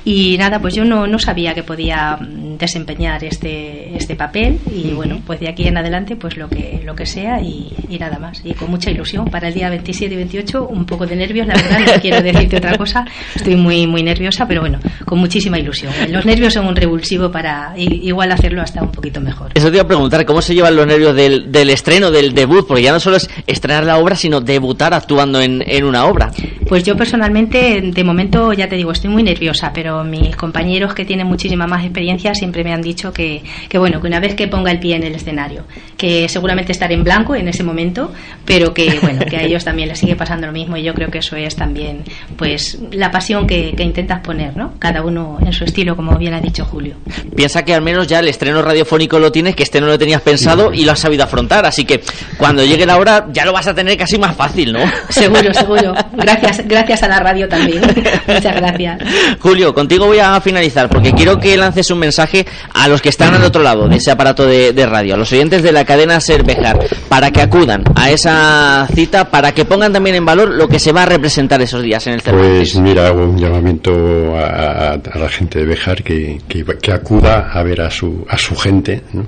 Y 0.07 0.37
nada, 0.37 0.59
pues 0.59 0.75
yo 0.75 0.85
no, 0.85 1.07
no 1.07 1.17
sabía 1.17 1.55
que 1.55 1.63
podía 1.63 2.19
desempeñar 2.59 3.23
este, 3.23 3.97
este 3.97 4.15
papel 4.15 4.59
y 4.71 4.91
bueno, 4.91 5.19
pues 5.25 5.39
de 5.39 5.49
aquí 5.49 5.67
en 5.67 5.77
adelante 5.77 6.15
pues 6.15 6.37
lo 6.37 6.47
que, 6.47 6.79
lo 6.85 6.95
que 6.95 7.07
sea 7.07 7.41
y, 7.41 7.73
y 7.89 7.97
nada 7.97 8.19
más. 8.19 8.39
Y 8.43 8.53
con 8.53 8.69
mucha 8.69 8.91
ilusión 8.91 9.25
para 9.25 9.47
el 9.47 9.55
día 9.55 9.67
27 9.67 10.13
y 10.13 10.17
28, 10.17 10.67
un 10.67 10.85
poco 10.85 11.07
de 11.07 11.15
nervios, 11.15 11.47
la 11.47 11.55
verdad, 11.55 11.79
no 11.79 11.93
quiero 12.01 12.21
decirte 12.21 12.57
otra 12.57 12.77
cosa, 12.77 13.03
estoy 13.35 13.55
muy, 13.55 13.87
muy 13.87 14.03
nerviosa, 14.03 14.47
pero 14.47 14.61
bueno, 14.61 14.79
con 15.05 15.17
muchísima 15.17 15.57
ilusión. 15.57 15.91
Los 16.09 16.23
nervios 16.23 16.53
son 16.53 16.67
un 16.67 16.75
revulsivo 16.75 17.31
para 17.31 17.73
igual 17.75 18.31
hacerlo 18.31 18.61
hasta 18.61 18.83
un 18.83 18.91
poquito 18.91 19.19
mejor. 19.19 19.51
Eso 19.55 19.69
te 19.69 19.77
iba 19.77 19.83
a 19.83 19.87
preguntar, 19.87 20.23
¿cómo 20.25 20.43
se 20.43 20.53
llevan 20.53 20.75
los 20.75 20.85
nervios 20.85 21.15
del, 21.15 21.51
del 21.51 21.71
estreno, 21.71 22.11
del 22.11 22.35
debut? 22.35 22.67
Porque 22.67 22.83
ya 22.83 22.91
no 22.91 22.99
solo 22.99 23.17
es 23.17 23.27
estrenar 23.47 23.85
la 23.85 23.97
obra, 23.97 24.15
sino 24.15 24.39
debutar 24.39 24.93
actuando 24.93 25.41
en, 25.41 25.63
en 25.65 25.83
una 25.83 26.05
obra. 26.05 26.31
Pues 26.67 26.83
yo 26.83 26.95
personalmente, 26.97 27.79
de 27.81 28.03
momento, 28.03 28.51
ya 28.53 28.67
te 28.67 28.75
digo, 28.75 28.91
estoy 28.91 29.09
muy 29.09 29.23
nerviosa, 29.23 29.71
pero 29.73 30.03
mis 30.03 30.35
compañeros 30.35 30.93
que 30.93 31.05
tienen 31.05 31.27
muchísima 31.27 31.67
más 31.67 31.83
experiencia 31.83 32.33
siempre 32.33 32.63
me 32.63 32.73
han 32.73 32.81
dicho 32.81 33.13
que, 33.13 33.43
que 33.69 33.77
bueno, 33.77 34.01
que 34.01 34.07
una 34.07 34.19
vez 34.19 34.35
que 34.35 34.47
ponga 34.47 34.71
el 34.71 34.79
pie 34.79 34.95
en 34.95 35.03
el 35.03 35.15
escenario, 35.15 35.63
que 35.97 36.27
seguramente 36.27 36.71
estaré 36.71 36.95
en 36.95 37.03
blanco 37.03 37.35
en 37.35 37.47
ese 37.47 37.63
momento, 37.63 38.11
pero 38.45 38.73
que 38.73 38.99
bueno, 39.01 39.25
que 39.29 39.37
a 39.37 39.43
ellos 39.43 39.63
también 39.63 39.89
les 39.89 39.99
sigue 39.99 40.15
pasando 40.15 40.47
lo 40.47 40.53
mismo 40.53 40.75
y 40.77 40.83
yo 40.83 40.93
creo 40.93 41.09
que 41.09 41.19
eso 41.19 41.35
es 41.35 41.55
también, 41.55 42.03
pues, 42.35 42.79
la 42.91 43.11
pasión 43.11 43.45
que, 43.45 43.73
que 43.75 43.83
intentas 43.83 44.21
poner, 44.21 44.57
¿no? 44.57 44.73
Cada 44.79 45.03
uno 45.03 45.37
en 45.45 45.53
su 45.53 45.63
estilo, 45.63 45.95
como 45.95 46.17
bien 46.17 46.33
ha 46.33 46.41
dicho 46.41 46.65
Julio. 46.65 46.95
Piensa 47.35 47.63
que 47.63 47.73
al 47.73 47.81
menos 47.81 48.07
ya 48.07 48.19
el 48.19 48.27
estreno 48.27 48.61
radiofónico 48.61 49.19
lo 49.19 49.31
tienes, 49.31 49.55
que 49.55 49.63
este 49.63 49.79
no 49.81 49.87
lo 49.87 49.97
tenías 49.97 50.21
pensado 50.21 50.73
y 50.73 50.85
lo 50.85 50.91
has 50.91 50.99
sabido 50.99 51.23
afrontar. 51.23 51.65
Así 51.65 51.85
que 51.85 52.01
cuando 52.37 52.63
llegue 52.63 52.85
la 52.85 52.97
hora 52.97 53.27
ya 53.31 53.45
lo 53.45 53.53
vas 53.53 53.67
a 53.67 53.75
tener 53.75 53.97
casi 53.97 54.17
más 54.17 54.35
fácil, 54.35 54.73
¿no? 54.73 54.79
Seguro, 55.09 55.53
seguro. 55.53 55.93
Gracias, 56.13 56.54
gracias 56.65 57.03
a 57.03 57.07
la 57.07 57.19
radio 57.19 57.47
también. 57.49 57.81
Muchas 58.27 58.55
gracias. 58.55 58.99
Julio, 59.39 59.73
contigo 59.73 60.05
voy 60.07 60.19
a 60.19 60.39
finalizar 60.41 60.89
porque 60.89 61.11
quiero 61.13 61.39
que 61.39 61.57
lances 61.57 61.89
un 61.91 61.99
mensaje 61.99 62.45
a 62.73 62.87
los 62.87 63.01
que 63.01 63.09
están 63.09 63.33
al 63.33 63.43
otro 63.43 63.61
lado 63.63 63.87
de 63.87 63.97
ese 63.97 64.11
aparato 64.11 64.45
de, 64.45 64.73
de 64.73 64.85
radio, 64.85 65.15
a 65.15 65.17
los 65.17 65.31
oyentes 65.31 65.63
de 65.63 65.71
la 65.71 65.85
cadena 65.85 66.19
Cervejar, 66.19 66.79
para 67.09 67.31
que 67.31 67.41
acudan 67.41 67.83
a 67.95 68.11
esa 68.11 68.87
cita, 68.93 69.29
para 69.29 69.51
que 69.53 69.65
pongan 69.65 69.91
también 69.93 70.15
en 70.15 70.25
valor 70.25 70.49
lo 70.49 70.67
que 70.67 70.79
se 70.79 70.91
va 70.91 71.03
a 71.03 71.05
representar 71.05 71.61
esos 71.61 71.81
días 71.83 72.05
en 72.07 72.13
el 72.13 72.21
Cervantes. 72.21 72.71
Pues 72.73 72.75
mira, 72.77 73.07
hago 73.07 73.23
un 73.25 73.37
llamamiento 73.37 74.35
a, 74.37 74.45
a- 74.45 74.93
a 74.93 75.17
la 75.19 75.29
gente 75.29 75.59
de 75.59 75.65
Bejar 75.65 76.03
que, 76.03 76.41
que, 76.47 76.63
que 76.81 76.91
acuda 76.91 77.49
a 77.53 77.63
ver 77.63 77.81
a 77.81 77.89
su, 77.91 78.25
a 78.29 78.37
su 78.37 78.55
gente, 78.55 79.01
¿no? 79.13 79.27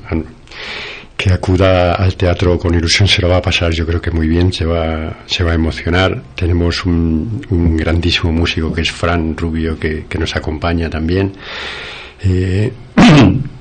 Que 1.17 1.33
acuda 1.33 1.95
al 1.95 2.15
teatro 2.15 2.59
con 2.59 2.75
ilusión, 2.75 3.07
se 3.07 3.21
lo 3.23 3.29
va 3.29 3.37
a 3.37 3.41
pasar 3.41 3.71
yo 3.71 3.87
creo 3.87 3.99
que 3.99 4.11
muy 4.11 4.27
bien, 4.27 4.53
se 4.53 4.65
va, 4.65 5.17
se 5.25 5.43
va 5.43 5.51
a 5.51 5.55
emocionar. 5.55 6.21
Tenemos 6.35 6.85
un, 6.85 7.41
un 7.49 7.75
grandísimo 7.75 8.31
músico 8.31 8.71
que 8.71 8.81
es 8.81 8.91
Fran 8.91 9.35
Rubio 9.35 9.79
que, 9.79 10.05
que 10.07 10.19
nos 10.19 10.35
acompaña 10.35 10.89
también. 10.89 11.33
Eh, 12.23 12.71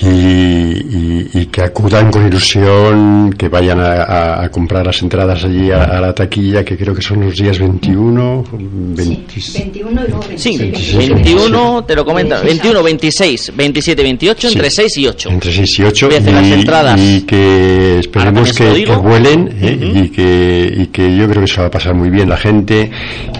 y, 0.00 0.06
y- 0.08 1.30
y 1.34 1.46
que 1.46 1.62
acudan 1.62 2.10
con 2.10 2.26
ilusión, 2.26 3.32
que 3.38 3.48
vayan 3.48 3.78
a, 3.80 4.02
a- 4.02 4.44
a 4.44 4.48
comprar 4.50 4.84
las 4.86 5.00
entradas 5.02 5.44
allí 5.44 5.70
a, 5.70 5.84
a 5.84 6.00
la 6.00 6.14
taquilla, 6.14 6.64
que 6.64 6.76
creo 6.76 6.94
que 6.94 7.02
son 7.02 7.20
los 7.20 7.36
días 7.36 7.58
21, 7.58 8.44
26. 8.52 9.58
21 9.58 9.90
y 9.90 10.10
luego 10.10 10.22
Sí, 10.36 10.58
26. 10.58 11.08
21, 11.08 11.84
te 11.84 11.94
lo 11.94 12.04
comento, 12.04 12.36
21, 12.42 12.82
26, 12.82 13.52
27, 13.56 14.02
28, 14.02 14.48
entre 14.48 14.70
6 14.70 14.96
y 14.98 15.06
8. 15.06 15.28
Entre 15.30 15.52
6 15.52 15.78
y 15.78 15.82
8 15.84 16.06
Voy 16.06 16.16
a 16.16 16.18
hacer 16.18 16.32
las 16.34 16.46
y, 16.46 16.52
entradas. 16.52 17.00
y 17.00 17.20
que 17.22 17.98
esperemos 18.00 18.52
que, 18.52 18.84
que 18.84 18.96
vuelen 18.96 19.56
¿eh? 19.60 19.92
y, 20.04 20.08
que, 20.08 20.74
y 20.78 20.86
que 20.88 21.16
yo 21.16 21.28
creo 21.28 21.42
que 21.42 21.48
se 21.52 21.60
va 21.60 21.66
a 21.66 21.70
pasar 21.70 21.94
muy 21.94 22.10
bien 22.10 22.28
la 22.28 22.36
gente, 22.36 22.90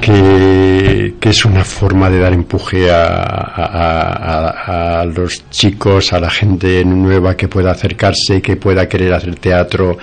que, 0.00 1.14
que 1.20 1.28
es 1.30 1.44
una 1.44 1.64
forma 1.64 2.10
de 2.10 2.18
dar 2.18 2.32
empuje 2.32 2.90
a, 2.90 3.14
a- 3.14 4.50
a- 4.56 5.00
a 5.00 5.04
los 5.06 5.48
chicos, 5.50 6.01
a 6.10 6.18
la 6.18 6.30
gente 6.30 6.84
nueva 6.84 7.36
que 7.36 7.48
pueda 7.48 7.70
acercarse, 7.72 8.40
que 8.40 8.56
pueda 8.56 8.88
querer 8.88 9.12
hacer 9.12 9.36
teatro. 9.36 9.98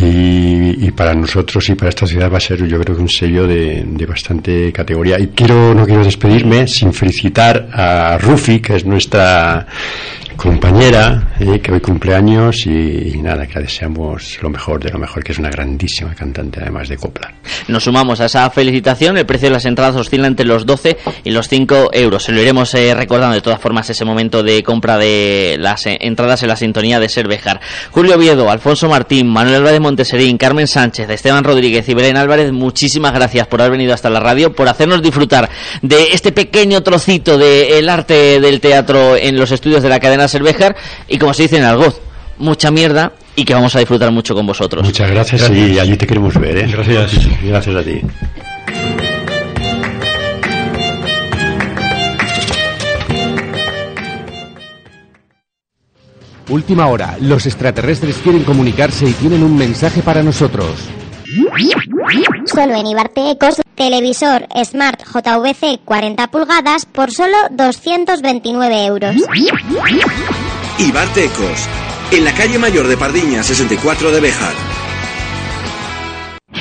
Y, 0.00 0.90
para 0.92 1.14
nosotros 1.14 1.68
y 1.68 1.74
para 1.74 1.90
esta 1.90 2.06
ciudad 2.06 2.32
va 2.32 2.38
a 2.38 2.40
ser 2.40 2.66
yo 2.66 2.80
creo 2.80 2.96
que 2.96 3.02
un 3.02 3.08
sello 3.08 3.46
de, 3.46 3.84
de 3.86 4.06
bastante 4.06 4.72
categoría 4.72 5.18
y 5.18 5.28
quiero 5.28 5.74
no 5.74 5.86
quiero 5.86 6.02
despedirme 6.02 6.66
sin 6.66 6.92
felicitar 6.92 7.68
a 7.72 8.18
Rufi 8.18 8.60
que 8.60 8.76
es 8.76 8.84
nuestra 8.84 9.66
compañera 10.36 11.34
eh, 11.40 11.60
que 11.60 11.72
hoy 11.72 11.80
cumpleaños 11.80 12.66
y, 12.66 12.70
y 13.14 13.22
nada 13.22 13.46
que 13.46 13.54
le 13.54 13.62
deseamos 13.62 14.38
lo 14.40 14.50
mejor 14.50 14.82
de 14.82 14.90
lo 14.90 14.98
mejor 14.98 15.22
que 15.22 15.32
es 15.32 15.38
una 15.38 15.50
grandísima 15.50 16.14
cantante 16.14 16.60
además 16.60 16.88
de 16.88 16.96
copla 16.96 17.32
Nos 17.66 17.84
sumamos 17.84 18.20
a 18.20 18.26
esa 18.26 18.48
felicitación. 18.50 19.16
El 19.16 19.26
precio 19.26 19.48
de 19.48 19.54
las 19.54 19.64
entradas 19.64 19.96
oscila 19.96 20.26
entre 20.26 20.46
los 20.46 20.64
12 20.64 20.96
y 21.24 21.30
los 21.30 21.48
5 21.48 21.90
euros. 21.92 22.24
Se 22.24 22.32
lo 22.32 22.40
iremos 22.40 22.72
eh, 22.74 22.94
recordando 22.94 23.34
de 23.34 23.40
todas 23.40 23.60
formas 23.60 23.90
ese 23.90 24.04
momento 24.04 24.42
de 24.42 24.62
compra 24.62 24.96
de 24.96 25.56
las 25.58 25.86
eh, 25.86 25.98
entradas 26.00 26.42
en 26.42 26.48
la 26.48 26.56
sintonía 26.56 27.00
de 27.00 27.08
Cervejar. 27.08 27.60
Julio 27.90 28.16
Oviedo, 28.16 28.50
Alfonso 28.50 28.88
Martín, 28.88 29.28
Manuel 29.28 29.56
Álvarez 29.56 29.80
Monteserín, 29.88 30.36
Carmen 30.36 30.66
Sánchez, 30.66 31.08
Esteban 31.08 31.44
Rodríguez 31.44 31.88
y 31.88 31.94
Belén 31.94 32.18
Álvarez, 32.18 32.52
muchísimas 32.52 33.14
gracias 33.14 33.46
por 33.46 33.62
haber 33.62 33.72
venido 33.72 33.94
hasta 33.94 34.10
la 34.10 34.20
radio, 34.20 34.52
por 34.52 34.68
hacernos 34.68 35.02
disfrutar 35.02 35.48
de 35.80 36.12
este 36.12 36.30
pequeño 36.30 36.82
trocito 36.82 37.38
del 37.38 37.88
arte 37.88 38.38
del 38.38 38.60
teatro 38.60 39.16
en 39.16 39.38
los 39.38 39.50
estudios 39.50 39.82
de 39.82 39.88
la 39.88 39.98
cadena 39.98 40.28
Cervejar 40.28 40.76
y 41.08 41.16
como 41.16 41.32
se 41.32 41.44
dice 41.44 41.56
en 41.56 41.64
Algoz, 41.64 42.00
mucha 42.36 42.70
mierda 42.70 43.12
y 43.34 43.46
que 43.46 43.54
vamos 43.54 43.74
a 43.76 43.78
disfrutar 43.78 44.10
mucho 44.12 44.34
con 44.34 44.46
vosotros. 44.46 44.84
muchas 44.84 45.10
gracias, 45.10 45.50
y 45.50 45.78
allí 45.78 45.96
te 45.96 46.06
queremos 46.06 46.38
ver 46.38 46.58
¿eh? 46.58 46.68
gracias 46.70 47.26
gracias 47.42 47.76
a 47.76 47.82
ti 47.82 48.02
Última 56.48 56.86
hora. 56.86 57.16
Los 57.20 57.46
extraterrestres 57.46 58.16
quieren 58.18 58.44
comunicarse 58.44 59.06
y 59.06 59.12
tienen 59.12 59.42
un 59.42 59.56
mensaje 59.56 60.02
para 60.02 60.22
nosotros. 60.22 60.88
Solo 62.46 62.74
en 62.74 62.86
Ibarte 62.86 63.30
Ecos, 63.30 63.60
televisor 63.74 64.46
Smart 64.64 65.02
JVC 65.02 65.80
40 65.84 66.30
pulgadas 66.30 66.86
por 66.86 67.12
solo 67.12 67.36
229 67.50 68.86
euros. 68.86 69.14
Ibarte 70.78 71.24
Ecos, 71.24 71.68
en 72.12 72.24
la 72.24 72.32
calle 72.32 72.58
mayor 72.58 72.88
de 72.88 72.96
Pardiña 72.96 73.42
64 73.42 74.10
de 74.10 74.20
Bejar. 74.20 74.77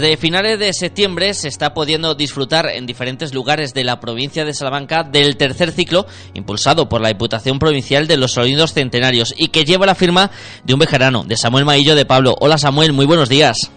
Desde 0.00 0.16
finales 0.16 0.58
de 0.58 0.72
septiembre 0.72 1.34
se 1.34 1.48
está 1.48 1.74
pudiendo 1.74 2.14
disfrutar 2.14 2.70
en 2.70 2.86
diferentes 2.86 3.34
lugares 3.34 3.74
de 3.74 3.84
la 3.84 4.00
provincia 4.00 4.46
de 4.46 4.54
Salamanca 4.54 5.02
del 5.02 5.36
tercer 5.36 5.72
ciclo 5.72 6.06
impulsado 6.32 6.88
por 6.88 7.02
la 7.02 7.08
Diputación 7.08 7.58
Provincial 7.58 8.06
de 8.06 8.16
los 8.16 8.32
Sonidos 8.32 8.72
Centenarios 8.72 9.34
y 9.36 9.48
que 9.48 9.66
lleva 9.66 9.84
la 9.84 9.94
firma 9.94 10.30
de 10.64 10.72
un 10.72 10.80
vejerano, 10.80 11.24
de 11.24 11.36
Samuel 11.36 11.66
Maillo 11.66 11.94
de 11.94 12.06
Pablo. 12.06 12.34
Hola 12.40 12.56
Samuel, 12.56 12.94
muy 12.94 13.04
buenos 13.04 13.28
días. 13.28 13.70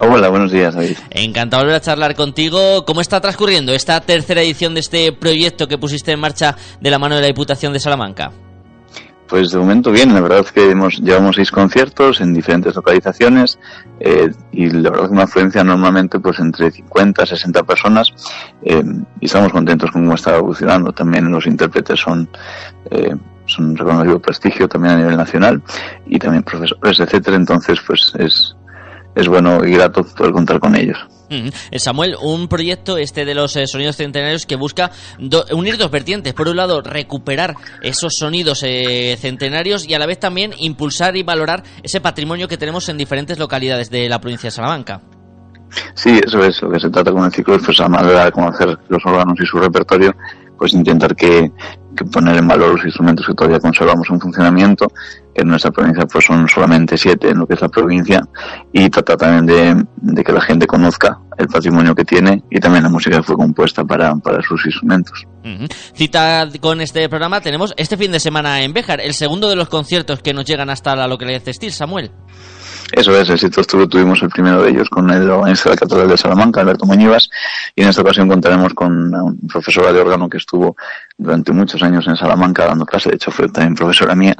Hola, 0.00 0.28
buenos 0.30 0.50
días, 0.50 0.74
David. 0.74 0.96
Encantado 1.10 1.60
de 1.60 1.66
volver 1.66 1.80
a 1.80 1.84
charlar 1.84 2.16
contigo. 2.16 2.84
¿Cómo 2.84 3.00
está 3.00 3.20
transcurriendo 3.20 3.72
esta 3.72 4.00
tercera 4.00 4.42
edición 4.42 4.74
de 4.74 4.80
este 4.80 5.12
proyecto 5.12 5.68
que 5.68 5.78
pusiste 5.78 6.10
en 6.10 6.18
marcha 6.18 6.56
de 6.80 6.90
la 6.90 6.98
mano 6.98 7.14
de 7.14 7.20
la 7.20 7.28
Diputación 7.28 7.72
de 7.72 7.78
Salamanca? 7.78 8.32
Pues 9.28 9.50
de 9.50 9.58
momento 9.58 9.92
bien, 9.92 10.14
la 10.14 10.22
verdad 10.22 10.38
es 10.38 10.52
que 10.52 10.70
hemos, 10.70 10.96
llevamos 11.00 11.36
seis 11.36 11.50
conciertos 11.50 12.22
en 12.22 12.32
diferentes 12.32 12.74
localizaciones 12.74 13.58
eh, 14.00 14.30
y 14.52 14.70
la 14.70 14.88
verdad 14.88 15.04
es 15.04 15.12
una 15.12 15.24
afluencia 15.24 15.62
normalmente 15.62 16.18
pues 16.18 16.38
entre 16.38 16.70
50 16.70 17.22
a 17.22 17.26
60 17.26 17.62
personas 17.64 18.10
eh, 18.62 18.82
y 19.20 19.26
estamos 19.26 19.52
contentos 19.52 19.90
con 19.90 20.02
cómo 20.04 20.14
está 20.14 20.36
evolucionando. 20.36 20.92
También 20.92 21.30
los 21.30 21.46
intérpretes 21.46 22.00
son, 22.00 22.26
eh, 22.90 23.14
son 23.44 23.76
reconocido 23.76 24.18
prestigio 24.18 24.66
también 24.66 24.94
a 24.94 24.98
nivel 24.98 25.16
nacional 25.18 25.62
y 26.06 26.18
también 26.18 26.42
profesores, 26.42 26.98
etcétera. 26.98 27.36
Entonces 27.36 27.78
pues 27.86 28.14
es, 28.18 28.56
es 29.14 29.28
bueno 29.28 29.62
y 29.62 29.72
grato 29.72 30.04
poder 30.04 30.32
contar 30.32 30.58
con 30.58 30.74
ellos. 30.74 31.06
Ujú. 31.30 31.50
Eh, 31.70 31.78
Samuel, 31.78 32.16
un 32.20 32.48
proyecto 32.48 32.96
este 32.96 33.24
de 33.24 33.34
los 33.34 33.54
eh, 33.56 33.66
sonidos 33.66 33.96
centenarios 33.96 34.46
que 34.46 34.56
busca 34.56 34.90
unir 35.52 35.76
dos 35.76 35.90
vertientes. 35.90 36.32
Por 36.32 36.48
un 36.48 36.56
lado, 36.56 36.80
recuperar 36.80 37.54
esos 37.82 38.14
sonidos 38.14 38.62
eh, 38.62 39.16
centenarios 39.20 39.88
y 39.88 39.94
a 39.94 39.98
la 39.98 40.06
vez 40.06 40.18
también 40.18 40.52
impulsar 40.58 41.16
y 41.16 41.22
valorar 41.22 41.62
ese 41.82 42.00
patrimonio 42.00 42.48
que 42.48 42.56
tenemos 42.56 42.88
en 42.88 42.96
diferentes 42.96 43.38
localidades 43.38 43.90
de 43.90 44.08
la 44.08 44.20
provincia 44.20 44.48
de 44.48 44.52
Salamanca. 44.52 45.00
Sí, 45.94 46.18
eso 46.24 46.42
es 46.42 46.62
lo 46.62 46.70
que 46.70 46.80
se 46.80 46.88
trata 46.88 47.12
con 47.12 47.24
el 47.24 47.32
ciclo, 47.32 47.58
pues 47.58 47.78
a 47.80 47.88
manera 47.88 48.24
de 48.24 48.32
conocer 48.32 48.78
los 48.88 49.04
órganos 49.04 49.38
y 49.38 49.44
su 49.44 49.58
repertorio, 49.58 50.14
pues 50.58 50.72
intentar 50.72 51.14
que, 51.14 51.52
que 51.96 52.04
poner 52.04 52.36
en 52.36 52.48
valor 52.48 52.74
los 52.74 52.84
instrumentos 52.84 53.26
que 53.26 53.34
todavía 53.34 53.60
conservamos 53.60 54.08
en 54.10 54.20
funcionamiento, 54.20 54.88
que 55.34 55.42
en 55.42 55.48
nuestra 55.48 55.70
provincia 55.70 56.06
pues 56.06 56.24
son 56.24 56.48
solamente 56.48 56.96
siete 56.96 57.30
en 57.30 57.38
lo 57.38 57.46
que 57.46 57.54
es 57.54 57.60
la 57.60 57.68
provincia, 57.68 58.20
y 58.72 58.88
tratar 58.90 59.16
también 59.16 59.86
de, 60.02 60.24
que 60.24 60.32
la 60.32 60.40
gente 60.40 60.66
conozca 60.66 61.18
el 61.36 61.46
patrimonio 61.46 61.94
que 61.94 62.04
tiene 62.04 62.42
y 62.50 62.58
también 62.58 62.82
la 62.82 62.90
música 62.90 63.18
que 63.18 63.22
fue 63.22 63.36
compuesta 63.36 63.84
para, 63.84 64.14
para 64.16 64.42
sus 64.42 64.64
instrumentos. 64.66 65.24
Cita 65.94 66.46
con 66.60 66.80
este 66.80 67.08
programa 67.08 67.40
tenemos 67.40 67.72
este 67.76 67.96
fin 67.96 68.12
de 68.12 68.20
semana 68.20 68.62
en 68.62 68.72
Béjar, 68.72 69.00
el 69.00 69.14
segundo 69.14 69.48
de 69.48 69.56
los 69.56 69.68
conciertos 69.68 70.20
que 70.20 70.34
nos 70.34 70.44
llegan 70.44 70.70
hasta 70.70 70.94
la 70.96 71.06
localidad 71.06 71.42
de 71.42 71.52
Estil, 71.52 71.72
Samuel. 71.72 72.10
Eso 72.92 73.14
es, 73.18 73.28
estuvo, 73.28 73.86
tuvimos 73.86 74.22
el 74.22 74.30
primero 74.30 74.62
de 74.62 74.70
ellos 74.70 74.88
con 74.88 75.10
el 75.10 75.28
organista 75.28 75.68
de 75.68 75.74
la 75.74 75.80
Catedral 75.80 76.08
de 76.08 76.16
Salamanca, 76.16 76.60
Alberto 76.60 76.86
Muñivas, 76.86 77.28
y 77.74 77.82
en 77.82 77.88
esta 77.88 78.00
ocasión 78.02 78.28
contaremos 78.28 78.72
con 78.72 79.14
un 79.14 79.38
profesora 79.46 79.92
de 79.92 80.00
órgano 80.00 80.28
que 80.28 80.38
estuvo 80.38 80.74
durante 81.16 81.52
muchos 81.52 81.82
años 81.82 82.06
en 82.06 82.16
Salamanca 82.16 82.66
dando 82.66 82.86
clase, 82.86 83.10
de 83.10 83.16
hecho 83.16 83.30
fue 83.30 83.48
también 83.48 83.74
profesora 83.74 84.14
mía, 84.14 84.34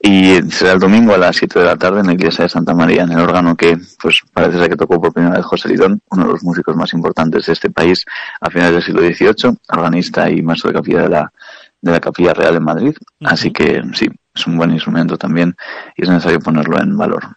y 0.00 0.42
será 0.50 0.72
el 0.72 0.80
domingo 0.80 1.14
a 1.14 1.18
las 1.18 1.36
7 1.36 1.58
de 1.60 1.64
la 1.64 1.76
tarde 1.76 2.00
en 2.00 2.06
la 2.08 2.14
iglesia 2.14 2.44
de 2.44 2.48
Santa 2.48 2.74
María, 2.74 3.04
en 3.04 3.12
el 3.12 3.20
órgano 3.20 3.56
que 3.56 3.78
pues 4.00 4.20
parece 4.32 4.58
ser 4.58 4.70
que 4.70 4.76
tocó 4.76 5.00
por 5.00 5.12
primera 5.12 5.36
vez 5.36 5.44
José 5.44 5.68
Lidón, 5.68 6.00
uno 6.10 6.26
de 6.26 6.32
los 6.32 6.42
músicos 6.42 6.74
más 6.74 6.92
importantes 6.94 7.46
de 7.46 7.52
este 7.52 7.70
país 7.70 8.04
a 8.40 8.50
finales 8.50 8.74
del 8.74 8.82
siglo 8.82 9.02
XVIII, 9.02 9.56
organista 9.68 10.28
y 10.28 10.42
maestro 10.42 10.70
de 10.70 10.74
capilla 10.74 11.02
de 11.02 11.08
la, 11.08 11.32
de 11.80 11.92
la 11.92 12.00
Capilla 12.00 12.34
Real 12.34 12.56
en 12.56 12.64
Madrid, 12.64 12.94
así 13.24 13.52
que 13.52 13.82
sí, 13.94 14.10
es 14.34 14.46
un 14.46 14.56
buen 14.56 14.70
instrumento 14.70 15.18
también 15.18 15.54
y 15.96 16.02
es 16.02 16.08
necesario 16.08 16.40
ponerlo 16.40 16.80
en 16.80 16.96
valor. 16.96 17.36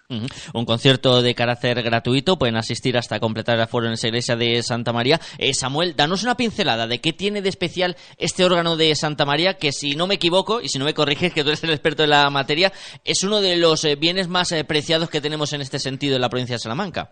Un 0.54 0.66
concierto 0.66 1.22
de 1.22 1.36
carácter 1.36 1.82
gratuito, 1.84 2.38
pueden 2.38 2.56
asistir 2.56 2.98
hasta 2.98 3.20
completar 3.20 3.56
el 3.56 3.62
aforo 3.62 3.88
en 3.88 3.94
esa 3.94 4.08
iglesia 4.08 4.36
de 4.36 4.64
Santa 4.64 4.94
María. 4.94 5.20
Eh, 5.38 5.54
Samuel, 5.54 5.96
danos 5.96 6.24
una 6.24 6.38
pincelada 6.38 6.88
de 6.88 7.02
qué 7.02 7.12
tiene 7.12 7.42
de 7.42 7.50
especial 7.50 7.98
este 8.18 8.46
órgano 8.46 8.78
de 8.78 8.96
Santa 8.96 9.26
María, 9.26 9.56
que 9.56 9.72
si 9.72 9.96
no 9.96 10.08
me 10.08 10.16
equivoco, 10.16 10.62
y 10.62 10.70
si 10.70 10.80
no 10.80 10.86
me 10.86 10.94
corriges, 10.94 11.34
que 11.34 11.44
tú 11.44 11.50
eres 11.50 11.64
el 11.64 11.72
experto 11.72 12.04
en 12.04 12.12
la 12.12 12.30
materia, 12.30 12.72
es 13.04 13.24
uno 13.24 13.42
de 13.42 13.58
los 13.58 13.84
eh, 13.84 13.96
bienes 13.96 14.28
más 14.28 14.52
eh, 14.52 14.64
preciados 14.64 15.10
que 15.10 15.22
tenemos 15.22 15.52
en 15.54 15.62
este 15.62 15.80
sentido 15.80 16.16
en 16.16 16.22
la 16.22 16.30
provincia 16.30 16.56
de 16.56 16.60
Salamanca. 16.60 17.12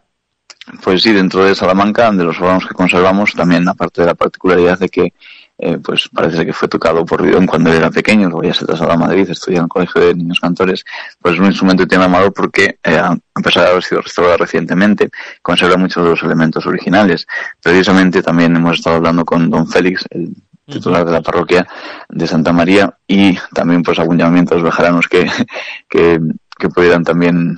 Pues 0.82 1.02
sí, 1.02 1.12
dentro 1.12 1.44
de 1.44 1.56
Salamanca, 1.56 2.10
de 2.12 2.24
los 2.24 2.40
órganos 2.40 2.66
que 2.66 2.74
conservamos, 2.74 3.34
también 3.34 3.68
aparte 3.68 4.02
de 4.02 4.08
la 4.08 4.16
particularidad 4.16 4.80
de 4.80 4.88
que 4.88 5.14
eh, 5.58 5.78
pues 5.78 6.10
parece 6.12 6.46
que 6.46 6.54
fue 6.54 6.68
tocado 6.68 7.06
por 7.06 7.22
Lidón 7.22 7.46
cuando 7.46 7.70
él 7.70 7.78
era 7.78 7.92
pequeño, 7.92 8.28
luego 8.28 8.44
ya 8.44 8.54
se 8.54 8.66
trasladó 8.66 8.94
a 8.94 8.98
Madrid, 8.98 9.30
estudió 9.30 9.60
en 9.60 9.64
el 9.66 9.70
Colegio 9.70 10.02
de 10.02 10.16
Niños 10.16 10.40
Cantores, 10.40 10.84
pues 11.22 11.36
es 11.36 11.40
un 11.40 11.46
instrumento 11.46 11.84
que 11.84 11.90
tiene 11.90 12.08
valor 12.08 12.34
porque, 12.34 12.80
eh, 12.84 12.98
a 12.98 13.16
pesar 13.44 13.64
de 13.64 13.70
haber 13.70 13.84
sido 13.84 14.02
restaurado 14.02 14.38
recientemente, 14.38 15.10
conserva 15.42 15.78
muchos 15.78 16.04
de 16.04 16.10
los 16.10 16.24
elementos 16.24 16.66
originales. 16.66 17.28
Precisamente 17.62 18.24
también 18.24 18.56
hemos 18.56 18.80
estado 18.80 18.96
hablando 18.96 19.24
con 19.26 19.50
don 19.50 19.68
Félix, 19.68 20.06
el 20.10 20.34
titular 20.66 21.06
de 21.06 21.12
la 21.12 21.22
parroquia 21.22 21.68
de 22.10 22.28
Santa 22.28 22.52
María, 22.52 22.98
y 23.08 23.38
también 23.54 23.84
pues 23.84 24.00
algún 24.00 24.18
llamamiento 24.18 24.56
a 24.56 24.58
los 24.58 24.66
bejaranos 24.66 25.08
que, 25.08 25.30
que, 25.90 26.20
que 26.58 26.70
pudieran 26.70 27.04
también 27.04 27.58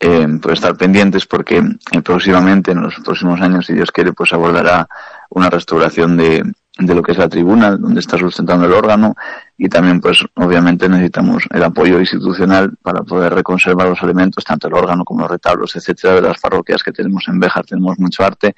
eh, 0.00 0.26
pues 0.40 0.54
estar 0.54 0.76
pendientes 0.76 1.26
porque 1.26 1.58
eh, 1.92 2.02
próximamente, 2.02 2.72
en 2.72 2.82
los 2.82 2.94
próximos 3.04 3.40
años, 3.40 3.66
si 3.66 3.74
Dios 3.74 3.92
quiere, 3.92 4.14
pues 4.14 4.32
abordará 4.32 4.88
una 5.28 5.50
restauración 5.50 6.16
de, 6.16 6.42
de 6.78 6.94
lo 6.94 7.02
que 7.02 7.12
es 7.12 7.18
la 7.18 7.28
tribuna, 7.28 7.76
donde 7.76 8.00
está 8.00 8.16
sustentando 8.16 8.64
el 8.66 8.72
órgano, 8.72 9.14
y 9.58 9.68
también, 9.68 10.00
pues, 10.00 10.24
obviamente 10.36 10.88
necesitamos 10.88 11.44
el 11.50 11.62
apoyo 11.62 11.98
institucional 11.98 12.72
para 12.80 13.02
poder 13.02 13.34
reconservar 13.34 13.88
los 13.88 14.02
elementos, 14.02 14.44
tanto 14.44 14.68
el 14.68 14.74
órgano 14.74 15.04
como 15.04 15.22
los 15.22 15.30
retablos, 15.30 15.76
etcétera, 15.76 16.14
de 16.14 16.22
las 16.22 16.40
parroquias 16.40 16.82
que 16.82 16.92
tenemos 16.92 17.24
en 17.28 17.40
Béjar. 17.40 17.66
Tenemos 17.66 17.98
mucho 17.98 18.24
arte 18.24 18.54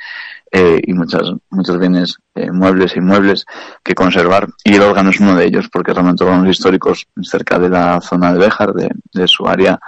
eh, 0.50 0.80
y 0.84 0.92
muchas, 0.92 1.32
muchos 1.50 1.78
bienes 1.78 2.18
eh, 2.34 2.52
muebles 2.52 2.94
e 2.94 2.98
inmuebles 2.98 3.44
que 3.82 3.94
conservar, 3.94 4.46
y 4.62 4.74
el 4.74 4.82
órgano 4.82 5.10
es 5.10 5.18
uno 5.18 5.34
de 5.34 5.46
ellos, 5.46 5.68
porque 5.72 5.92
realmente 5.92 6.22
órganos 6.22 6.48
históricos 6.48 7.06
cerca 7.22 7.58
de 7.58 7.70
la 7.70 8.00
zona 8.00 8.32
de 8.32 8.38
Béjar, 8.38 8.72
de, 8.72 8.90
de 9.12 9.26
su 9.26 9.48
área, 9.48 9.80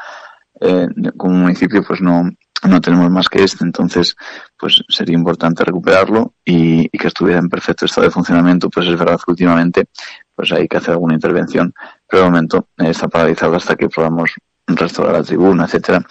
eh, 0.61 0.89
como 1.17 1.35
municipio 1.35 1.85
pues 1.87 2.01
no, 2.01 2.31
no 2.69 2.81
tenemos 2.81 3.11
más 3.11 3.29
que 3.29 3.43
este, 3.43 3.65
entonces 3.65 4.17
pues 4.59 4.83
sería 4.89 5.15
importante 5.15 5.65
recuperarlo 5.65 6.35
y, 6.45 6.85
y, 6.85 6.99
que 6.99 7.09
estuviera 7.09 7.39
en 7.39 7.49
perfecto 7.49 7.87
estado 7.87 8.07
de 8.07 8.11
funcionamiento, 8.11 8.71
pues 8.71 8.87
es 8.87 8.99
verdad 8.99 9.19
que 9.25 9.31
últimamente 9.31 9.87
pues 10.35 10.53
hay 10.53 10.67
que 10.69 10.77
hacer 10.77 10.93
alguna 10.93 11.15
intervención, 11.15 11.73
pero 12.09 12.25
de 12.25 12.31
momento 12.31 12.69
eh, 12.79 12.91
está 12.91 13.09
paralizado 13.09 13.57
hasta 13.57 13.77
que 13.77 13.89
podamos 13.89 14.33
restaurar 14.67 15.17
la 15.17 15.23
tribuna, 15.23 15.65
etcétera, 15.65 16.03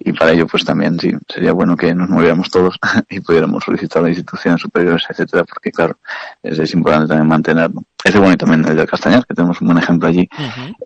y 0.00 0.12
para 0.12 0.32
ello 0.32 0.46
pues 0.46 0.64
también 0.64 0.98
sí 0.98 1.12
sería 1.28 1.52
bueno 1.52 1.76
que 1.76 1.94
nos 1.94 2.08
moviéramos 2.08 2.50
todos 2.50 2.76
y 3.08 3.20
pudiéramos 3.20 3.62
solicitar 3.64 4.00
a 4.00 4.08
las 4.08 4.16
instituciones 4.16 4.60
superiores, 4.60 5.04
etcétera, 5.08 5.44
porque 5.44 5.70
claro, 5.70 5.96
es, 6.42 6.58
es 6.58 6.74
importante 6.74 7.08
también 7.08 7.28
mantenerlo. 7.28 7.82
Ese 8.02 8.18
bueno 8.18 8.34
y 8.34 8.36
también 8.36 8.64
el 8.66 8.76
de 8.76 8.86
Castañar, 8.86 9.24
que 9.26 9.34
tenemos 9.34 9.60
un 9.60 9.68
buen 9.68 9.78
ejemplo 9.78 10.08
allí, 10.08 10.28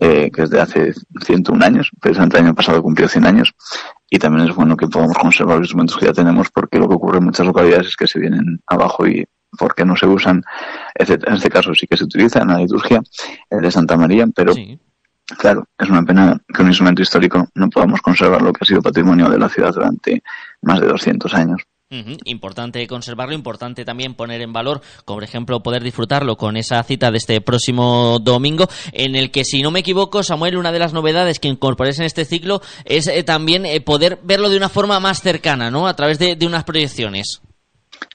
eh, 0.00 0.30
que 0.30 0.42
es 0.42 0.50
de 0.50 0.60
hace 0.60 0.92
101 1.24 1.64
años, 1.64 1.90
precisamente 2.00 2.38
el 2.38 2.44
año 2.44 2.54
pasado 2.54 2.82
cumplió 2.82 3.08
100 3.08 3.24
años, 3.24 3.54
y 4.14 4.18
también 4.20 4.48
es 4.48 4.54
bueno 4.54 4.76
que 4.76 4.86
podamos 4.86 5.18
conservar 5.18 5.56
los 5.56 5.64
instrumentos 5.64 5.96
que 5.96 6.06
ya 6.06 6.12
tenemos, 6.12 6.48
porque 6.52 6.78
lo 6.78 6.86
que 6.86 6.94
ocurre 6.94 7.18
en 7.18 7.24
muchas 7.24 7.44
localidades 7.44 7.88
es 7.88 7.96
que 7.96 8.06
se 8.06 8.20
vienen 8.20 8.60
abajo 8.68 9.08
y 9.08 9.26
porque 9.58 9.84
no 9.84 9.96
se 9.96 10.06
usan. 10.06 10.40
En 10.94 11.34
este 11.34 11.50
caso 11.50 11.74
sí 11.74 11.88
que 11.88 11.96
se 11.96 12.04
utiliza 12.04 12.42
en 12.42 12.48
la 12.48 12.58
liturgia, 12.58 13.02
el 13.50 13.60
de 13.60 13.70
Santa 13.72 13.96
María, 13.96 14.28
pero 14.32 14.54
Claro, 15.38 15.64
es 15.78 15.88
una 15.88 16.02
pena 16.02 16.38
que 16.46 16.62
un 16.62 16.68
instrumento 16.68 17.02
histórico 17.02 17.48
no 17.54 17.68
podamos 17.70 18.02
conservar 18.02 18.42
lo 18.42 18.52
que 18.52 18.58
ha 18.60 18.66
sido 18.66 18.82
patrimonio 18.82 19.28
de 19.28 19.38
la 19.38 19.48
ciudad 19.48 19.72
durante 19.72 20.22
más 20.62 20.80
de 20.80 20.86
200 20.86 21.34
años. 21.34 21.62
Importante 22.24 22.86
conservarlo, 22.86 23.34
importante 23.34 23.84
también 23.84 24.14
poner 24.14 24.40
en 24.40 24.52
valor, 24.52 24.80
como 25.04 25.16
por 25.16 25.24
ejemplo 25.24 25.62
poder 25.62 25.82
disfrutarlo 25.82 26.36
con 26.36 26.56
esa 26.56 26.82
cita 26.82 27.10
de 27.10 27.18
este 27.18 27.40
próximo 27.40 28.18
domingo, 28.20 28.68
en 28.92 29.16
el 29.16 29.30
que 29.30 29.44
si 29.44 29.62
no 29.62 29.70
me 29.70 29.80
equivoco, 29.80 30.22
Samuel, 30.22 30.56
una 30.56 30.72
de 30.72 30.78
las 30.78 30.92
novedades 30.92 31.38
que 31.38 31.48
incorporéis 31.48 31.98
en 31.98 32.06
este 32.06 32.24
ciclo 32.24 32.60
es 32.84 33.06
eh, 33.06 33.22
también 33.22 33.66
eh, 33.66 33.80
poder 33.80 34.18
verlo 34.22 34.48
de 34.48 34.56
una 34.56 34.68
forma 34.68 35.00
más 35.00 35.20
cercana, 35.20 35.70
¿no? 35.70 35.86
A 35.86 35.94
través 35.94 36.18
de, 36.18 36.36
unas 36.44 36.64
proyecciones. 36.64 37.40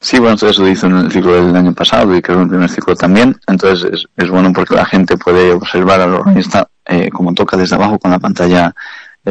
Sí, 0.01 0.19
bueno, 0.19 0.35
eso 0.35 0.67
hizo 0.67 0.87
en 0.87 0.97
el 0.97 1.11
ciclo 1.11 1.33
del 1.33 1.55
año 1.55 1.73
pasado 1.73 2.15
y 2.15 2.21
creo 2.21 2.37
en 2.37 2.43
el 2.43 2.49
primer 2.49 2.69
ciclo 2.69 2.95
también. 2.95 3.35
Entonces 3.47 3.91
es, 3.91 4.05
es 4.15 4.29
bueno 4.29 4.53
porque 4.53 4.75
la 4.75 4.85
gente 4.85 5.17
puede 5.17 5.51
observar 5.51 5.99
al 5.99 6.13
organista 6.13 6.69
eh, 6.91 7.11
como 7.11 7.35
toca 7.35 7.55
desde 7.55 7.75
abajo 7.75 7.99
con 7.99 8.09
la 8.09 8.17
pantalla, 8.17 8.73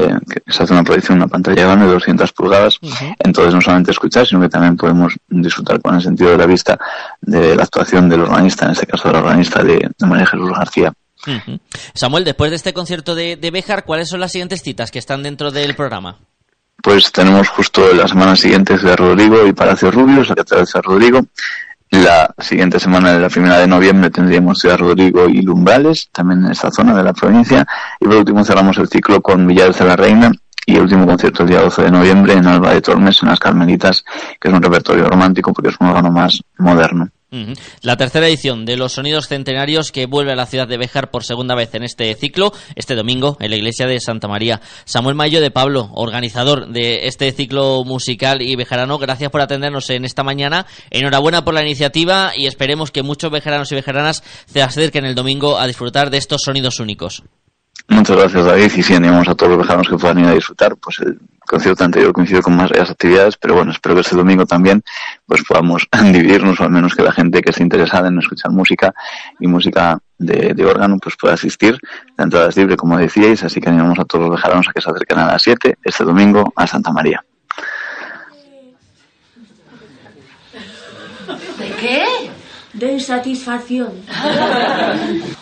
eh, 0.05 0.19
que 0.29 0.53
se 0.53 0.63
hace 0.63 0.73
una 0.73 0.85
proyección, 0.85 1.19
una 1.19 1.29
pantalla 1.29 1.63
grande 1.65 1.87
de 1.87 1.93
200 1.93 2.33
pulgadas. 2.33 2.79
Entonces 3.19 3.55
no 3.55 3.61
solamente 3.61 3.91
escuchar, 3.91 4.27
sino 4.27 4.41
que 4.41 4.49
también 4.49 4.77
podemos 4.77 5.15
disfrutar 5.29 5.81
con 5.81 5.95
el 5.95 6.03
sentido 6.03 6.31
de 6.31 6.39
la 6.39 6.47
vista 6.47 6.79
de 7.21 7.55
la 7.57 7.65
actuación 7.65 8.09
del 8.09 8.23
organista, 8.23 8.67
en 8.67 8.73
este 8.73 8.87
caso 8.87 9.09
del 9.09 9.19
organista 9.19 9.63
de, 9.63 9.91
de 9.97 10.07
María 10.07 10.27
Jesús 10.27 10.51
García. 10.51 10.93
Ujú. 11.27 11.59
Samuel, 11.95 12.25
después 12.25 12.51
de 12.51 12.57
este 12.57 12.73
concierto 12.73 13.15
de, 13.15 13.37
de 13.37 13.51
Béjar, 13.51 13.85
¿cuáles 13.85 14.09
son 14.09 14.21
las 14.21 14.33
siguientes 14.33 14.63
citas 14.63 14.91
que 14.91 14.99
están 14.99 15.23
dentro 15.23 15.51
del 15.51 15.75
programa? 15.75 16.17
Pues 16.83 17.11
tenemos 17.11 17.49
justo 17.49 17.93
la 17.93 18.07
semana 18.07 18.37
siguiente 18.37 18.79
Ciudad 18.79 18.97
Rodrigo 18.97 19.45
y 19.47 19.53
Palacio 19.53 19.91
Rubios, 19.91 20.29
la 20.29 20.37
Catedral 20.37 20.67
de 20.73 20.83
Rodrigo. 20.83 21.21
La 21.91 22.35
siguiente 22.39 22.79
semana, 22.79 23.13
de 23.13 23.21
la 23.21 23.31
primera 23.31 23.59
de 23.59 23.67
noviembre, 23.67 24.11
tendríamos 24.11 24.59
Ciudad 24.59 24.79
Rodrigo 24.79 25.27
y 25.29 25.41
Lumbrales, 25.41 26.11
también 26.13 26.45
en 26.45 26.53
esta 26.53 26.71
zona 26.71 26.95
de 26.95 27.03
la 27.03 27.15
provincia. 27.15 27.67
Y 27.99 28.05
por 28.05 28.17
último 28.17 28.45
cerramos 28.45 28.77
el 28.79 28.89
ciclo 28.89 29.23
con 29.23 29.47
Villares 29.47 29.79
de 29.79 29.85
la 29.87 29.97
Reina 29.97 30.31
y 30.67 30.77
el 30.77 30.83
último 30.83 31.07
concierto 31.07 31.45
el 31.45 31.49
día 31.49 31.63
12 31.63 31.85
de 31.85 31.91
noviembre 31.91 32.35
en 32.35 32.47
Alba 32.47 32.75
de 32.75 32.83
Tormes, 32.83 33.23
en 33.23 33.31
las 33.31 33.39
Carmelitas, 33.39 34.05
que 34.39 34.49
es 34.49 34.55
un 34.55 34.63
repertorio 34.63 35.09
romántico 35.09 35.55
porque 35.55 35.71
es 35.71 35.77
un 35.81 35.87
órgano 35.87 36.11
más 36.11 36.43
moderno. 36.59 37.09
La 37.83 37.97
tercera 37.99 38.27
edición 38.27 38.65
de 38.65 38.79
los 38.79 38.93
Sonidos 38.93 39.29
Centenarios 39.29 39.93
que 39.93 40.07
vuelve 40.07 40.33
a 40.33 40.37
la 40.37 40.47
ciudad 40.47 40.67
de 40.67 40.79
Béjar 40.79 41.11
por 41.11 41.25
segunda 41.25 41.55
vez 41.55 41.75
en 41.75 41.83
este 41.83 42.15
ciclo, 42.15 42.53
este 42.75 42.95
domingo, 42.95 43.37
en 43.41 43.51
la 43.51 43.57
iglesia 43.57 43.87
de 43.87 44.01
Santa 44.01 44.29
María. 44.29 44.63
Samuel 44.87 45.15
Mayo 45.15 45.43
de 45.43 45.51
Pablo, 45.51 45.91
organizador 45.93 46.69
de 46.69 47.07
este 47.07 47.31
ciclo 47.33 47.85
musical 47.85 48.41
y 48.41 48.57
bejarano, 48.57 48.97
gracias 48.99 49.31
por 49.31 49.43
atendernos 49.43 49.91
en 49.91 50.07
esta 50.07 50.23
mañana. 50.23 50.67
Enhorabuena 50.91 51.45
por 51.45 51.53
la 51.53 51.63
iniciativa 51.63 52.33
y 52.35 52.47
esperemos 52.47 52.91
que 52.91 53.03
muchos 53.03 53.31
bejaranos 53.31 53.71
y 53.73 53.75
bejaranas 53.75 54.25
se 54.47 54.63
acerquen 54.63 55.05
el 55.05 55.15
domingo 55.15 55.59
a 55.59 55.67
disfrutar 55.67 56.09
de 56.09 56.17
estos 56.17 56.41
sonidos 56.43 56.81
únicos. 56.81 57.25
Muchas 57.87 58.17
gracias, 58.17 58.45
David. 58.45 58.73
Y 58.77 58.83
sí, 58.83 58.95
animamos 58.95 59.29
a 59.29 59.35
todos 59.35 59.57
los 59.57 59.67
veganos 59.67 59.89
que 59.89 59.97
puedan 59.97 60.19
ir 60.19 60.27
a 60.27 60.33
disfrutar. 60.33 60.77
Pues 60.77 60.99
el 61.01 61.19
concierto 61.47 61.85
anterior 61.85 62.13
coincidió 62.13 62.43
con 62.43 62.57
más 62.57 62.71
actividades, 62.73 63.37
pero 63.37 63.55
bueno, 63.55 63.71
espero 63.71 63.95
que 63.95 64.03
este 64.03 64.17
domingo 64.17 64.45
también 64.45 64.83
pues 65.27 65.43
podamos 65.49 65.87
dividirnos, 66.03 66.61
o 66.61 66.65
al 66.65 66.71
menos 66.71 66.95
que 66.95 67.03
la 67.03 67.13
gente 67.13 67.41
que 67.41 67.51
esté 67.51 67.63
interesada 67.63 68.09
en 68.09 68.19
escuchar 68.19 68.51
música 68.51 68.95
y 69.41 69.47
música 69.47 69.99
de, 70.19 70.53
de 70.53 70.65
órgano 70.67 70.99
pues 70.99 71.17
pueda 71.17 71.35
asistir. 71.35 71.79
La 72.17 72.25
entrada 72.25 72.49
es 72.49 72.57
libre, 72.57 72.77
como 72.77 72.99
decíais, 72.99 73.43
así 73.45 73.61
que 73.61 73.69
animamos 73.69 73.99
a 73.99 74.05
todos 74.05 74.27
los 74.27 74.37
vejaranos 74.37 74.69
a 74.69 74.73
que 74.73 74.81
se 74.81 74.91
acerquen 74.91 75.19
a 75.19 75.27
las 75.27 75.43
7 75.43 75.79
este 75.83 76.05
domingo 76.05 76.53
a 76.57 76.67
Santa 76.67 76.93
María. 76.93 77.25
de 82.73 83.01
satisfacción. 83.01 83.93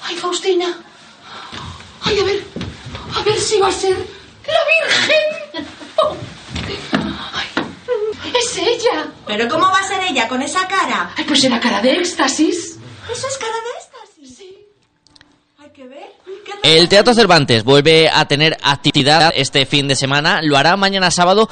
Ay, 0.02 0.16
Faustina. 0.16 0.66
Ay, 2.06 2.18
a 2.20 2.24
ver, 2.24 2.44
a 3.16 3.22
ver 3.22 3.38
si 3.38 3.58
va 3.58 3.68
a 3.68 3.72
ser 3.72 3.96
la 4.46 4.62
Virgen. 4.72 5.66
Ay, 6.92 8.32
es 8.40 8.58
ella. 8.58 9.08
¿Pero 9.26 9.48
cómo 9.48 9.64
va 9.66 9.80
a 9.80 9.88
ser 9.88 10.02
ella 10.08 10.28
con 10.28 10.40
esa 10.40 10.66
cara? 10.68 11.12
Ay, 11.16 11.24
pues 11.24 11.42
era 11.44 11.58
cara 11.60 11.80
de 11.82 11.96
éxtasis. 11.96 12.78
¿Eso 13.10 13.26
es 13.26 13.38
cara 13.38 13.52
de 13.52 13.70
éxtasis? 13.78 14.38
Sí. 14.38 14.58
Hay 15.58 15.70
que 15.70 15.86
ver. 15.86 16.06
El 16.62 16.88
Teatro 16.88 17.14
Cervantes 17.14 17.64
vuelve 17.64 18.08
a 18.12 18.26
tener 18.26 18.56
actividad 18.62 19.32
este 19.34 19.66
fin 19.66 19.88
de 19.88 19.96
semana. 19.96 20.40
Lo 20.42 20.56
hará 20.56 20.76
mañana 20.76 21.10
sábado 21.10 21.48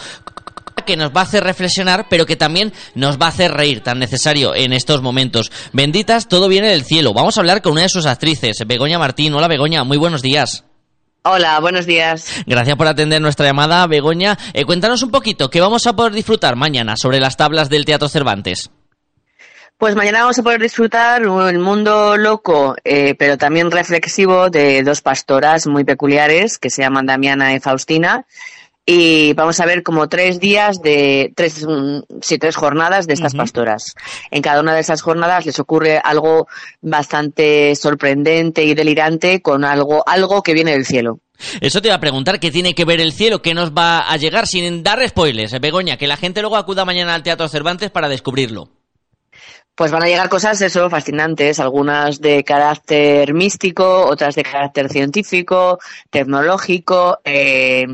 que 0.85 0.97
nos 0.97 1.11
va 1.11 1.20
a 1.20 1.24
hacer 1.24 1.44
reflexionar, 1.44 2.06
pero 2.09 2.27
que 2.27 2.36
también 2.36 2.73
nos 2.94 3.19
va 3.19 3.27
a 3.27 3.31
hacer 3.31 3.52
reír, 3.52 3.82
tan 3.82 3.98
necesario 3.98 4.55
en 4.55 4.73
estos 4.73 5.02
momentos. 5.02 5.51
Benditas, 5.73 6.28
todo 6.28 6.48
viene 6.48 6.69
del 6.69 6.85
cielo. 6.85 7.12
Vamos 7.12 7.36
a 7.36 7.40
hablar 7.40 7.62
con 7.62 7.73
una 7.73 7.82
de 7.82 7.89
sus 7.89 8.06
actrices, 8.06 8.65
Begoña 8.66 8.98
Martín. 8.98 9.35
Hola 9.35 9.48
Begoña, 9.48 9.85
muy 9.85 9.97
buenos 9.97 10.23
días. 10.23 10.65
Hola, 11.27 11.59
buenos 11.61 11.86
días. 11.86 12.44
Gracias 12.47 12.77
por 12.77 12.86
atender 12.86 13.23
nuestra 13.23 13.47
llamada, 13.47 13.86
Begoña. 13.86 14.36
Eh, 14.52 14.66
cuéntanos 14.66 15.02
un 15.02 15.11
poquito, 15.11 15.48
¿qué 15.48 15.61
vamos 15.61 15.86
a 15.86 15.97
poder 15.97 16.12
disfrutar 16.12 16.55
mañana 16.55 16.97
sobre 16.98 17.19
las 17.19 17.39
tablas 17.39 17.70
del 17.70 17.86
Teatro 17.86 18.09
Cervantes? 18.09 18.70
Pues 19.78 19.97
mañana 19.97 20.20
vamos 20.20 20.39
a 20.39 20.43
poder 20.43 20.61
disfrutar 20.61 21.23
el 21.23 21.59
mundo 21.59 22.16
loco, 22.16 22.77
eh, 22.85 23.15
pero 23.19 23.36
también 23.36 23.70
reflexivo 23.70 24.48
de 24.48 24.82
dos 24.82 25.01
pastoras 25.01 25.66
muy 25.66 25.85
peculiares 25.85 26.59
que 26.59 26.70
se 26.70 26.82
llaman 26.82 27.06
Damiana 27.06 27.55
y 27.55 27.61
Faustina. 27.61 28.24
Y 28.86 29.32
vamos 29.32 29.61
a 29.61 29.66
ver 29.66 29.82
como 29.82 30.09
tres 30.09 30.40
días 30.40 30.82
de 30.82 31.32
tres, 31.35 31.66
mm, 31.66 32.01
sí, 32.20 32.39
tres 32.39 32.55
jornadas 32.55 33.06
de 33.06 33.15
estas 33.15 33.35
pastoras. 33.35 33.94
En 34.31 34.43
cada 34.43 34.61
una 34.61 34.74
de 34.74 34.81
esas 34.81 35.01
jornadas 35.01 35.47
les 35.47 35.59
ocurre 35.59 35.98
algo 36.05 36.48
bastante 36.82 37.74
sorprendente 37.77 38.65
y 38.65 38.74
delirante 38.74 39.40
con 39.40 39.65
algo, 39.65 40.06
algo 40.06 40.43
que 40.43 40.52
viene 40.52 40.73
del 40.73 40.85
cielo. 40.85 41.20
Eso 41.61 41.81
te 41.81 41.89
iba 41.89 41.97
a 41.97 42.01
preguntar, 42.01 42.39
¿qué 42.39 42.51
tiene 42.51 42.74
que 42.74 42.85
ver 42.85 43.01
el 43.01 43.12
cielo? 43.12 43.43
¿Qué 43.43 43.55
nos 43.55 43.73
va 43.73 44.01
a 44.01 44.16
llegar 44.16 44.47
sin 44.47 44.82
dar 44.82 45.06
spoilers, 45.09 45.52
eh, 45.52 45.59
Begoña? 45.59 45.97
Que 45.97 46.06
la 46.06 46.16
gente 46.16 46.40
luego 46.43 46.56
acuda 46.56 46.85
mañana 46.85 47.15
al 47.15 47.23
Teatro 47.23 47.48
Cervantes 47.48 47.90
para 47.90 48.09
descubrirlo. 48.09 48.69
Pues 49.74 49.90
van 49.90 50.05
a 50.05 50.06
llegar 50.06 50.28
cosas, 50.28 50.61
eso, 50.61 50.89
fascinantes, 50.89 51.59
algunas 51.59 52.20
de 52.20 52.44
carácter 52.44 53.35
místico, 53.35 54.06
otras 54.06 54.36
de 54.36 54.44
carácter 54.44 54.89
científico, 54.89 55.81
tecnológico, 56.11 57.19
eh, 57.24 57.85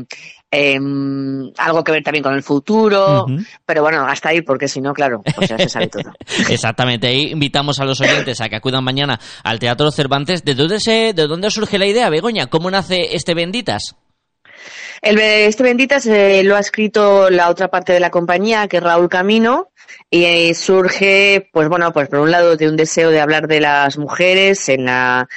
em, 0.51 1.51
algo 1.57 1.83
que 1.83 1.93
ver 1.93 2.03
también 2.03 2.23
con 2.23 2.33
el 2.33 2.43
futuro, 2.43 3.25
pero 3.65 3.81
bueno, 3.81 4.05
hasta 4.05 4.29
ahí, 4.29 4.41
porque 4.41 4.67
si 4.67 4.81
no, 4.81 4.93
claro, 4.93 5.21
pues 5.35 5.49
ya 5.49 5.57
se 5.57 5.69
sabe 5.69 5.87
todo. 5.87 6.13
Exactamente, 6.49 7.07
ahí 7.07 7.31
invitamos 7.31 7.79
a 7.79 7.85
los 7.85 8.01
oyentes 8.01 8.41
a 8.41 8.49
que 8.49 8.57
acudan 8.57 8.83
mañana 8.83 9.19
al 9.43 9.59
Teatro 9.59 9.89
Cervantes. 9.91 10.43
¿De 10.43 10.53
dónde, 10.53 10.79
se, 10.79 11.13
¿De 11.13 11.27
dónde 11.27 11.49
surge 11.49 11.79
la 11.79 11.87
idea, 11.87 12.09
Begoña? 12.09 12.47
¿Cómo 12.47 12.69
nace 12.69 13.15
este 13.15 13.33
Benditas? 13.33 13.95
El, 15.01 15.17
este 15.19 15.63
Benditas 15.63 16.05
eh, 16.05 16.43
lo 16.43 16.55
ha 16.55 16.59
escrito 16.59 17.29
la 17.29 17.49
otra 17.49 17.69
parte 17.69 17.93
de 17.93 17.99
la 17.99 18.11
compañía, 18.11 18.67
que 18.67 18.77
es 18.77 18.83
Raúl 18.83 19.09
Camino, 19.09 19.69
y 20.09 20.25
eh, 20.25 20.53
surge, 20.53 21.49
pues 21.51 21.69
bueno, 21.69 21.91
pues 21.91 22.07
por 22.07 22.19
un 22.19 22.29
lado 22.31 22.55
de 22.55 22.69
un 22.69 22.77
deseo 22.77 23.09
de 23.09 23.19
hablar 23.19 23.47
de 23.47 23.61
las 23.61 23.97
mujeres 23.97 24.69
en 24.69 24.85
la, 24.85 25.27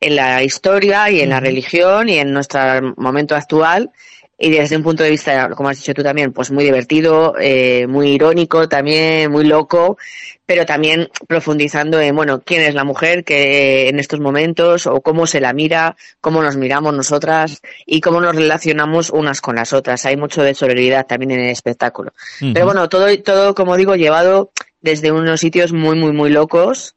en 0.00 0.16
la 0.16 0.42
historia 0.42 1.10
y 1.10 1.20
en 1.20 1.30
la 1.30 1.40
religión 1.40 2.08
y 2.08 2.18
en 2.18 2.32
nuestro 2.32 2.60
momento 2.96 3.34
actual 3.34 3.90
y 4.38 4.50
desde 4.50 4.76
un 4.76 4.82
punto 4.82 5.02
de 5.02 5.10
vista, 5.10 5.50
como 5.50 5.68
has 5.68 5.78
dicho 5.78 5.94
tú 5.94 6.02
también, 6.02 6.32
pues 6.32 6.50
muy 6.50 6.64
divertido, 6.64 7.34
eh, 7.38 7.86
muy 7.86 8.08
irónico 8.08 8.68
también, 8.68 9.30
muy 9.30 9.44
loco, 9.44 9.96
pero 10.44 10.66
también 10.66 11.08
profundizando 11.28 12.00
en, 12.00 12.16
bueno, 12.16 12.42
quién 12.44 12.62
es 12.62 12.74
la 12.74 12.84
mujer 12.84 13.24
que 13.24 13.88
en 13.88 14.00
estos 14.00 14.18
momentos 14.18 14.86
o 14.86 15.00
cómo 15.00 15.26
se 15.26 15.40
la 15.40 15.52
mira, 15.52 15.96
cómo 16.20 16.42
nos 16.42 16.56
miramos 16.56 16.94
nosotras 16.94 17.62
y 17.86 18.00
cómo 18.00 18.20
nos 18.20 18.34
relacionamos 18.34 19.10
unas 19.10 19.40
con 19.40 19.54
las 19.54 19.72
otras. 19.72 20.04
Hay 20.04 20.16
mucho 20.16 20.42
de 20.42 20.54
solidaridad 20.54 21.06
también 21.06 21.30
en 21.30 21.40
el 21.40 21.50
espectáculo. 21.50 22.12
Pero 22.40 22.66
bueno, 22.66 22.88
todo, 22.88 23.06
todo, 23.22 23.54
como 23.54 23.76
digo, 23.76 23.94
llevado 23.94 24.50
desde 24.80 25.12
unos 25.12 25.40
sitios 25.40 25.72
muy, 25.72 25.96
muy, 25.96 26.12
muy 26.12 26.30
locos. 26.30 26.96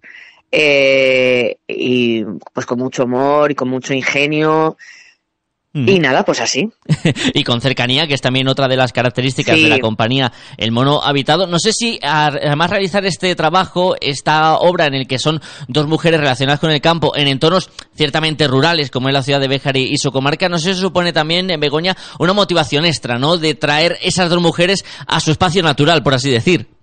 Eh, 0.50 1.58
y 1.68 2.24
pues 2.54 2.66
con 2.66 2.80
mucho 2.80 3.04
humor 3.04 3.52
y 3.52 3.56
con 3.56 3.68
mucho 3.68 3.94
ingenio 3.94 4.78
y 5.86 6.00
nada, 6.00 6.24
pues 6.24 6.42
así. 6.42 6.70
y 7.34 7.44
con 7.44 7.62
cercanía, 7.62 8.08
que 8.08 8.14
es 8.14 8.22
también 8.22 8.48
otra 8.48 8.68
de 8.68 8.78
las 8.78 8.94
características 8.94 9.56
de 9.56 9.70
la 9.70 9.80
compañía, 9.80 10.32
el 10.58 10.72
mono 10.72 11.02
habitado. 11.04 11.48
No 11.48 11.60
sé 11.60 11.74
si 11.74 12.00
además 12.02 12.70
realizar 12.70 13.06
este 13.06 13.36
trabajo, 13.36 13.96
esta 14.00 14.58
obra 14.58 14.86
en 14.86 14.94
el 14.94 15.08
que 15.08 15.20
son 15.20 15.42
dos 15.68 15.88
mujeres 15.88 16.20
relacionadas 16.20 16.60
con 16.60 16.72
el 16.72 16.82
campo 16.82 17.16
en 17.16 17.28
entornos 17.28 17.70
ciertamente 17.96 18.48
rurales, 18.48 18.90
como 18.92 19.10
es 19.10 19.14
la 19.14 19.24
ciudad 19.24 19.40
de 19.40 19.48
Béjar 19.48 19.78
y 19.78 19.98
su 19.98 20.12
comarca, 20.12 20.50
no 20.50 20.60
sé 20.60 20.74
si 20.74 20.82
supone 20.82 21.14
también 21.14 21.50
en 21.50 21.60
Begoña 21.60 21.96
una 22.20 22.34
motivación 22.34 22.86
extra, 22.86 23.20
¿no? 23.20 23.38
De 23.38 23.56
traer 23.56 23.98
esas 24.02 24.30
dos 24.30 24.42
mujeres 24.42 24.86
a 25.06 25.20
su 25.20 25.32
espacio 25.32 25.64
natural, 25.64 26.04
por 26.04 26.14
así 26.14 26.30
decir. 26.30 26.77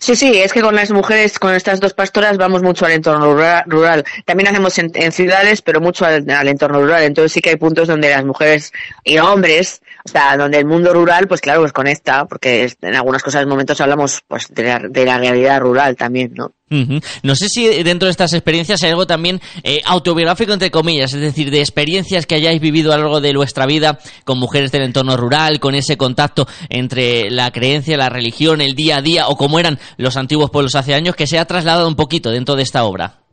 Sí, 0.00 0.14
sí, 0.14 0.38
es 0.38 0.52
que 0.52 0.62
con 0.62 0.74
las 0.74 0.90
mujeres, 0.90 1.38
con 1.38 1.54
estas 1.54 1.80
dos 1.80 1.92
pastoras, 1.92 2.38
vamos 2.38 2.62
mucho 2.62 2.86
al 2.86 2.92
entorno 2.92 3.34
rural. 3.66 4.04
También 4.24 4.48
hacemos 4.48 4.78
en, 4.78 5.12
ciudades, 5.12 5.60
pero 5.62 5.80
mucho 5.80 6.06
al, 6.06 6.28
al, 6.30 6.48
entorno 6.48 6.80
rural. 6.80 7.02
Entonces 7.02 7.32
sí 7.32 7.40
que 7.40 7.50
hay 7.50 7.56
puntos 7.56 7.88
donde 7.88 8.10
las 8.10 8.24
mujeres 8.24 8.72
y 9.04 9.18
hombres 9.18 9.82
o 10.08 10.10
sea, 10.10 10.36
donde 10.38 10.58
el 10.58 10.64
mundo 10.64 10.94
rural, 10.94 11.28
pues 11.28 11.40
claro, 11.42 11.60
pues 11.60 11.72
conecta, 11.72 12.24
porque 12.24 12.72
en 12.80 12.94
algunas 12.94 13.22
cosas, 13.22 13.42
en 13.42 13.48
momentos 13.48 13.80
hablamos 13.80 14.22
pues 14.26 14.48
de 14.48 14.62
la, 14.62 14.78
de 14.78 15.04
la 15.04 15.18
realidad 15.18 15.60
rural 15.60 15.96
también, 15.96 16.32
¿no? 16.34 16.54
No 16.70 17.34
sé 17.34 17.48
si 17.48 17.66
dentro 17.82 18.06
de 18.06 18.10
estas 18.10 18.32
experiencias 18.32 18.82
hay 18.82 18.90
algo 18.90 19.06
también 19.06 19.40
eh, 19.62 19.80
autobiográfico, 19.84 20.52
entre 20.52 20.70
comillas, 20.70 21.12
es 21.14 21.20
decir, 21.20 21.50
de 21.50 21.60
experiencias 21.60 22.26
que 22.26 22.34
hayáis 22.34 22.60
vivido 22.60 22.92
a 22.92 22.96
lo 22.96 23.04
largo 23.04 23.20
de 23.20 23.34
vuestra 23.34 23.66
vida 23.66 23.98
con 24.24 24.38
mujeres 24.38 24.72
del 24.72 24.82
entorno 24.82 25.16
rural, 25.16 25.60
con 25.60 25.74
ese 25.74 25.96
contacto 25.96 26.46
entre 26.68 27.30
la 27.30 27.50
creencia, 27.50 27.96
la 27.96 28.08
religión, 28.08 28.60
el 28.60 28.74
día 28.74 28.98
a 28.98 29.02
día, 29.02 29.28
o 29.28 29.36
como 29.36 29.58
eran 29.58 29.78
los 29.96 30.16
antiguos 30.16 30.50
pueblos 30.50 30.74
hace 30.74 30.94
años, 30.94 31.16
que 31.16 31.26
se 31.26 31.38
ha 31.38 31.44
trasladado 31.44 31.88
un 31.88 31.96
poquito 31.96 32.30
dentro 32.30 32.56
de 32.56 32.62
esta 32.62 32.84
obra. 32.84 33.27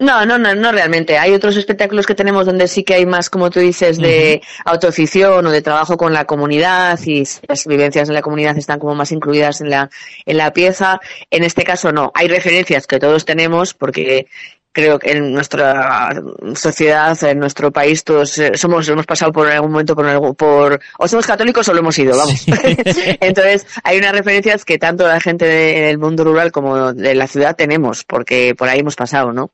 No, 0.00 0.24
no, 0.24 0.38
no, 0.38 0.54
no 0.54 0.72
realmente. 0.72 1.18
Hay 1.18 1.34
otros 1.34 1.58
espectáculos 1.58 2.06
que 2.06 2.14
tenemos 2.14 2.46
donde 2.46 2.68
sí 2.68 2.84
que 2.84 2.94
hay 2.94 3.04
más, 3.04 3.28
como 3.28 3.50
tú 3.50 3.60
dices, 3.60 3.98
de 3.98 4.40
autoficción 4.64 5.46
o 5.46 5.50
de 5.50 5.60
trabajo 5.60 5.98
con 5.98 6.14
la 6.14 6.24
comunidad 6.24 6.98
y 7.04 7.22
las 7.46 7.66
vivencias 7.66 8.08
en 8.08 8.14
la 8.14 8.22
comunidad 8.22 8.56
están 8.56 8.78
como 8.78 8.94
más 8.94 9.12
incluidas 9.12 9.60
en 9.60 9.68
la, 9.68 9.90
en 10.24 10.38
la 10.38 10.54
pieza. 10.54 11.00
En 11.30 11.44
este 11.44 11.64
caso 11.64 11.92
no. 11.92 12.12
Hay 12.14 12.28
referencias 12.28 12.86
que 12.86 12.98
todos 12.98 13.26
tenemos 13.26 13.74
porque 13.74 14.26
creo 14.72 14.98
que 14.98 15.12
en 15.12 15.32
nuestra 15.32 16.10
sociedad, 16.54 17.16
en 17.24 17.38
nuestro 17.38 17.70
país, 17.72 18.04
todos 18.04 18.38
eh, 18.38 18.52
somos, 18.54 18.88
hemos 18.88 19.06
pasado 19.06 19.32
por 19.32 19.48
algún 19.48 19.72
momento 19.72 19.96
por, 19.96 20.06
algo, 20.06 20.34
por 20.34 20.80
o 20.98 21.08
somos 21.08 21.26
católicos 21.26 21.68
o 21.68 21.72
lo 21.72 21.80
hemos 21.80 21.98
ido, 21.98 22.16
vamos. 22.16 22.44
Entonces, 23.20 23.66
hay 23.82 23.98
unas 23.98 24.12
referencias 24.12 24.64
que 24.64 24.78
tanto 24.78 25.06
la 25.06 25.20
gente 25.20 25.44
del 25.44 25.98
mundo 25.98 26.24
rural 26.24 26.52
como 26.52 26.92
de 26.92 27.14
la 27.14 27.26
ciudad 27.26 27.56
tenemos, 27.56 28.04
porque 28.04 28.54
por 28.56 28.68
ahí 28.68 28.80
hemos 28.80 28.96
pasado, 28.96 29.32
¿no? 29.32 29.50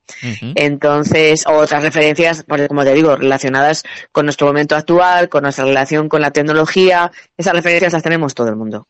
Entonces, 0.54 1.44
otras 1.46 1.82
referencias, 1.82 2.44
como 2.68 2.84
te 2.84 2.92
digo, 2.92 3.16
relacionadas 3.16 3.84
con 4.12 4.26
nuestro 4.26 4.46
momento 4.46 4.76
actual, 4.76 5.28
con 5.28 5.42
nuestra 5.42 5.64
relación 5.64 6.08
con 6.08 6.20
la 6.20 6.30
tecnología, 6.30 7.10
esas 7.36 7.54
referencias 7.54 7.92
las 7.92 8.02
tenemos 8.02 8.34
todo 8.34 8.48
el 8.48 8.56
mundo. 8.56 8.86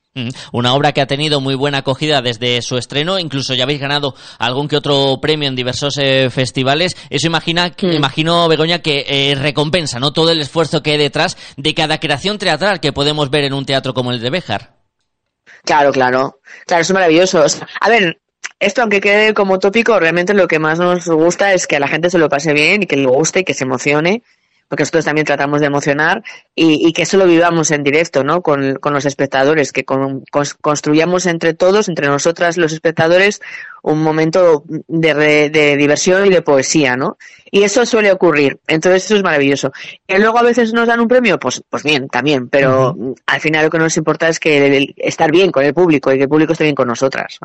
Una 0.53 0.74
obra 0.74 0.93
que 0.93 1.03
ha 1.03 1.07
tenido 1.07 1.40
muy 1.43 1.55
buena 1.55 1.78
acogida 1.78 2.23
desde 2.23 2.62
su 2.62 2.78
estreno, 2.78 3.19
incluso 3.19 3.53
ya 3.55 3.65
habéis 3.65 3.81
ganado 3.81 4.15
algún 4.39 4.66
que 4.66 4.77
otro 4.77 5.19
premio 5.20 5.47
en 5.47 5.55
diversos 5.55 5.98
eh, 5.98 6.16
festivales. 6.31 6.97
Eso 7.11 7.27
imagina, 7.27 7.73
imagino, 7.81 8.49
Begoña, 8.49 8.81
que 8.81 9.05
eh, 9.09 9.35
recompensa 9.35 9.99
¿no? 9.99 10.13
todo 10.13 10.31
el 10.31 10.41
esfuerzo 10.41 10.83
que 10.83 10.93
hay 10.93 10.99
detrás 10.99 11.37
de 11.57 11.75
cada 11.75 11.99
creación 11.99 12.39
teatral 12.39 12.81
que 12.81 12.93
podemos 12.93 13.31
ver 13.31 13.45
en 13.45 13.55
un 13.55 13.67
teatro 13.67 13.95
como 13.95 14.13
el 14.13 14.21
de 14.21 14.31
Béjar. 14.31 14.77
Claro, 15.65 15.93
claro. 15.93 16.41
Claro, 16.67 16.83
es 16.83 16.93
maravilloso. 16.93 17.45
a 17.81 17.89
ver, 17.89 18.21
esto, 18.59 18.83
aunque 18.83 19.01
quede 19.01 19.35
como 19.35 19.59
tópico, 19.59 19.99
realmente 19.99 20.35
lo 20.35 20.49
que 20.49 20.59
más 20.59 20.79
nos 20.79 21.07
gusta 21.07 21.53
es 21.53 21.67
que 21.67 21.77
a 21.77 21.81
la 21.81 21.89
gente 21.89 22.11
se 22.11 22.19
lo 22.19 22.29
pase 22.29 22.53
bien 22.53 22.83
y 22.83 22.87
que 22.87 22.97
le 22.97 23.07
guste 23.07 23.41
y 23.41 23.45
que 23.45 23.55
se 23.55 23.65
emocione 23.65 24.23
porque 24.69 24.83
nosotros 24.83 25.05
también 25.05 25.27
tratamos 25.27 25.61
de 25.61 25.67
emocionar 25.67 26.23
y, 26.55 26.93
que 26.93 27.03
eso 27.03 27.17
lo 27.17 27.27
vivamos 27.27 27.71
en 27.71 27.85
directo, 27.85 28.25
¿no? 28.25 28.43
Con, 28.43 28.79
los 28.83 29.05
espectadores, 29.05 29.73
que 29.73 29.85
construyamos 29.85 31.27
entre 31.27 31.55
todos, 31.55 31.89
entre 31.89 32.09
nosotras 32.09 32.57
los 32.57 32.73
espectadores, 32.73 33.41
un 33.87 34.03
momento 34.03 34.65
de, 34.67 35.49
de, 35.49 35.77
diversión 35.77 36.27
y 36.27 36.31
de 36.31 36.43
poesía, 36.43 36.97
¿no? 36.97 37.17
Y 37.53 37.63
eso 37.63 37.87
suele 37.87 38.11
ocurrir. 38.11 38.59
Entonces 38.67 39.05
eso 39.05 39.17
es 39.17 39.23
maravilloso. 39.23 39.71
Que 40.07 40.19
luego 40.19 40.39
a 40.39 40.43
veces 40.43 40.73
nos 40.73 40.89
dan 40.89 40.99
un 40.99 41.07
premio, 41.07 41.39
pues, 41.39 41.63
pues 41.71 41.85
bien, 41.85 42.09
también. 42.09 42.49
Pero 42.49 42.97
al 43.27 43.41
final 43.41 43.65
lo 43.65 43.71
que 43.71 43.79
nos 43.79 43.97
importa 43.97 44.29
es 44.29 44.41
que 44.41 44.93
estar 44.97 45.31
bien 45.31 45.53
con 45.53 45.65
el 45.65 45.73
público 45.73 46.13
y 46.13 46.17
que 46.17 46.25
el 46.25 46.29
público 46.29 46.53
esté 46.53 46.65
bien 46.65 46.75
con 46.75 46.89
nosotras. 46.89 47.39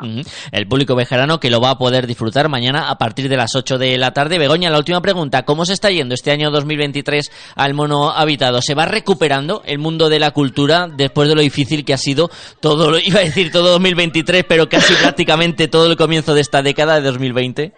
El 0.50 0.66
público 0.66 0.96
vejerano 0.96 1.38
que 1.38 1.48
lo 1.48 1.60
va 1.60 1.70
a 1.70 1.78
poder 1.78 2.08
disfrutar 2.08 2.48
mañana 2.48 2.90
a 2.90 2.98
partir 2.98 3.28
de 3.28 3.36
las 3.36 3.54
8 3.54 3.78
de 3.78 3.96
la 3.96 4.12
tarde. 4.12 4.40
Begoña, 4.40 4.68
la 4.68 4.78
última 4.78 5.00
pregunta. 5.00 5.44
¿Cómo 5.44 5.64
se 5.64 5.74
está 5.74 5.90
yendo 5.90 6.14
este 6.14 6.32
año 6.32 6.50
2023 6.50 7.30
al 7.54 7.74
mono 7.74 8.10
habitado? 8.10 8.60
¿Se 8.62 8.74
va 8.74 8.86
recuperando 8.86 9.62
el 9.64 9.78
mundo 9.78 10.08
de 10.08 10.18
la 10.18 10.32
cultura 10.32 10.88
después 10.92 11.28
de 11.28 11.36
lo 11.36 11.40
difícil 11.40 11.84
que 11.84 11.94
ha 11.94 11.98
sido 11.98 12.30
todo, 12.58 12.90
lo, 12.90 12.98
iba 13.04 13.20
a 13.20 13.24
decir 13.24 13.52
todo 13.52 13.70
2023, 13.70 14.44
pero 14.48 14.68
casi 14.68 14.92
prácticamente 15.00 15.68
todo 15.68 15.86
el 15.86 15.96
comienzo 15.96 16.31
de 16.34 16.40
esta 16.40 16.62
década 16.62 16.96
de 16.96 17.02
2020? 17.02 17.72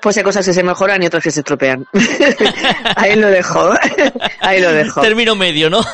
Pues 0.00 0.16
hay 0.16 0.22
cosas 0.22 0.46
que 0.46 0.52
se 0.52 0.62
mejoran 0.62 1.02
y 1.02 1.06
otras 1.06 1.22
que 1.24 1.30
se 1.30 1.40
estropean. 1.40 1.84
Ahí 2.96 3.16
lo 3.16 3.28
dejo. 3.28 3.70
Ahí 4.40 4.60
lo 4.60 4.72
dejo. 4.72 5.00
Término 5.00 5.34
medio, 5.34 5.70
¿no? 5.70 5.80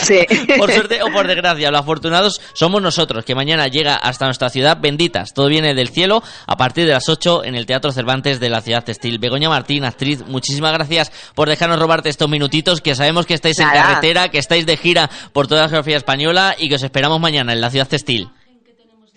Sí. 0.00 0.20
por 0.58 0.72
suerte 0.72 1.02
o 1.02 1.12
por 1.12 1.26
desgracia, 1.26 1.70
los 1.70 1.80
afortunados 1.80 2.40
somos 2.54 2.82
nosotros, 2.82 3.24
que 3.24 3.34
mañana 3.34 3.68
llega 3.68 3.94
hasta 3.94 4.24
nuestra 4.24 4.48
ciudad 4.48 4.78
benditas. 4.80 5.32
Todo 5.34 5.46
viene 5.46 5.74
del 5.74 5.88
cielo 5.88 6.22
a 6.46 6.56
partir 6.56 6.86
de 6.86 6.92
las 6.92 7.08
8 7.08 7.44
en 7.44 7.54
el 7.54 7.66
Teatro 7.66 7.92
Cervantes 7.92 8.40
de 8.40 8.50
la 8.50 8.60
ciudad 8.60 8.84
textil. 8.84 9.18
Begoña 9.18 9.48
Martín, 9.48 9.84
actriz, 9.84 10.24
muchísimas 10.26 10.72
gracias 10.72 11.12
por 11.34 11.48
dejarnos 11.48 11.78
robarte 11.78 12.08
estos 12.08 12.28
minutitos, 12.28 12.80
que 12.80 12.94
sabemos 12.94 13.26
que 13.26 13.34
estáis 13.34 13.58
en 13.58 13.68
carretera, 13.68 14.28
que 14.30 14.38
estáis 14.38 14.66
de 14.66 14.76
gira 14.76 15.10
por 15.32 15.46
toda 15.46 15.62
la 15.62 15.68
geografía 15.68 15.96
española 15.96 16.56
y 16.58 16.68
que 16.68 16.76
os 16.76 16.82
esperamos 16.82 17.20
mañana 17.20 17.52
en 17.52 17.60
la 17.60 17.70
ciudad 17.70 17.88
textil. 17.88 18.30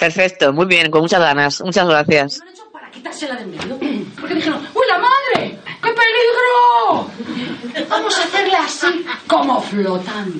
Perfecto, 0.04 0.52
muy 0.52 0.66
bien, 0.66 0.92
con 0.92 1.00
muchas 1.00 1.22
ganas. 1.22 1.62
Muchas 1.62 1.88
gracias. 1.88 2.42
quitársela 2.92 3.36
de 3.36 3.44
en 3.44 3.52
medio. 3.52 3.80
Porque 4.20 4.36
dijeron, 4.36 4.60
¡Uy, 4.74 4.84
la 4.90 4.98
madre! 4.98 5.58
¡Qué 5.82 5.94
peligro! 5.94 7.88
Vamos 7.88 8.20
a 8.20 8.24
hacerla 8.26 8.66
así, 8.66 9.06
como 9.28 9.62
flotante. 9.62 10.40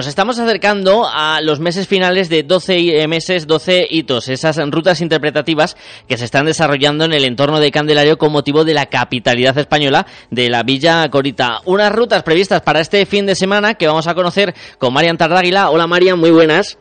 Nos 0.00 0.06
estamos 0.06 0.38
acercando 0.38 1.06
a 1.06 1.42
los 1.42 1.60
meses 1.60 1.86
finales 1.86 2.30
de 2.30 2.42
12 2.42 2.78
i- 2.78 2.90
eh, 2.90 3.06
meses, 3.06 3.46
12 3.46 3.86
hitos, 3.90 4.30
esas 4.30 4.56
rutas 4.70 5.02
interpretativas 5.02 5.76
que 6.08 6.16
se 6.16 6.24
están 6.24 6.46
desarrollando 6.46 7.04
en 7.04 7.12
el 7.12 7.26
entorno 7.26 7.60
de 7.60 7.70
Candelario 7.70 8.16
con 8.16 8.32
motivo 8.32 8.64
de 8.64 8.72
la 8.72 8.86
capitalidad 8.86 9.58
española 9.58 10.06
de 10.30 10.48
la 10.48 10.62
Villa 10.62 11.06
Corita. 11.10 11.60
Unas 11.66 11.92
rutas 11.92 12.22
previstas 12.22 12.62
para 12.62 12.80
este 12.80 13.04
fin 13.04 13.26
de 13.26 13.34
semana 13.34 13.74
que 13.74 13.86
vamos 13.88 14.06
a 14.06 14.14
conocer 14.14 14.54
con 14.78 14.94
Marian 14.94 15.18
Tardáguila. 15.18 15.68
Hola 15.68 15.86
Marian, 15.86 16.18
muy 16.18 16.30
buenas. 16.30 16.78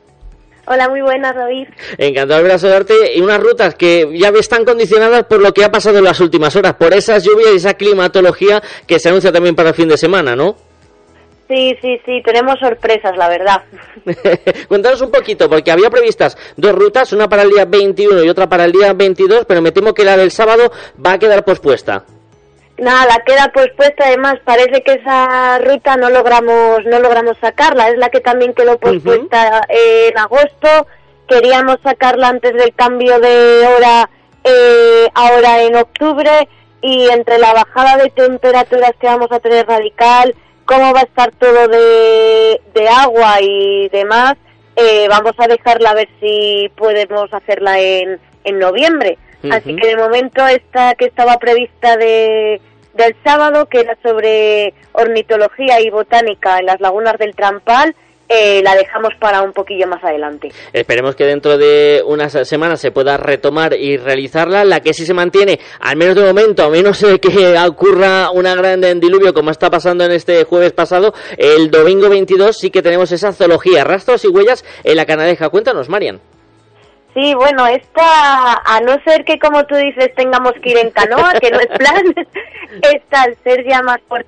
Hola, 0.65 0.87
muy 0.87 1.01
buenas, 1.01 1.35
David. 1.35 1.67
Encantado 1.97 2.41
de 2.41 2.57
saludarte. 2.57 2.93
Y 3.17 3.19
unas 3.19 3.41
rutas 3.41 3.75
que 3.75 4.07
ya 4.17 4.29
están 4.29 4.63
condicionadas 4.63 5.25
por 5.25 5.41
lo 5.41 5.53
que 5.53 5.65
ha 5.65 5.71
pasado 5.73 5.97
en 5.97 6.05
las 6.05 6.21
últimas 6.21 6.55
horas, 6.55 6.75
por 6.75 6.93
esas 6.93 7.25
lluvias 7.25 7.49
y 7.51 7.57
esa 7.57 7.73
climatología 7.73 8.63
que 8.87 8.97
se 8.97 9.09
anuncia 9.09 9.33
también 9.33 9.55
para 9.55 9.69
el 9.71 9.75
fin 9.75 9.89
de 9.89 9.97
semana, 9.97 10.37
¿no? 10.37 10.68
Sí, 11.49 11.75
sí, 11.81 11.99
sí, 12.05 12.21
tenemos 12.23 12.59
sorpresas, 12.59 13.17
la 13.17 13.27
verdad. 13.27 13.63
Cuéntanos 14.67 15.01
un 15.01 15.09
poquito, 15.09 15.49
porque 15.49 15.71
había 15.71 15.89
previstas 15.89 16.37
dos 16.55 16.75
rutas, 16.75 17.11
una 17.11 17.27
para 17.27 17.41
el 17.41 17.49
día 17.49 17.65
21 17.65 18.23
y 18.23 18.29
otra 18.29 18.47
para 18.47 18.65
el 18.65 18.71
día 18.71 18.93
22, 18.93 19.45
pero 19.47 19.59
me 19.59 19.71
temo 19.71 19.95
que 19.95 20.03
la 20.03 20.15
del 20.15 20.29
sábado 20.29 20.71
va 21.03 21.13
a 21.13 21.17
quedar 21.17 21.43
pospuesta. 21.43 22.05
Nada, 22.77 23.23
queda 23.25 23.51
pospuesta, 23.51 24.05
además 24.05 24.35
parece 24.45 24.83
que 24.83 24.93
esa 24.93 25.57
ruta 25.57 25.97
no 25.97 26.11
logramos 26.11 26.85
no 26.85 26.99
logramos 26.99 27.35
sacarla, 27.41 27.89
es 27.89 27.97
la 27.97 28.09
que 28.09 28.21
también 28.21 28.53
quedó 28.53 28.77
pospuesta 28.77 29.65
en 29.69 30.17
agosto, 30.19 30.87
queríamos 31.27 31.77
sacarla 31.83 32.29
antes 32.29 32.53
del 32.53 32.75
cambio 32.75 33.19
de 33.19 33.67
hora 33.67 34.09
eh, 34.43 35.09
ahora 35.15 35.63
en 35.63 35.75
octubre 35.75 36.47
y 36.81 37.09
entre 37.09 37.39
la 37.39 37.53
bajada 37.53 37.97
de 37.97 38.11
temperaturas 38.11 38.93
que 39.01 39.07
vamos 39.07 39.31
a 39.31 39.39
tener 39.39 39.67
radical, 39.67 40.35
cómo 40.69 40.93
va 40.93 40.99
a 40.99 41.03
estar 41.03 41.31
todo 41.31 41.67
de, 41.67 42.61
de 42.75 42.87
agua 42.87 43.37
y 43.41 43.89
demás, 43.89 44.35
eh, 44.75 45.07
vamos 45.09 45.33
a 45.39 45.47
dejarla 45.47 45.89
a 45.89 45.95
ver 45.95 46.09
si 46.19 46.69
podemos 46.75 47.33
hacerla 47.33 47.79
en, 47.79 48.19
en 48.43 48.59
noviembre. 48.59 49.17
Así 49.51 49.75
que 49.75 49.87
de 49.87 49.97
momento 49.97 50.45
esta 50.45 50.93
que 50.93 51.05
estaba 51.05 51.37
prevista 51.37 51.97
de, 51.97 52.61
del 52.93 53.15
sábado, 53.23 53.65
que 53.65 53.79
era 53.79 53.97
sobre 54.03 54.75
ornitología 54.91 55.81
y 55.81 55.89
botánica 55.89 56.59
en 56.59 56.67
las 56.67 56.79
lagunas 56.79 57.17
del 57.17 57.33
Trampal, 57.35 57.95
eh, 58.29 58.61
la 58.63 58.75
dejamos 58.75 59.09
para 59.19 59.41
un 59.41 59.53
poquillo 59.53 59.87
más 59.87 60.03
adelante. 60.03 60.49
Esperemos 60.71 61.15
que 61.15 61.25
dentro 61.25 61.57
de 61.57 62.03
unas 62.05 62.47
semanas 62.47 62.79
se 62.79 62.91
pueda 62.91 63.17
retomar 63.17 63.73
y 63.73 63.97
realizarla. 63.97 64.63
La 64.63 64.79
que 64.81 64.93
sí 64.93 65.05
se 65.05 65.13
mantiene, 65.13 65.59
al 65.79 65.97
menos 65.97 66.15
de 66.15 66.23
momento, 66.23 66.63
a 66.63 66.69
menos 66.69 67.03
que 67.21 67.57
ocurra 67.67 68.29
una 68.31 68.55
gran 68.55 68.81
diluvio 68.99 69.33
como 69.33 69.51
está 69.51 69.69
pasando 69.69 70.03
en 70.03 70.11
este 70.11 70.43
jueves 70.43 70.73
pasado, 70.73 71.13
el 71.37 71.71
domingo 71.71 72.09
22 72.09 72.55
sí 72.55 72.69
que 72.69 72.81
tenemos 72.81 73.11
esa 73.11 73.33
zoología, 73.33 73.83
rastros 73.83 74.23
y 74.25 74.27
huellas 74.27 74.63
en 74.83 74.95
la 74.95 75.05
Canadeja. 75.05 75.49
Cuéntanos, 75.49 75.89
Marian. 75.89 76.19
Sí, 77.13 77.33
bueno, 77.33 77.65
esta, 77.65 78.61
a 78.63 78.79
no 78.81 78.93
ser 79.03 79.25
que 79.25 79.39
como 79.39 79.65
tú 79.65 79.75
dices 79.75 80.13
tengamos 80.15 80.53
que 80.61 80.69
ir 80.69 80.77
en 80.77 80.91
canoa, 80.91 81.33
que 81.41 81.49
no 81.49 81.59
es 81.59 81.67
plan, 81.67 82.03
esta 82.93 83.23
al 83.23 83.35
ser 83.43 83.65
ya 83.67 83.81
más 83.81 83.97
eh, 83.97 84.25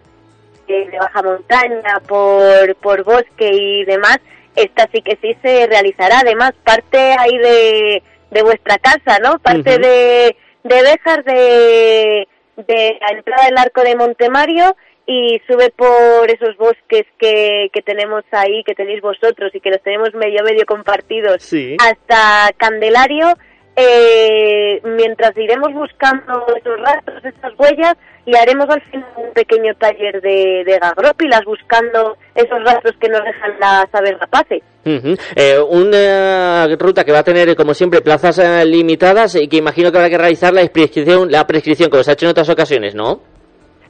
de 0.72 0.98
baja 0.98 1.22
montaña, 1.22 2.00
por, 2.08 2.76
por 2.78 3.04
bosque 3.04 3.50
y 3.52 3.86
demás, 3.86 4.20
esta 4.56 4.88
sí 4.92 5.02
que 5.02 5.18
sí 5.22 5.36
se 5.42 5.68
realizará. 5.68 6.20
Además, 6.20 6.54
parte 6.64 6.98
ahí 6.98 7.38
de, 7.38 8.04
de 8.32 8.44
vuestra 8.44 8.78
casa, 8.78 9.20
¿no? 9.20 9.40
Parte 9.40 9.78
de, 9.78 10.36
de 10.64 10.82
Béjar, 10.82 11.24
de, 11.24 12.28
de 12.58 12.98
la 13.02 13.18
entrada 13.18 13.46
del 13.46 13.58
arco 13.58 13.82
de 13.82 13.96
Montemario 13.96 14.76
y 15.06 15.42
sube 15.48 15.72
por 15.72 16.30
esos 16.30 16.56
bosques 16.58 17.06
que, 17.18 17.70
que 17.74 17.82
tenemos 17.82 18.24
ahí, 18.32 18.64
que 18.64 18.76
tenéis 18.76 19.02
vosotros 19.02 19.54
y 19.54 19.60
que 19.60 19.72
los 19.72 19.82
tenemos 19.82 20.14
medio 20.14 20.44
medio 20.44 20.66
compartidos 20.66 21.42
Sí. 21.44 21.76
hasta 21.80 22.52
Candelario, 22.58 23.34
eh, 23.76 24.82
mientras 24.84 25.36
iremos 25.38 25.74
buscando 25.74 26.46
esos 26.56 26.80
rastros, 26.80 27.24
esas 27.26 27.54
huellas, 27.58 27.96
y 28.26 28.36
haremos 28.36 28.70
al 28.70 28.82
final 28.84 29.08
un 29.18 29.32
pequeño 29.34 29.74
taller 29.76 30.22
de, 30.22 30.64
de 30.66 30.80
gagrópilas 30.80 31.44
buscando 31.46 32.18
esos 32.36 32.64
rastros 32.64 32.96
que 33.00 33.10
nos 33.10 33.24
dejan 33.24 33.60
las 33.60 33.86
aves 33.94 34.20
rapaces. 34.20 34.62
Ujú. 34.86 35.16
Eh, 35.36 35.60
una 35.70 36.68
ruta 36.78 37.04
que 37.04 37.12
va 37.12 37.20
a 37.20 37.24
tener, 37.24 37.56
como 37.56 37.74
siempre, 37.74 38.02
plazas 38.02 38.40
eh, 38.40 38.66
limitadas 38.66 39.36
y 39.36 39.48
que 39.48 39.58
imagino 39.58 39.92
que 39.92 39.98
habrá 39.98 40.10
que 40.10 40.18
realizar 40.18 40.54
la 40.54 40.66
prescripción, 40.68 41.32
la 41.32 41.48
prescripción 41.48 41.90
como 41.90 42.04
se 42.04 42.12
ha 42.12 42.14
hecho 42.14 42.26
en 42.26 42.32
otras 42.32 42.50
ocasiones, 42.50 42.96
¿no? 42.96 43.22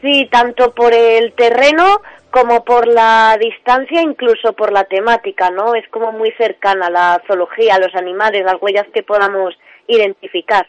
Sí, 0.00 0.26
tanto 0.32 0.72
por 0.74 0.94
el 0.94 1.34
terreno 1.34 2.00
como 2.30 2.64
por 2.64 2.86
la 2.88 3.36
distancia, 3.38 4.00
incluso 4.00 4.54
por 4.54 4.72
la 4.72 4.84
temática, 4.84 5.50
¿no? 5.50 5.74
Es 5.74 5.86
como 5.90 6.12
muy 6.12 6.32
cercana 6.38 6.86
a 6.86 6.90
la 6.90 7.22
zoología, 7.26 7.74
a 7.74 7.78
los 7.78 7.94
animales, 7.94 8.42
las 8.46 8.56
huellas 8.62 8.86
que 8.94 9.02
podamos 9.02 9.52
identificar. 9.86 10.66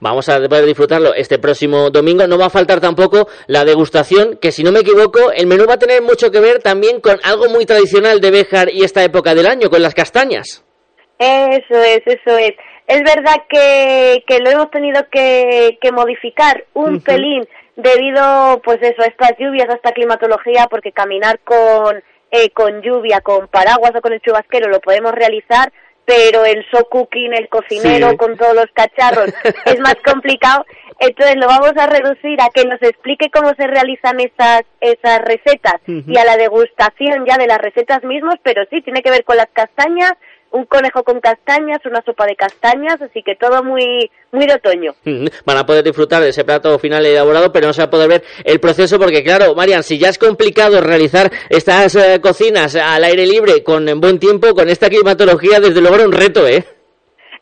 Vamos 0.00 0.28
a 0.28 0.40
poder 0.48 0.64
disfrutarlo 0.64 1.14
este 1.14 1.38
próximo 1.38 1.90
domingo. 1.90 2.26
No 2.26 2.38
va 2.38 2.46
a 2.46 2.50
faltar 2.50 2.80
tampoco 2.80 3.28
la 3.46 3.64
degustación, 3.64 4.38
que 4.40 4.52
si 4.52 4.62
no 4.62 4.72
me 4.72 4.80
equivoco, 4.80 5.30
el 5.32 5.46
menú 5.46 5.66
va 5.66 5.74
a 5.74 5.78
tener 5.78 6.02
mucho 6.02 6.30
que 6.30 6.40
ver 6.40 6.60
también 6.60 7.00
con 7.00 7.18
algo 7.22 7.48
muy 7.48 7.66
tradicional 7.66 8.20
de 8.20 8.30
Béjar 8.30 8.70
y 8.70 8.84
esta 8.84 9.02
época 9.04 9.34
del 9.34 9.46
año, 9.46 9.70
con 9.70 9.82
las 9.82 9.94
castañas. 9.94 10.64
Eso 11.18 11.82
es, 11.82 12.00
eso 12.06 12.38
es. 12.38 12.52
Es 12.86 13.02
verdad 13.02 13.44
que, 13.48 14.24
que 14.26 14.40
lo 14.40 14.50
hemos 14.50 14.70
tenido 14.70 15.06
que, 15.10 15.78
que 15.80 15.90
modificar 15.90 16.64
un 16.74 17.00
pelín 17.00 17.46
debido, 17.76 18.60
pues 18.62 18.78
eso, 18.82 19.02
a 19.02 19.06
estas 19.06 19.32
lluvias, 19.38 19.68
a 19.70 19.76
esta 19.76 19.92
climatología, 19.92 20.66
porque 20.70 20.92
caminar 20.92 21.40
con, 21.40 22.02
eh, 22.30 22.50
con 22.50 22.82
lluvia, 22.82 23.20
con 23.20 23.48
paraguas 23.48 23.92
o 23.96 24.00
con 24.00 24.12
el 24.12 24.20
chubasquero 24.20 24.68
lo 24.68 24.80
podemos 24.80 25.12
realizar, 25.12 25.72
pero 26.04 26.44
el 26.44 26.64
show 26.70 26.86
cooking, 26.90 27.32
el 27.34 27.48
cocinero 27.48 28.10
Sí. 28.10 28.16
con 28.16 28.36
todos 28.36 28.54
los 28.54 28.66
cacharros 28.74 29.32
es 29.64 29.80
más 29.80 29.96
complicado. 30.04 30.64
Entonces 31.00 31.36
lo 31.36 31.46
vamos 31.48 31.72
a 31.76 31.86
reducir 31.86 32.40
a 32.40 32.50
que 32.54 32.64
nos 32.64 32.80
explique 32.82 33.30
cómo 33.30 33.50
se 33.56 33.66
realizan 33.66 34.20
esas, 34.20 34.62
esas 34.80 35.20
recetas 35.22 35.80
y 35.86 36.16
a 36.16 36.24
la 36.24 36.36
degustación 36.36 37.24
ya 37.26 37.36
de 37.36 37.46
las 37.48 37.58
recetas 37.58 38.04
mismas, 38.04 38.36
pero 38.42 38.62
sí, 38.70 38.80
tiene 38.82 39.02
que 39.02 39.10
ver 39.10 39.24
con 39.24 39.36
las 39.36 39.48
castañas, 39.52 40.12
un 40.54 40.66
conejo 40.66 41.02
con 41.02 41.20
castañas, 41.20 41.80
una 41.84 42.00
sopa 42.02 42.26
de 42.26 42.36
castañas, 42.36 43.02
así 43.02 43.24
que 43.24 43.34
todo 43.34 43.64
muy, 43.64 44.08
muy 44.30 44.46
de 44.46 44.54
otoño. 44.54 44.94
Mm, 45.04 45.26
Van 45.44 45.56
a 45.58 45.66
poder 45.66 45.82
disfrutar 45.82 46.22
de 46.22 46.28
ese 46.28 46.44
plato 46.44 46.78
final 46.78 47.04
elaborado, 47.04 47.52
pero 47.52 47.66
no 47.66 47.72
se 47.72 47.82
va 47.82 47.86
a 47.86 47.90
poder 47.90 48.08
ver 48.08 48.24
el 48.44 48.60
proceso 48.60 48.96
porque, 49.00 49.24
claro, 49.24 49.52
Marian, 49.56 49.82
si 49.82 49.98
ya 49.98 50.10
es 50.10 50.18
complicado 50.18 50.80
realizar 50.80 51.28
estas 51.48 51.96
eh, 51.96 52.20
cocinas 52.20 52.76
al 52.76 53.02
aire 53.02 53.26
libre 53.26 53.64
con 53.64 53.84
buen 54.00 54.20
tiempo, 54.20 54.54
con 54.54 54.68
esta 54.68 54.88
climatología, 54.88 55.58
desde 55.58 55.80
luego 55.80 55.96
era 55.96 56.06
un 56.06 56.12
reto, 56.12 56.46
¿eh? 56.46 56.64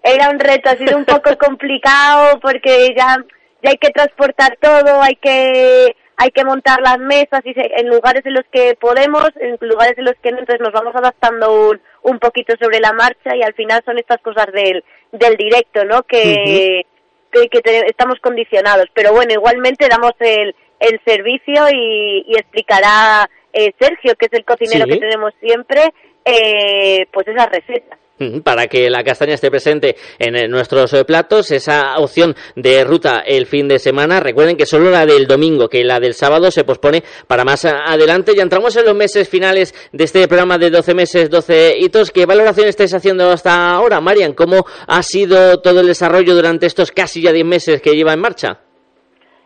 Era 0.02 0.30
un 0.30 0.40
reto, 0.40 0.70
ha 0.70 0.76
sido 0.76 0.96
un 0.96 1.04
poco 1.04 1.36
complicado 1.38 2.40
porque 2.40 2.94
ya, 2.96 3.18
ya 3.62 3.70
hay 3.70 3.76
que 3.76 3.90
transportar 3.90 4.56
todo, 4.58 5.02
hay 5.02 5.16
que 5.16 5.94
hay 6.22 6.30
que 6.30 6.44
montar 6.44 6.80
las 6.82 6.98
mesas 6.98 7.40
y 7.44 7.52
se- 7.54 7.72
en 7.80 7.88
lugares 7.88 8.24
en 8.26 8.34
los 8.34 8.44
que 8.52 8.76
podemos, 8.80 9.28
en 9.40 9.56
lugares 9.60 9.96
en 9.98 10.04
los 10.04 10.14
que 10.22 10.30
no, 10.32 10.38
entonces 10.38 10.60
nos 10.60 10.72
vamos 10.72 10.94
adaptando 10.94 11.68
un, 11.70 11.80
un 12.02 12.18
poquito 12.18 12.54
sobre 12.60 12.80
la 12.80 12.92
marcha 12.92 13.34
y 13.36 13.42
al 13.42 13.54
final 13.54 13.82
son 13.84 13.98
estas 13.98 14.20
cosas 14.22 14.46
del, 14.52 14.84
del 15.12 15.36
directo, 15.36 15.84
¿no? 15.84 16.02
Que, 16.04 16.84
que, 17.32 17.48
que 17.48 17.60
te- 17.60 17.86
estamos 17.86 18.18
condicionados. 18.20 18.86
Pero 18.94 19.12
bueno, 19.12 19.32
igualmente 19.32 19.88
damos 19.88 20.12
el, 20.20 20.54
el 20.80 21.00
servicio 21.04 21.68
y, 21.72 22.24
y 22.28 22.34
explicará 22.36 23.28
eh, 23.52 23.72
Sergio, 23.80 24.14
que 24.16 24.26
es 24.26 24.32
el 24.32 24.44
cocinero 24.44 24.84
Sí. 24.86 24.92
que 24.92 24.98
tenemos 25.00 25.32
siempre, 25.40 25.92
eh, 26.24 27.06
pues 27.12 27.26
esas 27.28 27.48
recetas. 27.50 27.98
Para 28.44 28.68
que 28.68 28.88
la 28.88 29.02
castaña 29.02 29.34
esté 29.34 29.50
presente 29.50 29.96
en 30.18 30.36
eh, 30.36 30.46
nuestros 30.46 30.92
eh, 30.92 31.04
platos, 31.04 31.50
esa 31.50 31.96
opción 31.98 32.36
de 32.54 32.84
ruta 32.84 33.20
el 33.26 33.46
fin 33.46 33.66
de 33.66 33.80
semana. 33.80 34.20
Recuerden 34.20 34.56
que 34.56 34.64
solo 34.66 34.90
la 34.90 35.04
del 35.06 35.26
domingo, 35.26 35.68
que 35.68 35.82
la 35.82 35.98
del 35.98 36.14
sábado 36.14 36.50
se 36.52 36.62
pospone 36.62 37.02
para 37.26 37.42
más 37.44 37.64
a- 37.64 37.84
adelante. 37.90 38.34
Ya 38.36 38.42
entramos 38.44 38.76
en 38.76 38.84
los 38.84 38.94
meses 38.94 39.28
finales 39.28 39.74
de 39.92 40.04
este 40.04 40.28
programa 40.28 40.56
de 40.58 40.70
12 40.70 40.94
meses, 40.94 41.30
12 41.30 41.74
hitos. 41.80 42.12
¿Qué 42.12 42.24
valoración 42.24 42.68
estáis 42.68 42.94
haciendo 42.94 43.28
hasta 43.30 43.72
ahora, 43.72 44.00
Marian? 44.00 44.34
¿Cómo 44.34 44.64
ha 44.86 45.02
sido 45.02 45.60
todo 45.60 45.80
el 45.80 45.88
desarrollo 45.88 46.34
durante 46.34 46.66
estos 46.66 46.92
casi 46.92 47.22
ya 47.22 47.32
10 47.32 47.44
meses 47.46 47.82
que 47.82 47.94
lleva 47.96 48.12
en 48.12 48.20
marcha? 48.20 48.60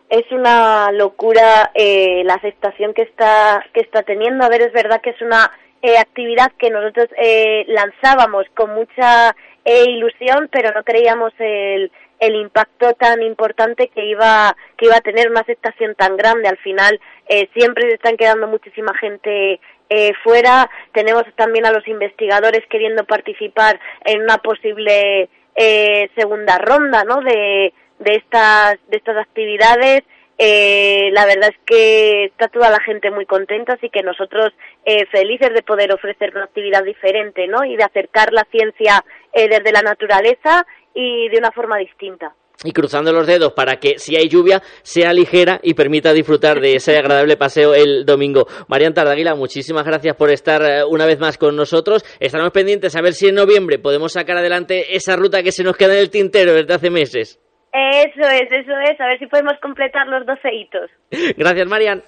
es 0.09 0.23
una 0.31 0.89
locura 0.93 1.71
eh, 1.75 2.23
la 2.23 2.35
aceptación 2.35 2.93
que 2.93 3.01
está 3.01 3.61
que 3.73 3.81
está 3.81 4.03
teniendo. 4.03 4.45
A 4.45 4.49
ver, 4.49 4.61
es 4.61 4.71
verdad 4.71 5.01
que 5.03 5.09
es 5.09 5.21
una 5.21 5.51
eh, 5.87 5.97
actividad 5.97 6.51
que 6.59 6.69
nosotros 6.69 7.07
eh, 7.17 7.63
lanzábamos 7.67 8.45
con 8.53 8.69
mucha 8.75 9.35
eh, 9.63 9.85
ilusión, 9.87 10.49
pero 10.51 10.71
no 10.75 10.83
creíamos 10.83 11.33
el, 11.39 11.91
el 12.19 12.35
impacto 12.35 12.93
tan 12.93 13.21
importante 13.21 13.89
que 13.93 14.05
iba 14.05 14.55
que 14.77 14.87
iba 14.87 14.97
a 14.97 15.07
tener 15.09 15.29
una 15.29 15.41
aceptación 15.41 15.95
tan 15.95 16.17
grande. 16.17 16.49
Al 16.49 16.57
final 16.57 16.99
eh, 17.29 17.47
siempre 17.55 17.83
se 17.87 17.95
están 17.95 18.17
quedando 18.17 18.47
muchísima 18.47 18.93
gente 18.97 19.59
eh, 19.89 20.13
fuera. 20.23 20.69
Tenemos 20.93 21.23
también 21.35 21.65
a 21.65 21.71
los 21.71 21.87
investigadores 21.87 22.63
queriendo 22.69 23.05
participar 23.05 23.79
en 24.03 24.21
una 24.23 24.37
posible 24.39 25.29
eh, 25.55 26.09
segunda 26.15 26.57
ronda, 26.57 27.03
¿no? 27.03 27.21
De, 27.21 27.73
de 27.99 28.11
estas 28.21 28.75
de 28.89 28.97
estas 28.97 29.17
actividades. 29.17 30.03
Eh, 30.39 31.09
la 31.13 31.25
verdad 31.25 31.49
es 31.49 31.57
que 31.65 32.25
está 32.25 32.47
toda 32.47 32.69
la 32.69 32.79
gente 32.79 33.09
muy 33.09 33.25
contenta, 33.25 33.73
así 33.73 33.89
que 33.89 34.03
nosotros 34.03 34.53
eh, 34.85 35.05
felices 35.07 35.51
de 35.53 35.63
poder 35.63 35.91
ofrecer 35.91 36.31
una 36.35 36.43
actividad 36.43 36.83
diferente, 36.83 37.47
¿no? 37.47 37.65
Y 37.65 37.75
de 37.75 37.83
acercar 37.83 38.31
la 38.31 38.45
ciencia 38.51 39.03
eh, 39.33 39.47
desde 39.49 39.71
la 39.71 39.81
naturaleza 39.81 40.65
y 40.93 41.29
de 41.29 41.37
una 41.39 41.51
forma 41.51 41.77
distinta. 41.77 42.33
y 42.63 42.71
cruzando 42.71 43.13
los 43.13 43.27
dedos 43.27 43.53
para 43.53 43.75
que 43.75 43.99
si 43.99 44.15
hay 44.15 44.29
lluvia 44.29 44.63
sea 44.81 45.13
ligera 45.13 45.59
y 45.61 45.75
permita 45.75 46.11
disfrutar 46.11 46.59
de 46.59 46.75
ese 46.75 46.97
agradable 46.97 47.37
paseo 47.37 47.75
el 47.75 48.05
domingo. 48.05 48.47
Marian 48.67 48.93
Tardaguila, 48.93 49.35
muchísimas 49.35 49.85
gracias 49.85 50.15
por 50.15 50.31
estar 50.31 50.61
eh, 50.63 50.83
una 50.83 51.05
vez 51.05 51.19
más 51.19 51.37
con 51.37 51.55
nosotros. 51.55 52.03
Estaremos 52.19 52.51
pendientes 52.51 52.95
a 52.95 53.01
ver 53.01 53.13
si 53.13 53.27
en 53.27 53.35
noviembre 53.35 53.79
podemos 53.79 54.13
sacar 54.13 54.37
adelante 54.37 54.95
esa 54.95 55.15
ruta 55.15 55.41
que 55.41 55.51
se 55.51 55.63
nos 55.63 55.77
queda 55.77 55.93
en 55.93 55.99
el 55.99 56.09
tintero 56.11 56.53
desde 56.53 56.73
hace 56.73 56.89
meses. 56.91 57.39
Eso 57.77 58.27
es, 58.27 58.51
eso 58.51 58.71
es, 58.89 58.99
a 58.99 59.05
ver 59.05 59.19
si 59.19 59.27
podemos 59.27 59.53
completar 59.61 60.07
los 60.07 60.25
12 60.25 60.49
hitos. 60.51 60.89
Gracias, 61.37 61.67
Marian. 61.67 62.01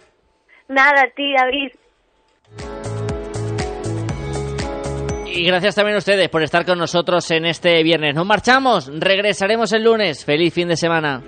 Nada, 0.68 1.04
a 1.04 1.10
ti, 1.16 1.34
David. 1.34 1.72
Y 5.32 5.46
gracias 5.46 5.76
también 5.76 5.96
a 5.96 6.00
ustedes 6.00 6.28
por 6.28 6.44
estar 6.44 6.66
con 6.66 6.78
nosotros 6.78 7.30
en 7.32 7.46
este 7.46 7.82
viernes. 7.84 8.14
Nos 8.14 8.26
marchamos, 8.26 8.91
regresaremos 9.00 9.72
el 9.74 9.84
lunes. 9.84 10.26
Feliz 10.26 10.54
fin 10.54 10.68
de 10.68 10.76
semana. 10.76 11.22